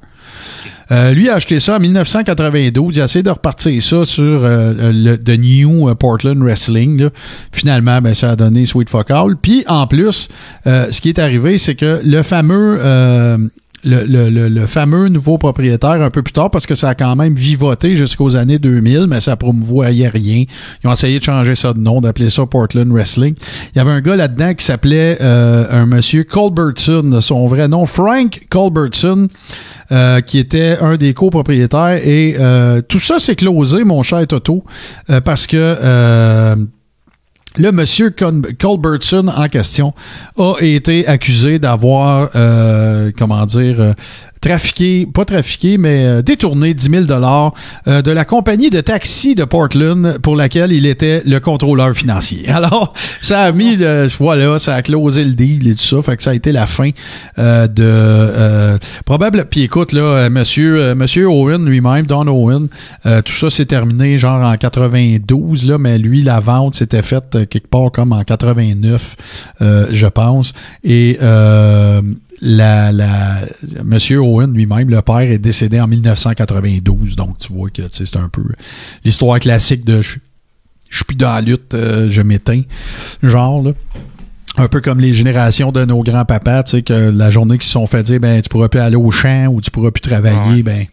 Euh, 0.92 1.14
lui 1.14 1.30
a 1.30 1.36
acheté 1.36 1.60
ça 1.60 1.78
en 1.78 1.80
1992. 1.80 2.98
Il 2.98 3.02
a 3.02 3.06
essayé 3.06 3.24
de 3.24 3.30
repartir 3.30 3.82
ça 3.82 4.06
sur 4.06 4.24
euh, 4.24 4.92
le 4.94 5.18
The 5.18 5.40
New 5.40 5.90
euh, 5.90 5.96
Portland 5.96 6.38
Wrestling. 6.38 7.10
Finalement, 7.52 8.02
ben, 8.02 8.14
ça 8.14 8.32
a 8.32 8.36
donné 8.36 8.66
Sweet 8.66 8.90
Fuck 8.90 9.10
All. 9.12 9.36
Puis 9.36 9.64
en 9.68 9.88
plus, 9.88 10.30
euh, 10.68 10.88
ce 10.92 11.02
qui 11.02 11.10
est 11.10 11.20
arrivé, 11.20 11.58
c'est 11.58 11.76
que 11.76 12.02
le 12.04 12.22
fameux 12.22 12.78
euh, 12.82 13.38
le, 13.86 14.30
le- 14.30 14.50
le- 14.50 14.66
fameux 14.68 15.08
nouveau 15.10 15.38
propriétaire 15.38 16.02
un 16.02 16.10
peu 16.10 16.24
plus 16.24 16.34
tard, 16.34 16.50
parce 16.50 16.66
que 16.66 16.76
ça 16.76 16.90
a 16.90 16.96
quand 16.96 17.16
même 17.16 17.36
vivoté 17.36 17.96
jusqu'aux 17.96 18.36
années 18.36 18.60
2000, 18.60 19.06
mais 19.08 19.20
ça 19.22 19.36
promouvoyait 19.36 20.08
rien. 20.10 20.46
Ils 20.84 20.88
ont 20.88 20.92
essayé 20.94 21.20
de 21.20 21.24
changer 21.24 21.56
ça 21.56 21.72
de 21.74 21.80
nom, 21.80 22.02
d'appeler 22.02 22.30
ça 22.30 22.46
Portland 22.46 22.92
Wrestling. 22.92 23.36
Il 23.74 23.78
y 23.78 23.82
avait 23.82 23.92
un 23.92 24.02
gars 24.02 24.16
là-dedans 24.16 24.54
qui 24.56 24.66
s'appelait 24.66 25.18
euh, 25.22 25.66
un 25.70 25.86
monsieur 25.86 26.24
Colbertson, 26.24 27.20
son 27.22 27.46
vrai 27.46 27.68
nom, 27.68 27.86
Frank 27.86 28.42
Colbertson, 28.50 29.28
euh, 29.92 30.20
qui 30.22 30.40
était 30.40 30.78
un 30.82 30.98
des 30.98 31.14
copropriétaires. 31.14 32.00
Et 32.04 32.36
euh, 32.40 32.82
tout 32.82 33.00
ça 33.00 33.20
s'est 33.20 33.36
closé, 33.36 33.84
mon 33.84 34.02
cher 34.04 34.26
Toto, 34.28 34.64
euh, 35.10 35.22
parce 35.22 35.48
que... 35.48 36.66
le 37.58 37.72
monsieur 37.72 38.10
Culbertson 38.10 39.28
en 39.36 39.48
question 39.48 39.94
a 40.38 40.56
été 40.62 41.08
accusé 41.08 41.60
d'avoir, 41.60 42.30
euh, 42.36 43.12
comment 43.18 43.46
dire, 43.46 43.80
euh, 43.80 43.94
trafiqué, 44.46 45.08
pas 45.12 45.26
trafiqué, 45.26 45.80
mais 45.80 46.06
euh, 46.06 46.22
détourné 46.22 46.76
10 46.76 46.90
000 46.92 47.04
dollars 47.06 47.54
euh, 47.88 48.04
de 48.04 48.12
la 48.12 48.26
compagnie 48.26 48.70
de 48.70 48.80
taxi 48.80 49.34
de 49.34 49.44
Portland 49.44 50.20
pour 50.22 50.36
laquelle 50.36 50.72
il 50.72 50.86
était 50.86 51.24
le 51.26 51.40
contrôleur 51.40 51.96
financier. 51.96 52.48
Alors, 52.50 52.94
ça 53.22 53.42
a 53.42 53.52
mis, 53.52 53.76
le, 53.76 54.08
voilà, 54.20 54.60
ça 54.60 54.76
a 54.76 54.84
closé 54.84 55.26
le 55.26 55.34
deal 55.34 55.68
et 55.68 55.74
tout 55.74 55.82
ça, 55.82 56.02
fait 56.04 56.18
que 56.18 56.22
ça 56.22 56.30
a 56.30 56.34
été 56.36 56.52
la 56.52 56.68
fin 56.68 56.92
euh, 57.40 57.66
de 57.66 57.84
euh, 57.84 58.78
probable. 59.04 59.46
Puis 59.50 59.64
écoute 59.64 59.94
là, 59.94 60.02
euh, 60.02 60.30
monsieur, 60.30 60.94
monsieur 60.94 61.28
Owen 61.28 61.66
lui-même, 61.66 62.06
Don 62.06 62.28
Owen, 62.28 62.68
euh, 63.08 63.24
tout 63.24 63.34
ça 63.34 63.50
s'est 63.50 63.66
terminé 63.66 64.20
genre 64.20 64.44
en 64.44 64.56
92 64.58 65.66
là, 65.66 65.80
mais 65.80 65.98
lui 65.98 66.22
la 66.22 66.40
vente 66.40 66.76
s'était 66.76 67.02
faite 67.02 67.50
quelque 67.50 67.68
part 67.68 67.92
comme 67.92 68.14
en 68.14 68.24
89, 68.24 69.16
euh, 69.62 69.88
je 69.90 70.06
pense, 70.06 70.54
et 70.84 71.18
la, 72.42 72.92
la, 72.92 73.42
Monsieur 73.84 74.20
Owen 74.22 74.54
lui-même, 74.54 74.90
le 74.90 75.02
père, 75.02 75.20
est 75.20 75.38
décédé 75.38 75.80
en 75.80 75.88
1992. 75.88 77.16
Donc, 77.16 77.38
tu 77.40 77.54
vois 77.54 77.70
que 77.70 77.82
tu 77.84 77.88
sais, 77.92 78.06
c'est 78.06 78.18
un 78.18 78.30
peu 78.30 78.44
l'histoire 79.04 79.40
classique 79.40 79.86
de 79.86 80.02
je, 80.02 80.16
je 80.90 80.96
suis 80.98 81.06
plus 81.06 81.16
dans 81.16 81.34
la 81.34 81.42
lutte, 81.42 81.74
euh, 81.74 82.10
je 82.10 82.22
m'éteins. 82.22 82.64
Genre, 83.24 83.64
là. 83.64 83.72
Un 84.58 84.70
peu 84.70 84.80
comme 84.80 85.02
les 85.02 85.14
générations 85.14 85.74
de 85.74 85.84
nos 85.84 86.02
grands-papas, 86.02 86.64
tu 86.64 86.72
sais, 86.78 86.82
que 86.82 86.94
la 86.94 87.30
journée 87.30 87.58
qu'ils 87.58 87.66
se 87.66 87.72
sont 87.72 87.88
fait 87.88 88.04
dire, 88.04 88.22
ben, 88.22 88.42
tu 88.42 88.48
pourras 88.48 88.70
plus 88.70 88.80
aller 88.80 88.96
au 88.96 89.12
champ 89.12 89.48
ou 89.48 89.60
tu 89.60 89.70
pourras 89.70 89.92
plus 89.92 90.00
travailler, 90.00 90.56
Ouais. 90.58 90.64
ben, 90.64 90.86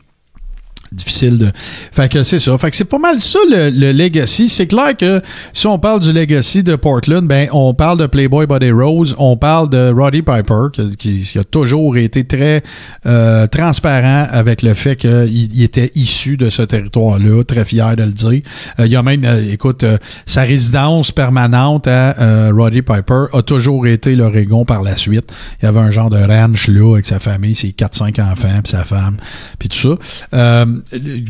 difficile 0.92 1.38
de. 1.38 1.50
Fait 1.92 2.10
que 2.10 2.24
c'est 2.24 2.38
ça. 2.38 2.56
Fait 2.58 2.70
que 2.70 2.76
c'est 2.76 2.84
pas 2.84 2.98
mal 2.98 3.20
ça 3.20 3.38
le, 3.50 3.70
le 3.70 3.92
legacy. 3.92 4.48
C'est 4.48 4.66
clair 4.66 4.96
que 4.96 5.20
si 5.52 5.66
on 5.66 5.78
parle 5.78 6.00
du 6.00 6.12
legacy 6.12 6.62
de 6.62 6.76
Portland, 6.76 7.26
ben 7.26 7.48
on 7.52 7.74
parle 7.74 7.98
de 7.98 8.06
Playboy 8.06 8.46
Buddy 8.46 8.70
Rose, 8.70 9.14
on 9.18 9.36
parle 9.36 9.68
de 9.68 9.92
Roddy 9.92 10.22
Piper 10.22 10.68
qui, 10.98 11.38
a 11.38 11.44
toujours 11.44 11.96
été 11.96 12.24
très 12.24 12.62
euh, 13.06 13.46
transparent 13.46 14.26
avec 14.30 14.62
le 14.62 14.74
fait 14.74 14.96
qu'il 14.96 15.32
il 15.32 15.62
était 15.62 15.90
issu 15.94 16.36
de 16.36 16.50
ce 16.50 16.62
territoire-là, 16.62 17.42
très 17.44 17.64
fier 17.64 17.96
de 17.96 18.04
le 18.04 18.12
dire. 18.12 18.42
Euh, 18.78 18.86
il 18.86 18.92
y 18.92 18.96
a 18.96 19.02
même, 19.02 19.24
euh, 19.24 19.52
écoute, 19.52 19.84
sa 20.26 20.42
résidence 20.42 21.10
permanente 21.10 21.86
à 21.86 22.50
Roddy 22.50 22.82
Piper 22.82 23.26
a 23.32 23.42
toujours 23.42 23.86
été 23.86 24.14
l'Oregon 24.14 24.64
par 24.64 24.82
la 24.82 24.96
suite. 24.96 25.32
Il 25.60 25.66
y 25.66 25.68
avait 25.68 25.80
un 25.80 25.90
genre 25.90 26.10
de 26.10 26.18
ranch 26.18 26.68
là 26.68 26.94
avec 26.94 27.06
sa 27.06 27.18
famille, 27.18 27.54
ses 27.54 27.68
4-5 27.68 28.20
enfants, 28.20 28.60
puis 28.62 28.72
sa 28.72 28.84
femme, 28.84 29.16
puis 29.58 29.68
tout 29.68 29.98
ça. 30.32 30.66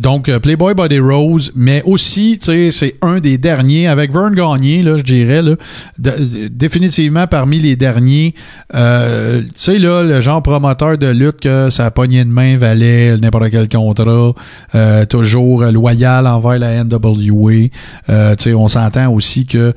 Donc, 0.00 0.28
euh, 0.28 0.38
Playboy 0.38 0.74
Body 0.74 0.98
Rose, 0.98 1.53
mais 1.55 1.82
aussi, 1.84 2.38
tu 2.38 2.46
sais, 2.46 2.70
c'est 2.70 2.96
un 3.03 3.20
des 3.20 3.38
derniers, 3.38 3.86
avec 3.86 4.12
Vern 4.12 4.34
Gagné, 4.34 4.82
là, 4.82 4.96
je 4.96 5.03
dirais, 5.03 5.42
là, 5.42 5.55
de- 5.98 6.48
définitivement 6.48 7.26
parmi 7.26 7.59
les 7.61 7.76
derniers, 7.76 8.34
euh, 8.74 9.40
tu 9.42 9.48
sais, 9.55 9.78
là, 9.78 10.03
le 10.03 10.20
genre 10.20 10.42
promoteur 10.42 10.98
de 10.98 11.07
lutte 11.09 11.40
que 11.40 11.70
sa 11.70 11.90
poignée 11.90 12.24
de 12.24 12.30
main 12.30 12.57
valait 12.57 13.16
n'importe 13.18 13.50
quel 13.50 13.68
contrat, 13.68 14.32
euh, 14.74 15.05
toujours 15.07 15.64
loyal 15.66 16.26
envers 16.26 16.59
la 16.59 16.84
NWA. 16.84 17.68
Euh, 18.09 18.34
tu 18.36 18.44
sais, 18.44 18.55
on 18.55 18.68
s'entend 18.68 19.12
aussi 19.12 19.46
que 19.46 19.72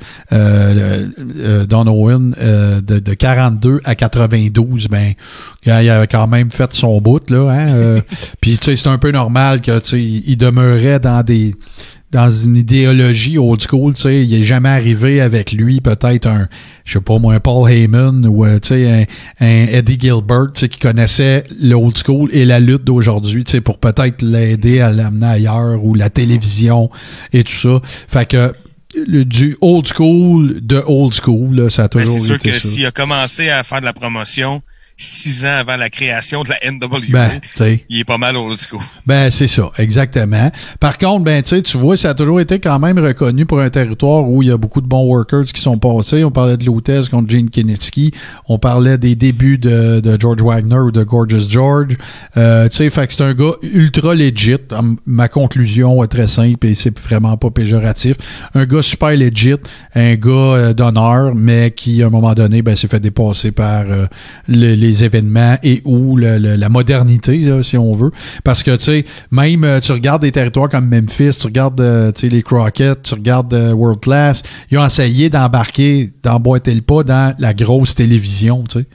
Don 1.68 1.86
Owen, 1.86 2.34
de, 2.86 2.98
de 2.98 3.14
42 3.14 3.80
à 3.84 3.94
92, 3.94 4.88
ben, 4.88 5.12
il 5.64 5.70
avait 5.72 6.06
quand 6.06 6.26
même 6.26 6.50
fait 6.50 6.72
son 6.72 7.00
bout, 7.00 7.30
là, 7.30 7.50
hein, 7.50 7.96
puis, 8.40 8.58
tu 8.58 8.64
sais, 8.66 8.76
c'est 8.76 8.88
un 8.88 8.98
peu 8.98 9.10
normal 9.10 9.60
que, 9.66 9.96
il 9.96 10.36
demeurait 10.36 11.00
dans 11.00 11.22
des 11.22 11.54
dans 12.12 12.30
une 12.30 12.56
idéologie 12.56 13.36
old 13.36 13.60
school, 13.60 13.92
tu 13.92 14.02
sais, 14.02 14.24
il 14.24 14.32
est 14.32 14.44
jamais 14.44 14.68
arrivé 14.68 15.20
avec 15.20 15.50
lui 15.50 15.80
peut-être 15.80 16.26
un, 16.28 16.46
je 16.84 16.94
sais 16.94 17.00
pas 17.00 17.18
moi, 17.18 17.34
un 17.34 17.40
Paul 17.40 17.68
Heyman 17.70 18.24
ou 18.26 18.44
euh, 18.46 18.60
tu 18.60 18.68
sais 18.68 19.06
un, 19.40 19.44
un 19.44 19.66
Eddie 19.66 19.98
Gilbert, 20.00 20.46
tu 20.54 20.60
sais, 20.60 20.68
qui 20.68 20.78
connaissait 20.78 21.42
le 21.60 21.74
old 21.74 21.98
school 21.98 22.30
et 22.32 22.44
la 22.44 22.60
lutte 22.60 22.84
d'aujourd'hui, 22.84 23.42
tu 23.44 23.50
sais, 23.50 23.60
pour 23.60 23.78
peut-être 23.78 24.22
l'aider 24.22 24.80
à 24.80 24.92
l'amener 24.92 25.26
ailleurs 25.26 25.84
ou 25.84 25.94
la 25.94 26.08
télévision 26.08 26.90
et 27.32 27.42
tout 27.42 27.52
ça. 27.52 27.80
Fait 27.84 28.26
que 28.26 28.52
le- 29.06 29.24
du 29.24 29.56
old 29.60 29.86
school 29.92 30.60
de 30.62 30.80
old 30.86 31.12
school, 31.12 31.56
là, 31.56 31.70
ça 31.70 31.84
a 31.84 31.88
Ben, 31.88 32.00
toujours 32.04 32.20
c'est 32.20 32.26
sûr 32.26 32.36
été 32.36 32.50
que 32.52 32.58
s'il 32.60 32.86
a 32.86 32.92
commencé 32.92 33.50
à 33.50 33.62
faire 33.64 33.80
de 33.80 33.84
la 33.84 33.92
promotion 33.92 34.62
six 34.98 35.44
ans 35.44 35.58
avant 35.60 35.76
la 35.76 35.90
création 35.90 36.42
de 36.42 36.48
la 36.48 36.56
NWA, 36.70 36.98
Ben, 37.10 37.40
tu 37.42 37.48
sais. 37.54 37.84
il 37.90 38.00
est 38.00 38.04
pas 38.04 38.16
mal 38.16 38.34
old 38.36 38.56
school. 38.56 38.80
Ben, 39.06 39.30
c'est 39.30 39.46
ça, 39.46 39.70
exactement. 39.78 40.50
Par 40.80 40.96
contre, 40.96 41.24
ben, 41.24 41.42
tu 41.42 41.50
sais, 41.50 41.62
tu 41.62 41.76
vois, 41.76 41.96
ça 41.98 42.10
a 42.10 42.14
toujours 42.14 42.40
été 42.40 42.58
quand 42.60 42.78
même 42.78 42.98
reconnu 42.98 43.44
pour 43.44 43.60
un 43.60 43.68
territoire 43.68 44.26
où 44.26 44.42
il 44.42 44.48
y 44.48 44.50
a 44.50 44.56
beaucoup 44.56 44.80
de 44.80 44.86
bons 44.86 45.04
workers 45.04 45.44
qui 45.44 45.60
sont 45.60 45.76
passés. 45.78 46.24
On 46.24 46.30
parlait 46.30 46.56
de 46.56 46.64
l'hôtesse 46.64 47.08
contre 47.10 47.30
Gene 47.30 47.50
Kinitsky. 47.50 48.12
On 48.48 48.58
parlait 48.58 48.96
des 48.96 49.14
débuts 49.14 49.58
de, 49.58 50.00
de 50.00 50.18
George 50.18 50.40
Wagner 50.42 50.78
ou 50.78 50.90
de 50.90 51.02
Gorgeous 51.02 51.48
George. 51.48 51.96
Euh, 52.38 52.68
tu 52.70 52.76
sais, 52.76 52.90
fait 52.90 53.06
que 53.06 53.12
c'est 53.12 53.22
un 53.24 53.34
gars 53.34 53.52
ultra 53.62 54.14
legit. 54.14 54.56
Hum, 54.70 54.96
Ma 55.04 55.28
conclusion 55.28 56.02
est 56.04 56.08
très 56.08 56.26
simple 56.28 56.66
et 56.66 56.74
c'est 56.74 56.96
vraiment 56.98 57.36
pas 57.36 57.50
péjoratif. 57.50 58.16
Un 58.54 58.64
gars 58.64 58.82
super 58.82 59.10
legit, 59.10 59.56
un 59.94 60.14
gars 60.14 60.30
euh, 60.30 60.72
d'honneur, 60.72 61.34
mais 61.34 61.70
qui, 61.72 62.02
à 62.02 62.06
un 62.06 62.10
moment 62.10 62.32
donné, 62.32 62.62
ben, 62.62 62.74
s'est 62.76 62.88
fait 62.88 63.00
dépasser 63.00 63.52
par 63.52 63.82
euh, 63.90 64.06
le- 64.48 64.85
les 64.86 65.04
événements 65.04 65.56
et 65.62 65.82
ou 65.84 66.16
le- 66.16 66.38
le- 66.38 66.56
la 66.56 66.68
modernité, 66.68 67.38
là, 67.38 67.62
si 67.62 67.76
on 67.76 67.94
veut. 67.94 68.10
Parce 68.44 68.62
que, 68.62 68.76
tu 68.76 68.84
sais, 68.84 69.04
même 69.30 69.64
euh, 69.64 69.80
tu 69.80 69.92
regardes 69.92 70.22
des 70.22 70.32
territoires 70.32 70.68
comme 70.68 70.88
Memphis, 70.88 71.36
tu 71.38 71.46
regardes 71.46 71.80
euh, 71.80 72.12
tu 72.12 72.22
sais, 72.22 72.28
les 72.28 72.42
Crockett, 72.42 73.02
tu 73.02 73.14
regardes 73.14 73.52
euh, 73.54 73.72
World 73.72 74.00
Class, 74.00 74.42
ils 74.70 74.78
ont 74.78 74.86
essayé 74.86 75.30
d'embarquer, 75.30 76.12
d'emboîter 76.22 76.74
le 76.74 76.80
pas 76.80 77.02
dans 77.02 77.34
la 77.38 77.52
grosse 77.54 77.94
télévision, 77.94 78.64
tu 78.68 78.80
sais. 78.80 78.86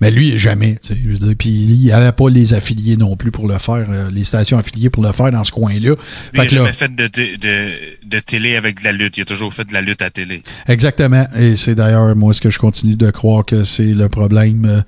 Mais 0.00 0.10
lui, 0.10 0.38
jamais, 0.38 0.78
tu 0.82 0.94
sais. 0.94 1.34
Puis 1.34 1.48
il 1.50 1.78
n'y 1.80 1.92
avait 1.92 2.12
pas 2.12 2.28
les 2.30 2.54
affiliés 2.54 2.96
non 2.96 3.16
plus 3.16 3.30
pour 3.30 3.48
le 3.48 3.58
faire, 3.58 3.86
euh, 3.90 4.08
les 4.12 4.24
stations 4.24 4.58
affiliées 4.58 4.90
pour 4.90 5.02
le 5.02 5.12
faire 5.12 5.30
dans 5.30 5.44
ce 5.44 5.52
coin-là. 5.52 5.94
Il 6.34 6.36
Fait 6.36 6.40
a 6.40 6.46
que 6.46 6.54
là, 6.54 6.60
jamais 6.62 6.72
fait 6.72 6.94
de, 6.94 7.06
de, 7.06 7.68
de 8.16 8.18
télé 8.20 8.56
avec 8.56 8.80
de 8.80 8.84
la 8.84 8.92
lutte. 8.92 9.16
Il 9.18 9.22
a 9.22 9.24
toujours 9.24 9.52
fait 9.54 9.64
de 9.64 9.72
la 9.72 9.80
lutte 9.80 10.02
à 10.02 10.10
télé. 10.10 10.42
Exactement. 10.68 11.26
Et 11.36 11.56
c'est 11.56 11.74
d'ailleurs, 11.74 12.14
moi, 12.16 12.32
ce 12.32 12.40
que 12.40 12.50
je 12.50 12.58
continue 12.58 12.96
de 12.96 13.10
croire 13.10 13.44
que 13.44 13.64
c'est 13.64 13.84
le 13.94 14.08
problème, 14.08 14.84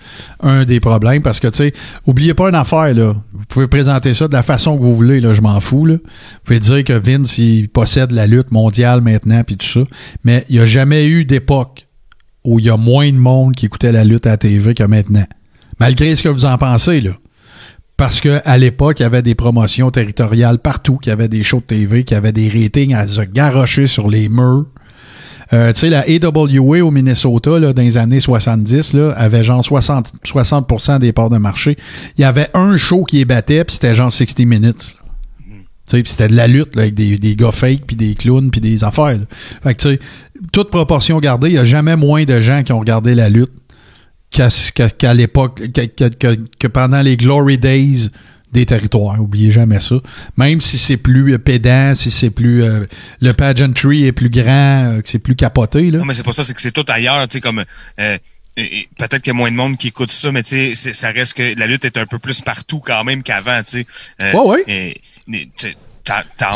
un 0.51 0.65
des 0.65 0.81
problèmes, 0.81 1.23
parce 1.23 1.41
que, 1.41 1.49
tu 1.49 1.59
sais, 1.59 1.73
oubliez 2.07 2.35
pas 2.35 2.49
une 2.49 2.55
affaire, 2.55 2.95
là. 2.95 3.15
Vous 3.33 3.45
pouvez 3.49 3.67
présenter 3.67 4.15
ça 4.15 4.29
de 4.29 4.33
la 4.33 4.43
façon 4.43 4.77
que 4.77 4.83
vous 4.83 4.95
voulez, 4.95 5.21
là, 5.21 5.33
je 5.33 5.41
m'en 5.41 5.61
fous, 5.61 5.87
là. 5.87 5.95
Vous 5.95 6.41
pouvez 6.45 6.61
dire 6.61 6.85
que 6.85 6.93
Vince, 6.93 7.39
il 7.39 7.69
possède 7.69 8.13
la 8.13 8.27
lutte 8.27 8.53
mondiale 8.53 9.01
maintenant, 9.01 9.43
puis 9.45 9.57
tout 9.57 9.67
ça. 9.67 9.81
Mais 10.25 10.45
il 10.49 10.57
n'y 10.57 10.63
a 10.63 10.67
jamais 10.67 11.07
eu 11.07 11.25
d'époque 11.25 11.87
où 12.45 12.59
il 12.59 12.67
y 12.67 12.71
a 12.71 12.77
moins 12.77 13.11
de 13.11 13.17
monde 13.17 13.55
qui 13.55 13.67
écoutait 13.67 13.93
la 13.93 14.05
lutte 14.05 14.27
à 14.27 14.31
la 14.31 14.37
TV 14.37 14.75
que 14.75 14.85
maintenant. 14.85 15.27
Malgré 15.79 16.15
ce 16.17 16.23
que 16.23 16.29
vous 16.29 16.45
en 16.45 16.59
pensez, 16.59 17.01
là. 17.01 17.13
Parce 17.97 18.23
qu'à 18.23 18.57
l'époque, 18.57 19.01
il 19.01 19.03
y 19.03 19.07
avait 19.07 19.21
des 19.21 19.35
promotions 19.35 19.91
territoriales 19.91 20.59
partout, 20.59 20.97
qu'il 20.97 21.11
y 21.11 21.13
avait 21.13 21.29
des 21.29 21.43
shows 21.43 21.61
de 21.61 21.65
TV, 21.67 22.03
qu'il 22.05 22.17
y 22.17 22.33
des 22.33 22.49
ratings 22.49 22.95
à 22.95 23.07
se 23.07 23.21
garrocher 23.21 23.87
sur 23.87 24.09
les 24.09 24.31
murs. 24.31 24.65
Euh, 25.53 25.73
tu 25.73 25.81
sais, 25.81 25.91
la 25.91 26.05
AWA 26.09 26.79
au 26.85 26.91
Minnesota, 26.93 27.59
là, 27.59 27.73
dans 27.73 27.83
les 27.83 27.99
années 27.99 28.21
70, 28.21 28.93
là, 28.95 29.11
avait 29.17 29.43
genre 29.43 29.65
60, 29.65 30.13
60 30.25 31.01
des 31.01 31.13
parts 31.13 31.31
de 31.31 31.39
marché. 31.39 31.77
Il 32.17 32.21
y 32.21 32.25
avait 32.25 32.49
un 32.55 32.77
show 32.77 33.03
qui 33.05 33.21
est 33.21 33.25
battait, 33.25 33.65
puis 33.65 33.75
c'était 33.75 33.95
genre 33.95 34.13
60 34.13 34.39
minutes. 34.47 34.95
Tu 35.89 35.97
sais, 35.97 36.03
puis 36.05 36.11
c'était 36.13 36.29
de 36.29 36.37
la 36.37 36.47
lutte 36.47 36.77
là, 36.77 36.83
avec 36.83 36.95
des, 36.95 37.17
des 37.19 37.35
gars 37.35 37.51
fake, 37.51 37.81
puis 37.87 37.97
des 37.97 38.15
clowns, 38.15 38.51
puis 38.53 38.61
des 38.61 38.85
affaires. 38.85 39.19
Fait 39.65 39.75
que, 39.75 39.83
tu 39.83 39.89
sais, 39.89 40.01
toute 40.53 40.71
proportion 40.71 41.19
gardée, 41.19 41.49
il 41.49 41.55
n'y 41.55 41.59
a 41.59 41.65
jamais 41.65 41.97
moins 41.97 42.23
de 42.25 42.39
gens 42.39 42.63
qui 42.63 42.73
ont 42.73 42.79
regardé 42.79 43.17
la 43.17 43.29
lutte 43.29 43.51
qu'à 44.31 45.15
l'époque, 45.15 45.61
que, 45.75 45.81
que- 45.87 46.09
que- 46.15 46.39
que 46.61 46.67
pendant 46.69 47.03
les 47.03 47.17
Glory 47.17 47.59
Days 47.59 48.11
des 48.53 48.67
territoires. 48.67 49.21
Oubliez 49.21 49.51
jamais 49.51 49.81
ça. 49.81 49.97
Même 50.37 50.61
si 50.61 50.77
c'est 50.79 50.97
plus 50.97 51.35
euh, 51.35 51.39
pédant, 51.39 51.95
si 51.95 52.11
c'est 52.11 52.31
plus. 52.31 52.63
euh, 52.65 52.87
le 53.21 53.33
pageantry 53.33 54.07
est 54.07 54.13
plus 54.13 54.31
grand, 54.31 54.85
euh, 54.97 55.01
que 55.01 55.09
c'est 55.09 55.19
plus 55.19 55.37
capoté. 55.37 55.91
Là. 55.91 55.99
Non, 55.99 56.05
mais 56.05 56.15
c'est 56.15 56.23
pas 56.23 56.33
ça, 56.33 56.45
c'est 56.45 56.55
que 56.55 56.61
c'est 56.61 56.73
tout 56.73 56.85
ailleurs, 56.89 57.27
tu 57.29 57.35
sais, 57.35 57.41
comme 57.41 57.65
euh, 58.01 58.19
peut-être 58.57 59.19
qu'il 59.23 59.33
y 59.33 59.37
a 59.37 59.39
moins 59.39 59.51
de 59.51 59.57
monde 59.57 59.77
qui 59.77 59.89
écoute 59.89 60.11
ça, 60.11 60.33
mais 60.33 60.43
tu 60.43 60.75
sais, 60.75 60.93
ça 60.93 61.11
reste 61.13 61.35
que 61.35 61.59
la 61.59 61.67
lutte 61.67 61.85
est 61.85 61.97
un 61.97 62.07
peu 62.07 62.19
plus 62.19 62.41
partout 62.41 62.81
quand 62.81 63.05
même 63.05 63.23
qu'avant, 63.23 63.63
tu 63.63 63.85
sais. 64.19 64.35
Ouais, 64.37 64.65
ouais. 64.67 64.95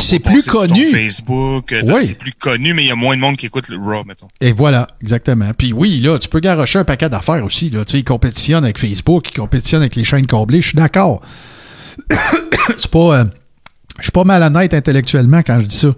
C'est 0.01 0.19
plus 0.19 0.45
passer 0.47 0.51
sur 0.51 0.53
connu. 0.53 0.87
Facebook, 0.87 1.73
Ouais. 1.87 2.03
c'est 2.03 2.19
plus 2.19 2.33
connu, 2.33 2.75
mais 2.75 2.83
il 2.85 2.89
y 2.89 2.91
a 2.91 2.97
moins 2.97 3.15
de 3.15 3.21
monde 3.21 3.37
qui 3.37 3.47
écoute 3.47 3.69
le 3.69 3.77
Raw, 3.77 4.03
mettons. 4.05 4.27
Et 4.41 4.51
voilà, 4.53 4.89
exactement. 5.01 5.53
Puis 5.57 5.73
oui, 5.73 6.01
là, 6.01 6.19
tu 6.19 6.29
peux 6.29 6.41
garocher 6.41 6.81
un 6.81 6.85
paquet 6.85 7.09
d'affaires 7.09 7.45
aussi. 7.45 7.71
Là. 7.71 7.85
Tu 7.85 7.93
sais, 7.93 7.99
ils 8.01 8.05
compétitionnent 8.05 8.65
avec 8.65 8.79
Facebook, 8.79 9.29
ils 9.31 9.39
compétitionnent 9.39 9.83
avec 9.83 9.95
les 9.95 10.03
chaînes 10.03 10.27
câblées. 10.27 10.61
Je 10.61 10.69
suis 10.69 10.77
d'accord. 10.77 11.23
c'est 12.77 12.91
pas. 12.91 13.19
euh, 13.21 13.25
je 13.99 14.03
suis 14.03 14.13
pas 14.13 14.25
malhonnête 14.25 14.75
intellectuellement 14.75 15.43
quand 15.47 15.61
je 15.61 15.67
dis 15.67 15.77
ça. 15.77 15.89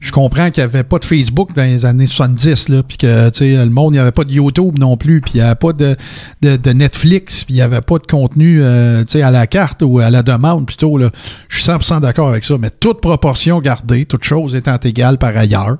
Je 0.00 0.10
comprends 0.10 0.50
qu'il 0.50 0.62
n'y 0.62 0.70
avait 0.70 0.84
pas 0.84 0.98
de 0.98 1.04
Facebook 1.04 1.54
dans 1.54 1.64
les 1.64 1.84
années 1.84 2.06
70, 2.06 2.70
là, 2.70 2.82
puis 2.82 2.96
que 2.96 3.06
le 3.06 3.68
monde, 3.68 3.92
n'y 3.92 3.98
avait 3.98 4.10
pas 4.10 4.24
de 4.24 4.32
YouTube 4.32 4.78
non 4.78 4.96
plus, 4.96 5.20
puis 5.20 5.32
il 5.34 5.36
n'y 5.36 5.42
avait 5.42 5.54
pas 5.54 5.74
de, 5.74 5.94
de, 6.40 6.72
Netflix, 6.72 7.44
puis 7.44 7.52
il 7.52 7.56
n'y 7.56 7.62
avait 7.62 7.82
pas 7.82 7.98
de 7.98 8.06
contenu 8.06 8.62
euh, 8.62 9.04
à 9.14 9.30
la 9.30 9.46
carte 9.46 9.82
ou 9.82 9.98
à 9.98 10.08
la 10.08 10.22
demande 10.22 10.66
plutôt. 10.66 10.98
Je 10.98 11.56
suis 11.58 11.70
100% 11.70 12.00
d'accord 12.00 12.30
avec 12.30 12.42
ça, 12.42 12.56
mais 12.58 12.70
toute 12.70 13.02
proportion 13.02 13.60
gardée, 13.60 14.06
toute 14.06 14.24
chose 14.24 14.56
étant 14.56 14.78
égale 14.78 15.18
par 15.18 15.36
ailleurs, 15.36 15.76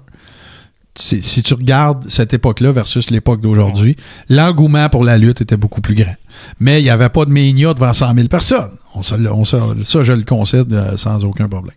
si 0.94 1.42
tu 1.42 1.54
regardes 1.54 2.08
cette 2.10 2.34
époque-là 2.34 2.72
versus 2.72 3.10
l'époque 3.10 3.40
d'aujourd'hui, 3.40 3.96
l'engouement 4.28 4.88
pour 4.88 5.04
la 5.04 5.16
lutte 5.16 5.40
était 5.40 5.56
beaucoup 5.56 5.80
plus 5.80 5.94
grand. 5.94 6.14
Mais 6.60 6.80
il 6.80 6.84
n'y 6.84 6.90
avait 6.90 7.08
pas 7.08 7.24
de 7.24 7.30
mania 7.30 7.72
devant 7.74 7.92
100 7.92 8.14
000 8.14 8.28
personnes. 8.28 8.70
On 8.94 9.00
on 9.30 9.44
ça, 9.44 10.02
je 10.02 10.12
le 10.12 10.22
concède 10.22 10.72
euh, 10.72 10.96
sans 10.96 11.24
aucun 11.24 11.48
problème. 11.48 11.74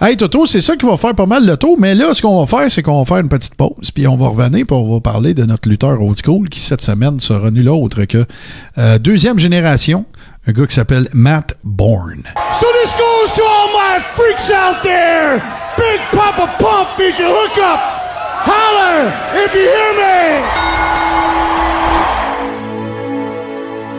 Hey, 0.00 0.16
Toto, 0.16 0.46
c'est 0.46 0.60
ça 0.60 0.74
qui 0.76 0.86
va 0.86 0.96
faire 0.96 1.14
pas 1.14 1.26
mal 1.26 1.46
le 1.46 1.56
tour. 1.56 1.76
Mais 1.78 1.94
là, 1.94 2.12
ce 2.14 2.22
qu'on 2.22 2.44
va 2.44 2.46
faire, 2.46 2.68
c'est 2.70 2.82
qu'on 2.82 2.98
va 2.98 3.04
faire 3.04 3.18
une 3.18 3.28
petite 3.28 3.54
pause. 3.54 3.92
Puis 3.94 4.08
on 4.08 4.16
va 4.16 4.28
revenir, 4.28 4.66
puis 4.66 4.76
on 4.76 4.92
va 4.94 5.00
parler 5.00 5.34
de 5.34 5.44
notre 5.44 5.68
lutteur 5.68 6.02
old 6.02 6.18
school 6.22 6.48
qui, 6.48 6.58
cette 6.58 6.82
semaine, 6.82 7.20
sera 7.20 7.50
nul 7.50 7.68
autre 7.68 8.04
que 8.04 8.26
euh, 8.78 8.98
deuxième 8.98 9.38
génération, 9.38 10.04
un 10.46 10.52
gars 10.52 10.66
qui 10.66 10.74
s'appelle 10.74 11.08
Matt 11.12 11.56
Bourne. 11.62 12.24
So 12.54 12.66
this 12.82 12.92
goes 12.92 13.32
to 13.36 13.42
all 13.42 13.68
my 13.72 14.02
freaks 14.14 14.50
out 14.50 14.82
there. 14.82 15.40
Big 15.76 16.00
Papa 16.10 16.50
Pump 16.58 16.98
is 16.98 17.20
your 17.20 17.30
hookup. 17.30 17.97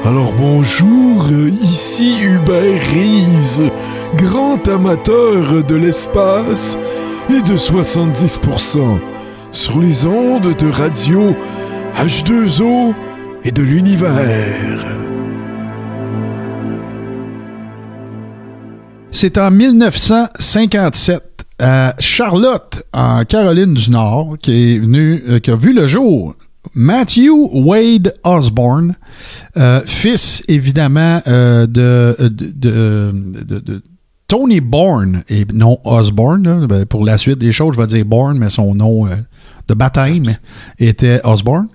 Alors 0.05 0.33
bonjour, 0.33 1.27
ici 1.61 2.17
Hubert 2.19 2.81
Reeves, 2.93 3.69
grand 4.15 4.67
amateur 4.67 5.63
de 5.63 5.75
l'espace 5.75 6.77
et 7.29 7.41
de 7.41 7.55
70% 7.55 8.99
sur 9.51 9.79
les 9.79 10.05
ondes 10.05 10.55
de 10.55 10.71
radio 10.71 11.35
H2O 11.95 12.93
et 13.43 13.51
de 13.51 13.61
l'univers. 13.61 14.85
C'est 19.11 19.37
en 19.37 19.51
1957 19.51 21.28
à 21.59 21.95
Charlotte, 21.99 22.83
en 22.93 23.23
Caroline 23.25 23.73
du 23.73 23.91
Nord, 23.91 24.37
qui 24.41 24.75
est 24.75 24.79
venu, 24.79 25.23
euh, 25.27 25.39
qui 25.39 25.51
a 25.51 25.55
vu 25.55 25.73
le 25.73 25.87
jour. 25.87 26.35
Matthew 26.75 27.29
Wade 27.53 28.13
Osborne, 28.23 28.95
euh, 29.57 29.81
fils 29.85 30.43
évidemment 30.47 31.21
euh, 31.27 31.65
de, 31.65 32.15
de, 32.19 32.29
de- 32.29 33.43
de- 33.43 33.59
de 33.59 33.81
Tony 34.27 34.59
Bourne 34.61 35.23
et 35.29 35.45
non 35.53 35.79
Osborne. 35.85 36.43
là. 36.43 36.67
Ben, 36.67 36.85
pour 36.85 37.03
la 37.03 37.17
suite 37.17 37.39
des 37.39 37.51
choses, 37.51 37.75
je 37.75 37.81
vais 37.81 37.87
dire 37.87 38.05
Bourne, 38.05 38.37
mais 38.37 38.49
son 38.49 38.75
nom 38.75 39.07
euh, 39.07 39.11
de 39.67 39.73
baptême 39.73 40.13
était 40.79 41.19
Osborne. 41.23 41.67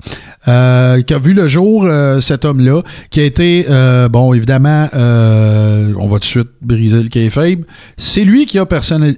Euh, 0.47 1.01
qui 1.03 1.15
a 1.15 1.19
vu 1.19 1.33
le 1.33 1.49
jour, 1.49 1.85
euh, 1.85 2.21
cet 2.21 2.45
homme-là, 2.45 2.83
qui 3.11 3.21
a 3.21 3.25
été, 3.25 3.67
euh, 3.71 4.09
bon, 4.09 4.35
évidemment, 4.35 4.89
euh, 4.95 5.93
on 5.99 6.07
va 6.07 6.17
tout 6.17 6.21
de 6.21 6.25
suite 6.25 6.49
briser 6.61 7.03
le 7.03 7.09
kayfabe. 7.09 7.63
C'est 7.97 8.25
lui 8.25 8.47
qui 8.47 8.59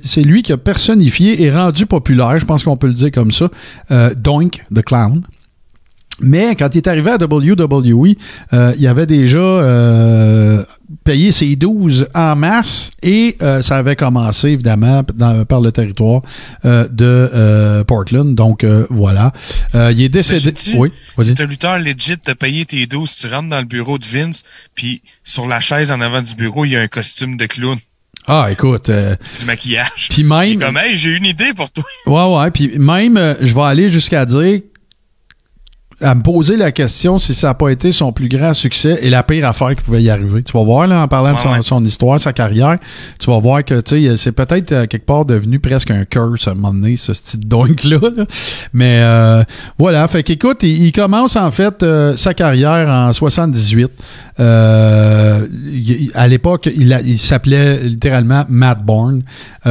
c'est 0.02 0.22
lui 0.22 0.42
qui 0.42 0.52
a 0.52 0.56
personnifié 0.56 1.42
et 1.42 1.50
rendu 1.50 1.86
populaire, 1.86 2.38
je 2.38 2.44
pense 2.44 2.64
qu'on 2.64 2.76
peut 2.76 2.86
le 2.86 2.94
dire 2.94 3.10
comme 3.10 3.32
ça, 3.32 3.48
Doink 4.16 4.62
the 4.74 4.82
Clown. 4.82 5.22
Mais 6.20 6.54
quand 6.54 6.74
il 6.74 6.78
est 6.78 6.86
arrivé 6.88 7.10
à 7.10 7.16
WWE, 7.22 8.14
euh, 8.54 8.72
il 8.78 8.86
avait 8.86 9.04
déjà 9.06 9.36
euh, 9.38 10.64
payé 11.04 11.30
ses 11.30 11.56
12 11.56 12.08
en 12.14 12.36
masse 12.36 12.90
et 13.02 13.36
euh, 13.42 13.60
ça 13.60 13.76
avait 13.76 13.96
commencé 13.96 14.48
évidemment 14.48 15.02
dans- 15.14 15.44
par 15.44 15.60
le 15.60 15.72
territoire 15.72 16.22
euh, 16.64 16.88
de 16.90 17.04
euh, 17.34 17.84
Portland. 17.84 18.34
Donc 18.34 18.64
euh, 18.64 18.86
voilà. 18.88 19.32
Euh, 19.74 19.92
il 19.92 20.00
est 20.02 20.08
décédé. 20.08 20.54
Oui, 20.76 20.90
vas-y. 21.18 21.34
T'es 21.34 21.42
un 21.42 21.46
lutteur 21.46 21.78
legit, 21.78 22.16
t'as 22.22 22.34
payé 22.34 22.64
tes 22.64 22.86
12, 22.86 23.14
tu 23.14 23.26
rentres 23.28 23.50
dans 23.50 23.60
le 23.60 23.66
bureau 23.66 23.98
de 23.98 24.06
Vince, 24.06 24.42
puis 24.74 25.02
sur 25.22 25.46
la 25.46 25.60
chaise 25.60 25.92
en 25.92 26.00
avant 26.00 26.22
du 26.22 26.34
bureau, 26.34 26.64
il 26.64 26.72
y 26.72 26.76
a 26.76 26.80
un 26.80 26.88
costume 26.88 27.36
de 27.36 27.44
clown, 27.44 27.76
Ah, 28.26 28.48
écoute. 28.50 28.88
euh, 28.88 29.16
du 29.38 29.44
maquillage. 29.44 30.08
Puis 30.10 30.24
même. 30.24 30.58
comme, 30.58 30.78
hey, 30.78 30.96
j'ai 30.96 31.14
une 31.14 31.26
idée 31.26 31.52
pour 31.54 31.70
toi. 31.70 31.84
Ouais, 32.06 32.38
ouais. 32.42 32.50
Puis 32.50 32.78
même, 32.78 33.16
euh, 33.18 33.34
je 33.42 33.54
vais 33.54 33.62
aller 33.62 33.88
jusqu'à 33.90 34.24
dire, 34.24 34.60
à 36.02 36.14
me 36.14 36.22
poser 36.22 36.56
la 36.58 36.72
question 36.72 37.18
si 37.18 37.32
ça 37.32 37.48
n'a 37.48 37.54
pas 37.54 37.70
été 37.70 37.90
son 37.90 38.12
plus 38.12 38.28
grand 38.28 38.52
succès 38.52 38.98
et 39.00 39.08
la 39.08 39.22
pire 39.22 39.48
affaire 39.48 39.74
qui 39.74 39.82
pouvait 39.82 40.02
y 40.02 40.10
arriver. 40.10 40.42
Tu 40.42 40.52
vas 40.52 40.62
voir, 40.62 40.86
là, 40.86 41.00
en 41.02 41.08
parlant 41.08 41.32
de 41.32 41.38
son, 41.38 41.48
ouais. 41.52 41.62
son 41.62 41.82
histoire, 41.84 42.20
sa 42.20 42.34
carrière, 42.34 42.76
tu 43.18 43.30
vas 43.30 43.38
voir 43.38 43.64
que, 43.64 43.80
tu 43.80 44.06
sais, 44.06 44.16
c'est 44.18 44.32
peut-être 44.32 44.72
euh, 44.72 44.86
quelque 44.86 45.06
part 45.06 45.24
devenu 45.24 45.58
presque 45.58 45.90
un 45.90 46.04
curse 46.04 46.48
à 46.48 46.50
un 46.50 46.54
moment 46.54 46.74
donné, 46.74 46.96
ce 46.98 47.12
petit 47.12 47.38
doink-là. 47.38 47.98
là. 48.14 48.24
Mais 48.74 48.98
euh, 49.00 49.42
voilà, 49.78 50.06
fait 50.08 50.22
qu'écoute, 50.22 50.58
il, 50.64 50.84
il 50.84 50.92
commence 50.92 51.34
en 51.36 51.50
fait 51.50 51.82
euh, 51.82 52.14
sa 52.16 52.34
carrière 52.34 52.88
en 52.90 53.12
78. 53.14 53.90
Euh, 54.38 55.46
il- 55.72 56.10
à 56.14 56.28
l'époque, 56.28 56.68
il, 56.76 56.98
il 57.06 57.18
s'appelait 57.18 57.80
littéralement 57.84 58.44
Matt 58.50 58.82
Bourne. 58.84 59.22
Il 59.64 59.70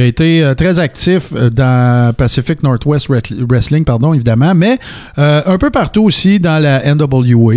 a 0.00 0.04
été 0.04 0.52
très 0.56 0.78
actif 0.78 1.32
dans 1.34 2.14
Pacific 2.14 2.62
Northwest 2.62 3.08
Wrestling, 3.08 3.84
pardon, 3.84 4.14
évidemment, 4.14 4.54
mais 4.54 4.78
un 5.16 5.58
peu 5.58 5.63
partout 5.70 6.04
aussi 6.04 6.38
dans 6.38 6.58
la 6.58 6.94
NWA, 6.94 7.56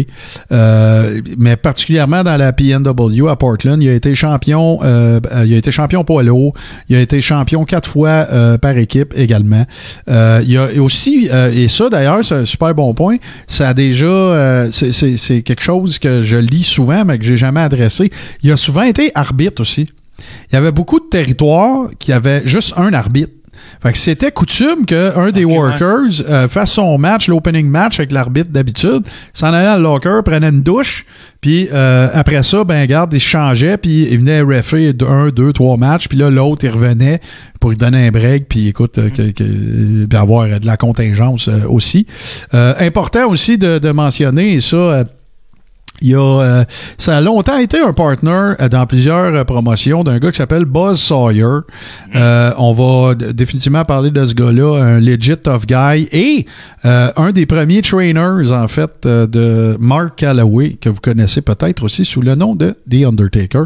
euh, 0.52 1.22
mais 1.38 1.56
particulièrement 1.56 2.24
dans 2.24 2.38
la 2.38 2.54
PNW 2.54 3.28
à 3.30 3.36
Portland. 3.36 3.82
Il 3.82 3.90
a 3.90 3.94
été 3.94 4.16
champion, 4.16 4.80
euh, 4.84 5.20
il 5.46 5.54
a 5.54 5.58
été 5.58 5.72
champion 5.72 6.04
lourd. 6.22 6.54
Il 6.90 6.96
a 6.96 7.00
été 7.00 7.22
champion 7.22 7.66
quatre 7.66 7.90
fois 7.90 8.28
euh, 8.32 8.58
par 8.58 8.78
équipe 8.78 9.14
également. 9.16 9.66
Euh, 10.10 10.44
il 10.46 10.58
a 10.58 10.82
aussi, 10.82 11.30
euh, 11.32 11.52
et 11.54 11.68
ça 11.68 11.90
d'ailleurs, 11.90 12.24
c'est 12.24 12.36
un 12.36 12.46
super 12.46 12.74
bon 12.74 12.94
point, 12.94 13.18
ça 13.48 13.70
a 13.70 13.74
déjà, 13.74 14.06
euh, 14.06 14.70
c'est 14.72 15.42
quelque 15.42 15.64
chose 15.64 16.00
que 16.00 16.22
je 16.22 16.38
lis 16.38 16.64
souvent, 16.64 17.06
mais 17.06 17.18
que 17.18 17.26
j'ai 17.26 17.38
jamais 17.38 17.62
adressé. 17.62 18.12
Il 18.44 18.52
a 18.52 18.58
souvent 18.58 18.84
été 18.84 19.12
arbitre 19.16 19.62
aussi. 19.62 19.88
Il 20.52 20.56
y 20.56 20.58
avait 20.58 20.72
beaucoup 20.72 21.00
de 21.00 21.06
territoires 21.06 21.90
qui 22.00 22.12
avaient 22.12 22.42
juste 22.46 22.74
un 22.78 22.94
arbitre. 22.94 23.32
Fait 23.82 23.92
que 23.92 23.98
c'était 23.98 24.32
coutume 24.32 24.86
qu'un 24.86 25.32
des 25.32 25.46
workers 25.46 26.24
euh, 26.30 26.48
fasse 26.48 26.72
son 26.74 26.98
match, 26.98 27.28
l'opening 27.28 27.68
match 27.68 28.00
avec 28.00 28.12
l'arbitre 28.12 28.50
d'habitude, 28.52 29.04
s'en 29.34 29.54
allait 29.54 29.78
le 29.78 29.84
locker, 29.84 30.22
prenait 30.26 30.50
une 30.50 30.62
douche, 30.62 31.06
puis 31.42 31.70
euh, 31.74 32.08
après 32.14 32.44
ça, 32.44 32.64
ben 32.64 32.86
garde, 32.88 33.14
il 33.14 33.20
changeait, 33.20 33.78
puis 33.78 34.08
il 34.12 34.18
venait 34.20 34.42
refer 34.42 34.94
un, 35.08 35.30
deux, 35.30 35.54
trois 35.54 35.78
matchs, 35.78 36.08
puis 36.08 36.18
là, 36.18 36.30
l'autre, 36.30 36.66
il 36.66 36.72
revenait 36.72 37.20
pour 37.60 37.70
lui 37.72 37.78
donner 37.78 38.08
un 38.08 38.12
break, 38.12 38.48
puis 38.50 38.68
écoute, 38.68 38.98
euh, 38.98 39.10
que- 39.10 39.32
que- 39.32 40.06
puis 40.06 40.18
avoir 40.18 40.44
euh, 40.44 40.60
de 40.60 40.66
la 40.66 40.78
contingence 40.78 41.48
euh, 41.48 41.68
aussi. 41.68 42.06
Euh, 42.54 42.74
important 42.80 43.28
aussi 43.28 43.58
de, 43.58 43.80
de 43.80 43.92
mentionner, 43.92 44.54
et 44.54 44.62
ça... 44.62 45.04
Il 46.02 46.10
y 46.10 46.16
a, 46.16 46.20
euh, 46.20 46.64
ça 46.98 47.18
a 47.18 47.22
longtemps 47.22 47.58
été 47.58 47.80
un 47.80 47.94
partner 47.94 48.54
euh, 48.60 48.70
dans 48.70 48.86
plusieurs 48.86 49.34
euh, 49.34 49.44
promotions 49.44 50.04
d'un 50.04 50.20
gars 50.20 50.30
qui 50.32 50.38
s'appelle 50.38 50.66
Buzz 50.66 51.00
Sawyer. 51.00 51.62
Euh, 52.16 52.52
on 52.58 52.74
va 52.74 53.16
définitivement 53.16 53.84
parler 53.84 54.12
de 54.12 54.26
ce 54.26 54.34
gars-là, 54.36 54.76
un 54.80 55.00
legit 55.00 55.38
tough 55.38 55.66
guy 55.68 56.08
et 56.12 56.46
euh, 56.86 57.12
un 57.18 57.32
des 57.32 57.46
premiers 57.46 57.82
trainers 57.82 58.52
en 58.52 58.68
fait 58.68 58.92
euh, 59.06 59.26
de 59.26 59.76
Mark 59.80 60.16
Calloway 60.18 60.78
que 60.80 60.90
vous 60.90 61.02
connaissez 61.02 61.42
peut-être 61.42 61.84
aussi 61.84 62.06
sous 62.06 62.22
le 62.22 62.36
nom 62.36 62.54
de 62.54 62.76
The 62.90 63.06
Undertaker. 63.08 63.66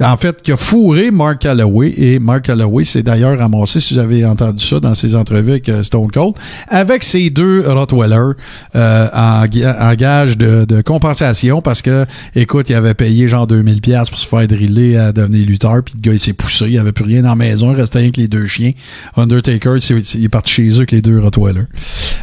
En 0.00 0.16
fait, 0.16 0.40
qui 0.42 0.52
a 0.52 0.56
fourré 0.56 1.10
Mark 1.10 1.40
Calloway 1.40 1.92
et 1.96 2.18
Mark 2.18 2.42
Calloway 2.42 2.84
s'est 2.84 3.02
d'ailleurs 3.02 3.38
ramassé, 3.38 3.80
si 3.80 3.94
vous 3.94 4.00
avez 4.00 4.24
entendu 4.24 4.64
ça 4.64 4.78
dans 4.78 4.94
ses 4.94 5.16
entrevues 5.16 5.50
avec 5.52 5.70
Stone 5.82 6.10
Cold, 6.12 6.34
avec 6.68 7.02
ses 7.02 7.30
deux 7.30 7.64
Rottweiler 7.66 8.34
euh, 8.76 9.08
en, 9.14 9.44
en 9.44 9.94
gage 9.94 10.38
de, 10.38 10.64
de 10.64 10.80
compensation 10.82 11.60
parce 11.62 11.71
que, 11.80 12.04
écoute, 12.34 12.68
il 12.68 12.74
avait 12.74 12.94
payé 12.94 13.28
genre 13.28 13.46
2000 13.46 13.80
pièces 13.80 14.10
pour 14.10 14.18
se 14.18 14.26
faire 14.26 14.46
driller 14.46 14.98
à 14.98 15.12
devenir 15.12 15.46
lutteur, 15.46 15.82
puis 15.82 15.94
le 15.94 16.00
gars, 16.00 16.12
il 16.12 16.18
s'est 16.18 16.32
poussé, 16.34 16.66
il 16.68 16.78
avait 16.78 16.92
plus 16.92 17.04
rien 17.04 17.22
dans 17.22 17.30
la 17.30 17.36
maison, 17.36 17.72
il 17.72 17.76
restait 17.76 18.00
rien 18.00 18.10
que 18.10 18.20
les 18.20 18.28
deux 18.28 18.46
chiens. 18.46 18.72
Undertaker, 19.16 19.76
il, 19.76 19.82
s'est- 19.82 20.18
il 20.18 20.24
est 20.24 20.28
parti 20.28 20.52
chez 20.52 20.68
eux 20.70 20.76
avec 20.78 20.90
les 20.90 21.00
deux 21.00 21.18
Rottweiler. 21.18 21.62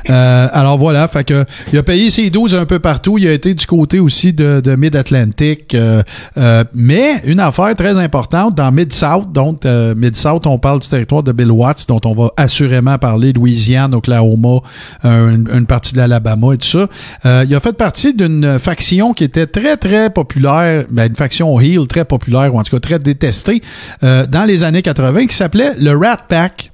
Euh, 0.09 0.47
alors 0.51 0.77
voilà, 0.77 1.07
fait 1.07 1.23
que 1.23 1.45
il 1.71 1.79
a 1.79 1.83
payé 1.83 2.09
ses 2.09 2.29
12 2.29 2.55
un 2.55 2.65
peu 2.65 2.79
partout, 2.79 3.17
il 3.17 3.27
a 3.27 3.31
été 3.31 3.53
du 3.53 3.65
côté 3.65 3.99
aussi 3.99 4.33
de, 4.33 4.75
Mid-Atlantic, 4.75 5.73
euh, 5.73 6.03
euh, 6.37 6.63
mais 6.73 7.21
une 7.25 7.39
affaire 7.39 7.75
très 7.75 7.97
importante 7.97 8.55
dans 8.55 8.71
Mid-South, 8.71 9.31
donc 9.31 9.65
Mid-South, 9.65 10.47
on 10.47 10.57
parle 10.57 10.79
du 10.79 10.87
territoire 10.87 11.23
de 11.23 11.31
Bill 11.31 11.51
Watts, 11.51 11.85
dont 11.87 12.01
on 12.05 12.13
va 12.13 12.31
assurément 12.37 12.97
parler, 12.97 13.33
Louisiane, 13.33 13.93
Oklahoma, 13.93 14.59
une, 15.03 15.65
partie 15.67 15.93
de 15.93 15.97
l'Alabama 15.99 16.53
et 16.53 16.57
tout 16.57 16.67
ça. 16.67 17.43
Il 17.43 17.53
a 17.53 17.59
fait 17.59 17.73
partie 17.73 18.13
d'une 18.13 18.57
faction 18.59 19.13
qui 19.13 19.23
était 19.23 19.38
très, 19.47 19.77
très 19.77 20.09
populaire, 20.09 20.85
ben, 20.89 21.07
une 21.07 21.15
faction 21.15 21.59
heel 21.59 21.87
très 21.87 22.05
populaire, 22.05 22.53
ou 22.53 22.59
en 22.59 22.63
tout 22.63 22.75
cas 22.75 22.79
très 22.79 22.99
détestée, 22.99 23.61
euh, 24.03 24.25
dans 24.25 24.45
les 24.45 24.63
années 24.63 24.81
80, 24.81 25.27
qui 25.27 25.35
s'appelait 25.35 25.73
le 25.79 25.95
Rat 25.95 26.25
Pack 26.27 26.71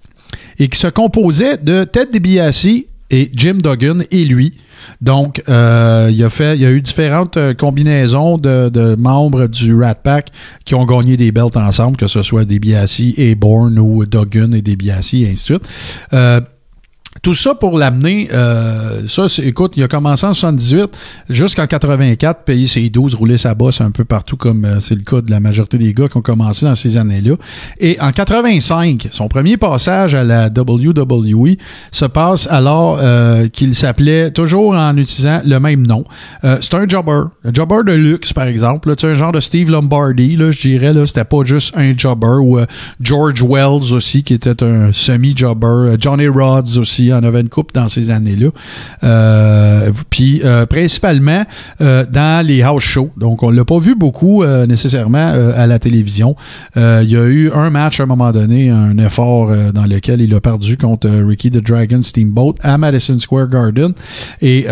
et 0.60 0.68
qui 0.68 0.80
se 0.80 0.88
composait 0.88 1.58
de 1.58 1.84
Ted 1.84 2.12
DiBiase 2.12 2.68
et 3.12 3.32
Jim 3.34 3.58
Duggan 3.62 4.00
et 4.12 4.26
lui. 4.26 4.54
Donc, 5.02 5.42
euh, 5.50 6.10
il, 6.12 6.24
a 6.24 6.30
fait, 6.30 6.56
il 6.56 6.62
y 6.62 6.66
a 6.66 6.72
eu 6.72 6.82
différentes 6.82 7.38
euh, 7.38 7.54
combinaisons 7.54 8.38
de, 8.38 8.96
membres 8.98 9.48
du 9.48 9.76
Rat 9.76 9.96
Pack 9.96 10.28
qui 10.64 10.76
ont 10.76 10.86
gagné 10.86 11.18
des 11.18 11.32
belts 11.32 11.58
ensemble, 11.58 11.98
que 11.98 12.08
ce 12.08 12.22
soit 12.22 12.46
DiBiase 12.46 13.02
et 13.18 13.36
Bourne 13.36 13.80
ou 13.80 14.06
Duggan 14.06 14.54
et 14.54 14.62
DiBiase 14.62 15.14
et 15.14 15.30
ainsi 15.32 15.54
de 15.54 15.60
suite. 15.60 15.64
Tout 17.26 17.34
ça 17.34 17.56
pour 17.56 17.80
l'amener, 17.80 18.30
euh, 18.32 19.02
ça, 19.08 19.28
c'est- 19.28 19.42
écoute, 19.48 19.74
il 19.78 19.82
a 19.82 19.88
commencé 19.88 20.28
en 20.28 20.36
78 20.36 20.92
jusqu'en 21.28 21.66
84, 21.66 22.44
payer 22.44 22.68
ses 22.68 22.88
12, 22.92 23.16
rouler 23.16 23.40
sa 23.40 23.56
bosse 23.56 23.82
un 23.82 23.90
peu 23.90 24.06
partout, 24.06 24.38
comme 24.38 24.64
euh, 24.64 24.80
c'est 24.80 24.94
le 24.94 25.02
cas 25.02 25.22
de 25.22 25.32
la 25.32 25.40
majorité 25.40 25.80
des 25.80 25.92
gars 25.92 26.08
qui 26.08 26.18
ont 26.18 26.22
commencé 26.22 26.68
dans 26.68 26.76
ces 26.76 26.98
années-là. 26.98 27.34
Et 27.80 27.98
en 28.00 28.12
85, 28.12 29.08
son 29.10 29.28
premier 29.28 29.58
passage 29.58 30.14
à 30.14 30.24
la 30.24 30.50
WWE 30.56 31.58
se 31.92 32.06
passe 32.06 32.48
alors 32.52 33.00
euh, 33.02 33.48
qu'il 33.48 33.74
s'appelait, 33.74 34.30
toujours 34.30 34.76
en 34.76 34.96
utilisant 34.96 35.42
le 35.44 35.60
même 35.60 35.88
nom. 35.88 36.06
C'est 36.44 36.76
un 36.76 36.88
jobber, 36.88 37.24
un 37.44 37.52
jobber 37.52 37.78
de 37.88 37.94
luxe, 37.94 38.34
par 38.34 38.46
exemple. 38.46 38.94
sais, 39.00 39.08
un 39.08 39.16
genre 39.16 39.32
de 39.32 39.40
Steve 39.40 39.72
Lombardi, 39.72 40.36
là, 40.36 40.52
je 40.52 40.60
dirais. 40.62 40.94
Là, 40.94 41.08
c'était 41.08 41.24
pas 41.24 41.44
juste 41.44 41.76
un 41.76 41.98
jobber. 41.98 42.38
Ou 42.40 42.60
George 43.02 43.42
Wells 43.42 43.94
aussi, 43.96 44.22
qui 44.22 44.36
était 44.36 44.62
un 44.62 44.94
semi-jobber. 44.94 45.96
Johnny 46.00 46.28
Rods 46.28 46.78
aussi, 46.78 47.12
en 47.16 47.24
avait 47.24 47.42
une 47.42 47.50
coupe 47.50 47.74
dans 47.74 47.88
ces 47.88 48.10
années-là. 48.10 48.50
Euh, 49.04 49.92
Puis, 50.10 50.42
euh, 50.44 50.66
principalement 50.66 51.44
euh, 51.82 52.06
dans 52.12 52.46
les 52.46 52.62
house 52.64 52.84
shows. 52.84 53.10
Donc, 53.18 53.44
on 53.44 53.50
l'a 53.50 53.66
pas 53.66 53.80
vu 53.80 53.96
beaucoup 53.96 54.44
nécessairement 54.46 55.34
à 55.56 55.68
la 55.68 55.80
télévision. 55.80 56.36
Il 56.76 57.10
y 57.10 57.16
a 57.18 57.26
eu 57.26 57.52
un 57.52 57.70
match 57.70 58.00
à 58.00 58.04
un 58.04 58.06
moment 58.06 58.32
donné, 58.32 58.70
un 58.70 58.98
effort 58.98 59.52
dans 59.74 59.86
lequel 59.86 60.22
il 60.22 60.34
a 60.34 60.42
perdu 60.42 60.78
contre 60.78 61.08
Ricky 61.10 61.52
the 61.52 61.58
Dragon 61.64 62.02
Steamboat 62.04 62.56
à 62.62 62.78
Madison 62.78 63.18
Square 63.20 63.48
Garden. 63.50 63.94
Et 64.42 64.66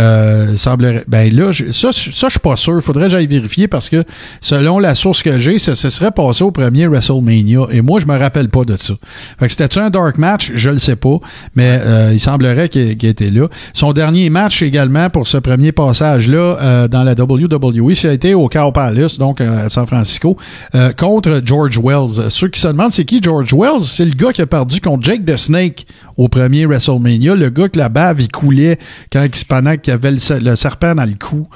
semblerait. 0.57 1.03
Ben 1.07 1.33
là, 1.35 1.51
je- 1.51 1.71
ça, 1.71 1.91
ça 1.91 2.27
je 2.27 2.31
suis 2.31 2.39
pas 2.39 2.55
sûr. 2.55 2.81
Faudrait 2.81 3.05
que 3.05 3.11
j'aille 3.11 3.27
vérifier 3.27 3.67
parce 3.67 3.89
que 3.89 4.03
selon 4.41 4.79
la 4.79 4.95
source 4.95 5.21
que 5.23 5.39
j'ai, 5.39 5.59
ça 5.59 5.75
se 5.75 5.89
serait 5.89 6.11
passé 6.11 6.43
au 6.43 6.51
premier 6.51 6.87
WrestleMania. 6.87 7.61
Et 7.71 7.81
moi, 7.81 7.99
je 7.99 8.05
me 8.05 8.17
rappelle 8.17 8.49
pas 8.49 8.63
de 8.65 8.75
ça. 8.77 8.93
Fait 9.39 9.45
que 9.45 9.51
c'était-tu 9.51 9.79
un 9.79 9.89
dark 9.89 10.17
match? 10.17 10.51
Je 10.55 10.69
le 10.69 10.79
sais 10.79 10.95
pas. 10.95 11.17
Mais 11.55 11.79
il 12.13 12.19
semblerait 12.33 12.69
qu'il 12.69 13.05
était 13.05 13.29
là. 13.29 13.47
Son 13.73 13.93
dernier 13.93 14.29
match 14.31 14.61
également 14.63 15.09
pour 15.09 15.27
ce 15.27 15.37
premier 15.37 15.71
passage-là 15.71 16.57
euh, 16.61 16.87
dans 16.87 17.03
la 17.03 17.13
WWE, 17.13 17.93
ça 17.93 18.09
a 18.09 18.13
été 18.13 18.33
au 18.33 18.47
Cow 18.49 18.71
Palace, 18.71 19.19
donc 19.19 19.39
euh, 19.39 19.65
à 19.67 19.69
San 19.69 19.85
Francisco, 19.85 20.35
euh, 20.73 20.91
contre 20.93 21.41
George 21.45 21.77
Wells. 21.81 22.29
Ceux 22.31 22.47
qui 22.47 22.59
se 22.59 22.67
demandent 22.67 22.91
c'est 22.91 23.05
qui 23.05 23.21
George 23.21 23.53
Wells, 23.53 23.81
c'est 23.81 24.05
le 24.05 24.13
gars 24.13 24.33
qui 24.33 24.41
a 24.41 24.47
perdu 24.47 24.81
contre 24.81 25.03
Jake 25.03 25.25
the 25.25 25.37
Snake 25.37 25.85
au 26.17 26.27
premier 26.27 26.65
WrestleMania. 26.65 27.35
Le 27.35 27.49
gars 27.49 27.69
que 27.69 27.77
la 27.77 27.89
bave, 27.89 28.19
il 28.21 28.29
coulait 28.29 28.79
quand, 29.11 29.25
pendant 29.47 29.77
qu'il 29.77 29.93
avait 29.93 30.11
le, 30.11 30.19
se- 30.19 30.33
le 30.43 30.55
serpent 30.55 30.95
dans 30.95 31.05
le 31.05 31.13
cou. 31.19 31.47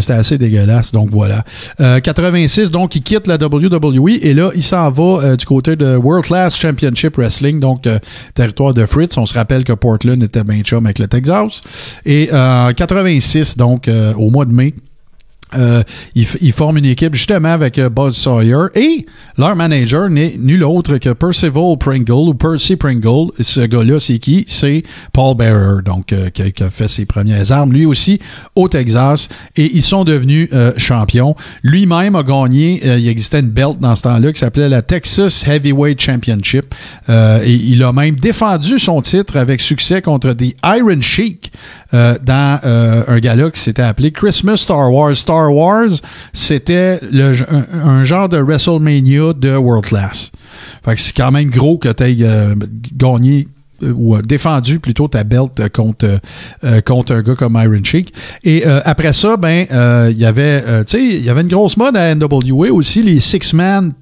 C'était 0.00 0.12
assez 0.14 0.38
dégueulasse. 0.38 0.92
Donc 0.92 1.08
voilà. 1.10 1.44
Euh, 1.80 2.00
86, 2.00 2.70
donc 2.70 2.94
il 2.96 3.02
quitte 3.02 3.26
la 3.26 3.36
WWE 3.36 4.18
et 4.22 4.34
là, 4.34 4.50
il 4.54 4.62
s'en 4.62 4.90
va 4.90 5.36
du 5.36 5.44
côté 5.46 5.76
de 5.76 5.96
World 5.96 6.24
Class 6.26 6.56
Championship 6.56 7.16
Wrestling, 7.16 7.58
donc 7.60 7.86
territoire 8.34 8.74
de 8.74 8.84
Fritz. 8.86 9.16
On 9.16 9.26
se 9.26 9.34
rappelle 9.34 9.64
que 9.64 9.72
Portland 9.72 10.15
était 10.22 10.44
bien 10.44 10.62
chum 10.62 10.84
avec 10.86 10.98
le 10.98 11.06
Texas. 11.06 11.62
Et 12.04 12.28
euh, 12.32 12.72
86, 12.72 13.56
donc 13.56 13.88
euh, 13.88 14.14
au 14.14 14.30
mois 14.30 14.44
de 14.44 14.52
mai, 14.52 14.74
euh, 15.54 15.82
ils, 16.16 16.52
forment 16.52 16.78
une 16.78 16.86
équipe 16.86 17.14
justement 17.14 17.50
avec 17.52 17.78
euh, 17.78 17.88
Buzz 17.88 18.16
Sawyer 18.16 18.66
et 18.74 19.06
leur 19.38 19.54
manager 19.54 20.10
n'est 20.10 20.34
nul 20.38 20.64
autre 20.64 20.98
que 20.98 21.10
Percival 21.10 21.76
Pringle 21.78 22.28
ou 22.30 22.34
Percy 22.34 22.74
Pringle. 22.74 23.30
Ce 23.38 23.60
gars-là, 23.60 24.00
c'est 24.00 24.18
qui? 24.18 24.44
C'est 24.48 24.82
Paul 25.12 25.36
Bearer, 25.36 25.82
donc 25.84 26.12
euh, 26.12 26.30
qui, 26.30 26.42
a, 26.42 26.70
fait 26.70 26.88
ses 26.88 27.06
premières 27.06 27.52
armes, 27.52 27.72
lui 27.72 27.86
aussi 27.86 28.18
au 28.56 28.68
Texas, 28.68 29.28
et 29.56 29.70
ils 29.72 29.82
sont 29.82 30.02
devenus 30.02 30.48
euh, 30.52 30.72
champions. 30.78 31.36
Lui-même 31.62 32.16
a 32.16 32.24
gagné, 32.24 32.84
il 32.84 33.08
existait 33.08 33.40
une 33.40 33.50
belt 33.50 33.78
dans 33.78 33.94
ce 33.94 34.02
temps-là 34.02 34.32
qui 34.32 34.40
s'appelait 34.40 34.68
la 34.68 34.82
Texas 34.82 35.46
Heavyweight 35.46 36.00
Championship, 36.00 36.74
et 37.08 37.52
il 37.52 37.82
a 37.82 37.92
même 37.92 38.16
défendu 38.16 38.78
son 38.78 39.00
titre 39.00 39.36
avec 39.36 39.60
succès 39.60 40.02
contre 40.02 40.32
The 40.32 40.56
Iron 40.64 41.00
Sheik 41.00 41.52
dans 41.92 42.60
un 42.62 43.18
gala 43.20 43.50
qui 43.50 43.60
s'était 43.60 43.82
appelé 43.82 44.10
Christmas 44.10 44.58
Star 44.58 44.92
Wars. 44.92 45.14
Star 45.14 45.35
Wars, 45.50 45.90
c'était 46.32 47.00
un, 47.12 47.32
un 47.84 48.04
genre 48.04 48.28
de 48.28 48.38
WrestleMania 48.38 49.32
de 49.34 49.56
World 49.56 49.86
Class. 49.86 50.32
C'est 50.96 51.16
quand 51.16 51.32
même 51.32 51.50
gros 51.50 51.78
que 51.78 51.88
tu 51.88 52.02
aies 52.04 52.16
gagné 52.96 53.46
euh, 53.82 53.92
ou 53.92 54.16
euh, 54.16 54.22
défendu 54.22 54.80
plutôt 54.80 55.06
ta 55.08 55.22
belt 55.22 55.60
euh, 55.60 55.68
contre 55.68 56.06
euh, 56.06 56.18
euh, 56.64 56.80
contre 56.80 57.14
un 57.14 57.22
gars 57.22 57.34
comme 57.34 57.60
Iron 57.62 57.84
Sheik. 57.84 58.12
Et 58.42 58.66
euh, 58.66 58.80
après 58.84 59.12
ça, 59.12 59.36
ben 59.36 59.66
euh, 59.70 60.08
il 60.10 60.18
y 60.18 60.24
avait 60.24 60.62
euh, 60.66 60.84
il 60.94 61.22
y 61.22 61.28
avait 61.28 61.42
une 61.42 61.48
grosse 61.48 61.76
mode 61.76 61.96
à 61.96 62.14
NWA 62.14 62.70
aussi 62.72 63.02
les 63.02 63.20
six 63.20 63.52
man 63.52 63.92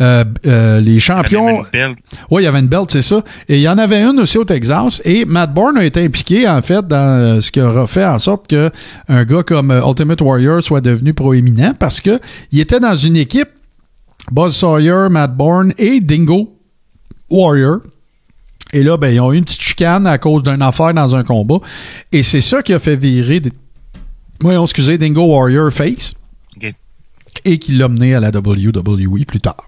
euh, 0.00 0.24
euh, 0.46 0.80
les 0.80 0.98
champions 0.98 1.64
Une 1.64 1.70
belle- 1.72 1.94
oui, 2.30 2.42
il 2.42 2.44
y 2.44 2.48
avait 2.48 2.60
une 2.60 2.68
belt, 2.68 2.90
c'est 2.90 3.02
ça. 3.02 3.22
Et 3.48 3.56
il 3.56 3.62
y 3.62 3.68
en 3.68 3.78
avait 3.78 4.02
une 4.02 4.20
aussi 4.20 4.38
au 4.38 4.44
Texas. 4.44 5.02
Et 5.04 5.24
Matt 5.24 5.52
Bourne 5.52 5.76
a 5.78 5.84
été 5.84 6.04
impliqué, 6.04 6.48
en 6.48 6.62
fait, 6.62 6.86
dans 6.86 6.96
euh, 6.96 7.40
ce 7.40 7.50
qui 7.50 7.60
aura 7.60 7.86
fait 7.86 8.04
en 8.04 8.18
sorte 8.18 8.46
que 8.48 8.70
un 9.08 9.24
gars 9.24 9.42
comme 9.42 9.70
Ultimate 9.70 10.20
Warrior 10.20 10.62
soit 10.62 10.80
devenu 10.80 11.14
proéminent 11.14 11.74
parce 11.78 12.00
que 12.00 12.20
il 12.52 12.60
était 12.60 12.80
dans 12.80 12.94
une 12.94 13.16
équipe, 13.16 13.48
Buzz 14.30 14.54
Sawyer, 14.54 15.08
Matt 15.10 15.36
Bourne 15.36 15.72
et 15.78 16.00
Dingo 16.00 16.56
Warrior. 17.30 17.78
Et 18.72 18.82
là, 18.82 18.96
ben, 18.98 19.08
ils 19.14 19.20
ont 19.20 19.32
eu 19.32 19.38
une 19.38 19.44
petite 19.44 19.62
chicane 19.62 20.06
à 20.06 20.18
cause 20.18 20.42
d'une 20.42 20.60
affaire 20.60 20.92
dans 20.92 21.14
un 21.16 21.24
combat. 21.24 21.56
Et 22.12 22.22
c'est 22.22 22.42
ça 22.42 22.62
qui 22.62 22.74
a 22.74 22.78
fait 22.78 22.96
virer, 22.96 23.40
des... 23.40 23.50
voyons, 24.42 24.64
excusez, 24.64 24.98
Dingo 24.98 25.24
Warrior 25.24 25.72
face 25.72 26.14
et 27.44 27.58
qui 27.58 27.72
l'a 27.72 27.88
mené 27.88 28.14
à 28.14 28.20
la 28.20 28.28
WWE 28.30 29.24
plus 29.26 29.40
tard. 29.40 29.64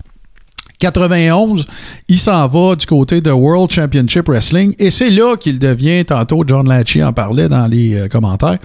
91, 0.80 1.66
il 2.08 2.18
s'en 2.18 2.46
va 2.48 2.74
du 2.74 2.86
côté 2.86 3.20
de 3.20 3.30
World 3.30 3.70
Championship 3.70 4.28
Wrestling. 4.28 4.74
Et 4.78 4.90
c'est 4.90 5.10
là 5.10 5.36
qu'il 5.36 5.58
devient, 5.58 6.04
tantôt 6.04 6.42
John 6.46 6.68
Lachey 6.68 7.02
en 7.02 7.12
parlait 7.12 7.48
dans 7.48 7.66
les 7.66 7.94
euh, 7.94 8.08
commentaires, 8.08 8.58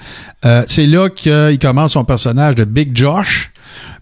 euh, 0.46 0.64
c'est 0.68 0.88
là 0.88 1.10
qu'il 1.10 1.60
commence 1.60 1.92
son 1.92 2.06
personnage 2.06 2.56
de 2.56 2.64
Big 2.64 2.96
Josh 2.96 3.52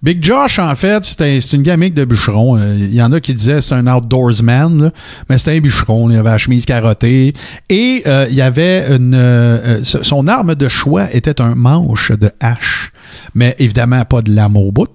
Big 0.01 0.23
Josh, 0.23 0.59
en 0.59 0.75
fait, 0.75 1.03
c'est 1.05 1.53
une 1.53 1.63
gamique 1.63 1.93
de 1.93 2.05
bûcheron. 2.05 2.57
Euh, 2.57 2.75
Il 2.77 2.93
y 2.93 3.01
en 3.01 3.11
a 3.11 3.19
qui 3.19 3.33
disaient 3.33 3.61
c'est 3.61 3.75
un 3.75 3.87
outdoorsman, 3.87 4.83
là, 4.83 4.91
mais 5.29 5.37
c'était 5.37 5.57
un 5.57 5.59
bûcheron. 5.59 6.09
Il 6.09 6.17
avait 6.17 6.29
la 6.29 6.37
chemise 6.37 6.65
carottée. 6.65 7.33
Et 7.69 8.03
euh, 8.05 8.27
il 8.29 8.35
y 8.35 8.41
avait 8.41 8.85
une... 8.95 9.13
euh, 9.15 9.83
son 9.83 10.27
arme 10.27 10.55
de 10.55 10.67
choix 10.69 11.07
était 11.13 11.41
un 11.41 11.55
manche 11.55 12.11
de 12.11 12.29
hache. 12.39 12.91
Mais 13.35 13.55
évidemment, 13.59 14.03
pas 14.05 14.21
de 14.21 14.31
lame 14.33 14.57
au 14.57 14.71
bout. 14.71 14.87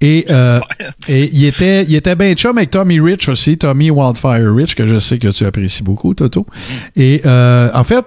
Et, 0.00 0.24
euh, 0.30 0.58
et 1.08 1.30
il 1.32 1.44
était, 1.44 1.84
il 1.84 1.94
était 1.94 2.16
bien 2.16 2.34
chum 2.34 2.56
avec 2.58 2.70
Tommy 2.70 3.00
Rich 3.00 3.28
aussi, 3.28 3.58
Tommy 3.58 3.90
Wildfire 3.90 4.54
Rich, 4.54 4.74
que 4.74 4.86
je 4.86 4.98
sais 4.98 5.18
que 5.18 5.28
tu 5.28 5.44
apprécies 5.46 5.82
beaucoup, 5.82 6.14
Toto. 6.14 6.46
Et 6.96 7.20
euh, 7.26 7.70
en 7.74 7.84
fait, 7.84 8.04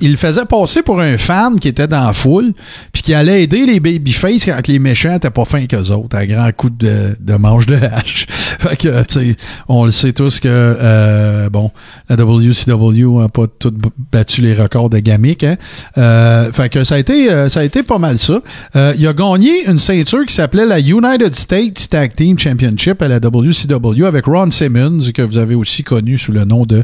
il 0.00 0.16
faisait 0.16 0.44
passer 0.44 0.82
pour 0.82 1.00
un 1.00 1.16
fan 1.18 1.58
qui 1.58 1.68
était 1.68 1.86
dans 1.88 2.06
la 2.06 2.12
foule, 2.12 2.52
puis 2.92 3.02
qui 3.02 3.14
allait 3.14 3.42
aider 3.42 3.64
les 3.66 3.80
babyface 3.80 4.44
quand 4.44 4.68
les 4.68 4.78
méchants 4.78 5.14
étaient 5.14 5.30
pas 5.30 5.44
fins 5.44 5.55
qu'eux 5.64 5.90
autres, 5.90 6.16
à 6.16 6.26
grands 6.26 6.50
coups 6.52 6.78
de, 6.78 7.36
manche 7.38 7.66
de 7.66 7.76
hache. 7.76 8.26
fait 8.30 8.76
que, 8.76 9.02
tu 9.04 9.14
sais, 9.14 9.36
on 9.68 9.84
le 9.84 9.90
sait 9.90 10.12
tous 10.12 10.40
que, 10.40 10.48
euh, 10.48 11.50
bon, 11.50 11.70
la 12.08 12.16
WCW 12.16 13.22
a 13.22 13.28
pas 13.28 13.46
tout 13.46 13.72
battu 14.12 14.42
les 14.42 14.54
records 14.54 14.90
de 14.90 14.98
gamiques, 14.98 15.44
hein. 15.44 15.56
Euh, 15.98 16.52
fait 16.52 16.68
que 16.68 16.84
ça 16.84 16.96
a 16.96 16.98
été, 16.98 17.30
euh, 17.30 17.48
ça 17.48 17.60
a 17.60 17.64
été 17.64 17.82
pas 17.82 17.98
mal 17.98 18.18
ça. 18.18 18.40
Euh, 18.74 18.94
il 18.98 19.06
a 19.06 19.12
gagné 19.12 19.66
une 19.68 19.78
ceinture 19.78 20.24
qui 20.26 20.34
s'appelait 20.34 20.66
la 20.66 20.80
United 20.80 21.34
States 21.34 21.88
Tag 21.88 22.14
Team 22.14 22.38
Championship 22.38 23.02
à 23.02 23.08
la 23.08 23.18
WCW 23.18 24.04
avec 24.04 24.26
Ron 24.26 24.50
Simmons, 24.50 25.10
que 25.14 25.22
vous 25.22 25.38
avez 25.38 25.54
aussi 25.54 25.82
connu 25.82 26.18
sous 26.18 26.32
le 26.32 26.44
nom 26.44 26.64
de, 26.66 26.82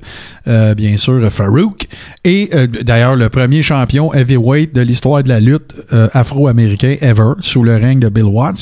bien 0.74 0.96
sûr, 0.96 1.20
Farouk. 1.30 1.88
Et 2.24 2.50
d'ailleurs, 2.82 3.16
le 3.16 3.28
premier 3.28 3.62
champion 3.62 4.12
heavyweight 4.12 4.74
de 4.74 4.80
l'histoire 4.80 5.22
de 5.22 5.28
la 5.28 5.40
lutte 5.40 5.74
euh, 5.92 6.08
afro-américain 6.12 6.96
ever, 7.00 7.32
sous 7.40 7.62
le 7.62 7.76
règne 7.76 8.00
de 8.00 8.08
Bill 8.08 8.24
Watts. 8.24 8.61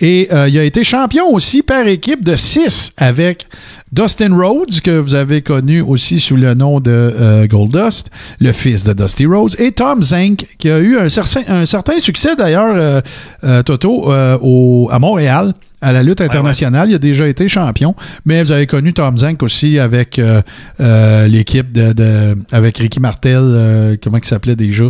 Et 0.00 0.28
euh, 0.32 0.48
il 0.48 0.58
a 0.58 0.64
été 0.64 0.84
champion 0.84 1.26
aussi 1.32 1.62
par 1.62 1.86
équipe 1.86 2.24
de 2.24 2.36
6 2.36 2.92
avec 2.96 3.46
Dustin 3.92 4.34
Rhodes, 4.36 4.80
que 4.82 4.92
vous 4.98 5.14
avez 5.14 5.42
connu 5.42 5.80
aussi 5.80 6.20
sous 6.20 6.36
le 6.36 6.54
nom 6.54 6.80
de 6.80 6.90
euh, 6.90 7.46
Goldust, 7.46 8.10
le 8.40 8.52
fils 8.52 8.84
de 8.84 8.92
Dusty 8.92 9.26
Rhodes, 9.26 9.56
et 9.58 9.72
Tom 9.72 10.02
Zank, 10.02 10.46
qui 10.58 10.70
a 10.70 10.78
eu 10.78 10.98
un 10.98 11.08
certain, 11.08 11.42
un 11.48 11.66
certain 11.66 11.98
succès 11.98 12.36
d'ailleurs, 12.36 13.02
euh, 13.44 13.62
Toto, 13.62 14.12
au, 14.42 14.88
à 14.92 14.98
Montréal. 14.98 15.54
À 15.82 15.94
la 15.94 16.02
lutte 16.02 16.20
internationale, 16.20 16.90
il 16.90 16.94
a 16.96 16.98
déjà 16.98 17.26
été 17.26 17.48
champion, 17.48 17.94
mais 18.26 18.42
vous 18.44 18.52
avez 18.52 18.66
connu 18.66 18.92
Tom 18.92 19.16
Zank 19.16 19.42
aussi 19.42 19.78
avec 19.78 20.18
euh, 20.18 20.42
euh, 20.78 21.26
l'équipe 21.26 21.72
de, 21.72 21.94
de- 21.94 22.36
avec 22.52 22.76
Ricky 22.76 23.00
Martel, 23.00 23.38
euh, 23.40 23.96
comment 24.02 24.18
il 24.18 24.24
s'appelait 24.26 24.56
déjà? 24.56 24.84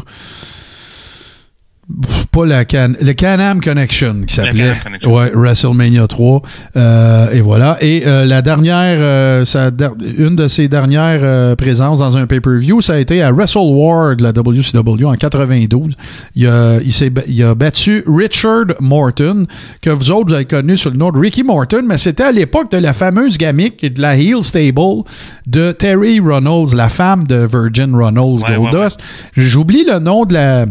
Pas 2.30 2.46
la 2.46 2.64
Can 2.64 2.92
le 3.00 3.12
Can-Am 3.12 3.60
Connection 3.60 4.22
qui 4.26 4.34
s'appelait. 4.34 4.74
Ouais 5.06 5.30
WrestleMania 5.34 6.06
3 6.06 6.42
Euh, 6.76 7.30
et 7.32 7.40
voilà. 7.40 7.76
Et 7.80 8.02
euh, 8.06 8.24
la 8.26 8.42
dernière 8.42 8.98
euh, 9.00 9.44
sa 9.44 9.70
une 10.18 10.36
de 10.36 10.48
ses 10.48 10.68
dernières 10.68 11.56
présences 11.56 11.98
dans 11.98 12.16
un 12.16 12.26
pay-per-view 12.26 12.80
ça 12.80 12.94
a 12.94 12.98
été 12.98 13.22
à 13.22 13.32
Wrestle 13.32 13.58
War 13.58 14.16
de 14.16 14.22
la 14.22 14.30
WCW 14.30 15.04
en 15.04 15.14
92 15.14 15.94
il 16.36 16.46
a, 16.46 16.78
il 16.84 16.92
s'est 16.92 17.10
ba- 17.10 17.22
il 17.26 17.42
a 17.42 17.54
battu 17.54 18.04
Richard 18.06 18.66
Morton 18.80 19.46
que 19.82 19.90
vous 19.90 20.10
autres 20.10 20.28
vous 20.28 20.34
avez 20.34 20.44
connu 20.44 20.76
sous 20.76 20.90
le 20.90 20.96
nom 20.96 21.10
de 21.10 21.18
Ricky 21.18 21.42
Morton 21.42 21.82
mais 21.86 21.98
c'était 21.98 22.24
à 22.24 22.32
l'époque 22.32 22.70
de 22.70 22.76
la 22.78 22.92
fameuse 22.92 23.36
gamique 23.38 23.82
et 23.82 23.90
de 23.90 24.00
la 24.00 24.16
heel 24.16 24.42
stable 24.42 25.04
de 25.46 25.72
Terry 25.72 26.20
Runnels 26.20 26.74
la 26.74 26.88
femme 26.88 27.26
de 27.26 27.46
Virgin 27.50 27.94
Ouais, 27.94 28.56
ouais, 28.56 28.70
Goldust. 28.70 29.00
j'oublie 29.36 29.84
le 29.84 29.98
nom 29.98 30.24
de 30.24 30.34
la 30.34 30.66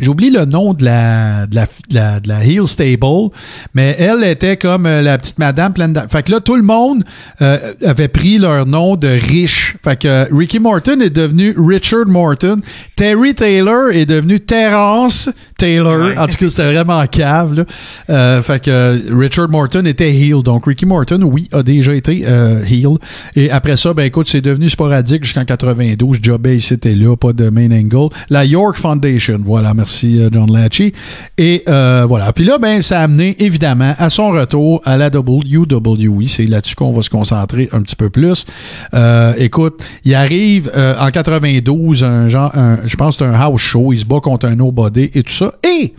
J'oublie 0.00 0.30
le 0.30 0.44
nom 0.44 0.74
de 0.74 0.84
la, 0.84 1.46
de 1.46 1.54
la, 1.54 1.66
de 1.66 1.94
la, 1.94 2.18
de 2.18 2.28
la 2.28 2.44
Heel 2.44 2.66
Stable, 2.66 3.30
mais 3.74 3.94
elle 3.96 4.24
était 4.24 4.56
comme 4.56 4.86
euh, 4.86 5.02
la 5.02 5.18
petite 5.18 5.38
madame 5.38 5.72
pleine 5.72 5.92
d'a- 5.92 6.08
Fait 6.08 6.24
que 6.24 6.32
là, 6.32 6.40
tout 6.40 6.56
le 6.56 6.62
monde 6.64 7.04
euh, 7.42 7.56
avait 7.84 8.08
pris 8.08 8.38
leur 8.38 8.66
nom 8.66 8.96
de 8.96 9.06
riche. 9.06 9.76
Fait 9.84 9.96
que 9.96 10.08
euh, 10.08 10.24
Ricky 10.32 10.58
Morton 10.58 11.00
est 11.00 11.10
devenu 11.14 11.54
Richard 11.56 12.06
Morton. 12.08 12.60
Terry 12.96 13.36
Taylor 13.36 13.90
est 13.92 14.04
devenu 14.06 14.40
Terrence 14.40 15.30
Taylor. 15.58 16.00
Ouais. 16.00 16.18
En 16.18 16.26
tout 16.26 16.36
cas, 16.38 16.50
c'était 16.50 16.72
vraiment 16.72 17.06
cave. 17.06 17.54
Là. 17.54 17.64
Euh, 18.10 18.42
fait 18.42 18.60
que 18.64 19.00
Richard 19.16 19.48
Morton 19.48 19.84
était 19.86 20.12
heel. 20.12 20.42
Donc 20.42 20.66
Ricky 20.66 20.86
Morton, 20.86 21.22
oui, 21.22 21.48
a 21.52 21.62
déjà 21.62 21.94
été 21.94 22.24
euh, 22.26 22.64
heel. 22.64 22.96
Et 23.36 23.48
après 23.48 23.76
ça, 23.76 23.94
ben 23.94 24.02
écoute, 24.06 24.28
c'est 24.28 24.40
devenu 24.40 24.68
sporadique 24.68 25.22
jusqu'en 25.22 25.44
92. 25.44 26.18
Jobé, 26.20 26.58
c'était 26.58 26.96
là, 26.96 27.14
pas 27.16 27.32
de 27.32 27.48
main 27.48 27.70
angle. 27.70 28.08
La 28.28 28.44
York 28.44 28.76
Foundation, 28.76 29.38
voilà, 29.44 29.72
merci 29.72 29.83
euh, 30.04 30.28
John 30.32 30.52
Latchy. 30.52 30.92
Et 31.38 31.62
euh, 31.68 32.04
voilà. 32.08 32.32
Puis 32.32 32.44
là, 32.44 32.58
ben, 32.58 32.82
ça 32.82 33.00
a 33.00 33.04
amené 33.04 33.36
évidemment 33.38 33.94
à 33.98 34.10
son 34.10 34.30
retour 34.30 34.80
à 34.84 34.96
la 34.96 35.08
WWE. 35.08 36.26
C'est 36.26 36.46
là-dessus 36.46 36.74
qu'on 36.74 36.92
va 36.92 37.02
se 37.02 37.10
concentrer 37.10 37.68
un 37.72 37.82
petit 37.82 37.96
peu 37.96 38.10
plus. 38.10 38.46
Euh, 38.94 39.32
écoute, 39.38 39.82
il 40.04 40.14
arrive 40.14 40.70
en 40.74 41.10
92, 41.10 42.04
un 42.04 42.28
genre, 42.28 42.52
je 42.84 42.96
pense 42.96 43.18
c'est 43.18 43.24
un 43.24 43.34
house 43.34 43.60
show. 43.60 43.92
Il 43.92 43.98
se 43.98 44.04
bat 44.04 44.20
contre 44.20 44.46
un 44.46 44.56
nobody 44.56 45.10
et 45.14 45.22
tout 45.22 45.32
ça. 45.32 45.52
Et 45.62 45.94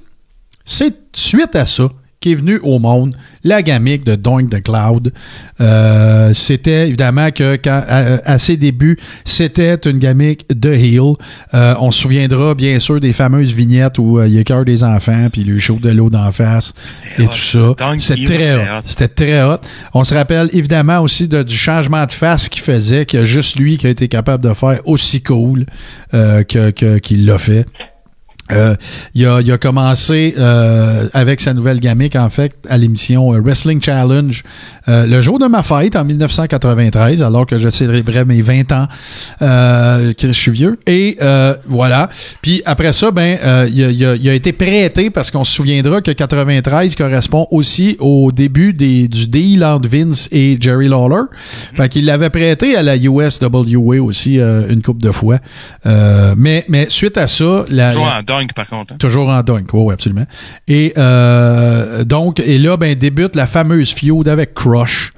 c'est 0.64 0.96
suite 1.14 1.56
à 1.56 1.66
ça 1.66 1.90
qu'est 2.20 2.36
venu 2.36 2.60
au 2.64 2.80
monde 2.80 3.16
la 3.44 3.62
gamique 3.62 4.04
de 4.04 4.16
Doink 4.16 4.50
the 4.50 4.64
Cloud. 4.64 5.14
Euh, 5.62 6.34
c'était 6.34 6.88
évidemment 6.88 7.30
que 7.32 7.56
quand, 7.58 7.84
à, 7.88 8.20
à 8.26 8.40
ses 8.40 8.58
débuts, 8.58 8.98
c'était 9.24 9.76
une 9.76 10.00
gamique 10.00 10.46
de 10.54 10.74
heel. 10.74 11.14
Euh, 11.54 11.76
on 11.80 11.92
se 11.92 12.02
souviendra 12.02 12.56
bien 12.56 12.80
sûr 12.80 13.00
des 13.00 13.14
fameuses 13.14 13.54
vignettes 13.54 14.00
où 14.00 14.18
euh, 14.20 14.28
il 14.28 14.38
écœure 14.40 14.66
des 14.66 14.84
enfants 14.84 15.28
puis 15.32 15.42
il 15.42 15.48
lui 15.52 15.60
chauffe 15.60 15.82
de 15.82 15.92
l'eau 15.92 16.10
d'en 16.10 16.32
face 16.32 16.74
et 17.20 17.26
hot. 17.26 17.28
tout 17.28 17.36
ça. 17.36 17.74
C'était 18.00 18.22
très 18.38 18.56
hot. 18.78 18.82
C'était 18.86 19.08
très 19.08 19.44
hot. 19.44 19.58
On 19.94 20.04
se 20.04 20.14
rappelle 20.14 20.50
évidemment 20.54 21.00
aussi 21.02 21.28
de- 21.28 21.44
du 21.44 21.56
changement 21.56 22.06
de 22.06 22.12
face 22.12 22.50
qu'il 22.50 22.64
faisait, 22.64 23.06
qu'il 23.06 23.20
y 23.20 23.22
a 23.22 23.26
juste 23.26 23.60
lui 23.60 23.78
qui 23.78 23.86
a 23.86 23.90
été 23.92 24.08
capable 24.08 24.44
de 24.44 24.54
faire 24.54 24.80
aussi 24.86 25.22
cool 25.22 25.66
euh, 26.14 26.44
que- 26.44 26.72
que- 26.72 26.98
qu'il 26.98 27.26
l'a 27.26 27.38
fait. 27.38 27.66
Euh, 28.52 28.76
il, 29.16 29.26
a, 29.26 29.42
il 29.42 29.52
a 29.52 29.58
commencé 29.58 30.36
euh, 30.38 31.08
avec 31.14 31.42
sa 31.42 31.54
nouvelle 31.54 31.80
gamique, 31.80 32.16
en 32.16 32.30
fait, 32.30 32.54
à 32.70 32.78
l'émission 32.78 33.34
euh, 33.34 33.40
Wrestling 33.42 33.82
Challenge 33.82 34.44
euh, 34.88 35.08
le 35.08 35.20
jour 35.22 35.40
de 35.40 35.48
ma 35.48 35.64
fête 35.64 35.96
en 35.96 36.06
1993, 36.06 37.24
alors 37.24 37.48
que 37.48 37.58
je 37.58 37.70
célébrais 37.70 38.24
mes 38.24 38.44
20 38.44 38.72
ans, 38.72 38.88
euh, 39.42 40.14
je 40.22 40.32
suis 40.32 40.52
vieux. 40.52 40.78
Et 40.86 41.18
euh, 41.24 41.56
voilà. 41.66 42.08
Puis 42.44 42.62
après 42.66 42.94
ça, 42.94 43.10
ben, 43.12 43.38
euh, 43.44 43.68
il, 43.72 43.84
a, 43.84 43.90
il 43.90 44.06
a- 44.06 44.16
il 44.16 44.30
a 44.30 44.34
été 44.34 44.54
prêté 44.54 45.10
parce 45.10 45.32
qu'on 45.32 45.44
se 45.44 45.54
souviendra 45.54 46.02
que 46.02 46.12
93 46.12 46.96
correspond 46.96 47.48
aussi 47.52 47.98
au 48.00 48.32
début 48.32 48.74
des, 48.74 49.08
du 49.08 49.28
deal 49.28 49.64
entre 49.66 49.90
Vince 49.90 50.30
et 50.32 50.58
Jerry 50.60 50.88
Lawler. 50.88 51.24
Fait 51.74 51.90
qu'il 51.90 52.06
l'avait 52.06 52.30
prêté 52.30 52.76
à 52.76 52.84
la 52.84 52.96
USWA 52.96 54.02
aussi 54.02 54.40
euh, 54.40 54.68
une 54.70 54.82
couple 54.84 55.02
de 55.04 55.12
fois. 55.12 55.40
Euh, 55.86 56.34
mais, 56.38 56.64
mais 56.68 56.86
suite 56.90 57.18
à 57.18 57.28
ça, 57.28 57.66
la, 57.70 57.92
par 58.56 58.68
contre. 58.68 58.94
hein. 58.94 58.98
Toujours 58.98 59.30
en 59.30 59.42
dunk, 59.44 59.68
oui, 59.74 59.94
absolument. 59.94 60.26
Et 60.68 60.94
euh, 60.98 62.04
donc, 62.04 62.40
et 62.40 62.58
là, 62.58 62.78
ben, 62.78 62.96
débute 62.96 63.36
la 63.36 63.48
fameuse 63.48 63.94
feud 63.94 64.28
avec 64.28 64.54
Crush. 64.54 65.12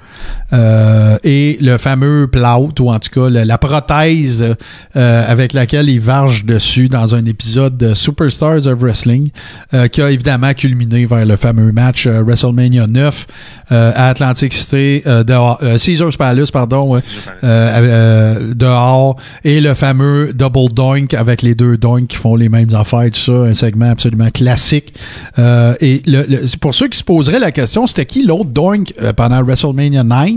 Euh, 0.53 1.17
et 1.25 1.57
le 1.59 1.77
fameux 1.77 2.27
plout, 2.31 2.71
ou 2.79 2.89
en 2.89 2.99
tout 2.99 3.09
cas 3.09 3.29
le- 3.29 3.43
la 3.43 3.57
prothèse 3.57 4.55
euh, 4.95 5.25
avec 5.31 5.51
laquelle 5.51 5.89
il 5.89 5.99
varge 5.99 6.45
dessus 6.45 6.87
dans 6.87 7.15
un 7.15 7.25
épisode 7.25 7.75
de 7.75 7.93
Superstars 7.93 8.65
of 8.65 8.79
Wrestling, 8.79 9.29
euh, 9.73 9.87
qui 9.89 10.01
a 10.01 10.09
évidemment 10.09 10.53
culminé 10.53 11.05
vers 11.05 11.25
le 11.25 11.35
fameux 11.35 11.73
match 11.73 12.07
euh, 12.07 12.23
WrestleMania 12.23 12.87
9 12.87 13.27
euh, 13.73 13.91
à 13.93 14.07
Atlantic 14.07 14.53
City, 14.53 15.01
euh, 15.05 15.23
dehors- 15.25 15.59
euh, 15.63 15.77
Caesars 15.77 16.15
Palace, 16.17 16.51
pardon. 16.51 16.95
Euh, 16.95 16.99
euh, 17.43 18.53
dehors, 18.55 19.17
et 19.43 19.59
le 19.59 19.73
fameux 19.73 20.31
double 20.33 20.73
doink 20.73 21.13
avec 21.13 21.41
les 21.41 21.55
deux 21.55 21.75
doinks 21.77 22.07
qui 22.07 22.15
font 22.17 22.35
les 22.37 22.47
mêmes 22.47 22.73
affaires, 22.73 23.09
tout 23.11 23.19
ça, 23.19 23.33
un 23.33 23.53
segment 23.53 23.89
absolument 23.91 24.29
classique. 24.31 24.93
Euh, 25.39 25.73
et 25.81 26.01
le, 26.07 26.23
le- 26.23 26.57
pour 26.61 26.73
ceux 26.73 26.87
qui 26.87 26.97
se 26.97 27.03
poseraient 27.03 27.39
la 27.39 27.51
question, 27.51 27.85
c'était 27.85 28.05
qui 28.05 28.25
l'autre 28.25 28.51
doink 28.51 28.93
pendant 29.17 29.43
WrestleMania 29.43 30.03
9? 30.05 30.35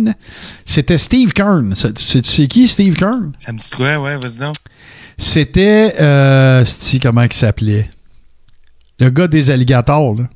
C'était 0.65 0.99
Steve 0.99 1.33
Kern. 1.33 1.75
C'est, 1.75 2.47
qui 2.49 2.69
Steve 2.69 2.95
Kern? 2.97 3.33
Ça 3.39 3.53
me 3.53 3.59
dit 3.59 3.71
quoi, 3.77 3.99
ouais, 3.99 4.17
vas-y 4.17 4.39
donc. 4.39 4.55
C'était, 5.19 5.95
euh, 6.01 6.65
comment 7.03 7.23
il 7.23 7.33
s'appelait? 7.33 7.91
Le 8.99 9.11
gars 9.11 9.29
des 9.29 9.51
alligators, 9.51 10.15
là. 10.15 10.29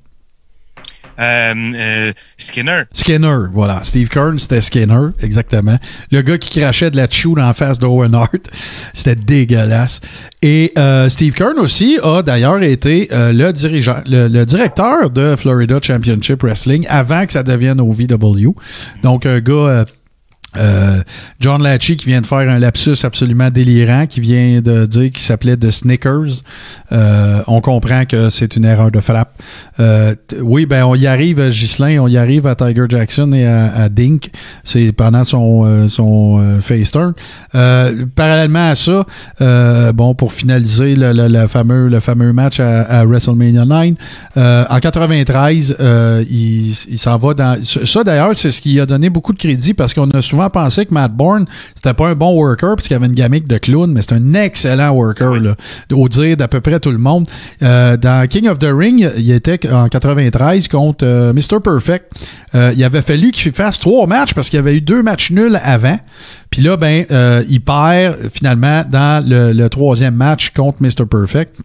Euh, 1.18 1.54
euh, 1.74 2.12
Skinner. 2.36 2.82
Skinner, 2.92 3.46
voilà. 3.52 3.80
Steve 3.82 4.08
Kern, 4.08 4.38
c'était 4.38 4.60
Skinner, 4.60 5.08
exactement. 5.22 5.78
Le 6.10 6.22
gars 6.22 6.38
qui 6.38 6.60
crachait 6.60 6.90
de 6.90 6.96
la 6.96 7.08
chew 7.08 7.34
en 7.38 7.52
face 7.52 7.78
d'Owen 7.78 8.14
Hart. 8.14 8.50
C'était 8.92 9.16
dégueulasse. 9.16 10.00
Et 10.42 10.72
euh, 10.78 11.08
Steve 11.08 11.34
Kern 11.34 11.58
aussi 11.58 11.98
a 12.02 12.22
d'ailleurs 12.22 12.62
été 12.62 13.08
euh, 13.12 13.32
le, 13.32 13.52
dirigeant, 13.52 14.02
le, 14.06 14.28
le 14.28 14.44
directeur 14.46 15.10
de 15.10 15.36
Florida 15.36 15.78
Championship 15.82 16.42
Wrestling 16.42 16.86
avant 16.88 17.24
que 17.26 17.32
ça 17.32 17.42
devienne 17.42 17.80
au 17.80 17.92
VW. 17.92 18.54
Donc, 19.02 19.26
un 19.26 19.40
gars... 19.40 19.84
euh, 20.56 21.02
John 21.40 21.62
Latchy 21.62 21.97
qui 21.97 22.06
vient 22.06 22.20
de 22.20 22.26
faire 22.26 22.39
un 22.39 22.59
lapsus 22.59 23.05
absolument 23.05 23.51
délirant, 23.51 24.06
qui 24.06 24.20
vient 24.20 24.60
de 24.60 24.86
dire 24.86 25.10
qu'il 25.10 25.22
s'appelait 25.22 25.56
The 25.56 25.70
Snickers. 25.70 26.43
Euh, 26.93 27.43
on 27.47 27.60
comprend 27.60 28.05
que 28.05 28.31
c'est 28.31 28.56
une 28.56 28.64
erreur 28.64 28.90
de 28.90 29.01
frappe. 29.01 29.40
Euh, 29.81 30.14
oui, 30.40 30.66
ben 30.66 30.85
on 30.85 30.94
y 30.94 31.06
arrive, 31.06 31.51
Ghislain, 31.51 31.98
on 31.98 32.09
y 32.09 32.16
arrive 32.16 32.47
à 32.47 32.55
Tiger 32.55 32.85
Jackson 32.89 33.32
et 33.32 33.47
à, 33.47 33.89
Dink. 33.89 34.31
C'est 34.62 34.93
pendant 34.93 35.24
son, 35.24 35.89
son 35.89 36.60
face 36.60 36.90
turn. 36.90 37.14
parallèlement 37.52 38.70
à 38.70 38.74
ça, 38.74 39.05
bon, 39.93 40.14
pour 40.14 40.32
finaliser 40.32 40.94
le, 40.97 41.47
fameux, 41.48 41.89
le 41.89 42.01
fameux 42.01 42.32
match 42.32 42.60
à, 42.60 43.05
WrestleMania 43.05 43.64
9, 43.64 43.94
en 44.70 44.81
93, 44.81 45.76
il, 46.31 46.74
il 46.89 46.98
s'en 46.98 47.18
va 47.18 47.35
dans... 47.35 47.59
Ça 47.64 48.05
d'ailleurs, 48.05 48.35
c'est 48.35 48.51
ce 48.51 48.60
qui 48.60 48.78
a 48.81 48.86
donné 48.86 49.10
beaucoup 49.10 49.32
de 49.32 49.39
crédit 49.39 49.74
parce 49.74 49.94
qu'on 49.94 50.10
a 50.10 50.22
souvent 50.22 50.43
pensé 50.50 50.86
que 50.86 50.94
Matt 50.94 51.12
Bourne, 51.12 51.46
c'était 51.74 51.94
pas 51.94 52.08
un 52.08 52.14
bon 52.14 52.34
worker 52.34 52.76
parce 52.76 52.86
qu'il 52.86 52.96
avait 52.96 53.06
une 53.06 53.14
gamique 53.14 53.48
de 53.48 53.58
clown, 53.58 53.92
mais 53.92 54.02
c'est 54.02 54.14
un 54.14 54.34
excellent 54.34 54.90
worker, 54.90 55.34
là, 55.34 55.54
au 55.92 56.08
dire 56.08 56.36
d'à 56.36 56.48
peu 56.48 56.60
près 56.60 56.80
tout 56.80 56.90
le 56.90 56.98
monde. 56.98 57.28
Euh, 57.62 57.96
dans 57.96 58.26
King 58.28 58.48
of 58.48 58.58
the 58.58 58.70
Ring, 58.70 59.10
il 59.16 59.30
était 59.30 59.70
en 59.70 59.88
93 59.88 60.68
contre 60.68 61.04
euh, 61.06 61.32
Mr. 61.32 61.60
Perfect. 61.62 62.12
Euh, 62.54 62.72
il 62.76 62.84
avait 62.84 63.02
fallu 63.02 63.32
qu'il 63.32 63.52
fasse 63.52 63.80
trois 63.80 64.06
matchs 64.06 64.34
parce 64.34 64.48
qu'il 64.48 64.58
y 64.58 64.60
avait 64.60 64.76
eu 64.76 64.80
deux 64.80 65.02
matchs 65.02 65.30
nuls 65.30 65.58
avant. 65.62 65.98
Puis 66.50 66.62
là, 66.62 66.76
ben, 66.76 67.04
il 67.48 67.60
perd 67.60 68.16
finalement 68.32 68.84
dans 68.88 69.24
le 69.26 69.68
troisième 69.68 70.14
match 70.14 70.50
contre 70.50 70.82
Mr. 70.82 71.06
Perfect. 71.10 71.56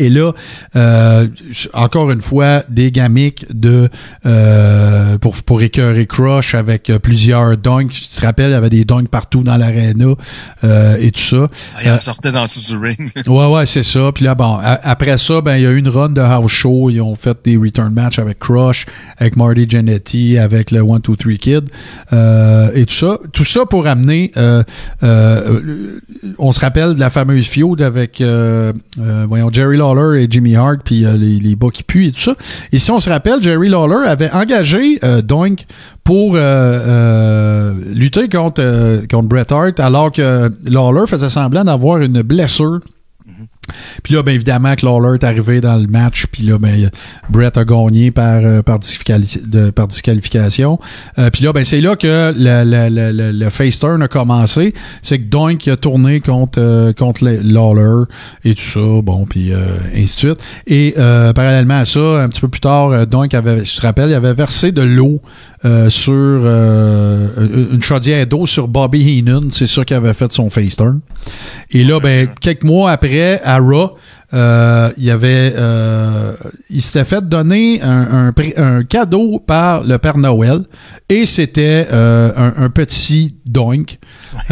Et 0.00 0.10
là, 0.10 0.32
euh, 0.76 1.26
encore 1.72 2.12
une 2.12 2.20
fois, 2.20 2.62
des 2.68 2.92
gamiques 2.92 3.46
de 3.52 3.88
euh, 4.26 5.18
pour, 5.18 5.34
pour 5.42 5.60
écœurer 5.60 6.06
Crush 6.06 6.54
avec 6.54 6.88
euh, 6.88 7.00
plusieurs 7.00 7.56
dunks. 7.56 7.90
Tu 7.90 8.06
te 8.06 8.24
rappelles, 8.24 8.50
il 8.50 8.52
y 8.52 8.56
avait 8.56 8.70
des 8.70 8.84
dunks 8.84 9.08
partout 9.08 9.42
dans 9.42 9.56
l'aréna 9.56 10.14
euh, 10.62 10.96
et 11.00 11.10
tout 11.10 11.18
ça. 11.18 11.48
Ah, 11.74 11.80
il 11.84 11.90
en 11.90 12.00
sortait 12.00 12.30
dans 12.30 12.46
tout 12.46 12.60
du 12.68 12.76
ring. 12.76 13.10
ouais, 13.26 13.46
ouais, 13.46 13.66
c'est 13.66 13.82
ça. 13.82 14.12
Puis 14.14 14.24
là, 14.24 14.36
bon, 14.36 14.60
après 14.62 15.18
ça, 15.18 15.40
ben 15.40 15.56
il 15.56 15.64
y 15.64 15.66
a 15.66 15.70
eu 15.70 15.78
une 15.78 15.88
run 15.88 16.10
de 16.10 16.20
house 16.20 16.52
show. 16.52 16.90
Ils 16.90 17.00
ont 17.00 17.16
fait 17.16 17.36
des 17.42 17.56
return 17.56 17.92
match 17.92 18.20
avec 18.20 18.38
Crush, 18.38 18.86
avec 19.16 19.34
Marty 19.34 19.66
Jannetty, 19.68 20.38
avec 20.38 20.70
le 20.70 20.78
1, 20.78 21.00
2, 21.00 21.16
3 21.16 21.32
Kid 21.40 21.70
et 22.12 22.86
tout 22.86 22.94
ça. 22.94 23.18
Tout 23.32 23.44
ça 23.44 23.66
pour 23.66 23.88
amener, 23.88 24.30
on 25.02 26.52
se 26.52 26.60
rappelle 26.60 26.94
de 26.94 27.00
la 27.00 27.10
fameuse 27.10 27.48
feud 27.48 27.82
avec, 27.82 28.22
voyons, 29.26 29.50
Jerry 29.52 29.76
Law 29.76 29.87
Et 30.16 30.26
Jimmy 30.28 30.56
Hart, 30.56 30.78
puis 30.84 31.04
euh, 31.04 31.16
les, 31.16 31.38
les 31.38 31.56
bas 31.56 31.68
qui 31.72 31.82
puent 31.82 32.06
et 32.06 32.12
tout 32.12 32.20
ça. 32.20 32.34
Et 32.72 32.78
si 32.78 32.90
on 32.90 33.00
se 33.00 33.08
rappelle, 33.08 33.42
Jerry 33.42 33.68
Lawler 33.68 34.06
avait 34.06 34.30
engagé 34.30 34.98
euh, 35.04 35.22
Doink 35.22 35.66
pour 36.04 36.32
euh, 36.34 37.72
lutter 37.94 38.28
contre, 38.28 38.62
contre 39.08 39.28
Bret 39.28 39.52
Hart, 39.52 39.80
alors 39.80 40.12
que 40.12 40.50
Lawler 40.70 41.06
faisait 41.06 41.30
semblant 41.30 41.64
d'avoir 41.64 41.98
une 41.98 42.22
blessure 42.22 42.80
puis 44.02 44.14
là, 44.14 44.22
bien 44.22 44.34
évidemment, 44.34 44.74
que 44.74 44.84
Lawler 44.84 45.14
est 45.14 45.24
arrivé 45.24 45.60
dans 45.60 45.76
le 45.76 45.86
match, 45.86 46.26
puis 46.30 46.44
là, 46.44 46.58
ben, 46.58 46.90
Brett 47.30 47.56
a 47.56 47.64
gagné 47.64 48.10
par, 48.10 48.40
euh, 48.42 48.62
par, 48.62 48.78
disqualification. 48.78 50.78
Euh, 51.18 51.30
puis 51.30 51.44
là, 51.44 51.52
ben, 51.52 51.64
c'est 51.64 51.80
là 51.80 51.96
que 51.96 52.32
le, 52.36 53.32
le, 53.32 53.50
face 53.50 53.78
turn 53.78 54.02
a 54.02 54.08
commencé. 54.08 54.74
C'est 55.02 55.18
que 55.18 55.28
Doink 55.28 55.68
a 55.68 55.76
tourné 55.76 56.20
contre, 56.20 56.60
euh, 56.60 56.92
contre 56.92 57.24
Lawler 57.24 58.04
et 58.44 58.54
tout 58.54 58.62
ça, 58.62 59.02
bon, 59.02 59.26
puis 59.26 59.52
ainsi 59.94 60.14
de 60.14 60.18
suite. 60.18 60.38
Et 60.66 60.94
parallèlement 61.34 61.80
à 61.80 61.84
ça, 61.84 62.00
un 62.00 62.28
petit 62.28 62.40
peu 62.40 62.48
plus 62.48 62.60
tard, 62.60 63.06
Doink 63.06 63.34
avait, 63.34 63.64
je 63.64 63.76
te 63.76 63.82
rappelle, 63.82 64.10
il 64.10 64.14
avait 64.14 64.34
versé 64.34 64.72
de 64.72 64.82
l'eau 64.82 65.20
sur 65.88 66.46
une 66.46 67.82
chaudière 67.82 68.26
d'eau 68.26 68.46
sur 68.46 68.68
Bobby 68.68 69.18
Heenan. 69.18 69.50
C'est 69.50 69.66
ça 69.66 69.84
qui 69.84 69.94
avait 69.94 70.14
fait 70.14 70.30
son 70.32 70.50
face 70.50 70.76
turn. 70.76 71.00
Et 71.70 71.84
là, 71.84 72.00
ben, 72.00 72.28
quelques 72.40 72.64
mois 72.64 72.90
après, 72.90 73.40
à 73.42 73.58
Raw, 73.58 73.96
euh, 74.34 74.90
il 74.98 75.10
avait, 75.10 75.54
euh, 75.56 76.34
il 76.68 76.82
s'était 76.82 77.04
fait 77.04 77.26
donner 77.26 77.80
un, 77.82 78.32
cadeau 78.84 79.38
par 79.38 79.84
le 79.84 79.96
Père 79.96 80.18
Noël 80.18 80.64
et 81.08 81.24
c'était 81.24 81.86
euh, 81.90 82.52
un, 82.56 82.68
petit 82.68 83.34
doink. 83.48 83.98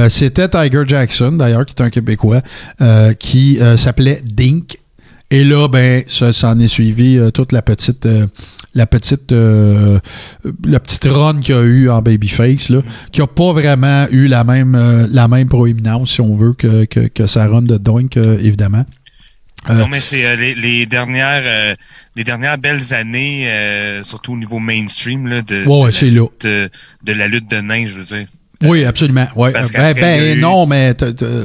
c'était 0.09 0.49
Tiger 0.49 0.85
Jackson, 0.87 1.33
d'ailleurs, 1.33 1.67
qui 1.67 1.75
est 1.75 1.83
un 1.83 1.91
Québécois, 1.91 2.41
qui 3.19 3.59
s'appelait 3.77 4.23
Dink. 4.25 4.79
Et 5.31 5.45
là, 5.45 5.69
ben, 5.69 6.05
ça 6.07 6.33
s'en 6.33 6.59
est 6.59 6.69
suivi 6.69 7.19
toute 7.35 7.53
la 7.53 7.61
petite 7.61 8.09
la 8.77 8.87
petite 8.87 9.33
la 9.33 10.81
petite 10.81 11.05
run 11.07 11.41
qu'il 11.41 11.55
a 11.55 11.63
eu 11.63 11.91
en 11.91 12.03
babyface 12.03 12.69
là, 12.69 12.81
qui 13.11 13.21
a 13.23 13.27
pas 13.27 13.53
vraiment 13.53 14.07
eu 14.11 14.29
la 14.29 14.45
même 14.45 15.09
la 15.11 15.27
même 15.27 15.49
proéminence 15.49 16.13
si 16.13 16.21
on 16.21 16.37
veut 16.37 16.53
que, 16.53 16.85
que, 16.85 17.09
que 17.09 17.27
sa 17.27 17.49
run 17.49 17.63
de 17.63 17.77
Doink 17.77 18.17
évidemment. 18.17 18.85
Euh, 19.69 19.75
non, 19.75 19.89
mais 19.89 20.01
c'est 20.01 20.25
euh, 20.25 20.37
les, 20.37 20.87
dernières 20.87 21.43
euh, 21.45 21.75
les 22.15 22.25
dernières 22.25 22.59
belles 22.59 22.95
années, 22.95 23.51
surtout 24.03 24.35
au 24.35 24.37
niveau 24.37 24.59
mainstream 24.59 25.27
là, 25.27 25.43
de, 25.43 25.65
de, 25.65 26.71
de, 27.03 27.13
la 27.13 27.29
lutte 27.29 27.51
de 27.51 27.61
nains, 27.61 27.87
je 27.87 27.95
veux 27.95 28.05
dire. 28.05 28.27
Oui, 28.63 28.85
absolument. 28.85 29.27
Ouais. 29.37 29.53
Ben, 29.53 29.95
ben 29.95 30.41
non, 30.41 30.67
mais 30.67 30.95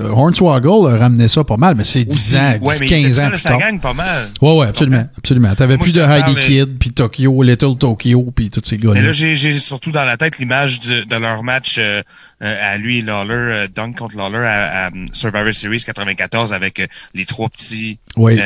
Hornswoggle 0.10 0.94
a 0.94 0.98
ramené 0.98 1.28
ça 1.28 1.44
pas 1.44 1.58
mal, 1.58 1.76
mais 1.76 1.84
c'est 1.84 2.06
10 2.06 2.36
ans, 2.36 2.60
15 2.88 3.20
ans. 3.20 3.30
Ça, 3.32 3.38
ça 3.38 3.58
gagne 3.58 3.80
pas 3.80 3.94
mal. 3.94 4.30
Oui, 4.42 4.54
oui, 4.58 4.66
absolument. 4.68 5.08
absolument. 5.18 5.54
T'avais 5.56 5.78
plus 5.78 5.94
de 5.94 6.02
Heidi 6.02 6.36
Kid, 6.36 6.78
puis 6.80 6.92
Tokyo, 6.92 7.44
Little 7.44 7.78
Tokyo, 7.78 8.32
puis 8.36 8.50
tous 8.50 8.62
ces 8.64 8.78
gars-là. 8.78 9.02
Mais 9.02 9.08
là, 9.08 9.12
j'ai 9.12 9.52
surtout 9.54 9.92
dans 9.92 10.06
la 10.06 10.18
tête 10.18 10.40
l'image 10.40 10.80
de 10.80 11.16
leur 11.16 11.44
match 11.44 11.78
euh, 11.80 12.02
à 12.40 12.78
lui 12.78 13.00
et 13.00 13.02
Lawler, 13.02 13.34
euh, 13.34 13.68
Dunk 13.68 13.98
contre 13.98 14.18
Lawler 14.18 14.46
à, 14.46 14.90
Survivor 15.12 15.54
Series 15.54 15.84
94 15.86 16.54
avec 16.54 16.80
euh, 16.80 16.88
les 17.14 17.26
trois 17.26 17.50
petits 17.50 18.00
oui 18.18 18.40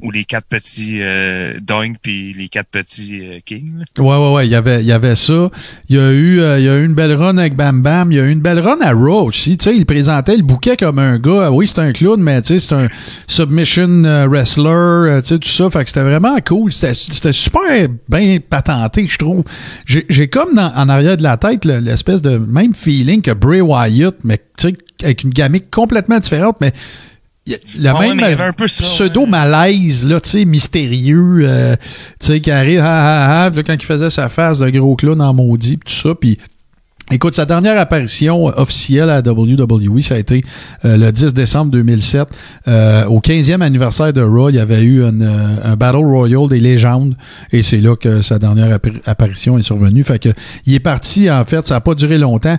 ou 0.00 0.10
les 0.10 0.24
quatre 0.24 0.46
petits 0.46 0.98
euh, 1.00 1.58
puis 2.02 2.32
les 2.32 2.48
quatre 2.48 2.68
petits 2.68 3.20
euh, 3.20 3.38
King. 3.44 3.84
Ouais, 3.98 4.04
ouais, 4.04 4.32
ouais. 4.34 4.46
Il 4.46 4.50
y 4.50 4.54
avait, 4.54 4.80
il 4.80 4.86
y 4.86 4.92
avait 4.92 5.16
ça. 5.16 5.50
Il 5.88 5.96
y 5.96 5.98
a 5.98 6.12
eu, 6.12 6.40
euh, 6.40 6.58
il 6.58 6.64
y 6.64 6.68
a 6.68 6.76
eu 6.76 6.84
une 6.84 6.94
belle 6.94 7.14
run 7.14 7.38
avec 7.38 7.56
Bam 7.56 7.82
Bam. 7.82 8.12
Il 8.12 8.18
y 8.18 8.20
a 8.20 8.24
eu 8.24 8.30
une 8.30 8.40
belle 8.40 8.60
run 8.60 8.80
à 8.80 8.92
Raw 8.92 9.26
aussi. 9.26 9.56
Tu 9.56 9.64
sais, 9.64 9.76
il 9.76 9.86
présentait 9.86 10.36
le 10.36 10.42
bouquet 10.42 10.76
comme 10.76 10.98
un 10.98 11.18
gars. 11.18 11.50
Oui, 11.50 11.66
c'est 11.66 11.80
un 11.80 11.92
clown, 11.92 12.20
mais 12.20 12.40
tu 12.42 12.58
sais, 12.58 12.60
c'est 12.60 12.74
un 12.74 12.88
submission 13.26 14.04
euh, 14.04 14.26
wrestler. 14.28 15.20
tu 15.22 15.28
sais, 15.28 15.38
tout 15.38 15.48
ça. 15.48 15.70
Fait 15.70 15.82
que 15.84 15.90
c'était 15.90 16.02
vraiment 16.02 16.36
cool. 16.46 16.72
C'était 16.72 17.32
super 17.32 17.88
bien 18.08 18.38
patenté, 18.40 19.06
je 19.08 19.18
trouve. 19.18 19.44
J'ai 19.86 20.28
comme 20.28 20.54
dans, 20.54 20.72
en 20.74 20.88
arrière 20.88 21.16
de 21.16 21.22
la 21.22 21.36
tête 21.36 21.64
l'espèce 21.64 22.22
de 22.22 22.38
même 22.38 22.74
feeling 22.74 23.22
que 23.22 23.32
Bray 23.32 23.60
Wyatt, 23.60 24.16
mais 24.24 24.38
tu 24.56 24.68
sais, 24.68 24.76
avec 25.02 25.22
une 25.22 25.30
gamique 25.30 25.70
complètement 25.70 26.18
différente, 26.18 26.56
mais 26.60 26.72
le 27.78 28.14
même 28.16 28.52
pseudo-malaise, 28.66 30.06
là, 30.06 30.20
tu 30.20 30.30
sais, 30.30 30.44
mystérieux, 30.44 31.40
euh, 31.42 31.76
tu 32.20 32.26
sais, 32.26 32.40
qui 32.40 32.50
arrive, 32.50 32.80
ah, 32.80 33.46
ah, 33.46 33.50
ah, 33.54 33.62
quand 33.62 33.74
il 33.74 33.84
faisait 33.84 34.10
sa 34.10 34.28
face 34.28 34.58
de 34.58 34.70
gros 34.70 34.96
clown 34.96 35.20
en 35.20 35.34
maudit, 35.34 35.78
tout 35.78 35.92
ça, 35.92 36.14
puis 36.14 36.38
Écoute, 37.10 37.34
sa 37.34 37.46
dernière 37.46 37.78
apparition 37.78 38.44
officielle 38.44 39.08
à 39.08 39.20
WWE, 39.20 40.00
ça 40.00 40.16
a 40.16 40.18
été 40.18 40.44
euh, 40.84 40.98
le 40.98 41.10
10 41.10 41.32
décembre 41.32 41.70
2007. 41.70 42.28
Euh, 42.68 43.06
au 43.06 43.20
15e 43.20 43.62
anniversaire 43.62 44.12
de 44.12 44.20
Raw, 44.20 44.50
il 44.50 44.56
y 44.56 44.58
avait 44.58 44.82
eu 44.82 45.02
un, 45.02 45.18
euh, 45.22 45.56
un 45.64 45.74
Battle 45.76 46.04
Royal 46.04 46.46
des 46.50 46.60
légendes 46.60 47.16
et 47.50 47.62
c'est 47.62 47.80
là 47.80 47.96
que 47.96 48.20
sa 48.20 48.38
dernière 48.38 48.78
apparition 49.06 49.56
est 49.56 49.62
survenue. 49.62 50.02
Fait 50.02 50.18
que 50.18 50.28
il 50.66 50.74
est 50.74 50.80
parti, 50.80 51.30
en 51.30 51.46
fait, 51.46 51.66
ça 51.66 51.76
n'a 51.76 51.80
pas 51.80 51.94
duré 51.94 52.18
longtemps. 52.18 52.58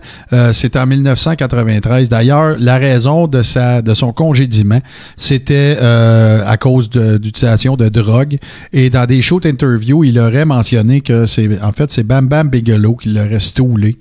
c'était 0.53 0.79
en 0.79 0.87
1993. 0.87 2.09
D'ailleurs, 2.09 2.55
la 2.57 2.79
raison 2.79 3.27
de 3.27 3.43
sa 3.43 3.83
de 3.83 3.93
son 3.93 4.13
congédiement, 4.13 4.81
c'était 5.15 5.77
à 5.79 6.57
cause 6.57 6.89
d'utilisation 6.89 7.75
de, 7.75 7.87
drogue. 7.89 8.37
Et 8.73 8.89
dans 8.89 9.05
des 9.05 9.21
shows 9.21 9.41
d'interview, 9.41 10.03
il 10.03 10.17
aurait 10.17 10.45
mentionné 10.45 11.01
que 11.01 11.27
c'est 11.27 11.61
en 11.61 11.71
fait 11.71 11.91
c'est 11.91 12.03
Bam 12.03 12.27
Bam 12.27 12.49
Bigelow 12.49 12.95
qui 12.95 13.09
l'aurait 13.09 13.39
stoulé. 13.39 13.97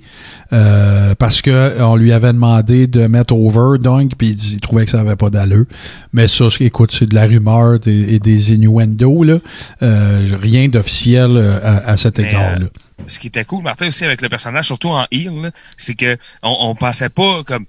Euh, 0.51 1.13
parce 1.15 1.43
que 1.43 1.79
on 1.81 1.95
lui 1.95 2.11
avait 2.11 2.33
demandé 2.33 2.87
de 2.87 3.05
mettre 3.05 3.35
over 3.35 3.77
donc 3.77 4.13
puis 4.17 4.29
il, 4.31 4.59
trouvait 4.59 4.85
que 4.85 4.91
ça 4.91 4.99
avait 4.99 5.15
pas 5.15 5.29
d'allure. 5.29 5.65
Mais 6.11 6.27
ça, 6.27 6.47
écoute, 6.59 6.91
c'est 6.91 7.07
de 7.07 7.15
la 7.15 7.25
rumeur 7.25 7.79
et 7.85 8.19
des 8.19 8.53
innuendos 8.53 9.23
là, 9.23 9.37
euh, 9.83 10.27
rien 10.41 10.67
d'officiel 10.67 11.31
euh, 11.37 11.59
à, 11.63 11.97
cet 11.97 12.17
égard-là. 12.17 12.65
ce 13.05 13.19
qui 13.19 13.27
était 13.27 13.45
cool, 13.45 13.63
Martin, 13.63 13.87
aussi 13.87 14.05
avec 14.05 14.21
le 14.21 14.29
personnage, 14.29 14.65
surtout 14.65 14.89
en 14.89 15.05
heel, 15.11 15.51
c'est 15.77 15.93
que 15.93 16.17
on, 16.41 16.55
on 16.61 16.75
pensait 16.75 17.09
pas 17.09 17.43
comme 17.43 17.65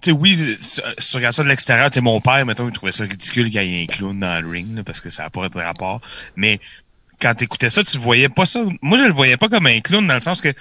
tu 0.00 0.10
sais, 0.10 0.16
oui, 0.16 0.56
si 0.58 0.80
tu 1.10 1.16
regardes 1.16 1.34
ça 1.34 1.42
de 1.42 1.48
l'extérieur, 1.48 1.88
tu 1.88 1.94
sais, 1.94 2.00
mon 2.02 2.20
père, 2.20 2.44
mettons, 2.44 2.68
il 2.68 2.72
trouvait 2.74 2.92
ça 2.92 3.04
ridicule 3.04 3.50
qu'il 3.50 3.62
y 3.62 3.80
ait 3.80 3.84
un 3.84 3.86
clown 3.86 4.18
dans 4.20 4.42
le 4.42 4.50
ring, 4.50 4.82
parce 4.82 5.00
que 5.00 5.08
ça 5.08 5.22
n'a 5.22 5.30
pas 5.30 5.48
de 5.48 5.58
rapport. 5.58 6.02
Mais 6.36 6.60
quand 7.20 7.34
tu 7.34 7.44
écoutais 7.44 7.70
ça, 7.70 7.82
tu 7.82 7.96
voyais 7.96 8.28
pas 8.28 8.44
ça. 8.44 8.62
Moi, 8.82 8.98
je 8.98 9.04
le 9.04 9.12
voyais 9.12 9.38
pas 9.38 9.48
comme 9.48 9.66
un 9.66 9.80
clown 9.80 10.06
dans 10.06 10.14
le 10.14 10.20
sens 10.20 10.42
que 10.42 10.52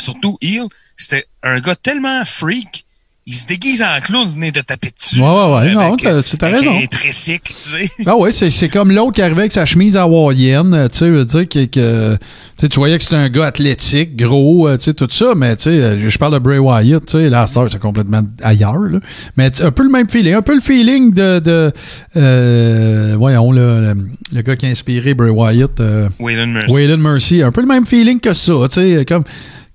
surtout 0.00 0.36
Hill, 0.40 0.64
c'était 0.96 1.26
un 1.42 1.60
gars 1.60 1.76
tellement 1.76 2.24
freak 2.24 2.84
il 3.26 3.34
se 3.34 3.46
déguise 3.46 3.80
en 3.82 4.00
clown, 4.02 4.26
venez 4.34 4.50
de 4.50 4.60
taper 4.60 4.88
dessus. 4.88 5.20
Ouais, 5.20 5.28
ouais, 5.28 5.54
ouais. 5.54 5.72
Non, 5.72 5.96
t'as- 5.96 6.14
euh, 6.14 6.22
t'as 6.36 6.48
raison. 6.48 6.76
Un 6.76 6.86
tricycle, 6.86 7.52
tu 7.56 7.62
sais. 7.62 7.88
Ah 8.04 8.16
ouais, 8.16 8.32
c'est, 8.32 8.50
c'est 8.50 8.68
comme 8.68 8.90
l'autre 8.90 9.12
qui 9.12 9.22
arrivait 9.22 9.42
avec 9.42 9.52
sa 9.52 9.66
chemise 9.66 9.96
hawaïenne, 9.96 10.74
euh, 10.74 10.88
tu 10.88 10.98
sais, 10.98 11.10
veut 11.10 11.24
dire 11.24 11.48
que, 11.48 11.66
que 11.66 12.66
tu 12.66 12.76
voyais 12.76 12.96
que 12.96 13.04
c'était 13.04 13.16
un 13.16 13.28
gars 13.28 13.46
athlétique, 13.46 14.16
gros, 14.16 14.66
euh, 14.66 14.78
tu 14.78 14.84
sais, 14.84 14.94
tout 14.94 15.06
ça, 15.10 15.34
mais 15.36 15.54
tu 15.54 15.64
sais, 15.64 16.08
je 16.08 16.18
parle 16.18 16.32
de 16.34 16.38
Bray 16.40 16.58
Wyatt, 16.58 17.04
tu 17.06 17.12
sais, 17.12 17.28
là, 17.28 17.46
ça, 17.46 17.64
c'est 17.70 17.78
complètement 17.78 18.22
ailleurs, 18.42 18.78
là. 18.78 18.98
Mais 19.36 19.50
un 19.62 19.70
peu 19.70 19.84
le 19.84 19.90
même 19.90 20.08
feeling, 20.08 20.34
un 20.34 20.42
peu 20.42 20.54
le 20.54 20.60
feeling 20.60 21.12
de, 21.14 21.38
de 21.38 21.72
euh, 22.16 23.14
voyons, 23.16 23.52
le, 23.52 23.94
le, 24.32 24.42
gars 24.42 24.56
qui 24.56 24.66
a 24.66 24.70
inspiré 24.70 25.14
Bray 25.14 25.30
Wyatt, 25.30 25.78
euh, 25.78 26.08
Waylon 26.18 26.48
Mercy. 26.48 26.72
Waylon 26.74 26.98
Mercy, 26.98 27.42
un 27.42 27.52
peu 27.52 27.60
le 27.60 27.68
même 27.68 27.86
feeling 27.86 28.18
que 28.18 28.32
ça, 28.32 28.54
tu 28.72 28.80
sais, 28.80 29.04
comme 29.06 29.22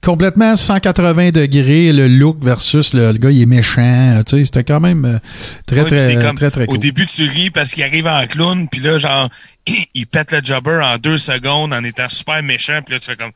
complètement 0.03 0.55
180 0.55 1.31
degrés 1.31 1.91
le 1.91 2.07
look 2.07 2.43
versus 2.43 2.93
le, 2.93 3.11
le 3.11 3.17
gars 3.17 3.31
il 3.31 3.41
est 3.41 3.45
méchant, 3.47 4.21
tu 4.25 4.37
sais, 4.37 4.45
c'était 4.45 4.63
quand 4.63 4.79
même 4.79 5.05
euh, 5.05 5.17
très, 5.65 5.81
Ouais, 5.81 5.87
très, 5.89 6.15
comme- 6.21 6.37
très, 6.37 6.51
très, 6.51 6.63
Au 6.63 6.67
cool. 6.67 6.79
début, 6.79 7.05
tu 7.05 7.23
ris 7.27 7.49
parce 7.49 7.71
qu'il 7.71 7.83
arrive 7.83 8.07
en 8.07 8.25
clown, 8.27 8.67
puis 8.71 8.81
là, 8.81 8.97
genre, 8.97 9.29
il 9.95 10.05
pète 10.07 10.31
le 10.31 10.41
jobber 10.43 10.79
en 10.83 10.97
deux 10.97 11.17
secondes 11.17 11.73
en 11.73 11.83
étant 11.83 12.09
super 12.09 12.41
méchant, 12.43 12.79
puis 12.85 12.93
là, 12.95 12.99
tu 12.99 13.07
fais 13.07 13.15
comme... 13.15 13.31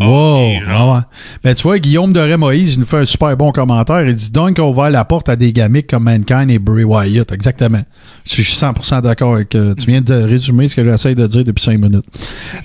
Wow, 0.00 0.56
ok, 0.56 0.64
genre. 0.66 0.94
ouais. 0.94 1.00
Ben, 1.44 1.54
tu 1.54 1.62
vois, 1.64 1.78
Guillaume 1.78 2.12
Doré 2.14 2.36
Moïse 2.38 2.74
il 2.74 2.80
nous 2.80 2.86
fait 2.86 2.98
un 2.98 3.04
super 3.06 3.36
bon 3.36 3.52
commentaire. 3.52 4.06
Il 4.08 4.14
dit 4.16 4.30
donc 4.30 4.58
a 4.58 4.64
ouvert 4.64 4.88
la 4.90 5.04
porte 5.04 5.28
à 5.28 5.36
des 5.36 5.52
gamiques 5.52 5.88
comme 5.90 6.04
Mankind 6.04 6.50
et 6.50 6.58
Bray 6.58 6.82
Wyatt. 6.84 7.30
Exactement. 7.30 7.82
Je 8.26 8.32
suis 8.42 8.44
100% 8.44 9.02
d'accord 9.02 9.34
avec. 9.34 9.54
euh, 9.54 9.74
tu 9.74 9.86
viens 9.86 10.00
de 10.00 10.14
résumer 10.14 10.68
ce 10.68 10.76
que 10.76 10.84
j'essaie 10.84 11.14
de 11.14 11.26
dire 11.26 11.44
depuis 11.44 11.62
cinq 11.62 11.78
minutes. 11.78 12.06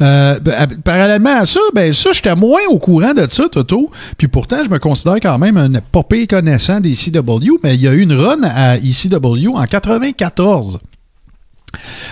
Euh, 0.02 0.40
ben, 0.40 0.68
parallèlement 0.84 1.40
à 1.42 1.46
ça, 1.46 1.60
ben 1.76 1.92
ça, 1.92 2.12
j'étais 2.14 2.36
moins 2.36 2.62
au 2.70 2.80
courant 2.80 3.14
de 3.14 3.28
ça, 3.30 3.50
Toto. 3.52 3.92
Puis 4.18 4.30
pourtant, 4.30 4.64
je 4.64 4.70
me 4.70 4.80
considère 4.80 5.16
quand 5.22 5.38
même 5.38 5.58
un 5.58 5.72
pire 6.04 6.28
connaissant 6.28 6.80
des 6.80 6.92
ECW, 6.94 7.60
mais 7.62 7.76
il 7.76 7.82
y 7.82 7.88
a 7.88 7.94
eu 7.94 8.02
une 8.02 8.14
run 8.14 8.44
à 8.44 8.78
ECW 8.78 9.50
en 9.54 9.66
94. 9.66 10.80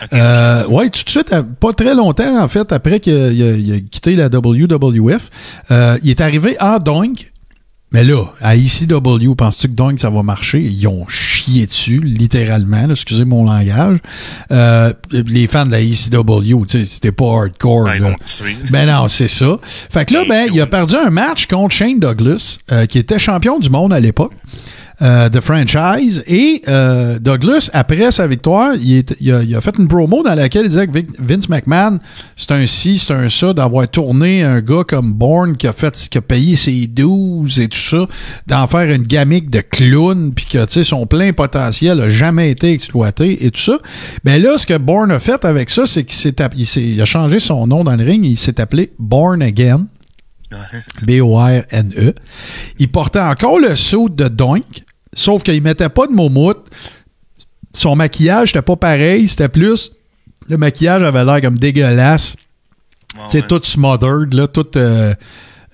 Ok, 0.04 0.10
Euh, 0.14 0.66
ouais, 0.68 0.90
tout 0.90 1.04
de 1.04 1.10
suite, 1.10 1.32
à- 1.34 1.44
pas 1.44 1.74
très 1.74 1.94
longtemps, 1.96 2.42
en 2.44 2.48
fait, 2.48 2.72
après 2.72 3.00
qu'il 3.00 3.14
a, 3.14 3.30
il 3.32 3.86
quitté 3.90 4.16
la 4.16 4.30
WWF, 4.30 5.30
euh, 5.72 5.98
il 6.04 6.10
est 6.10 6.22
arrivé 6.22 6.58
en 6.60 6.78
Doink. 6.80 7.32
Mais 7.94 8.04
là, 8.04 8.26
à 8.42 8.58
ECW, 8.58 9.36
penses-tu 9.38 9.70
que 9.70 9.74
Doink, 9.74 10.02
ça 10.02 10.10
va 10.10 10.22
marcher? 10.22 10.60
Ils 10.60 10.86
ont 10.88 11.08
chié 11.08 11.66
dessus, 11.66 12.02
littéralement, 12.04 12.88
là, 12.88 12.92
excusez 12.92 13.24
mon 13.24 13.46
langage. 13.46 14.00
Euh, 14.52 14.92
les 15.12 15.48
fans 15.48 15.66
de 15.66 15.72
la 15.72 15.80
ECW, 15.82 16.66
tu 16.68 16.80
sais, 16.80 16.86
c'était 16.86 17.14
pas 17.14 17.26
hardcore. 17.44 17.88
Ils 17.96 18.02
là. 18.02 18.16
Ben 18.72 18.86
non, 18.88 19.08
c'est 19.08 19.30
ça. 19.30 19.58
Fait 19.64 20.04
que 20.04 20.14
là, 20.14 20.24
ben, 20.28 20.50
il 20.52 20.60
a 20.60 20.68
perdu 20.68 20.96
un 20.96 21.10
match 21.10 21.46
contre 21.46 21.74
Shane 21.74 22.00
Douglas, 22.00 22.58
euh, 22.72 22.86
qui 22.86 22.98
était 22.98 23.20
champion 23.20 23.60
du 23.60 23.70
monde 23.70 23.94
à 23.94 24.00
l'époque. 24.02 24.34
Euh, 25.02 25.28
de 25.30 25.40
franchise. 25.40 26.24
Et 26.28 26.62
euh, 26.68 27.20
Douglas 27.20 27.70
après 27.74 28.12
sa 28.12 28.28
victoire 28.28 28.76
il, 28.76 28.94
est- 29.00 29.16
il 29.20 29.32
a, 29.32 29.44
il 29.44 29.56
a 29.56 29.62
fait 29.62 29.76
une 29.78 29.88
promo 29.88 30.24
dans 30.24 30.36
laquelle 30.36 30.66
il 30.66 30.70
disait 30.70 30.88
que 30.88 30.98
Vince 31.20 31.50
McMahon 31.50 32.00
c'est 32.36 32.52
un 32.52 32.66
ci 32.66 32.98
c'est 32.98 33.14
un 33.14 33.30
ça 33.30 33.54
d'avoir 33.54 33.90
tourné 33.90 34.44
un 34.44 34.62
gars 34.62 34.84
comme 34.88 35.14
Bourne 35.14 35.58
qui 35.58 35.68
a 35.68 35.74
fait 35.74 35.94
qui 36.10 36.18
a 36.18 36.22
payé 36.22 36.56
ses 36.56 36.88
12 36.88 37.60
et 37.60 37.68
tout 37.68 37.78
ça 37.78 38.08
d'en 38.48 38.68
faire 38.68 38.90
une 38.90 39.04
gamique 39.04 39.50
de 39.50 39.60
clown 39.62 40.34
puis 40.34 40.46
que 40.46 40.64
tu 40.66 40.72
sais 40.72 40.84
son 40.86 41.06
plein 41.06 41.34
potentiel 41.34 42.00
a 42.02 42.08
jamais 42.10 42.50
été 42.52 42.72
exploité 42.72 43.46
et 43.46 43.52
tout 43.52 43.62
ça. 43.62 43.78
Ben 44.24 44.42
là 44.42 44.58
ce 44.58 44.66
que 44.66 44.78
Bourne 44.78 45.12
a 45.12 45.20
fait 45.20 45.44
avec 45.44 45.70
ça 45.70 45.88
c'est 45.88 46.04
qu'il 46.06 46.16
s'est 46.16 46.36
il, 46.56 46.66
s'est- 46.66 46.82
il 46.82 47.02
a 47.02 47.06
changé 47.06 47.40
son 47.40 47.68
nom 47.68 47.84
dans 47.84 47.96
le 47.96 48.04
ring 48.06 48.26
il 48.26 48.38
s'est 48.38 48.62
appelé 48.62 48.94
Born 48.98 49.42
Again. 49.42 49.88
B-O-R-N-E. 51.02 52.14
Il 52.80 52.90
portait 52.90 53.20
encore 53.20 53.60
le 53.60 53.76
saut 53.76 54.10
de 54.10 54.28
Doink, 54.28 54.85
sauf 55.16 55.42
qu'il 55.42 55.62
mettait 55.64 55.90
pas 55.90 56.06
de 56.06 56.12
moumoute. 56.12 56.68
Son 57.74 57.96
maquillage 57.96 58.50
n'était 58.50 58.62
pas 58.62 58.76
pareil, 58.76 59.28
c'était 59.28 59.50
plus. 59.50 59.92
Le 60.48 60.58
maquillage 60.58 61.02
avait 61.02 61.26
l'air 61.26 61.42
comme 61.42 61.58
dégueulasse. 61.58 62.36
Sais, 63.32 63.42
ouais. 63.42 63.48
tout 63.48 63.62
smothered, 63.64 64.34
là, 64.34 64.48
tout. 64.48 64.68
euh, 64.78 65.16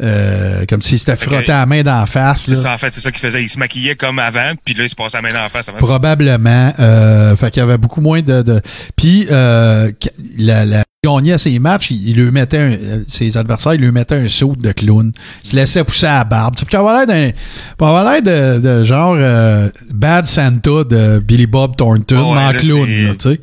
euh, 0.01 0.65
comme 0.67 0.81
si 0.81 0.97
c'était 0.97 1.15
frotté 1.15 1.51
à 1.51 1.59
la 1.59 1.65
main 1.67 1.83
d'en 1.83 2.05
face. 2.07 2.43
C'est 2.45 2.51
là. 2.51 2.57
ça, 2.57 2.73
en 2.73 2.77
fait, 2.77 2.91
c'est 2.91 3.01
ça 3.01 3.11
qu'il 3.11 3.19
faisait. 3.19 3.43
Il 3.43 3.49
se 3.49 3.59
maquillait 3.59 3.95
comme 3.95 4.17
avant, 4.17 4.53
puis 4.65 4.73
là, 4.73 4.83
il 4.83 4.89
se 4.89 4.95
passait 4.95 5.17
la 5.17 5.21
main 5.21 5.29
dans 5.29 5.43
la 5.43 5.49
face 5.49 5.69
avant 5.69 5.77
Probablement. 5.77 6.73
Euh, 6.79 7.35
fait 7.35 7.51
qu'il 7.51 7.59
y 7.59 7.63
avait 7.63 7.77
beaucoup 7.77 8.01
moins 8.01 8.21
de. 8.21 8.41
de... 8.41 8.61
Puis, 8.95 9.27
euh, 9.29 9.91
la, 10.37 10.65
la 10.65 10.83
gagnait 11.03 11.39
ses 11.39 11.57
matchs, 11.57 11.89
il, 11.89 12.09
il 12.09 12.15
lui 12.15 12.29
mettait 12.29 12.59
un, 12.59 12.77
ses 13.07 13.35
adversaires, 13.35 13.73
il 13.73 13.81
lui 13.81 13.91
mettait 13.91 14.17
un 14.17 14.27
saut 14.27 14.55
de 14.55 14.71
clown. 14.71 15.11
Il 15.43 15.49
se 15.49 15.55
laissait 15.55 15.83
pousser 15.83 16.05
à 16.05 16.19
la 16.19 16.23
barbe. 16.25 16.53
C'est 16.59 16.71
avoir 16.75 16.95
l'air 16.95 17.07
d'un. 17.07 17.31
Avoir 17.79 18.03
l'air 18.03 18.21
de, 18.21 18.59
de 18.59 18.85
genre 18.85 19.15
euh, 19.17 19.67
Bad 19.91 20.27
Santa 20.27 20.83
de 20.83 21.17
Billy 21.17 21.47
Bob 21.47 21.75
Thornton, 21.75 22.17
ouais, 22.17 22.35
mais 22.35 22.45
en 22.45 22.51
là, 22.51 22.53
clown, 22.53 22.87
là, 22.87 23.15
tu 23.17 23.29
sais. 23.29 23.41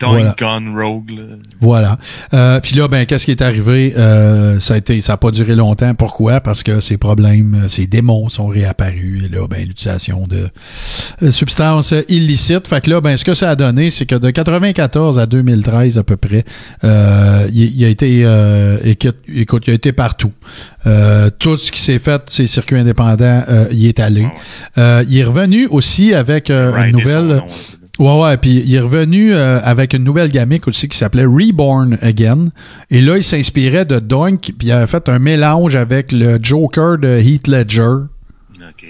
Voilà. 0.00 0.34
Gone 0.36 0.76
Rogue, 0.76 1.10
là. 1.10 1.22
Voilà. 1.60 1.98
Euh, 2.34 2.58
Puis 2.58 2.74
là, 2.74 2.88
ben, 2.88 3.06
qu'est-ce 3.06 3.26
qui 3.26 3.30
est 3.30 3.42
arrivé? 3.42 3.94
Euh, 3.96 4.58
ça 4.58 4.74
a 4.74 4.76
été, 4.78 5.00
ça 5.00 5.12
a 5.12 5.16
pas 5.18 5.30
duré 5.30 5.54
longtemps. 5.54 5.94
Pourquoi? 5.94 6.40
Parce 6.40 6.64
que 6.64 6.80
ces 6.80 6.96
problèmes, 6.96 7.66
ces 7.68 7.86
démons 7.86 8.28
sont 8.28 8.48
réapparus. 8.48 9.22
Et 9.24 9.28
là, 9.28 9.46
ben, 9.46 9.60
l'utilisation 9.64 10.26
de 10.26 11.30
substances 11.30 11.94
illicites. 12.08 12.66
Fait 12.66 12.80
que 12.80 12.90
là, 12.90 13.00
ben, 13.00 13.16
ce 13.16 13.24
que 13.24 13.34
ça 13.34 13.50
a 13.50 13.54
donné, 13.54 13.90
c'est 13.90 14.06
que 14.06 14.16
de 14.16 14.30
94 14.30 15.20
à 15.20 15.26
2013 15.26 15.96
à 15.98 16.02
peu 16.02 16.16
près, 16.16 16.44
euh, 16.88 17.46
il, 17.52 17.76
il 17.76 17.84
a 17.84 17.88
été, 17.88 18.22
euh, 18.24 18.78
écoute, 18.84 19.16
écoute, 19.32 19.64
il 19.66 19.70
a 19.70 19.74
été 19.74 19.92
partout. 19.92 20.32
Euh, 20.86 21.30
tout 21.38 21.56
ce 21.56 21.70
qui 21.70 21.80
s'est 21.80 21.98
fait, 21.98 22.22
ces 22.30 22.46
circuits 22.46 22.78
indépendants, 22.78 23.44
euh, 23.48 23.66
il 23.70 23.86
est 23.86 24.00
allé. 24.00 24.26
Euh, 24.78 25.04
il 25.08 25.18
est 25.18 25.24
revenu 25.24 25.66
aussi 25.66 26.14
avec 26.14 26.50
une 26.50 26.92
nouvelle. 26.92 27.42
Ouais, 27.98 28.20
ouais, 28.20 28.36
puis 28.36 28.62
il 28.64 28.72
est 28.74 28.80
revenu 28.80 29.34
euh, 29.34 29.58
avec 29.64 29.92
une 29.92 30.04
nouvelle 30.04 30.30
gamique 30.30 30.68
aussi 30.68 30.88
qui 30.88 30.96
s'appelait 30.96 31.24
Reborn 31.24 31.98
Again. 32.00 32.46
Et 32.90 33.00
là, 33.00 33.16
il 33.16 33.24
s'inspirait 33.24 33.84
de 33.86 33.98
Doink, 33.98 34.52
puis 34.56 34.68
il 34.68 34.72
avait 34.72 34.86
fait 34.86 35.08
un 35.08 35.18
mélange 35.18 35.74
avec 35.74 36.12
le 36.12 36.38
Joker 36.40 36.98
de 36.98 37.18
Heath 37.18 37.48
Ledger. 37.48 37.82
OK. 38.60 38.84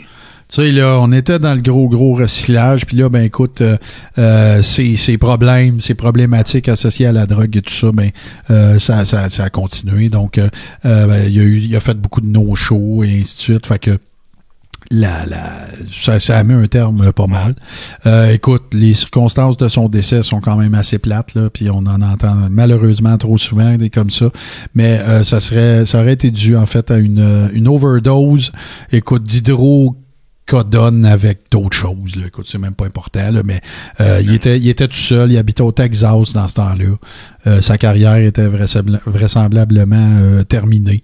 Tu 0.49 0.57
sais, 0.57 0.73
là, 0.73 0.99
on 0.99 1.13
était 1.13 1.39
dans 1.39 1.55
le 1.55 1.61
gros, 1.61 1.89
gros 1.89 2.15
recyclage. 2.15 2.87
Puis 2.87 2.97
là, 2.97 3.11
ben 3.11 3.23
écoute, 3.23 3.61
euh, 3.61 3.77
euh, 4.19 4.63
ces, 4.63 5.19
problèmes, 5.19 5.81
ces 5.81 5.95
problématiques 5.95 6.71
associées 6.71 7.07
à 7.07 7.13
la 7.13 7.27
drogue 7.27 7.55
et 7.55 7.61
tout 7.61 7.75
ça, 7.75 7.93
ben 7.93 8.11
euh, 8.51 8.79
ça, 8.79 9.05
ça, 9.05 9.29
ça 9.29 9.45
a 9.45 9.51
continué. 9.51 10.09
Donc, 10.09 10.39
euh, 10.39 10.49
euh, 10.87 11.07
ben, 11.07 11.29
il, 11.31 11.39
a 11.39 11.43
eu, 11.43 11.59
il 11.59 11.77
a 11.77 11.81
fait 11.81 11.99
beaucoup 11.99 12.23
de 12.23 12.29
no-shows 12.29 13.05
et 13.05 13.21
ainsi 13.21 13.37
de 13.37 13.41
suite. 13.41 13.67
Fait 13.67 13.79
que 13.79 13.99
la, 14.91 15.27
la, 15.27 15.67
ça, 15.93 16.19
ça 16.19 16.39
a 16.39 16.43
mis 16.43 16.55
un 16.55 16.67
terme 16.67 17.13
pas 17.13 17.27
mal. 17.27 17.55
Euh, 18.07 18.33
écoute, 18.33 18.63
les 18.73 18.95
circonstances 18.95 19.59
de 19.59 19.69
son 19.69 19.91
décès 19.91 20.23
sont 20.23 20.41
quand 20.41 20.57
même 20.57 20.75
assez 20.75 20.99
plates, 20.99 21.35
là, 21.35 21.51
puis 21.51 21.69
on 21.69 21.81
en 21.81 22.01
entend 22.01 22.35
malheureusement 22.49 23.19
trop 23.19 23.37
souvent 23.37 23.75
des 23.77 23.91
comme 23.91 24.09
ça. 24.09 24.31
Mais 24.75 24.99
euh, 25.01 25.25
ça 25.25 25.41
serait, 25.41 25.85
ça 25.85 26.01
aurait 26.01 26.15
été 26.15 26.31
dû 26.31 26.57
en 26.57 26.65
fait 26.65 26.91
à 26.91 26.97
une, 26.97 27.51
une 27.53 27.69
overdose, 27.69 28.51
écoute, 28.91 29.25
d'hydrocodone 30.49 31.05
avec 31.05 31.41
d'autres 31.51 31.77
choses. 31.77 32.17
Là. 32.17 32.27
Écoute, 32.27 32.47
c'est 32.49 32.59
même 32.59 32.75
pas 32.75 32.87
important, 32.87 33.31
là, 33.31 33.43
mais 33.45 33.61
euh, 34.01 34.21
il, 34.23 34.35
était, 34.35 34.59
il 34.59 34.69
était 34.69 34.89
tout 34.89 34.95
seul, 34.97 35.33
il 35.33 35.39
habitait 35.39 35.63
au 35.63 35.73
Texas 35.73 36.33
dans 36.33 36.49
ce 36.49 36.55
temps-là. 36.55 36.97
Euh, 37.47 37.61
sa 37.61 37.79
carrière 37.79 38.17
était 38.17 38.49
vraisembla- 38.49 39.01
vraisemblablement 39.07 40.17
euh, 40.21 40.45
terminée. 40.45 41.03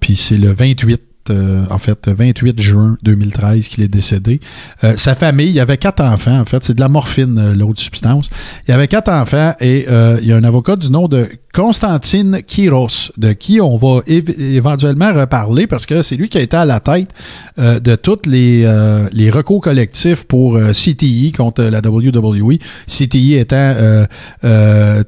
Puis 0.00 0.16
c'est 0.16 0.38
le 0.38 0.52
28 0.52 1.00
euh, 1.28 1.64
en 1.70 1.78
fait, 1.78 2.08
28 2.08 2.60
juin 2.60 2.96
2013 3.02 3.66
qu'il 3.66 3.82
est 3.82 3.88
décédé. 3.88 4.38
Euh, 4.84 4.96
sa 4.96 5.16
famille, 5.16 5.48
il 5.48 5.54
y 5.54 5.58
avait 5.60 5.76
quatre 5.76 6.00
enfants, 6.04 6.38
en 6.38 6.44
fait. 6.44 6.62
C'est 6.62 6.74
de 6.74 6.80
la 6.80 6.88
morphine, 6.88 7.36
euh, 7.38 7.52
l'autre 7.52 7.80
substance. 7.80 8.30
Il 8.68 8.70
y 8.70 8.74
avait 8.74 8.86
quatre 8.86 9.10
enfants 9.10 9.52
et 9.60 9.86
il 10.20 10.26
y 10.28 10.30
a 10.32 10.36
un 10.36 10.44
avocat 10.44 10.76
du 10.76 10.88
nom 10.88 11.08
de 11.08 11.28
Constantine 11.56 12.42
Kiros, 12.46 13.10
de 13.16 13.32
qui 13.32 13.62
on 13.62 13.78
va 13.78 14.00
év- 14.06 14.38
éventuellement 14.38 15.14
reparler 15.14 15.66
parce 15.66 15.86
que 15.86 16.02
c'est 16.02 16.16
lui 16.16 16.28
qui 16.28 16.36
a 16.36 16.42
été 16.42 16.54
à 16.54 16.66
la 16.66 16.80
tête 16.80 17.08
euh, 17.58 17.80
de 17.80 17.96
tous 17.96 18.18
les, 18.26 18.64
euh, 18.66 19.08
les 19.12 19.30
recours 19.30 19.62
collectifs 19.62 20.24
pour 20.24 20.56
euh, 20.56 20.72
CTI 20.72 21.32
contre 21.32 21.62
la 21.62 21.78
WWE. 21.80 22.58
CTI 22.86 23.36
étant 23.36 23.74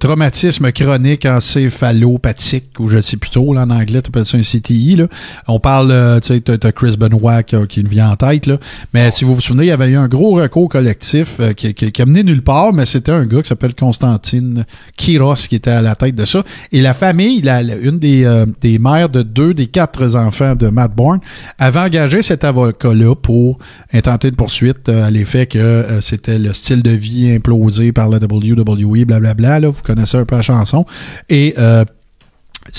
traumatisme 0.01 0.73
chronique 0.73 1.27
encéphalopathique, 1.27 2.81
ou 2.81 2.89
je 2.89 3.01
sais 3.03 3.19
plus 3.19 3.31
trop, 3.31 3.53
là, 3.53 3.65
en 3.65 3.71
anglais, 3.71 4.01
tu 4.01 4.09
appelles 4.09 4.25
ça 4.25 4.39
un 4.39 4.43
CTI. 4.43 4.97
Là. 4.97 5.07
On 5.49 5.61
parle, 5.61 6.21
tu 6.23 6.29
sais, 6.35 6.41
t'as 6.41 6.73
Chris 6.73 6.97
Benoit 6.99 7.43
qui, 7.43 7.57
qui 7.69 7.83
nous 7.83 7.91
vient 7.91 8.11
en 8.11 8.17
tête, 8.17 8.47
là. 8.47 8.57
mais 8.95 9.11
si 9.11 9.25
vous 9.25 9.35
vous 9.35 9.41
souvenez, 9.43 9.65
il 9.65 9.69
y 9.69 9.73
avait 9.73 9.91
eu 9.91 9.97
un 9.97 10.09
gros 10.09 10.33
recours 10.37 10.71
collectif 10.71 11.41
qui, 11.57 11.75
qui, 11.75 11.93
qui 11.93 12.03
a 12.03 12.07
mené 12.07 12.23
nulle 12.25 12.43
part, 12.43 12.73
mais 12.73 12.87
c'était 12.87 13.13
un 13.13 13.27
gars 13.27 13.43
qui 13.43 13.49
s'appelle 13.49 13.75
Constantine 13.75 14.65
Kiros 14.97 15.35
qui 15.49 15.57
était 15.57 15.71
à 15.71 15.83
la 15.83 15.95
tête 15.95 16.15
de 16.15 16.25
ça. 16.25 16.38
Et 16.73 16.81
la 16.81 16.95
famille, 16.95 17.43
une 17.83 17.99
des, 17.99 18.25
euh, 18.25 18.47
des 18.61 18.79
mères 18.79 19.09
de 19.09 19.23
deux 19.23 19.55
des 19.55 19.67
quatre 19.67 20.17
enfants 20.17 20.55
de 20.55 20.69
Matt 20.69 20.95
Bourne, 20.95 21.21
avait 21.59 21.81
engagé 21.81 22.23
cet 22.23 22.45
avocat-là 22.45 23.15
pour 23.15 23.59
intenter 23.93 24.29
une 24.29 24.37
poursuite 24.37 24.89
euh, 24.89 25.07
à 25.07 25.11
l'effet 25.11 25.47
que 25.47 25.59
euh, 25.59 26.01
c'était 26.01 26.39
le 26.39 26.53
style 26.53 26.83
de 26.83 26.91
vie 26.91 27.33
implosé 27.33 27.93
par 27.93 28.09
la 28.09 28.19
WWE, 28.19 29.05
blablabla. 29.05 29.61
Vous 29.61 29.83
connaissez 29.83 30.17
un 30.19 30.25
peu 30.25 30.37
la 30.37 30.43
chanson. 30.43 30.85
Et 31.29 31.55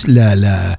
la, 0.08 0.78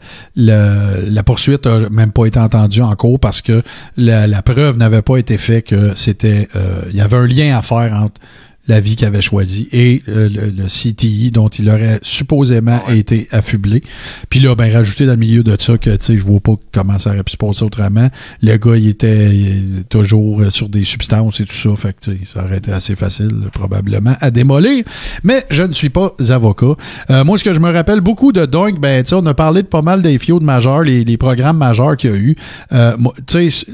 poursuite 1.25 1.67
a 1.67 1.91
même 1.91 2.13
pas 2.13 2.27
été 2.27 2.39
entendue 2.39 2.83
en 2.83 2.95
cours 2.97 3.19
parce 3.19 3.43
que 3.43 3.63
la, 3.97 4.43
preuve 4.43 4.79
n'avait 4.79 5.03
pas 5.03 5.17
été 5.17 5.37
faite 5.37 5.67
que 5.67 5.93
c'était 5.95 6.49
il 6.91 6.97
y 6.97 7.01
avait 7.01 7.17
un 7.17 7.27
lien 7.27 7.57
à 7.57 7.63
faire 7.63 7.93
entre 7.95 8.21
la 8.69 8.79
vie 8.81 8.95
qu'il 8.97 9.07
avait 9.07 9.21
choisi 9.23 9.69
et 9.73 10.03
euh, 10.09 10.29
le, 10.29 10.51
le 10.51 10.65
CTI 10.69 11.31
dont 11.33 11.49
il 11.49 11.69
aurait 11.71 11.99
supposément 12.03 12.81
Ouais. 12.89 12.99
été 12.99 13.27
affublé. 13.33 13.83
Puis 14.29 14.39
là, 14.41 14.55
ben 14.55 14.73
rajouter 14.73 15.07
dans 15.07 15.13
le 15.13 15.19
milieu 15.19 15.43
de 15.43 15.57
ça 15.61 15.77
que 15.77 15.91
tu 15.91 16.05
sais, 16.05 16.17
je 16.17 16.23
vois 16.23 16.41
pas 16.41 16.55
comment 16.73 16.99
ça 16.99 17.11
aurait 17.11 17.23
pu 17.25 17.33
se 17.33 17.37
passer 17.37 17.65
autrement. 17.65 18.09
Le 18.43 18.57
gars, 18.57 18.77
il 18.77 18.89
était 18.89 19.35
il- 19.35 19.85
toujours 19.89 20.41
euh, 20.43 20.51
sur 20.51 20.69
des 20.69 20.85
substances 20.85 21.41
et 21.41 21.45
tout 21.45 21.55
ça, 21.55 21.75
fait 21.77 21.93
que 21.95 22.11
tu 22.13 22.19
sais, 22.19 22.25
ça 22.33 22.45
aurait 22.45 22.59
été 22.59 22.71
assez 22.73 22.95
facile 22.95 23.33
probablement 23.53 24.17
à 24.21 24.31
démolir. 24.31 24.85
Mais 25.25 25.45
je 25.51 25.63
ne 25.63 25.73
suis 25.73 25.91
pas 25.91 26.15
avocat. 26.29 26.75
Euh, 27.11 27.25
moi, 27.25 27.39
ce 27.39 27.45
que 27.45 27.55
je 27.55 27.61
me 27.61 27.71
rappelle 27.73 28.01
beaucoup 28.01 28.33
de 28.33 28.47
Doink, 28.47 28.79
ben 28.79 29.03
tu 29.03 29.09
sais, 29.11 29.15
on 29.17 29.27
a 29.27 29.35
parlé 29.35 29.63
de 29.63 29.69
pas 29.69 29.83
mal 29.83 30.01
des 30.03 30.17
de 30.19 30.45
majeurs, 30.45 30.83
les, 30.83 31.03
les 31.05 31.17
programmes 31.17 31.57
majeurs 31.59 31.97
qu'il 31.97 32.11
y 32.11 32.13
a 32.13 32.17
eu. 32.17 32.37
Euh, 32.73 32.97
tu 33.27 33.51
sais, 33.51 33.67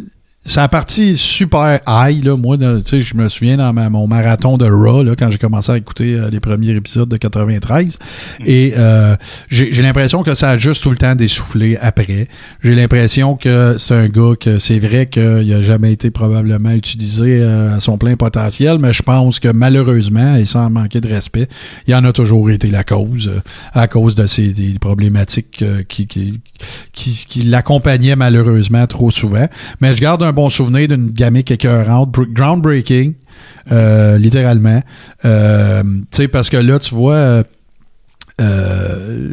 ça 0.47 0.63
a 0.63 0.69
parti 0.69 1.17
super 1.17 1.81
high, 1.87 2.25
là. 2.25 2.37
Moi, 2.37 2.57
de- 2.57 2.79
tu 2.81 2.89
sais, 2.91 3.03
je 3.03 3.15
me 3.17 3.29
souviens 3.29 3.57
dans 3.57 3.73
ma- 3.73 3.91
mon 3.91 4.07
marathon 4.07 4.57
de 4.57 4.65
Raw, 4.65 5.03
là, 5.03 5.15
quand 5.19 5.31
j'ai 5.31 5.39
commencé 5.39 5.73
à 5.73 5.77
écouter 5.77 6.15
euh, 6.15 6.31
les 6.31 6.41
premiers 6.41 6.71
épisodes 6.71 7.09
de 7.09 7.17
93. 7.17 7.99
Et 8.45 8.75
euh, 8.79 9.17
j'ai 9.51 9.83
l'impression 9.83 10.23
que 10.23 10.35
ça 10.35 10.51
a 10.51 10.59
juste 10.59 10.83
tout 10.83 10.91
le 10.91 10.97
temps 10.97 11.15
dessoufflé 11.15 11.77
après. 11.81 12.29
J'ai 12.63 12.75
l'impression 12.75 13.35
que 13.37 13.77
c'est 13.79 13.95
un 13.95 14.09
gars 14.09 14.35
que 14.39 14.59
c'est 14.59 14.79
vrai 14.79 15.07
qu'il 15.07 15.53
a 15.53 15.63
jamais 15.63 15.93
été 15.93 16.11
probablement 16.11 16.71
utilisé 16.71 17.39
euh, 17.41 17.77
à 17.77 17.81
son 17.81 17.99
plein 17.99 18.17
potentiel, 18.17 18.79
mais 18.79 18.93
je 18.93 19.03
pense 19.03 19.41
que 19.41 19.49
malheureusement, 19.49 20.37
et 20.37 20.45
sans 20.45 20.71
manquer 20.71 21.01
de 21.01 21.09
respect, 21.09 21.49
il 21.87 21.95
en 21.95 22.05
a 22.05 22.13
toujours 22.13 22.51
été 22.51 22.71
la 22.71 22.85
cause, 22.85 23.29
euh, 23.35 23.41
à 23.75 23.89
cause 23.89 24.15
de 24.15 24.27
ces 24.27 24.53
des 24.53 24.79
problématiques 24.79 25.65
qui, 25.89 26.07
qui, 26.07 26.41
qui, 26.93 27.25
qui 27.29 27.43
l'accompagnaient 27.43 28.17
malheureusement 28.17 28.87
trop 28.87 29.11
souvent. 29.11 29.47
Mais 29.81 29.95
je 29.95 30.01
garde 30.01 30.23
un 30.23 30.33
bon 30.37 30.51
souvenir 30.51 30.87
d'une 30.87 31.11
gamique 31.11 31.51
écœurante, 31.51 32.17
br- 32.17 32.33
groundbreaking, 32.33 33.15
euh, 33.73 34.19
littéralement. 34.19 34.81
Euh, 35.25 35.83
tu 35.83 36.17
sais, 36.17 36.29
parce 36.29 36.49
que 36.49 36.57
là, 36.59 36.79
tu 36.79 36.95
vois... 36.95 37.43
euh, 38.41 39.33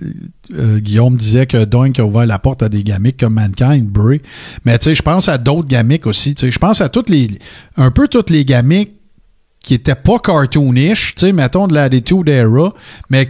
Guillaume 0.50 1.16
disait 1.18 1.46
que 1.46 1.66
Doink 1.66 2.00
a 2.00 2.06
ouvert 2.06 2.26
la 2.26 2.40
porte 2.40 2.64
à 2.64 2.70
des 2.70 2.84
gamiques 2.84 3.20
comme 3.20 3.34
Mankind, 3.34 3.86
Bray. 3.88 4.22
Mais 4.66 4.78
tu 4.78 4.86
sais, 4.86 4.96
je 4.96 5.02
pense 5.02 5.28
à 5.28 5.38
d'autres 5.38 5.68
gamiques 5.68 6.06
aussi. 6.08 6.36
Tu 6.36 6.46
sais, 6.46 6.52
je 6.52 6.60
pense 6.60 6.80
à 6.82 6.90
toutes 6.90 7.10
les. 7.10 7.28
un 7.76 7.92
peu 7.92 8.08
toutes 8.08 8.30
les 8.30 8.46
gamiques 8.46 8.92
qui 9.62 9.74
étaient 9.74 9.96
pas 9.96 10.20
cartoonish, 10.20 11.16
tu 11.16 11.26
sais, 11.26 11.34
mettons 11.34 11.68
de 11.68 11.74
l'Attitude 11.74 12.28
Era, 12.30 12.74
mais 13.10 13.30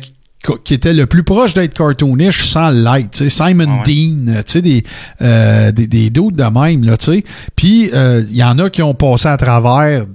qui, 0.64 0.74
étaient 0.74 0.94
le 0.94 1.06
plus 1.07 1.24
proche 1.24 1.53
d'être 1.53 1.74
cartoonish 1.74 2.45
sans 2.45 2.72
sais, 3.11 3.30
Simon 3.30 3.80
Ouais. 3.80 3.84
Dean, 3.86 4.34
tu 4.38 4.41
sais, 4.45 4.61
des, 4.61 4.84
euh, 5.22 5.72
des, 5.72 5.88
des 5.88 6.10
doutes 6.10 6.36
de 6.36 6.44
même, 6.44 6.84
là, 6.84 6.98
tu 6.98 7.06
sais. 7.14 7.24
Puis, 7.56 7.90
euh, 7.94 8.24
il 8.30 8.36
y 8.36 8.44
en 8.44 8.60
a 8.60 8.70
qui 8.70 8.82
ont 8.82 8.94
passé 8.94 9.28
à 9.30 9.38
travers 9.38 10.06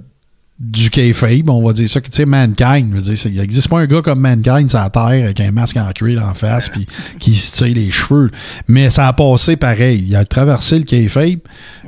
du 0.59 0.89
kayfabe, 0.89 1.49
on 1.49 1.65
va 1.65 1.71
dire 1.71 1.89
ça, 1.89 2.01
tu 2.01 2.09
sais, 2.11 2.25
Mankind, 2.25 2.89
je 2.91 2.95
veux 2.97 3.01
dire, 3.01 3.25
il 3.27 3.37
n'existe 3.39 3.69
pas 3.69 3.79
un 3.79 3.85
gars 3.85 4.01
comme 4.01 4.19
Mankind 4.19 4.69
sur 4.69 4.77
la 4.79 4.89
Terre 4.89 5.23
avec 5.23 5.39
un 5.39 5.51
masque 5.51 5.77
en 5.77 5.89
cuir 5.93 6.21
en 6.23 6.33
face 6.33 6.67
puis 6.67 6.85
qui 7.17 7.35
se 7.35 7.63
tire 7.63 7.73
les 7.73 7.89
cheveux. 7.91 8.29
Mais 8.67 8.89
ça 8.89 9.07
a 9.07 9.13
passé 9.13 9.55
pareil. 9.55 10.03
Il 10.05 10.13
a 10.17 10.25
traversé 10.25 10.77
le 10.77 10.83
kayfabe 10.83 11.39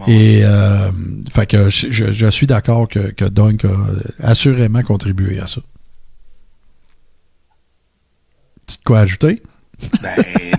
et 0.08 0.40
euh, 0.44 0.90
fait 1.34 1.48
que 1.48 1.70
je, 1.70 1.88
je- 1.92 2.12
je 2.12 2.28
suis 2.28 2.48
d'accord 2.48 2.88
que, 2.88 3.12
que 3.12 3.26
Dunk 3.26 3.66
a 3.66 4.26
assurément 4.30 4.84
contribué 4.84 5.40
à 5.42 5.48
ça. 5.48 5.60
Petite 8.72 8.84
quoi 8.86 9.00
ajouter? 9.00 9.42
Ben 10.04 10.10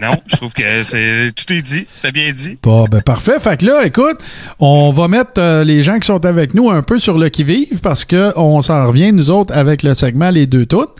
non, 0.02 0.16
je 0.26 0.34
trouve 0.36 0.52
que 0.52 0.82
c'est 0.82 1.30
tout 1.36 1.52
est 1.52 1.62
dit, 1.62 1.86
c'est 1.94 2.10
bien 2.10 2.32
dit. 2.32 2.58
Bon, 2.60 2.86
ben 2.90 3.00
parfait. 3.02 3.38
Fait 3.38 3.60
que 3.60 3.66
là, 3.66 3.86
écoute, 3.86 4.18
on 4.58 4.90
va 4.90 5.06
mettre 5.06 5.34
euh, 5.38 5.62
les 5.62 5.84
gens 5.84 6.00
qui 6.00 6.06
sont 6.08 6.26
avec 6.26 6.54
nous 6.54 6.70
un 6.70 6.82
peu 6.82 6.98
sur 6.98 7.16
le 7.18 7.28
qui-vive 7.28 7.78
parce 7.82 8.04
que 8.04 8.32
on 8.34 8.60
s'en 8.62 8.84
revient, 8.88 9.12
nous 9.12 9.30
autres, 9.30 9.54
avec 9.56 9.84
le 9.84 9.94
segment 9.94 10.30
Les 10.30 10.46
deux 10.48 10.66
toutes. 10.66 10.90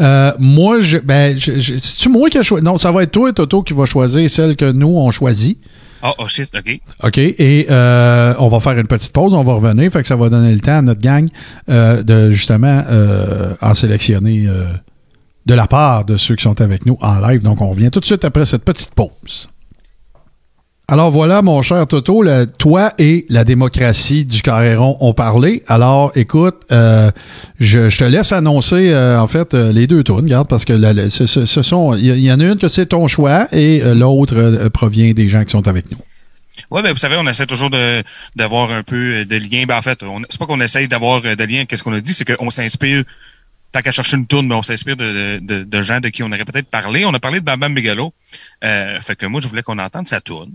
Euh, 0.00 0.32
moi, 0.38 0.80
je, 0.80 0.96
ben, 0.96 1.36
je, 1.38 1.58
je- 1.60 1.76
c'est-tu 1.76 2.08
moi 2.08 2.30
qui 2.30 2.38
a 2.38 2.42
choisi? 2.42 2.64
Non, 2.64 2.78
ça 2.78 2.90
va 2.92 3.02
être 3.02 3.12
toi, 3.12 3.30
Toto, 3.34 3.62
qui 3.62 3.74
va 3.74 3.84
choisir 3.84 4.30
celle 4.30 4.56
que 4.56 4.72
nous, 4.72 4.96
on 4.96 5.10
choisit. 5.10 5.58
Oh, 6.02 6.12
oh 6.18 6.28
shit, 6.28 6.48
ok. 6.56 6.80
OK. 7.04 7.18
Et 7.18 7.66
euh, 7.70 8.32
on 8.38 8.48
va 8.48 8.58
faire 8.60 8.78
une 8.78 8.86
petite 8.86 9.12
pause, 9.12 9.34
on 9.34 9.44
va 9.44 9.52
revenir. 9.52 9.92
Fait 9.92 10.00
que 10.00 10.08
ça 10.08 10.16
va 10.16 10.30
donner 10.30 10.54
le 10.54 10.60
temps 10.60 10.78
à 10.78 10.82
notre 10.82 11.02
gang 11.02 11.28
de 11.68 12.30
justement 12.30 12.82
en 13.60 13.74
sélectionner 13.74 14.46
de 15.46 15.54
la 15.54 15.66
part 15.66 16.04
de 16.04 16.16
ceux 16.16 16.34
qui 16.34 16.42
sont 16.42 16.60
avec 16.60 16.86
nous 16.86 16.98
en 17.00 17.18
live. 17.20 17.42
Donc, 17.42 17.60
on 17.60 17.70
revient 17.70 17.90
tout 17.90 18.00
de 18.00 18.04
suite 18.04 18.24
après 18.24 18.44
cette 18.44 18.64
petite 18.64 18.94
pause. 18.94 19.48
Alors 20.88 21.10
voilà, 21.10 21.42
mon 21.42 21.62
cher 21.62 21.84
Toto, 21.88 22.22
toi 22.60 22.92
et 22.98 23.26
la 23.28 23.42
démocratie 23.42 24.24
du 24.24 24.40
Carréron 24.40 24.96
ont 25.00 25.14
parlé. 25.14 25.64
Alors, 25.66 26.12
écoute, 26.14 26.62
euh, 26.70 27.10
je, 27.58 27.88
te 27.96 28.04
laisse 28.04 28.30
annoncer 28.30 28.90
euh, 28.90 29.18
en 29.18 29.26
fait 29.26 29.52
euh, 29.54 29.72
les 29.72 29.88
deux 29.88 30.04
tours, 30.04 30.18
regarde, 30.18 30.46
parce 30.46 30.64
que 30.64 30.72
la- 30.72 31.10
ce, 31.10 31.26
sont, 31.44 31.94
il 31.94 32.20
y, 32.20 32.30
en 32.30 32.38
a 32.38 32.44
une 32.44 32.56
que 32.56 32.68
c'est 32.68 32.86
ton 32.86 33.08
choix 33.08 33.48
et 33.50 33.80
l'autre 33.80 34.68
provient 34.68 35.12
des 35.12 35.28
gens 35.28 35.42
qui 35.42 35.50
sont 35.50 35.66
avec 35.66 35.90
nous. 35.90 35.98
Ouais, 36.70 36.82
ben 36.82 36.92
vous 36.92 36.98
savez, 36.98 37.16
on 37.18 37.26
essaie 37.26 37.46
toujours 37.46 37.70
d'avoir 38.36 38.70
un 38.70 38.84
peu 38.84 39.24
de 39.24 39.36
lien. 39.36 39.64
Ben 39.66 39.78
en 39.78 39.82
fait, 39.82 39.98
c'est 40.30 40.38
pas 40.38 40.46
qu'on 40.46 40.60
essaye 40.60 40.86
d'avoir 40.86 41.20
de 41.20 41.44
lien. 41.44 41.64
Qu'est-ce 41.64 41.82
qu'on 41.82 41.94
a 41.94 42.00
dit, 42.00 42.12
c'est 42.12 42.24
qu'on 42.36 42.50
s'inspire. 42.50 43.02
Tant 43.72 43.82
qu'à 43.82 43.92
chercher 43.92 44.16
une 44.16 44.26
tourne, 44.26 44.46
mais 44.46 44.54
on 44.54 44.62
s'inspire 44.62 44.96
de, 44.96 45.82
gens 45.82 46.00
de 46.00 46.08
qui 46.08 46.22
on 46.22 46.26
aurait 46.26 46.44
peut-être 46.44 46.68
parlé. 46.68 47.04
On 47.04 47.12
a 47.14 47.20
parlé 47.20 47.40
de 47.40 47.44
Bam 47.44 47.60
Bam. 47.60 47.76
Euh, 48.64 49.00
fait 49.00 49.16
que 49.16 49.26
moi, 49.26 49.40
je 49.40 49.48
voulais 49.48 49.62
qu'on 49.62 49.78
entende 49.78 50.08
sa 50.08 50.20
tourne. 50.20 50.52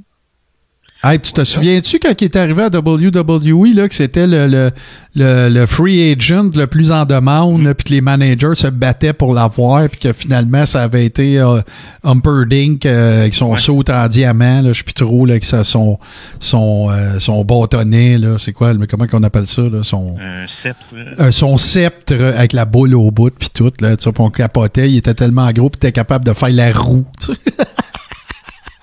Hey, 1.03 1.19
tu 1.19 1.33
te 1.33 1.43
souviens-tu 1.43 1.97
quand 1.97 2.13
il 2.21 2.25
est 2.25 2.35
arrivé 2.35 2.61
à 2.61 2.67
WWE, 2.69 3.73
là, 3.73 3.89
que 3.89 3.95
c'était 3.95 4.27
le, 4.27 4.45
le, 4.45 4.69
le, 5.15 5.49
le 5.49 5.65
free 5.65 6.11
agent 6.11 6.51
le 6.55 6.67
plus 6.67 6.91
en 6.91 7.05
demande, 7.05 7.73
puis 7.73 7.85
que 7.85 7.89
les 7.93 8.01
managers 8.01 8.53
se 8.53 8.67
battaient 8.67 9.11
pour 9.13 9.33
l'avoir, 9.33 9.89
puis 9.89 9.99
que 9.99 10.13
finalement, 10.13 10.63
ça 10.67 10.83
avait 10.83 11.03
été 11.03 11.39
euh, 11.39 11.59
Humperdinck 12.03 12.85
euh, 12.85 13.21
avec 13.21 13.33
son 13.33 13.53
Ouais. 13.53 13.57
saut 13.57 13.83
en 13.89 14.07
diamant, 14.07 14.61
là, 14.61 14.73
je 14.73 14.77
sais 14.77 14.83
plus 14.83 14.93
trop, 14.93 15.25
là, 15.25 15.31
avec 15.33 15.43
sa- 15.43 15.63
son, 15.63 15.97
son, 16.39 16.89
euh, 16.91 17.19
son 17.19 17.43
bâtonnet, 17.45 18.19
là, 18.19 18.37
c'est 18.37 18.53
quoi, 18.53 18.75
mais 18.75 18.85
comment 18.85 19.07
qu'on 19.07 19.23
appelle 19.23 19.47
ça, 19.47 19.63
là, 19.63 19.81
son... 19.81 20.17
Un 20.21 20.47
sceptre. 20.47 20.93
Euh, 21.19 21.31
son 21.31 21.57
sceptre 21.57 22.13
avec 22.13 22.53
la 22.53 22.65
boule 22.65 22.93
au 22.93 23.09
bout 23.09 23.31
puis 23.31 23.49
tout 23.51 23.71
là, 23.79 23.97
tu 23.97 24.07
on 24.19 24.29
capotait, 24.29 24.87
il 24.87 24.97
était 24.97 25.15
tellement 25.15 25.49
gros 25.51 25.71
puis 25.71 25.77
était 25.77 25.91
capable 25.91 26.25
de 26.25 26.33
faire 26.33 26.49
la 26.49 26.71
roue. 26.71 27.05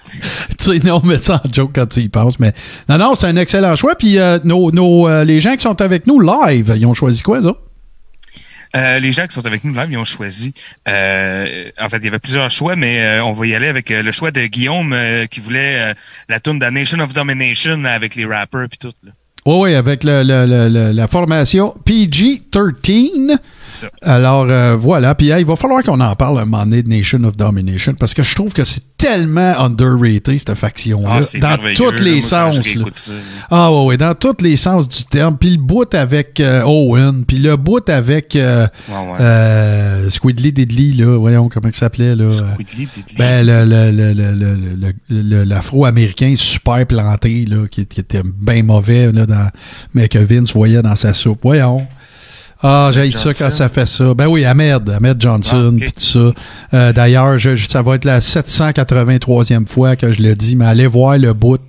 tu 0.59 0.65
sais. 0.65 0.79
Non, 0.87 1.01
mais 1.05 1.19
sans 1.19 1.41
joke 1.53 1.73
quand 1.75 1.87
tu 1.87 2.01
y 2.01 2.09
penses. 2.09 2.39
Mais 2.39 2.53
non, 2.89 2.99
non, 2.99 3.15
c'est 3.15 3.27
un 3.27 3.37
excellent 3.37 3.77
choix. 3.77 3.95
Puis 3.97 4.19
euh, 4.19 4.39
nos, 4.45 4.71
nos, 4.71 5.09
euh, 5.09 5.25
les 5.25 5.41
gens 5.41 5.55
qui 5.57 5.63
sont 5.63 5.81
avec 5.83 6.07
nous 6.07 6.21
live, 6.21 6.75
ils 6.77 6.87
ont 6.87 6.95
choisi 6.95 7.23
quoi, 7.23 7.43
ça? 7.43 7.55
Euh, 8.77 8.99
les 8.99 9.13
gens 9.13 9.27
qui 9.27 9.35
sont 9.35 9.47
avec 9.47 9.65
nous 9.65 9.73
live, 9.73 9.89
ils 9.91 9.97
ont 9.97 10.05
choisi. 10.05 10.53
euh, 10.89 11.71
en 11.81 11.89
fait, 11.89 11.97
il 11.99 12.05
y 12.05 12.09
avait 12.09 12.19
plusieurs 12.19 12.51
choix, 12.51 12.77
mais 12.77 13.01
euh, 13.03 13.25
on 13.25 13.33
va 13.33 13.47
y 13.47 13.55
aller 13.55 13.69
avec 13.69 13.89
le 13.89 14.13
choix 14.13 14.31
de 14.31 14.45
Guillaume 14.47 14.95
qui 15.31 15.41
voulait 15.41 15.95
la 16.29 16.39
tune 16.41 16.59
de 16.59 16.67
Nation 16.67 16.99
of 17.01 17.15
Domination 17.15 17.83
avec 17.87 18.15
les 18.15 18.27
rappers 18.27 18.69
puis 18.69 18.79
tout. 18.79 18.93
là. 19.05 19.13
Oui, 19.47 19.71
oui, 19.71 19.75
avec 19.75 20.05
le, 20.05 20.23
le- 20.23 20.45
le- 20.45 20.69
le- 20.69 20.93
la 20.93 21.09
formation 21.09 21.75
PG-13. 21.87 23.39
Ça. 23.69 23.89
Alors, 24.03 24.47
euh, 24.49 24.77
voilà. 24.77 25.15
Puis, 25.15 25.29
hey, 25.31 25.41
il 25.41 25.47
va 25.47 25.57
falloir 25.57 25.83
qu'on 25.83 26.01
en 26.01 26.17
parle 26.17 26.39
un 26.41 26.45
moment 26.45 26.65
donné 26.65 26.83
de 26.83 26.89
Nation 26.89 27.23
of 27.25 27.37
Domination 27.37 27.95
parce 27.95 28.15
que 28.15 28.23
je 28.23 28.35
trouve 28.35 28.53
que 28.53 28.65
c'est 28.65 28.83
tellement 28.97 29.55
underrated, 29.61 30.39
cette 30.39 30.55
faction-là. 30.55 31.09
Ah, 31.19 31.23
c'est 31.23 31.39
dans 31.39 31.57
tous 31.77 31.91
là, 31.93 32.03
les 32.03 32.21
sens. 32.21 32.57
là. 32.57 32.63
ça, 32.93 33.13
là. 33.13 33.19
Ah 33.51 33.73
ouais, 33.73 33.85
ouais, 33.87 33.97
dans 33.97 34.15
tous 34.15 34.43
les 34.43 34.57
sens 34.57 34.89
du 34.89 35.05
terme. 35.05 35.37
Puis 35.39 35.51
le 35.51 35.57
bout 35.59 35.93
avec 35.95 36.41
euh, 36.41 36.63
Owen, 36.65 37.25
puis 37.25 37.39
le 37.39 37.57
bout 37.57 37.87
avec 37.89 38.35
euh, 38.37 38.67
Ouais, 38.89 38.95
ouais. 38.95 39.17
euh, 39.21 40.11
Squidly 40.11 40.53
Diddly, 40.53 40.95
là, 40.95 41.19
voyons 41.19 41.49
comment 41.49 41.69
il 41.69 41.75
s'appelait, 41.75 42.17
là. 42.17 42.29
Squidly, 42.31 42.89
Diddly. 42.95 43.17
Ben, 43.19 43.47
le, 43.47 43.65
le, 43.65 43.91
le, 43.93 44.13
le, 44.15 44.33
le, 44.35 44.93
le- 45.11 45.23
le- 45.23 45.45
l'afro-américain 45.45 46.35
super 46.37 46.87
planté, 46.87 47.45
là, 47.47 47.67
qui, 47.69 47.87
qui 47.87 48.01
était 48.01 48.23
bien 48.25 48.63
mauvais, 48.63 49.13
là, 49.13 49.27
dans, 49.27 49.49
mais 49.95 50.09
que 50.09 50.19
Vince 50.19 50.53
voyait 50.53 50.83
dans 50.83 50.97
sa 50.97 51.13
soupe. 51.15 51.41
Voyons. 51.43 51.87
Ah, 52.63 52.91
j'ai 52.93 53.11
ça 53.13 53.33
quand 53.33 53.51
ça 53.51 53.69
fait 53.69 53.87
ça. 53.87 54.15
Ben 54.15 54.27
oui, 54.27 54.45
Ahmed, 54.45 54.89
Ahmed 54.91 55.21
Johnson, 55.21 55.71
Ah, 55.73 55.75
ok. 55.75 55.81
puis 55.81 55.93
tout 55.93 56.01
ça. 56.01 56.33
Euh, 56.75 56.93
D'ailleurs, 56.93 57.39
je- 57.39 57.55
ça 57.55 57.83
va 57.83 57.95
être 57.95 58.05
la 58.05 58.21
783e 58.21 59.67
fois 59.67 59.95
que 59.97 60.11
je 60.11 60.23
le 60.23 60.35
dis, 60.35 60.57
mais 60.57 60.67
allez 60.67 60.87
voir 60.87 61.17
le 61.19 61.33
bout 61.33 61.61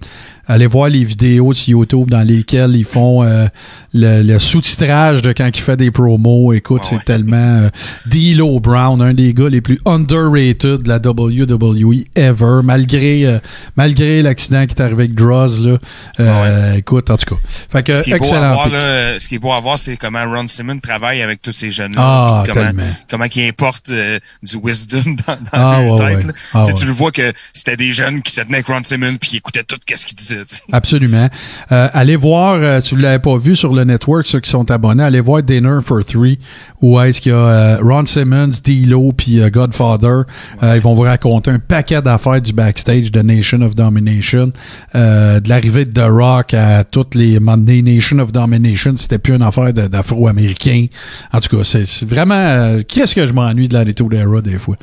Allez 0.52 0.66
voir 0.66 0.90
les 0.90 1.04
vidéos 1.04 1.54
sur 1.54 1.78
YouTube 1.78 2.10
dans 2.10 2.24
lesquelles 2.28 2.76
ils 2.76 2.84
font 2.84 3.24
euh, 3.24 3.46
le, 3.94 4.22
le 4.24 4.40
sous-titrage 4.40 5.22
de 5.22 5.32
quand 5.34 5.50
il 5.54 5.62
fait 5.62 5.78
des 5.78 5.92
promos. 5.92 6.54
Écoute, 6.54 6.82
Ouais, 6.82 6.88
c'est 6.90 6.96
ouais. 6.98 7.02
tellement... 7.06 7.36
Euh, 7.64 7.70
D'Lo 8.06 8.60
Brown, 8.60 9.02
un 9.02 9.14
des 9.14 9.34
gars 9.34 9.50
les 9.50 9.62
plus 9.62 9.80
underrated 9.86 10.82
de 10.84 10.88
la 10.90 10.98
WWE 10.98 12.06
ever, 12.16 12.62
malgré 12.64 13.26
euh, 13.26 13.40
malgré 13.76 14.22
l'accident 14.22 14.66
qui 14.66 14.74
est 14.76 14.82
arrivé 14.82 15.04
avec 15.04 15.16
Droz. 15.16 15.66
Là. 15.66 15.78
Euh, 16.20 16.76
Écoute, 16.76 17.10
en 17.10 17.18
tout 17.18 17.36
cas. 17.36 17.42
Fait 17.72 17.84
que, 17.84 17.96
Ce 17.96 18.04
qui 18.04 18.12
est 18.12 18.18
beau 18.18 18.24
à 18.26 18.28
excellent. 18.28 18.54
voir, 18.54 18.64
pick. 18.66 18.74
là, 18.74 19.20
ce 19.20 19.28
qui 19.28 19.36
est 19.36 19.40
beau 19.40 19.52
à 19.52 19.60
voir, 19.60 19.78
c'est 19.80 19.98
comment 19.98 20.24
Ron 20.26 20.48
Simmons 20.48 20.80
travaille 20.80 21.22
avec 21.22 21.42
tous 21.42 21.52
ces 21.54 21.72
jeunes-là. 21.72 22.02
Ah, 22.02 22.42
puis 22.44 22.54
comment, 22.54 22.66
tellement. 22.66 22.84
comment 23.10 23.26
il 23.36 23.48
importe 23.48 23.90
euh, 23.92 24.20
du 24.44 24.58
wisdom 24.64 25.02
dans, 25.28 25.34
dans 25.34 25.38
Ah, 25.52 25.82
leur 25.82 25.96
ouais, 26.00 26.16
tête. 26.16 26.26
là. 26.26 26.34
Ah, 26.54 26.64
Tu 26.66 26.72
sais, 26.72 26.74
ouais. 26.74 26.80
Tu 26.82 26.86
le 26.86 26.92
vois 26.94 27.12
que 27.12 27.34
c'était 27.54 27.78
des 27.78 27.92
jeunes 27.92 28.22
qui 28.22 28.32
se 28.34 28.42
tenaient 28.42 28.56
avec 28.56 28.68
Ron 28.68 28.84
Simmons 28.84 29.18
puis 29.20 29.30
qui 29.32 29.38
écoutaient 29.38 29.64
tout 29.64 29.78
ce 29.94 30.06
qu'il 30.06 30.16
disait. 30.18 30.46
tu 30.46 30.56
sais. 30.56 30.62
Absolument. 30.72 31.28
Euh, 31.72 31.88
allez 31.94 32.16
voir, 32.16 32.56
euh, 32.56 32.82
si 32.82 32.92
vous 32.92 32.98
ne 32.98 33.04
l'avez 33.04 33.20
pas 33.20 33.38
vu 33.38 33.56
sur 33.56 33.74
le 33.74 33.79
network, 33.84 34.26
ceux 34.26 34.40
qui 34.40 34.50
sont 34.50 34.70
abonnés, 34.72 35.04
allez 35.04 35.20
voir 35.20 35.44
Dinner 35.44 35.80
for 35.84 36.04
Three, 36.04 36.40
où 36.82 37.00
est-ce 37.00 37.22
qu'il 37.22 37.32
y 37.32 37.36
a 37.36 37.38
euh, 37.38 37.78
Ron 37.82 38.06
Simmons, 38.06 38.52
D-Lo, 38.64 39.14
puis 39.14 39.40
euh, 39.40 39.50
Godfather. 39.50 40.24
Euh, 40.64 40.76
ils 40.76 40.82
vont 40.82 40.96
vous 40.96 41.02
raconter 41.02 41.52
un 41.52 41.60
paquet 41.60 42.02
d'affaires 42.02 42.42
du 42.42 42.54
backstage 42.54 43.12
de 43.12 43.22
Nation 43.22 43.62
of 43.62 43.76
Domination, 43.76 44.52
de 44.94 45.50
l'arrivée 45.50 45.86
de 45.86 45.92
The 45.92 46.06
Rock 46.10 46.54
à 46.54 46.84
toutes 46.84 47.16
les 47.16 47.40
Monday 47.40 47.82
Nation 47.82 48.20
of 48.20 48.32
Domination. 48.32 48.94
C'était 48.96 49.18
plus 49.18 49.36
une 49.36 49.42
affaire 49.42 49.74
d'afro-américains. 49.74 50.88
En 51.34 51.40
tout 51.40 51.58
cas, 51.58 51.64
c'est 51.64 52.06
vraiment... 52.06 52.80
Qu'est-ce 52.88 53.16
que 53.16 53.28
je 53.28 53.34
m'ennuie 53.34 53.68
de 53.68 53.74
la 53.74 53.84
Retour 53.84 54.14
Era 54.14 54.42
des 54.42 54.58
fois? 54.58 54.76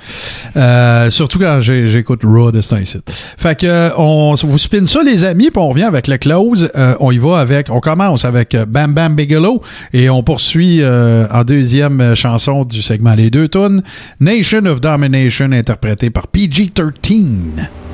Surtout 1.10 1.38
quand 1.38 1.60
j'écoute 1.60 2.20
Raw 2.24 2.52
de 2.52 2.60
temps-ci. 2.60 2.98
Fait 3.36 3.58
que 3.58 3.90
on 3.96 4.34
vous 4.34 4.58
spin 4.58 4.86
ça 4.86 5.02
les 5.02 5.24
amis, 5.24 5.50
puis 5.50 5.60
on 5.60 5.68
revient 5.68 5.84
avec 5.84 6.08
le 6.08 6.18
close. 6.18 6.70
On 7.00 7.10
y 7.10 7.18
va 7.18 7.38
avec, 7.38 7.70
on 7.70 7.80
commence 7.80 8.24
avec 8.24 8.54
euh, 8.54 8.66
Bam 8.86 9.06
Bam 9.06 9.14
Bigelow 9.14 9.62
et 9.92 10.10
on 10.10 10.22
poursuit 10.22 10.82
euh, 10.82 11.26
en 11.30 11.44
deuxième 11.44 12.00
euh, 12.00 12.14
chanson 12.14 12.64
du 12.64 12.82
segment 12.82 13.14
les 13.14 13.30
deux 13.30 13.48
tunes, 13.48 13.82
Nation 14.20 14.64
of 14.66 14.80
Domination 14.80 15.52
interprété 15.52 16.10
par 16.10 16.28
PG-13. 16.28 17.85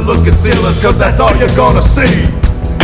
Hope 0.00 0.16
you 0.16 0.16
like 0.16 0.16
the 0.16 0.20
look 0.20 0.26
of 0.28 0.34
sailors, 0.38 0.80
cause 0.80 0.98
that's 0.98 1.20
all 1.20 1.34
you're 1.36 1.56
gonna 1.56 1.82
see. 1.82 2.24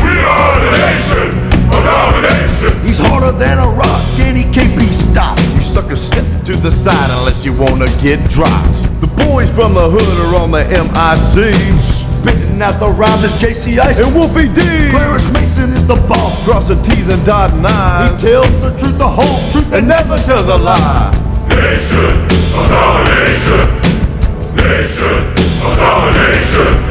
We 0.05 0.21
are 0.21 0.57
the 0.61 0.71
nation 0.77 1.33
of 1.73 1.81
domination. 1.85 2.73
He's 2.85 2.99
harder 2.99 3.33
than 3.33 3.59
a 3.59 3.69
rock 3.69 4.05
and 4.21 4.37
he 4.37 4.45
can't 4.53 4.77
be 4.79 4.87
stopped. 4.93 5.43
You 5.55 5.61
suckers 5.61 6.01
step 6.01 6.25
to 6.47 6.53
the 6.57 6.71
side 6.71 7.11
unless 7.19 7.45
you 7.45 7.53
wanna 7.57 7.87
get 8.03 8.21
dropped. 8.31 9.01
The 9.01 9.09
boys 9.29 9.51
from 9.51 9.75
the 9.75 9.89
hood 9.89 10.17
are 10.29 10.43
on 10.43 10.51
the 10.51 10.65
MIC. 10.69 11.55
Spitting 11.81 12.61
out 12.61 12.81
the 12.81 12.89
rhymes 12.89 13.25
is 13.25 13.33
JC 13.41 13.79
Ice 13.79 13.99
and 13.99 14.15
Wolfie 14.15 14.53
D. 14.53 14.91
Clarence 14.91 15.29
Mason 15.33 15.73
is 15.73 15.87
the 15.87 15.97
boss, 16.09 16.45
crossing 16.45 16.83
T's 16.83 17.09
and 17.09 17.25
dotting 17.25 17.65
I's. 17.65 18.21
He 18.21 18.29
tells 18.29 18.61
the 18.61 18.71
truth, 18.79 18.99
the 18.99 19.09
whole 19.09 19.41
truth, 19.53 19.73
and 19.73 19.89
never 19.89 20.17
tells 20.19 20.49
a 20.49 20.59
lie. 20.59 21.13
Nation 21.49 22.13
of 22.57 22.65
domination. 22.69 23.65
Nation 24.57 25.17
of 25.65 25.73
domination. 25.77 26.86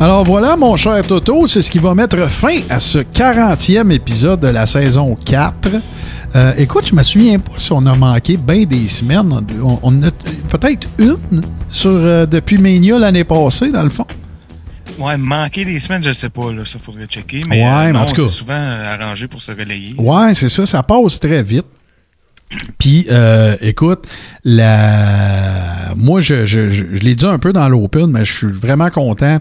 Alors 0.00 0.24
voilà, 0.24 0.56
mon 0.56 0.76
cher 0.76 1.06
Toto, 1.06 1.46
c'est 1.46 1.60
ce 1.60 1.70
qui 1.70 1.78
va 1.78 1.94
mettre 1.94 2.16
fin 2.30 2.60
à 2.70 2.80
ce 2.80 3.00
40e 3.00 3.90
épisode 3.90 4.40
de 4.40 4.48
la 4.48 4.64
saison 4.64 5.14
4. 5.26 5.68
Euh, 6.36 6.52
écoute, 6.56 6.86
je 6.88 6.94
me 6.94 7.02
souviens 7.02 7.38
pas 7.38 7.52
si 7.58 7.70
on 7.70 7.84
a 7.84 7.94
manqué 7.94 8.38
bien 8.38 8.64
des 8.64 8.88
semaines. 8.88 9.30
On, 9.82 10.02
a 10.02 10.10
peut-être 10.48 10.88
une 10.98 11.42
sur, 11.68 11.90
euh, 11.90 12.24
depuis 12.24 12.56
Mania 12.56 12.98
l'année 12.98 13.24
passée, 13.24 13.68
dans 13.68 13.82
le 13.82 13.90
fond. 13.90 14.06
Ouais, 15.00 15.16
manquer 15.16 15.64
des 15.64 15.78
semaines, 15.78 16.04
je 16.04 16.12
sais 16.12 16.28
pas, 16.30 16.52
là, 16.52 16.64
ça 16.64 16.78
faudrait 16.78 17.06
checker. 17.06 17.42
Mais, 17.48 17.62
Ouais, 17.62 17.88
euh, 17.88 17.92
mais 17.92 17.98
en 17.98 18.04
tout 18.06 18.14
cas. 18.14 18.22
c'est 18.22 18.28
souvent 18.28 18.54
euh, 18.54 18.94
arrangé 18.94 19.26
pour 19.28 19.40
se 19.42 19.50
relayer. 19.52 19.94
Ouais, 19.98 20.34
c'est 20.34 20.48
ça, 20.48 20.66
ça 20.66 20.82
passe 20.82 21.18
très 21.18 21.42
vite. 21.42 21.66
Puis, 22.78 23.06
euh, 23.10 23.56
écoute, 23.60 24.06
la... 24.44 25.94
moi, 25.96 26.20
je, 26.20 26.46
je, 26.46 26.68
je, 26.70 26.84
je 26.92 27.00
l'ai 27.00 27.14
dit 27.14 27.24
un 27.26 27.38
peu 27.38 27.52
dans 27.52 27.68
l'open, 27.68 28.06
mais 28.06 28.24
je 28.24 28.32
suis 28.32 28.52
vraiment 28.52 28.90
content 28.90 29.38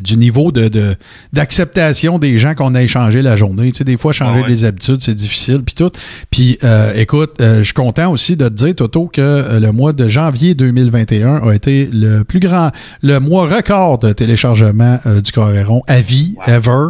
du 0.00 0.16
niveau 0.18 0.52
de 0.52 0.68
de- 0.68 0.94
d'acceptation 1.32 2.18
des 2.18 2.38
gens 2.38 2.54
qu'on 2.54 2.74
a 2.74 2.82
échangé 2.82 3.22
la 3.22 3.36
journée. 3.36 3.72
Tu 3.72 3.78
sais, 3.78 3.84
des 3.84 3.96
fois, 3.96 4.12
changer 4.12 4.40
ouais. 4.42 4.48
les 4.48 4.64
habitudes, 4.64 4.98
c'est 5.00 5.14
difficile, 5.14 5.62
puis 5.64 5.74
tout. 5.74 5.90
Puis, 6.30 6.58
euh, 6.64 6.92
écoute, 6.96 7.32
euh, 7.40 7.58
je 7.58 7.62
suis 7.64 7.72
content 7.72 8.10
aussi 8.10 8.36
de 8.36 8.48
te 8.48 8.52
dire, 8.54 8.74
Toto, 8.74 9.06
que 9.06 9.20
euh, 9.22 9.60
le 9.60 9.72
mois 9.72 9.92
de 9.92 10.06
janvier 10.08 10.54
2021 10.54 11.36
a 11.48 11.52
été 11.54 11.88
le 11.92 12.24
plus 12.24 12.40
grand, 12.40 12.72
le 13.02 13.18
mois 13.20 13.46
record 13.48 13.98
de 13.98 14.12
téléchargement 14.12 14.98
euh, 15.06 15.20
du 15.20 15.32
Coréron 15.32 15.82
à 15.86 16.00
vie, 16.00 16.34
ever. 16.46 16.88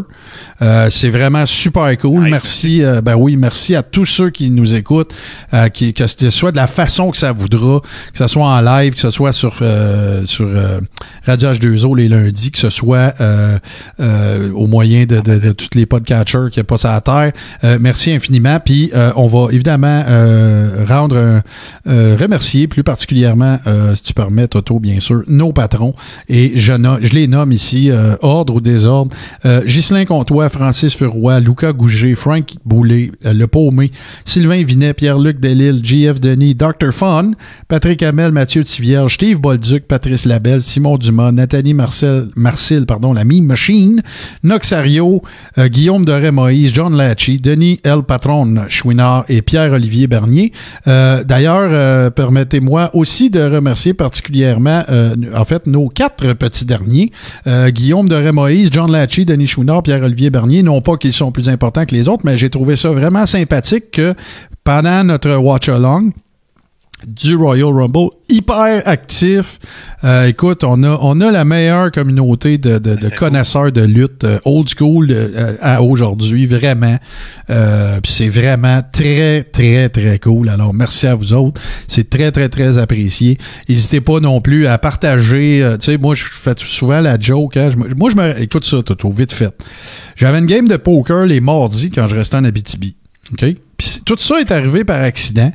Euh, 0.63 0.89
c'est 0.91 1.11
vraiment 1.11 1.47
super 1.47 1.97
cool. 1.99 2.23
Nice, 2.25 2.31
merci, 2.33 2.83
ben 3.05 3.15
oui, 3.15 3.37
merci 3.37 3.75
à 3.77 3.83
tous 3.83 4.07
ceux 4.07 4.31
qui 4.31 4.51
nous 4.51 4.75
écoutent, 4.75 5.13
euh, 5.55 5.69
qui, 5.69 5.93
que 5.95 6.07
ce 6.07 6.31
soit 6.31 6.51
de 6.51 6.57
la 6.57 6.67
façon 6.67 7.11
que 7.11 7.17
ça 7.19 7.33
voudra, 7.33 7.81
que 7.81 8.19
ce 8.19 8.27
soit 8.27 8.47
en 8.47 8.61
live, 8.61 8.95
que 8.95 9.01
ce 9.01 9.11
soit 9.11 9.33
sur, 9.33 9.59
euh, 9.63 10.25
sur 10.25 10.47
euh, 10.49 10.81
Radio 11.25 11.53
H2O 11.53 11.97
les 11.97 12.09
lundis, 12.09 12.51
que 12.51 12.59
ce 12.59 12.71
soit 12.71 12.96
euh, 12.97 13.59
euh, 14.01 14.51
au 14.53 14.67
moyen 14.67 15.05
de, 15.05 15.21
de, 15.21 15.53
tous 15.53 15.69
les 15.75 15.87
podcatchers 15.87 16.49
qui 16.51 16.63
passent 16.63 16.85
à 16.85 16.93
la 16.93 17.01
terre. 17.01 17.33
Euh, 17.65 17.79
merci 17.81 18.13
infiniment. 18.13 18.59
Puis 18.65 18.91
on 19.17 19.27
va 19.27 19.53
évidemment 19.53 20.05
rendre 20.87 21.43
remercier 21.87 22.67
plus 22.69 22.83
particulièrement, 22.83 23.59
si 23.95 24.03
tu 24.03 24.15
permets, 24.15 24.49
Toto, 24.49 24.79
bien 24.79 25.01
sûr, 25.01 25.23
nos 25.29 25.53
patrons. 25.53 25.95
Et 26.29 26.53
je, 26.57 26.73
les 27.15 27.27
nomme 27.27 27.53
ici, 27.53 27.91
ordre 28.23 28.55
ou 28.55 28.61
désordre. 28.61 29.15
Ghislain 29.65 30.05
Comtois, 30.05 30.49
Francis 30.49 30.97
Furoy, 30.97 31.41
Lucas 31.41 31.73
Gouget, 31.73 32.15
Frank 32.15 32.55
Boulet, 32.65 33.13
Le 33.25 33.47
Paumé, 33.47 33.91
Sylvain 34.25 34.63
Vinet, 34.65 34.95
Pierre-Luc 34.95 35.41
Delille, 35.41 35.81
JF 35.83 36.21
Denis, 36.21 36.55
Dr. 36.55 36.93
Fun, 36.93 37.33
Patrick 37.69 38.03
Hamel, 38.03 38.33
Mathieu 38.33 38.65
Tivierge, 38.65 39.15
Steve 39.15 39.39
Bolduc, 39.39 39.85
Patrice 39.87 40.25
Labelle, 40.25 40.63
Simon 40.63 40.97
Dumas, 40.99 41.33
Nathalie 41.33 41.75
Marcel, 41.75 42.29
Marcel, 42.37 42.76
pardon, 42.85 43.13
la 43.13 43.25
Mime 43.25 43.47
Machine, 43.47 44.03
Noxario, 44.43 45.23
euh, 45.59 45.69
Guillaume 45.69 46.05
Doré 46.05 46.31
Moïse, 46.31 46.73
John 46.75 46.97
Lachie, 46.97 47.39
Denis 47.39 47.81
L. 47.85 48.03
Patron 48.03 48.67
Chouinard 48.69 49.25
et 49.29 49.41
Pierre-Olivier 49.41 50.07
Bernier. 50.07 50.53
Euh, 50.87 51.25
D'ailleurs, 51.25 51.69
euh, 51.71 52.11
permettez-moi 52.11 52.91
aussi 52.93 53.31
de 53.31 53.41
remercier 53.41 53.95
particulièrement, 53.95 54.85
en 55.35 55.45
fait, 55.45 55.67
nos 55.67 55.89
quatre 55.89 56.33
petits 56.35 56.65
derniers, 56.65 57.13
Guillaume 57.69 58.09
Doré 58.09 58.33
Moïse, 58.33 58.71
John 58.73 58.91
Lachie, 58.91 59.25
Denis 59.25 59.47
Chouinard, 59.47 59.83
Pierre-Olivier 59.83 60.31
Bernier. 60.31 60.63
Non 60.63 60.81
pas 60.81 60.97
qu'ils 60.97 61.13
sont 61.13 61.33
plus 61.33 61.49
importants 61.49 61.87
que 61.87 61.95
les 61.95 62.09
autres, 62.09 62.23
mais 62.25 62.37
j'ai 62.37 62.51
trouvé 62.51 62.77
ça 62.77 62.91
vraiment 62.91 63.27
sympathique 63.27 63.91
que 63.93 64.15
pendant 64.65 65.05
notre 65.05 65.37
watch-along, 65.37 66.11
du 67.07 67.35
Royal 67.37 67.67
Rumble, 67.73 68.09
hyper 68.29 68.83
actif. 68.89 69.59
Euh, 70.03 70.27
écoute, 70.29 70.65
on 70.65 70.83
a, 70.83 70.99
on 71.03 71.21
a 71.21 71.31
la 71.31 71.45
meilleure 71.45 71.93
communauté 71.93 72.57
de, 72.57 72.79
de- 72.79 72.95
de 72.95 73.01
C'était 73.01 73.15
connaisseurs 73.17 73.71
de 73.71 73.83
lutte 73.83 74.25
euh, 74.25 74.39
old 74.47 74.67
school 74.69 75.09
euh, 75.11 75.57
à 75.61 75.83
aujourd'hui, 75.83 76.47
vraiment. 76.47 76.97
Euh, 77.51 78.01
Puis 78.03 78.11
c'est 78.13 78.29
vraiment 78.31 78.83
très, 78.91 79.45
très, 79.45 79.89
très 79.91 80.19
cool. 80.19 80.49
Alors, 80.49 80.73
merci 80.73 81.07
à 81.07 81.15
vous 81.15 81.35
autres. 81.35 81.61
C'est 81.87 82.09
très, 82.09 82.33
très, 82.33 82.49
très 82.49 82.79
apprécié. 82.79 83.37
N'hésitez 83.69 84.01
pas 84.01 84.19
non 84.21 84.41
plus 84.41 84.67
à 84.67 84.79
partager. 84.79 85.63
euh, 85.63 85.77
tu 85.77 85.93
sais, 85.93 85.99
moi, 85.99 86.15
je 86.15 86.25
fais 86.25 86.55
souvent 86.59 87.01
la 87.03 87.19
joke. 87.21 87.59
hein. 87.59 87.71
Moi, 87.97 88.09
je 88.11 88.17
me... 88.17 88.41
Écoute 88.41 88.65
ça, 88.65 88.83
Toto, 88.83 89.11
vite 89.11 89.33
fait. 89.33 89.55
J'avais 90.17 90.39
une 90.39 90.47
game 90.47 90.67
de 90.67 90.77
poker 90.79 91.27
les 91.27 91.41
mardis 91.43 91.91
quand 91.91 92.09
je 92.09 92.17
restais 92.17 92.39
en 92.39 92.45
Abitibi. 92.45 92.97
OK? 93.33 93.45
Puis 93.77 94.01
tout 94.07 94.17
ça 94.19 94.41
est 94.41 94.51
arrivé 94.51 94.85
par 94.85 95.03
accident. 95.03 95.53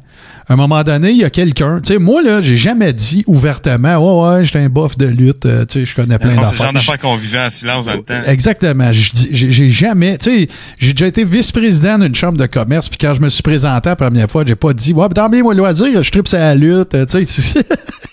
À 0.49 0.53
un 0.53 0.55
moment 0.55 0.83
donné, 0.83 1.11
il 1.11 1.17
y 1.17 1.23
a 1.23 1.29
quelqu'un. 1.29 1.79
Tu 1.81 1.93
sais, 1.93 1.99
moi, 1.99 2.21
là, 2.21 2.41
j'ai 2.41 2.57
jamais 2.57 2.93
dit 2.93 3.23
ouvertement, 3.27 3.97
ouais, 3.97 4.35
ouais, 4.37 4.45
j'étais 4.45 4.59
un 4.59 4.69
bof 4.69 4.97
de 4.97 5.05
lutte. 5.05 5.45
euh, 5.45 5.65
tu 5.65 5.79
sais, 5.79 5.85
je 5.85 5.95
connais 5.95 6.17
plein 6.17 6.33
Non, 6.33 6.43
c'est 6.43 6.51
le 6.51 6.57
genre 6.57 6.73
d'affaires. 6.73 6.73
d'affaires 6.73 6.99
qu'on 6.99 7.15
vivait 7.15 7.39
en 7.39 7.49
silence 7.49 7.85
dans 7.85 7.93
le 7.95 8.01
temps. 8.01 8.21
Exactement. 8.25 8.91
J'ai 8.91 9.69
jamais, 9.69 10.17
tu 10.17 10.29
sais, 10.29 10.47
j'ai 10.77 10.93
déjà 10.93 11.07
été 11.07 11.23
vice-président 11.25 11.99
d'une 11.99 12.15
chambre 12.15 12.37
de 12.37 12.45
commerce, 12.47 12.89
puis 12.89 12.97
quand 12.97 13.13
je 13.13 13.21
me 13.21 13.29
suis 13.29 13.43
présenté 13.43 13.89
la 13.89 13.95
première 13.95 14.29
fois, 14.29 14.43
j'ai 14.45 14.55
pas 14.55 14.73
dit, 14.73 14.93
ouais, 14.93 15.07
dans 15.09 15.29
bien 15.29 15.43
moi 15.43 15.53
loisir, 15.53 16.01
je 16.03 16.11
tripe 16.11 16.27
sur 16.27 16.37
la 16.39 16.55
lutte, 16.55 16.95
euh, 16.95 17.05
tu 17.05 17.25
sais. 17.25 17.63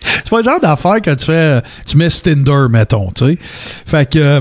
C'est 0.00 0.30
pas 0.30 0.38
le 0.38 0.44
genre 0.44 0.60
d'affaire 0.60 0.96
quand 1.05 1.16
tu 1.16 1.26
fais, 1.26 1.32
euh, 1.32 1.60
tu 1.86 1.96
mets 1.96 2.10
Stinder, 2.10 2.66
mettons, 2.70 3.10
tu 3.12 3.24
sais. 3.26 3.38
Fait 3.86 4.09
que, 4.10 4.18
euh, 4.18 4.40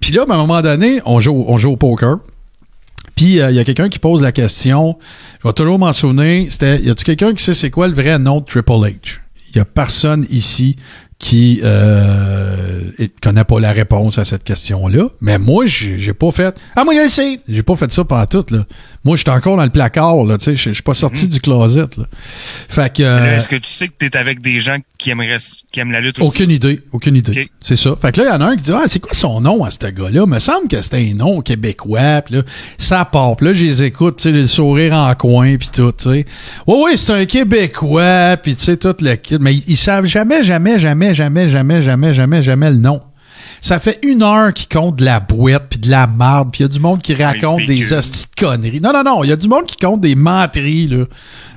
puis 0.00 0.12
là, 0.12 0.24
ben, 0.26 0.34
à 0.34 0.36
un 0.36 0.40
moment 0.40 0.60
donné, 0.62 1.00
on 1.06 1.18
joue, 1.20 1.44
on 1.48 1.56
joue 1.56 1.70
au 1.72 1.76
poker. 1.76 2.18
Puis 3.16 3.38
il 3.38 3.54
y 3.54 3.58
a 3.58 3.64
quelqu'un 3.64 3.88
qui 3.88 3.98
pose 3.98 4.22
la 4.22 4.30
question, 4.30 4.98
je 5.42 5.48
vais 5.48 5.54
toujours 5.54 5.78
m'en 5.78 5.92
souvenir, 5.92 6.46
c'était, 6.50 6.80
y 6.82 6.90
a-tu 6.90 7.04
quelqu'un 7.04 7.34
qui 7.34 7.42
sait 7.42 7.54
c'est 7.54 7.70
quoi 7.70 7.88
le 7.88 7.94
vrai 7.94 8.18
nom 8.18 8.40
de 8.40 8.44
Triple 8.44 8.72
H? 8.72 9.18
Il 9.50 9.56
y 9.56 9.60
a 9.60 9.64
personne 9.64 10.26
ici 10.28 10.76
qui 11.18 11.60
euh, 11.64 12.82
connaît 13.22 13.44
pas 13.44 13.58
la 13.58 13.72
réponse 13.72 14.18
à 14.18 14.24
cette 14.24 14.44
question-là. 14.44 15.08
Mais 15.20 15.38
moi, 15.38 15.64
j'ai 15.66 16.12
pas 16.12 16.30
fait. 16.30 16.54
Ah, 16.74 16.84
moi, 16.84 16.94
je 16.94 17.00
le 17.00 17.08
sais! 17.08 17.40
J'ai 17.48 17.62
pas 17.62 17.74
fait 17.74 17.90
ça 17.90 18.04
pendant 18.04 18.26
tout, 18.26 18.44
là. 18.50 18.66
Moi, 19.06 19.16
j'étais 19.16 19.30
encore 19.30 19.56
dans 19.56 19.62
le 19.62 19.70
placard, 19.70 20.24
là, 20.24 20.36
tu 20.36 20.44
sais. 20.46 20.56
Je 20.56 20.70
je 20.70 20.74
suis 20.74 20.82
pas 20.82 20.94
sorti 20.94 21.28
du 21.28 21.40
closet, 21.40 21.86
là. 21.96 22.04
Fait 22.68 22.92
que. 22.92 23.04
Euh, 23.04 23.36
Est-ce 23.36 23.46
que 23.46 23.54
tu 23.54 23.68
sais 23.68 23.86
que 23.86 23.92
t'es 23.96 24.16
avec 24.16 24.40
des 24.40 24.58
gens 24.58 24.78
qui 24.98 25.10
aimeraient 25.10 25.36
qui 25.70 25.78
aiment 25.78 25.92
la 25.92 26.00
lutte 26.00 26.18
aussi? 26.18 26.28
aucune 26.28 26.50
idée, 26.50 26.82
aucune 26.90 27.14
idée. 27.14 27.48
C'est 27.62 27.76
ça. 27.76 27.94
Fait 28.02 28.10
que 28.10 28.20
là, 28.20 28.26
il 28.26 28.32
y 28.32 28.36
en 28.36 28.40
a 28.40 28.46
un 28.50 28.56
qui 28.56 28.64
dit 28.64 28.72
Ah, 28.74 28.82
c'est 28.86 28.98
quoi 28.98 29.14
son 29.14 29.40
nom 29.40 29.64
à 29.64 29.70
ce 29.70 29.78
gars-là? 29.86 30.26
Me 30.26 30.40
semble 30.40 30.66
que 30.66 30.82
c'était 30.82 30.98
un 31.08 31.14
nom 31.14 31.40
québécois. 31.40 32.22
Puis 32.22 32.34
là, 32.34 32.42
ça 32.78 33.04
part. 33.04 33.36
Puis 33.36 33.46
là, 33.46 33.54
je 33.54 33.64
les 33.64 33.82
écoute, 33.84 34.16
tu 34.16 34.24
sais, 34.24 34.32
le 34.32 34.46
sourire 34.48 34.92
en 34.92 35.14
coin, 35.14 35.56
puis 35.56 35.68
tout, 35.72 35.92
tu 35.92 36.04
sais. 36.10 36.26
Oui, 36.66 36.76
oui, 36.84 36.98
c'est 36.98 37.12
un 37.12 37.24
Québécois, 37.24 38.36
puis 38.42 38.56
tu 38.56 38.64
sais, 38.64 38.76
tout 38.76 38.94
le. 39.00 39.16
Mais 39.38 39.54
ils, 39.54 39.64
ils 39.68 39.76
savent 39.76 40.06
jamais, 40.06 40.42
jamais, 40.42 40.78
jamais, 40.78 41.14
jamais, 41.14 41.48
jamais, 41.48 41.80
jamais, 41.82 42.12
jamais, 42.12 42.42
jamais 42.42 42.70
le 42.70 42.76
nom. 42.76 43.00
Ça 43.60 43.78
fait 43.80 43.98
une 44.02 44.22
heure 44.22 44.52
qu'ils 44.52 44.68
comptent 44.68 44.96
de 44.96 45.04
la 45.04 45.20
boîte 45.20 45.66
puis 45.70 45.78
de 45.78 45.90
la 45.90 46.06
marde, 46.06 46.50
puis 46.52 46.60
il 46.60 46.62
y 46.62 46.64
a 46.66 46.68
du 46.68 46.78
monde 46.78 47.02
qui 47.02 47.14
raconte 47.14 47.66
des 47.66 47.92
hosties 47.92 48.26
de 48.36 48.40
conneries. 48.46 48.80
Non, 48.80 48.92
non, 48.92 49.02
non, 49.02 49.24
il 49.24 49.30
y 49.30 49.32
a 49.32 49.36
du 49.36 49.48
monde 49.48 49.66
qui 49.66 49.76
compte 49.76 50.00
des 50.00 50.14
menteries, 50.14 50.88
là. 50.88 51.04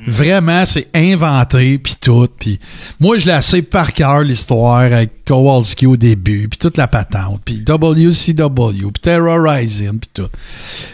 Vraiment, 0.07 0.65
c'est 0.65 0.87
inventé, 0.95 1.77
puis 1.77 1.95
tout. 1.99 2.27
Puis 2.39 2.59
moi, 2.99 3.17
je 3.17 3.27
la 3.27 3.41
sais 3.41 3.61
par 3.61 3.91
cœur, 3.93 4.21
l'histoire, 4.21 4.79
avec 4.79 5.25
Kowalski 5.25 5.87
au 5.87 5.97
début, 5.97 6.47
puis 6.47 6.57
toute 6.57 6.77
la 6.77 6.87
patente, 6.87 7.41
puis 7.43 7.63
WCW, 7.67 8.91
puis 8.91 9.01
Terra 9.01 9.35
Rising, 9.41 9.99
puis 9.99 10.09
tout. 10.13 10.29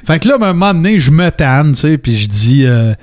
Fait 0.05 0.19
que 0.19 0.27
là, 0.27 0.37
à 0.41 0.43
un 0.43 0.53
moment 0.53 0.73
donné, 0.73 0.97
je 0.97 1.11
me 1.11 1.29
tanne, 1.29 1.73
tu 1.73 1.81
sais, 1.81 1.97
puis 1.97 2.17
je 2.17 2.27
dis... 2.27 2.65
euh, 2.65 2.93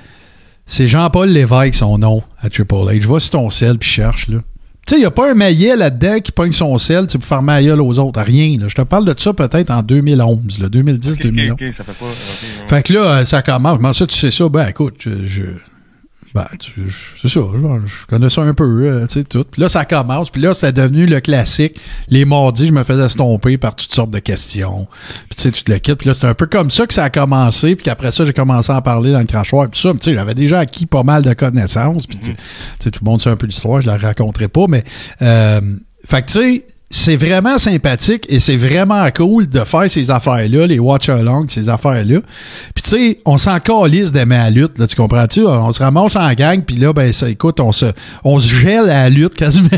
c'est 0.65 0.87
Jean-Paul 0.87 1.29
Lévesque, 1.29 1.75
son 1.75 1.97
nom, 1.97 2.23
à 2.41 2.49
Triple 2.49 2.75
H. 2.75 3.05
Va 3.05 3.19
sur 3.19 3.31
ton 3.31 3.49
sel, 3.49 3.77
puis 3.77 3.89
cherche, 3.89 4.29
là. 4.29 4.39
Tu 4.85 4.91
sais, 4.91 4.97
il 4.97 4.99
n'y 4.99 5.05
a 5.05 5.11
pas 5.11 5.31
un 5.31 5.33
maillet 5.33 5.77
là-dedans 5.77 6.19
qui 6.19 6.31
pogne 6.33 6.51
son 6.51 6.77
sel 6.77 7.07
pour 7.07 7.23
faire 7.23 7.41
maillet 7.41 7.71
aux 7.71 7.99
autres. 7.99 8.21
Rien. 8.21 8.57
Là. 8.59 8.67
Je 8.67 8.75
te 8.75 8.81
parle 8.81 9.05
de 9.05 9.13
ça 9.17 9.33
peut-être 9.33 9.71
en 9.71 9.81
2011, 9.81 10.59
là, 10.59 10.67
2010, 10.69 11.09
Ok, 11.11 11.15
ok, 11.19 11.23
2011. 11.23 11.51
ok, 11.51 11.73
ça 11.73 11.83
fait 11.85 11.93
pas. 11.93 12.05
Fait 12.67 12.83
que 12.83 12.93
là, 12.93 13.23
ça 13.25 13.41
commence. 13.41 13.77
Comment 13.77 13.93
ça, 13.93 14.05
tu 14.05 14.17
sais 14.17 14.31
ça? 14.31 14.49
Ben, 14.49 14.67
écoute, 14.67 14.95
je. 14.99 15.09
je- 15.25 15.41
ben, 16.33 16.47
c'est 16.59 17.27
ça. 17.27 17.41
Je, 17.53 17.87
je 17.87 18.05
connais 18.07 18.29
ça 18.29 18.41
un 18.41 18.55
peu, 18.55 18.63
euh, 18.63 19.05
tu 19.05 19.19
sais, 19.19 19.23
tout. 19.23 19.43
Puis 19.43 19.61
là, 19.61 19.69
ça 19.69 19.85
commence. 19.85 20.31
Puis 20.31 20.41
là, 20.41 20.55
c'est 20.55 20.73
devenu 20.73 21.05
le 21.05 21.19
classique. 21.19 21.79
Les 22.07 22.25
mardis, 22.25 22.67
je 22.67 22.71
me 22.71 22.83
faisais 22.83 23.07
stomper 23.07 23.59
par 23.59 23.75
toutes 23.75 23.93
sortes 23.93 24.09
de 24.09 24.19
questions. 24.19 24.87
Puis 25.29 25.35
tu 25.35 25.41
sais, 25.43 25.51
tu 25.51 25.63
te 25.63 25.71
le 25.71 25.77
quittes. 25.77 25.99
Puis 25.99 26.07
là, 26.07 26.15
c'est 26.15 26.25
un 26.25 26.33
peu 26.33 26.47
comme 26.47 26.71
ça 26.71 26.87
que 26.87 26.93
ça 26.93 27.03
a 27.03 27.09
commencé. 27.11 27.75
Puis 27.75 27.83
qu'après 27.83 28.11
ça, 28.11 28.25
j'ai 28.25 28.33
commencé 28.33 28.71
à 28.71 28.77
en 28.77 28.81
parler 28.81 29.11
dans 29.11 29.19
le 29.19 29.25
crachoir. 29.25 29.69
Puis 29.69 29.79
tout 29.79 29.87
ça. 29.87 29.93
Mais 29.93 29.99
tu 29.99 30.05
sais, 30.05 30.15
j'avais 30.15 30.33
déjà 30.33 30.59
acquis 30.59 30.87
pas 30.87 31.03
mal 31.03 31.21
de 31.21 31.33
connaissances. 31.33 32.07
Puis 32.07 32.17
tu 32.17 32.25
sais, 32.25 32.31
tu 32.33 32.37
sais, 32.79 32.91
tout 32.91 33.05
le 33.05 33.09
monde 33.11 33.21
sait 33.21 33.29
un 33.29 33.37
peu 33.37 33.45
l'histoire. 33.45 33.81
Je 33.81 33.87
la 33.87 33.97
raconterai 33.97 34.47
pas. 34.47 34.65
Mais, 34.67 34.83
euh, 35.21 35.61
fait 36.05 36.23
que 36.23 36.31
tu 36.31 36.39
sais, 36.39 36.65
c'est 36.95 37.15
vraiment 37.15 37.57
sympathique 37.57 38.25
et 38.29 38.39
c'est 38.39 38.55
vraiment 38.55 39.09
cool 39.15 39.49
de 39.49 39.63
faire 39.63 39.89
ces 39.89 40.11
affaires-là, 40.11 40.67
les 40.67 40.77
watch-along, 40.77 41.47
ces 41.49 41.67
affaires-là. 41.67 42.19
Puis 42.75 42.83
tu 42.83 42.89
sais, 42.91 43.19
on 43.25 43.37
s'en 43.37 43.59
calisse 43.59 44.11
d'aimer 44.11 44.37
la 44.37 44.49
lutte, 44.51 44.77
là, 44.77 44.85
tu 44.85 44.95
comprends-tu? 44.95 45.41
On 45.43 45.71
se 45.71 45.81
ramasse 45.81 46.15
en 46.15 46.31
gang, 46.33 46.61
puis 46.61 46.75
là, 46.75 46.93
ben 46.93 47.11
ça, 47.11 47.27
écoute, 47.29 47.59
on 47.59 47.71
se, 47.71 47.87
on 48.23 48.37
se 48.37 48.47
gèle 48.47 48.89
à 48.91 49.03
la 49.05 49.09
lutte 49.09 49.33
quasiment. 49.33 49.69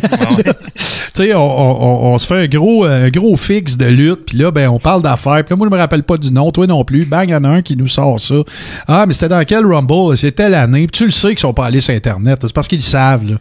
tu 0.75 0.81
sais, 1.13 1.33
on, 1.33 1.39
on- 1.39 2.13
on 2.13 2.17
se 2.17 2.27
fait 2.27 2.35
un 2.43 2.47
gros, 2.47 2.83
un 2.83 3.09
gros 3.09 3.37
fixe 3.37 3.77
de 3.77 3.85
lutte, 3.85 4.25
puis 4.27 4.37
là, 4.37 4.51
ben 4.51 4.67
on 4.67 4.77
parle 4.77 5.01
d'affaires. 5.01 5.43
Puis 5.45 5.53
là, 5.53 5.55
moi, 5.55 5.67
je 5.67 5.73
me 5.73 5.77
rappelle 5.79 6.03
pas 6.03 6.17
du 6.17 6.31
nom, 6.31 6.51
toi 6.51 6.67
non 6.67 6.83
plus. 6.83 7.05
Bang, 7.05 7.29
il 7.29 7.31
y 7.31 7.35
en 7.35 7.45
a 7.45 7.49
un 7.49 7.61
qui 7.61 7.77
nous 7.77 7.87
sort 7.87 8.19
ça. 8.19 8.35
Ah, 8.89 9.05
mais 9.07 9.13
c'était 9.13 9.29
dans 9.29 9.43
quel 9.45 9.65
Rumble? 9.65 10.17
C'était 10.17 10.49
l'année. 10.49 10.87
Puis 10.87 10.97
tu 10.99 11.05
le 11.05 11.11
sais 11.11 11.29
qu'ils 11.29 11.39
sont 11.39 11.53
pas 11.53 11.67
allés 11.67 11.79
sur 11.79 11.93
Internet. 11.95 12.39
C'est 12.41 12.53
parce 12.53 12.67
qu'ils 12.67 12.79
le 12.79 12.83
savent, 12.83 13.29
là. 13.31 13.37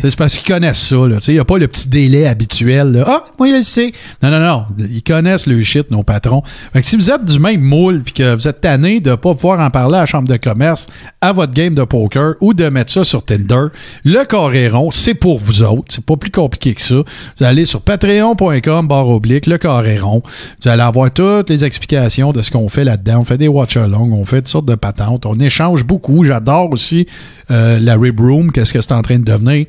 C'est 0.00 0.16
parce 0.16 0.38
qu'ils 0.38 0.50
connaissent 0.50 0.80
ça, 0.88 0.96
là. 1.06 1.16
Tu 1.16 1.20
sais, 1.26 1.32
il 1.32 1.34
n'y 1.34 1.40
a 1.40 1.44
pas 1.44 1.58
le 1.58 1.68
petit 1.68 1.86
délai 1.88 2.26
habituel, 2.26 2.92
là. 2.92 3.06
Ah, 3.12 3.24
moi, 3.38 3.48
je 3.48 3.56
le 3.56 3.62
sais. 3.64 3.92
Non, 4.22 4.30
non, 4.30 4.38
non. 4.38 4.64
Ils 4.78 5.02
connaissent 5.02 5.46
le 5.48 5.60
shit, 5.64 5.90
nos 5.90 6.04
patrons. 6.04 6.42
Fait 6.72 6.80
que 6.80 6.86
si 6.86 6.96
vous 6.96 7.10
êtes 7.10 7.24
du 7.24 7.40
même 7.40 7.60
moule, 7.60 8.02
puis 8.02 8.12
que 8.12 8.34
vous 8.34 8.46
êtes 8.46 8.60
tanné 8.60 9.00
de 9.00 9.16
pas 9.16 9.34
pouvoir 9.34 9.58
en 9.58 9.68
parler 9.70 9.96
à 9.96 10.00
la 10.00 10.06
chambre 10.06 10.28
de 10.28 10.36
commerce, 10.36 10.86
à 11.20 11.32
votre 11.32 11.52
game 11.52 11.74
de 11.74 11.82
poker, 11.82 12.34
ou 12.40 12.54
de 12.54 12.68
mettre 12.68 12.92
ça 12.92 13.02
sur 13.02 13.24
Tinder, 13.24 13.66
le 14.04 14.24
Coréron, 14.24 14.90
c'est 14.92 15.14
pour 15.14 15.38
vous 15.38 15.62
autres. 15.62 15.86
C'est 15.88 16.04
pas 16.04 16.16
plus 16.16 16.30
compliqué 16.30 16.74
que 16.74 16.82
ça. 16.82 17.02
Vous 17.38 17.44
allez 17.44 17.64
sur 17.64 17.80
patreon.com, 17.82 18.86
barre 18.86 19.08
oblique, 19.08 19.46
le 19.46 19.58
Coréron. 19.58 20.22
Vous 20.62 20.68
allez 20.68 20.82
avoir 20.82 21.10
toutes 21.10 21.50
les 21.50 21.64
explications 21.64 22.32
de 22.32 22.42
ce 22.42 22.52
qu'on 22.52 22.68
fait 22.68 22.84
là-dedans. 22.84 23.20
On 23.20 23.24
fait 23.24 23.38
des 23.38 23.48
watch-alongs, 23.48 24.12
on 24.12 24.24
fait 24.24 24.42
toutes 24.42 24.48
sortes 24.48 24.66
de 24.66 24.76
patentes. 24.76 25.26
On 25.26 25.34
échange 25.34 25.84
beaucoup. 25.84 26.22
J'adore 26.22 26.70
aussi 26.70 27.06
euh, 27.50 27.80
la 27.80 27.96
Rib 27.96 28.20
Room, 28.20 28.52
qu'est-ce 28.52 28.72
que 28.72 28.80
c'est 28.80 28.92
en 28.92 29.02
train 29.02 29.18
de 29.18 29.24
devenir. 29.24 29.66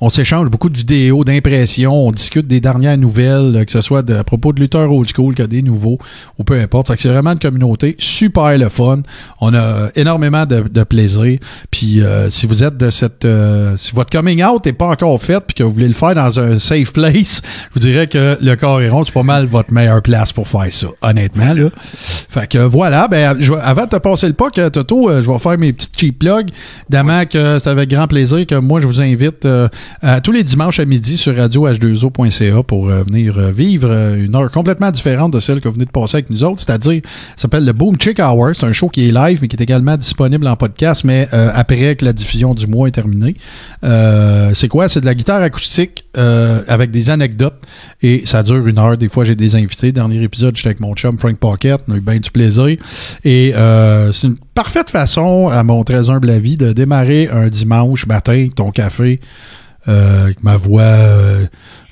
On 0.00 0.08
s'échange 0.08 0.50
beaucoup 0.50 0.68
de 0.68 0.76
vidéos, 0.76 1.24
d'impressions, 1.24 2.08
on 2.08 2.10
discute 2.10 2.46
des 2.46 2.60
dernières 2.60 2.98
nouvelles, 2.98 3.56
euh, 3.56 3.64
que 3.64 3.72
ce 3.72 3.80
soit 3.80 4.08
à 4.10 4.24
propos 4.24 4.52
de 4.52 4.60
lutteurs 4.60 4.92
old 4.92 5.08
school, 5.14 5.34
que 5.34 5.42
des 5.42 5.62
nouveaux, 5.62 5.98
ou 6.38 6.44
peu 6.44 6.58
importe. 6.60 6.88
Fait 6.88 6.94
que 6.94 7.00
c'est 7.00 7.08
vraiment 7.08 7.32
une 7.32 7.38
communauté 7.38 7.96
super 7.98 8.58
le 8.58 8.68
fun. 8.68 9.02
On 9.40 9.54
a 9.54 9.90
énormément 9.96 10.46
de, 10.46 10.82
plaisir. 10.84 11.38
Puis 11.70 12.00
euh, 12.00 12.28
si 12.28 12.46
vous 12.46 12.64
êtes 12.64 12.76
de 12.76 12.90
cette... 12.90 13.24
euh, 13.24 13.76
si 13.76 13.92
votre 13.92 14.10
coming 14.10 14.42
out 14.42 14.64
n'est 14.66 14.72
pas 14.72 14.88
encore 14.88 15.20
fait 15.22 15.40
puis 15.46 15.54
que 15.54 15.62
vous 15.62 15.72
voulez 15.72 15.88
le 15.88 15.94
faire 15.94 16.14
dans 16.14 16.40
un 16.40 16.58
safe 16.58 16.92
place, 16.92 17.40
je 17.68 17.74
vous 17.74 17.80
dirais 17.80 18.06
que 18.06 18.36
le 18.40 18.56
Coréron, 18.56 19.04
c'est 19.04 19.14
pas 19.14 19.22
mal 19.22 19.46
votre 19.46 19.72
meilleure 19.72 20.02
place 20.02 20.32
pour 20.32 20.48
faire 20.48 20.66
ça, 20.70 20.88
honnêtement. 21.02 21.54
Là. 21.54 21.68
Fait 22.28 22.48
que 22.48 22.58
voilà, 22.58 23.06
ben, 23.08 23.38
avant 23.62 23.84
de 23.84 23.90
te 23.90 23.96
passer 23.96 24.26
le 24.26 24.34
euh, 24.58 24.70
Toto, 24.70 25.22
je 25.22 25.30
vais 25.30 25.38
faire 25.38 25.58
mes 25.58 25.72
petites 25.72 25.98
cheap 25.98 26.18
plugs. 26.18 26.50
Évidemment 26.88 27.24
que 27.26 27.58
c'est 27.58 27.70
avec 27.70 27.88
grand 27.90 28.08
plaisir 28.08 28.44
que 28.46 28.56
moi, 28.56 28.80
je 28.80 28.86
vous 28.86 29.00
invite 29.00 29.44
euh, 29.52 29.68
à 30.00 30.20
tous 30.20 30.32
les 30.32 30.42
dimanches 30.42 30.80
à 30.80 30.84
midi 30.84 31.16
sur 31.16 31.34
radioh2o.ca 31.34 32.62
pour 32.62 32.88
euh, 32.88 33.02
venir 33.04 33.38
euh, 33.38 33.52
vivre 33.52 33.90
une 34.16 34.34
heure 34.34 34.50
complètement 34.50 34.90
différente 34.90 35.32
de 35.32 35.40
celle 35.40 35.60
que 35.60 35.68
vous 35.68 35.74
venez 35.74 35.84
de 35.84 35.90
passer 35.90 36.16
avec 36.16 36.30
nous 36.30 36.42
autres. 36.44 36.60
C'est-à-dire, 36.60 37.02
ça 37.36 37.42
s'appelle 37.42 37.64
le 37.64 37.72
Boom 37.72 37.96
Chick 38.00 38.18
Hour. 38.18 38.50
C'est 38.54 38.66
un 38.66 38.72
show 38.72 38.88
qui 38.88 39.08
est 39.08 39.12
live, 39.12 39.38
mais 39.42 39.48
qui 39.48 39.56
est 39.56 39.62
également 39.62 39.96
disponible 39.96 40.46
en 40.46 40.56
podcast, 40.56 41.04
mais 41.04 41.28
après 41.32 41.96
que 41.96 42.04
la 42.04 42.12
diffusion 42.12 42.54
du 42.54 42.66
mois 42.66 42.88
est 42.88 42.92
terminée. 42.92 43.36
C'est 43.82 44.68
quoi? 44.68 44.88
C'est 44.88 45.00
de 45.00 45.06
la 45.06 45.14
guitare 45.14 45.42
acoustique 45.42 46.04
avec 46.14 46.90
des 46.90 47.10
anecdotes 47.10 47.60
et 48.02 48.22
ça 48.24 48.42
dure 48.42 48.66
une 48.66 48.78
heure. 48.78 48.96
Des 48.96 49.08
fois, 49.08 49.24
j'ai 49.24 49.34
des 49.34 49.54
invités. 49.54 49.92
Dernier 49.92 50.22
épisode, 50.22 50.56
j'étais 50.56 50.68
avec 50.68 50.80
mon 50.80 50.94
chum 50.94 51.18
Frank 51.18 51.36
Pocket. 51.36 51.80
On 51.88 51.92
a 51.92 51.96
eu 51.96 52.00
bien 52.00 52.18
du 52.18 52.30
plaisir. 52.30 52.76
Et 53.24 53.52
c'est 54.12 54.26
une 54.26 54.36
parfaite 54.54 54.90
façon, 54.90 55.48
à 55.48 55.62
mon 55.62 55.84
très 55.84 56.10
humble 56.10 56.30
avis, 56.30 56.56
de 56.56 56.72
démarrer 56.72 57.28
un 57.28 57.48
dimanche 57.48 58.06
matin 58.06 58.48
ton 58.54 58.70
café, 58.70 59.20
avec 59.86 60.42
ma 60.42 60.56
voix 60.56 60.82
euh, 60.82 61.46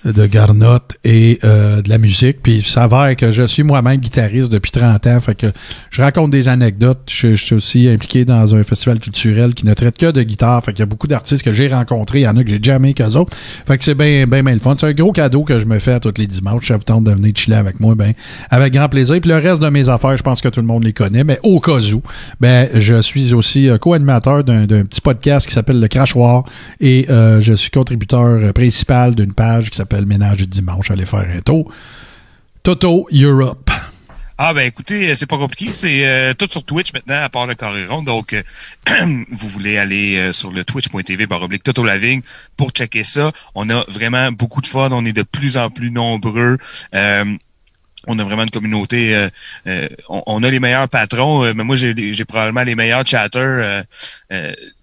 de 0.05 0.27
garnotte 0.27 0.97
et 1.05 1.39
euh, 1.45 1.83
de 1.83 1.89
la 1.89 1.99
musique. 1.99 2.43
Puis 2.43 2.59
il 2.59 2.67
s'avère 2.67 3.15
que 3.17 3.33
je 3.33 3.43
suis 3.43 3.63
moi-même 3.63 3.99
guitariste 3.99 4.51
depuis 4.51 4.71
30 4.71 5.07
ans. 5.07 5.21
Fait 5.21 5.35
que 5.35 5.53
je 5.91 6.03
raconte 6.03 6.31
des 6.31 6.49
anecdotes. 6.49 7.01
Je, 7.09 7.35
suis 7.35 7.55
aussi 7.55 7.89
impliqué 7.89 8.25
dans 8.25 8.55
un 8.55 8.65
festival 8.65 8.99
culturel 8.99 9.55
qui 9.55 9.67
ne 9.67 9.75
traite 9.75 9.97
que 9.99 10.11
de 10.11 10.23
guitare. 10.23 10.65
Fait 10.65 10.73
qu'il 10.73 10.81
y 10.81 10.83
a 10.83 10.87
beaucoup 10.87 11.07
d'artistes 11.07 11.43
que 11.43 11.53
j'ai 11.53 11.69
rencontrés. 11.69 12.21
Il 12.21 12.25
y 12.25 12.29
en 12.29 12.37
a 12.37 12.45
que 12.45 12.51
j'ai 12.51 12.61
jamais 12.63 12.95
qu'eux 12.95 13.17
autres. 13.17 13.37
Fait 13.67 13.79
que 13.79 13.85
c'est 13.85 13.95
bien, 13.95 14.27
bien, 14.27 14.43
bien 14.43 14.55
le 14.55 14.61
fun. 14.61 14.75
C'est 14.79 14.87
un 14.87 14.93
gros 14.93 15.13
cadeau 15.13 15.45
que 15.45 15.59
je 15.61 15.67
me 15.67 15.79
fais 15.79 15.93
à 15.93 16.01
tous 16.01 16.15
les 16.19 16.27
dimanches. 16.27 16.69
Ça 16.69 16.77
vous 16.77 16.83
tente 16.83 17.05
de 17.05 17.13
venir 17.13 17.33
chiller 17.35 17.57
avec 17.57 17.81
moi, 17.81 17.95
ben, 17.95 18.13
avec 18.51 18.73
grand 18.73 18.89
plaisir. 18.89 19.21
Puis 19.21 19.31
le 19.31 19.37
reste 19.37 19.63
de 19.63 19.69
mes 19.69 19.89
affaires, 19.89 20.17
je 20.17 20.23
pense 20.23 20.41
que 20.41 20.49
tout 20.49 20.61
le 20.61 20.67
monde 20.67 20.85
les 20.85 20.93
connaît. 20.93 21.25
Mais 21.25 21.39
au 21.43 21.61
cas 21.61 21.79
où, 21.93 22.03
ben, 22.41 22.69
je 22.75 23.01
suis 23.03 23.35
aussi 23.35 23.69
euh, 23.69 23.79
co-animateur 23.79 24.45
d'un 24.45 24.67
petit 24.67 25.01
podcast 25.01 25.47
qui 25.47 25.55
s'appelle 25.55 25.81
Le 25.81 25.89
Crachoir. 25.89 26.45
Et 26.81 27.07
euh, 27.11 27.41
je 27.41 27.53
suis 27.53 27.71
contributeur 27.81 28.25
euh, 28.25 28.53
principal 28.53 29.15
d'une 29.15 29.33
page 29.33 29.71
qui 29.71 29.77
s'appelle 29.77 30.05
Ménage 30.05 30.39
du 30.39 30.47
dimanche. 30.47 30.91
Allez 30.91 31.07
faire 31.07 31.27
un 31.29 31.41
tour. 31.41 31.73
Toto 32.63 33.09
Europe. 33.11 33.71
Ah 34.43 34.55
ben 34.55 34.67
écoutez, 34.67 35.11
euh, 35.11 35.15
c'est 35.15 35.27
pas 35.27 35.37
compliqué, 35.37 35.71
c'est 35.73 36.07
euh, 36.07 36.33
tout 36.33 36.49
sur 36.51 36.65
Twitch 36.65 36.95
maintenant, 36.95 37.23
à 37.23 37.29
part 37.29 37.47
le 37.47 37.55
Coréron. 37.55 38.03
Donc, 38.03 38.33
euh, 38.33 38.43
vous 39.31 39.49
voulez 39.49 39.77
aller 39.77 40.33
sur 40.33 40.51
le 40.51 40.65
twitch.tv 40.65 41.27
baroblique 41.27 41.63
Toto 41.63 41.85
Lavigne 41.85 42.23
pour 42.57 42.71
checker 42.71 43.05
ça. 43.05 43.33
On 43.55 43.69
a 43.69 43.85
vraiment 43.89 44.33
beaucoup 44.33 44.63
de 44.63 44.67
fun, 44.67 44.89
on 44.93 45.05
est 45.05 45.13
de 45.13 45.25
plus 45.25 45.59
en 45.59 45.69
plus 45.69 45.91
nombreux. 45.91 46.57
On 48.07 48.19
a 48.19 48.25
vraiment 48.25 48.45
une 48.45 48.51
communauté. 48.51 49.29
on, 50.09 50.23
on 50.27 50.43
a 50.43 50.51
les 50.51 50.59
meilleurs 50.59 50.89
patrons, 50.89 51.53
mais 51.55 51.65
moi 51.65 51.77
j'ai 51.77 52.25
probablement 52.25 52.63
les 52.63 52.75
meilleurs 52.75 53.07
chatters 53.07 53.85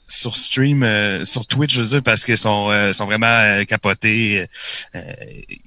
sur 0.07 0.35
stream, 0.35 0.83
euh, 0.83 1.25
sur 1.25 1.45
Twitch, 1.45 1.73
je 1.73 1.81
veux 1.81 1.87
dire, 1.87 2.03
parce 2.03 2.23
qu'ils 2.23 2.37
sont, 2.37 2.69
euh, 2.71 2.93
sont 2.93 3.05
vraiment 3.05 3.27
euh, 3.27 3.63
capotés. 3.65 4.45
Euh, 4.95 5.01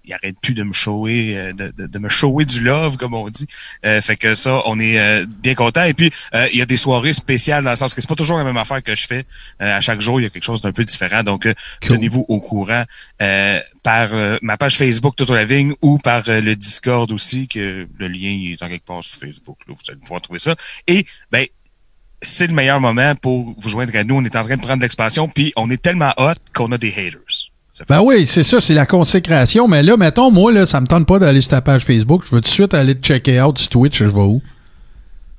ils 0.05 0.13
arrêtent 0.13 0.41
plus 0.41 0.55
de 0.55 0.63
me 0.63 0.73
shower, 0.73 1.37
euh, 1.37 1.53
de, 1.53 1.73
de, 1.77 1.87
de 1.87 1.99
me 1.99 2.09
shower 2.09 2.45
du 2.45 2.61
love, 2.61 2.97
comme 2.97 3.15
on 3.15 3.29
dit. 3.29 3.47
Euh, 3.85 4.01
fait 4.01 4.17
que 4.17 4.35
ça, 4.35 4.63
on 4.67 4.81
est 4.81 4.99
euh, 4.99 5.27
bien 5.29 5.55
content. 5.55 5.85
Et 5.85 5.95
puis, 5.95 6.11
euh, 6.35 6.47
il 6.53 6.59
y 6.59 6.63
a 6.63 6.67
des 6.67 6.77
soirées 6.77 7.13
spéciales 7.13 7.65
dans 7.65 7.71
le 7.71 7.77
sens 7.77 7.95
que 7.95 8.01
c'est 8.01 8.09
pas 8.09 8.15
toujours 8.15 8.39
la 8.39 8.45
même 8.45 8.57
affaire 8.57 8.83
que 8.83 8.97
je 8.97 9.07
fais. 9.07 9.25
Euh, 9.63 9.77
à 9.77 9.81
chaque 9.81 10.01
jour, 10.01 10.21
il 10.21 10.25
y 10.25 10.27
a 10.27 10.31
quelque 10.31 10.45
chose 10.45 10.63
d'un 10.63 10.73
peu 10.73 10.85
différent. 10.85 11.23
Donc, 11.23 11.47
euh, 11.47 11.55
Cool. 11.83 11.97
tenez-vous 11.97 12.25
au 12.29 12.41
courant 12.41 12.85
euh, 13.23 13.61
par 13.83 14.13
euh, 14.15 14.39
ma 14.43 14.57
page 14.57 14.77
Facebook 14.77 15.17
Toto 15.17 15.35
la 15.35 15.45
Vigne 15.45 15.75
ou 15.83 15.99
par 15.99 16.23
euh, 16.29 16.41
le 16.41 16.57
Discord 16.57 17.11
aussi, 17.13 17.47
que 17.49 17.87
le 17.99 18.09
lien 18.09 18.31
il 18.31 18.53
est 18.53 18.63
en 18.63 18.69
quelque 18.69 18.87
part 18.87 19.05
sur 19.05 19.21
Facebook. 19.21 19.59
Là, 19.69 19.75
vous 19.75 19.81
allez 19.91 20.01
pouvoir 20.01 20.21
trouver 20.21 20.39
ça. 20.41 20.55
Et 20.87 21.07
ben, 21.31 21.47
c'est 22.23 22.47
le 22.47 22.55
meilleur 22.55 22.81
moment 22.81 23.15
pour 23.15 23.55
vous 23.59 23.69
joindre 23.69 23.95
à 23.97 24.05
nous. 24.05 24.17
On 24.17 24.25
est 24.25 24.37
en 24.37 24.45
train 24.45 24.57
de 24.57 24.63
prendre 24.63 24.83
l'expansion, 24.83 25.29
puis 25.29 25.53
on 25.57 25.71
est 25.71 25.81
tellement 25.81 26.13
hot 26.19 26.35
qu'on 26.55 26.71
a 26.73 26.79
des 26.79 26.91
haters. 26.91 27.51
Ben 27.89 28.03
oui, 28.03 28.27
c'est 28.27 28.43
ça, 28.43 28.61
c'est 28.61 28.75
la 28.75 28.85
consécration. 28.85 29.67
Mais 29.67 29.83
là, 29.83 29.97
mettons, 29.97 30.31
moi, 30.31 30.53
là, 30.53 30.67
ça 30.67 30.81
me 30.81 30.87
tente 30.87 31.07
pas 31.07 31.19
d'aller 31.19 31.41
sur 31.41 31.51
ta 31.51 31.63
page 31.63 31.85
Facebook. 31.85 32.25
Je 32.27 32.35
veux 32.35 32.43
tout 32.43 32.49
de 32.49 32.55
suite 32.55 32.75
aller 32.75 32.95
te 32.95 33.07
checker 33.07 33.41
out 33.41 33.59
sur 33.59 33.71
Twitch. 33.71 33.99
Je 33.99 34.05
vais 34.05 34.21
où? 34.21 34.43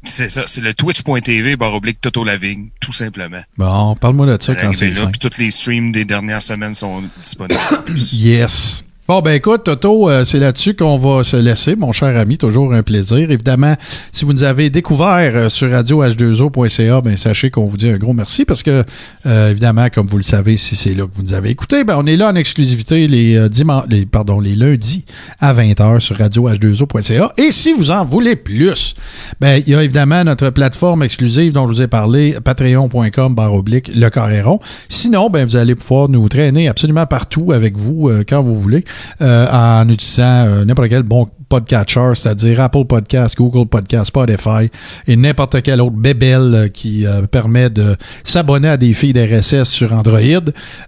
C'est 0.04 0.30
ça, 0.30 0.44
c'est 0.48 0.62
le 0.62 0.74
twitch.tv 0.74 1.56
barre 1.58 1.76
oblique 1.76 2.02
Toto 2.02 2.24
Lavigne, 2.24 2.70
tout 2.80 2.92
simplement. 2.92 3.42
Bon, 3.58 3.96
parle-moi 3.96 4.26
de 4.26 4.42
ça 4.42 4.56
quand 4.56 4.74
c'est 4.74 4.90
là, 4.90 5.06
puis 5.06 5.20
tous 5.20 5.38
les 5.38 5.52
streams 5.52 5.92
des 5.92 6.06
dernières 6.06 6.42
semaines 6.42 6.74
sont 6.74 7.04
disponibles. 7.22 7.60
Yes. 8.12 8.84
Bon, 9.08 9.20
ben 9.20 9.32
écoute, 9.34 9.64
Toto, 9.66 10.10
euh, 10.10 10.24
c'est 10.24 10.40
là-dessus 10.40 10.74
qu'on 10.74 10.98
va 10.98 11.26
se 11.26 11.36
laisser, 11.36 11.76
mon 11.76 11.92
cher 11.92 12.16
ami. 12.18 12.38
Toujours 12.38 12.74
un 12.74 12.82
plaisir. 12.82 13.30
Évidemment, 13.30 13.76
si 14.14 14.24
vous 14.24 14.32
nous 14.32 14.44
avez 14.44 14.70
découvert 14.70 15.34
euh, 15.36 15.50
sur 15.50 15.68
radioh2o.ca, 15.70 17.02
ben 17.02 17.18
sachez 17.18 17.50
qu'on 17.50 17.66
vous 17.66 17.76
dit 17.76 17.90
un 17.90 17.98
gros 17.98 18.14
merci 18.14 18.46
parce 18.46 18.64
que, 18.64 18.86
euh, 19.26 19.52
évidemment, 19.52 19.88
comme 19.94 20.08
vous 20.08 20.16
le 20.16 20.24
savez, 20.24 20.56
si 20.56 20.78
c'est 20.78 20.94
là 20.94 21.04
que 21.08 21.14
vous 21.14 21.24
nous 21.24 21.34
avez 21.34 21.50
écouté, 21.50 21.84
ben 21.84 21.96
on 21.98 22.06
est 22.06 22.16
là 22.16 22.30
en 22.30 22.36
exclusivité 22.36 23.08
les, 23.10 23.36
euh, 23.36 23.50
diman- 23.50 23.84
les, 23.90 24.06
pardon, 24.06 24.40
les 24.40 24.56
lundis 24.56 25.04
à 25.42 25.54
20h 25.54 26.00
sur 26.00 26.16
radioh2o.ca. 26.18 27.34
Et 27.38 27.52
si 27.52 27.74
vous 27.74 27.92
en 27.92 28.06
voulez 28.06 28.38
plus, 28.38 28.96
ben 29.42 29.62
il 29.68 29.74
y 29.74 29.76
a 29.76 29.84
évidemment 29.84 30.24
notre 30.24 30.52
plateforme 30.52 31.04
exclusive 31.04 31.52
dont 31.52 31.68
je 31.68 31.74
vous 31.74 31.82
ai 31.82 31.88
parlé, 31.88 32.38
patreon.com 32.42 33.36
barre 33.36 33.56
oblique 33.56 33.92
le 33.94 34.10
carréron. 34.10 34.62
Sinon, 34.88 35.30
ben 35.30 35.44
vous 35.46 35.58
allez 35.58 35.76
pouvoir 35.76 36.08
nous 36.08 36.30
traîner 36.30 36.70
absolument 36.70 37.08
partout 37.08 37.52
avec 37.52 37.76
vous 37.78 38.08
euh, 38.08 38.24
quand 38.26 38.42
vous 38.42 38.56
voulez 38.56 38.86
euh, 39.22 39.48
en 39.52 39.88
utilisant 39.90 40.46
euh, 40.46 40.66
n'importe 40.66 40.90
quel 40.90 41.04
bon 41.04 41.28
podcatcher, 41.52 42.14
c'est-à-dire 42.16 42.62
Apple 42.62 42.86
Podcast, 42.86 43.36
Google 43.38 43.68
Podcast, 43.68 44.06
Spotify 44.06 44.70
et 45.06 45.18
n'importe 45.18 45.62
quel 45.62 45.82
autre 45.82 45.98
bébel 45.98 46.42
euh, 46.56 46.68
qui 46.70 47.06
euh, 47.06 47.24
permet 47.24 47.70
de 47.70 47.98
s'abonner 48.24 48.70
à 48.70 48.78
des 48.78 48.94
filles 48.94 49.12
d'RSS 49.12 49.66
sur 49.66 49.94
Android. 49.94 50.22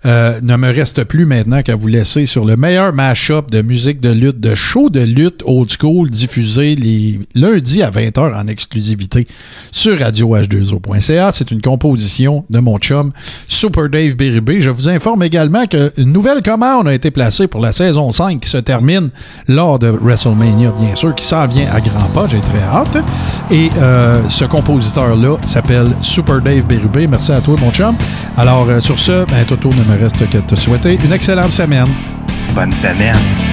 Euh, 0.05 0.39
ne 0.41 0.55
me 0.55 0.73
reste 0.73 1.03
plus 1.03 1.25
maintenant 1.25 1.61
qu'à 1.63 1.75
vous 1.75 1.89
laisser 1.89 2.25
sur 2.25 2.45
le 2.45 2.55
meilleur 2.55 2.93
mashup 2.93 3.51
de 3.51 3.61
musique 3.61 3.99
de 3.99 4.09
lutte, 4.09 4.39
de 4.39 4.55
show 4.55 4.89
de 4.89 5.01
lutte 5.01 5.43
old 5.45 5.69
school 5.69 6.09
diffusé 6.09 6.75
les 6.75 7.19
lundis 7.35 7.83
à 7.83 7.91
20h 7.91 8.33
en 8.33 8.47
exclusivité 8.47 9.27
sur 9.69 9.97
radioh2o.ca. 9.97 11.31
C'est 11.33 11.51
une 11.51 11.61
composition 11.61 12.45
de 12.49 12.59
mon 12.59 12.77
chum 12.77 13.11
Super 13.49 13.89
Dave 13.89 14.15
Bérubé. 14.15 14.61
Je 14.61 14.69
vous 14.69 14.87
informe 14.87 15.23
également 15.23 15.65
qu'une 15.65 16.13
nouvelle 16.13 16.41
commande 16.41 16.87
a 16.87 16.93
été 16.93 17.11
placée 17.11 17.47
pour 17.49 17.59
la 17.59 17.73
saison 17.73 18.13
5 18.13 18.39
qui 18.39 18.49
se 18.49 18.59
termine 18.59 19.09
lors 19.49 19.77
de 19.77 19.87
WrestleMania, 19.87 20.52
bien 20.55 20.95
sûr, 20.95 21.13
qui 21.15 21.25
s'en 21.25 21.45
vient 21.47 21.67
à 21.71 21.79
grands 21.79 22.09
pas. 22.13 22.25
J'ai 22.29 22.39
très 22.39 22.61
hâte. 22.61 22.97
Et 23.51 23.69
euh, 23.77 24.15
ce 24.29 24.45
compositeur-là 24.45 25.37
s'appelle 25.45 25.87
Super 26.01 26.41
Dave 26.41 26.65
Bérubé. 26.65 27.07
Merci 27.07 27.31
à 27.31 27.39
toi, 27.39 27.55
mon 27.61 27.71
chum. 27.71 27.95
Alors, 28.37 28.67
euh, 28.69 28.79
sur 28.79 28.99
ce, 28.99 29.25
ben, 29.25 29.45
Toto, 29.45 29.69
ne 29.69 29.83
me 29.83 30.01
reste 30.01 30.29
que 30.29 30.37
te 30.37 30.55
souhaiter 30.55 30.97
une 31.03 31.13
excellente 31.13 31.51
semaine. 31.51 31.87
Bonne 32.55 32.73
semaine. 32.73 33.52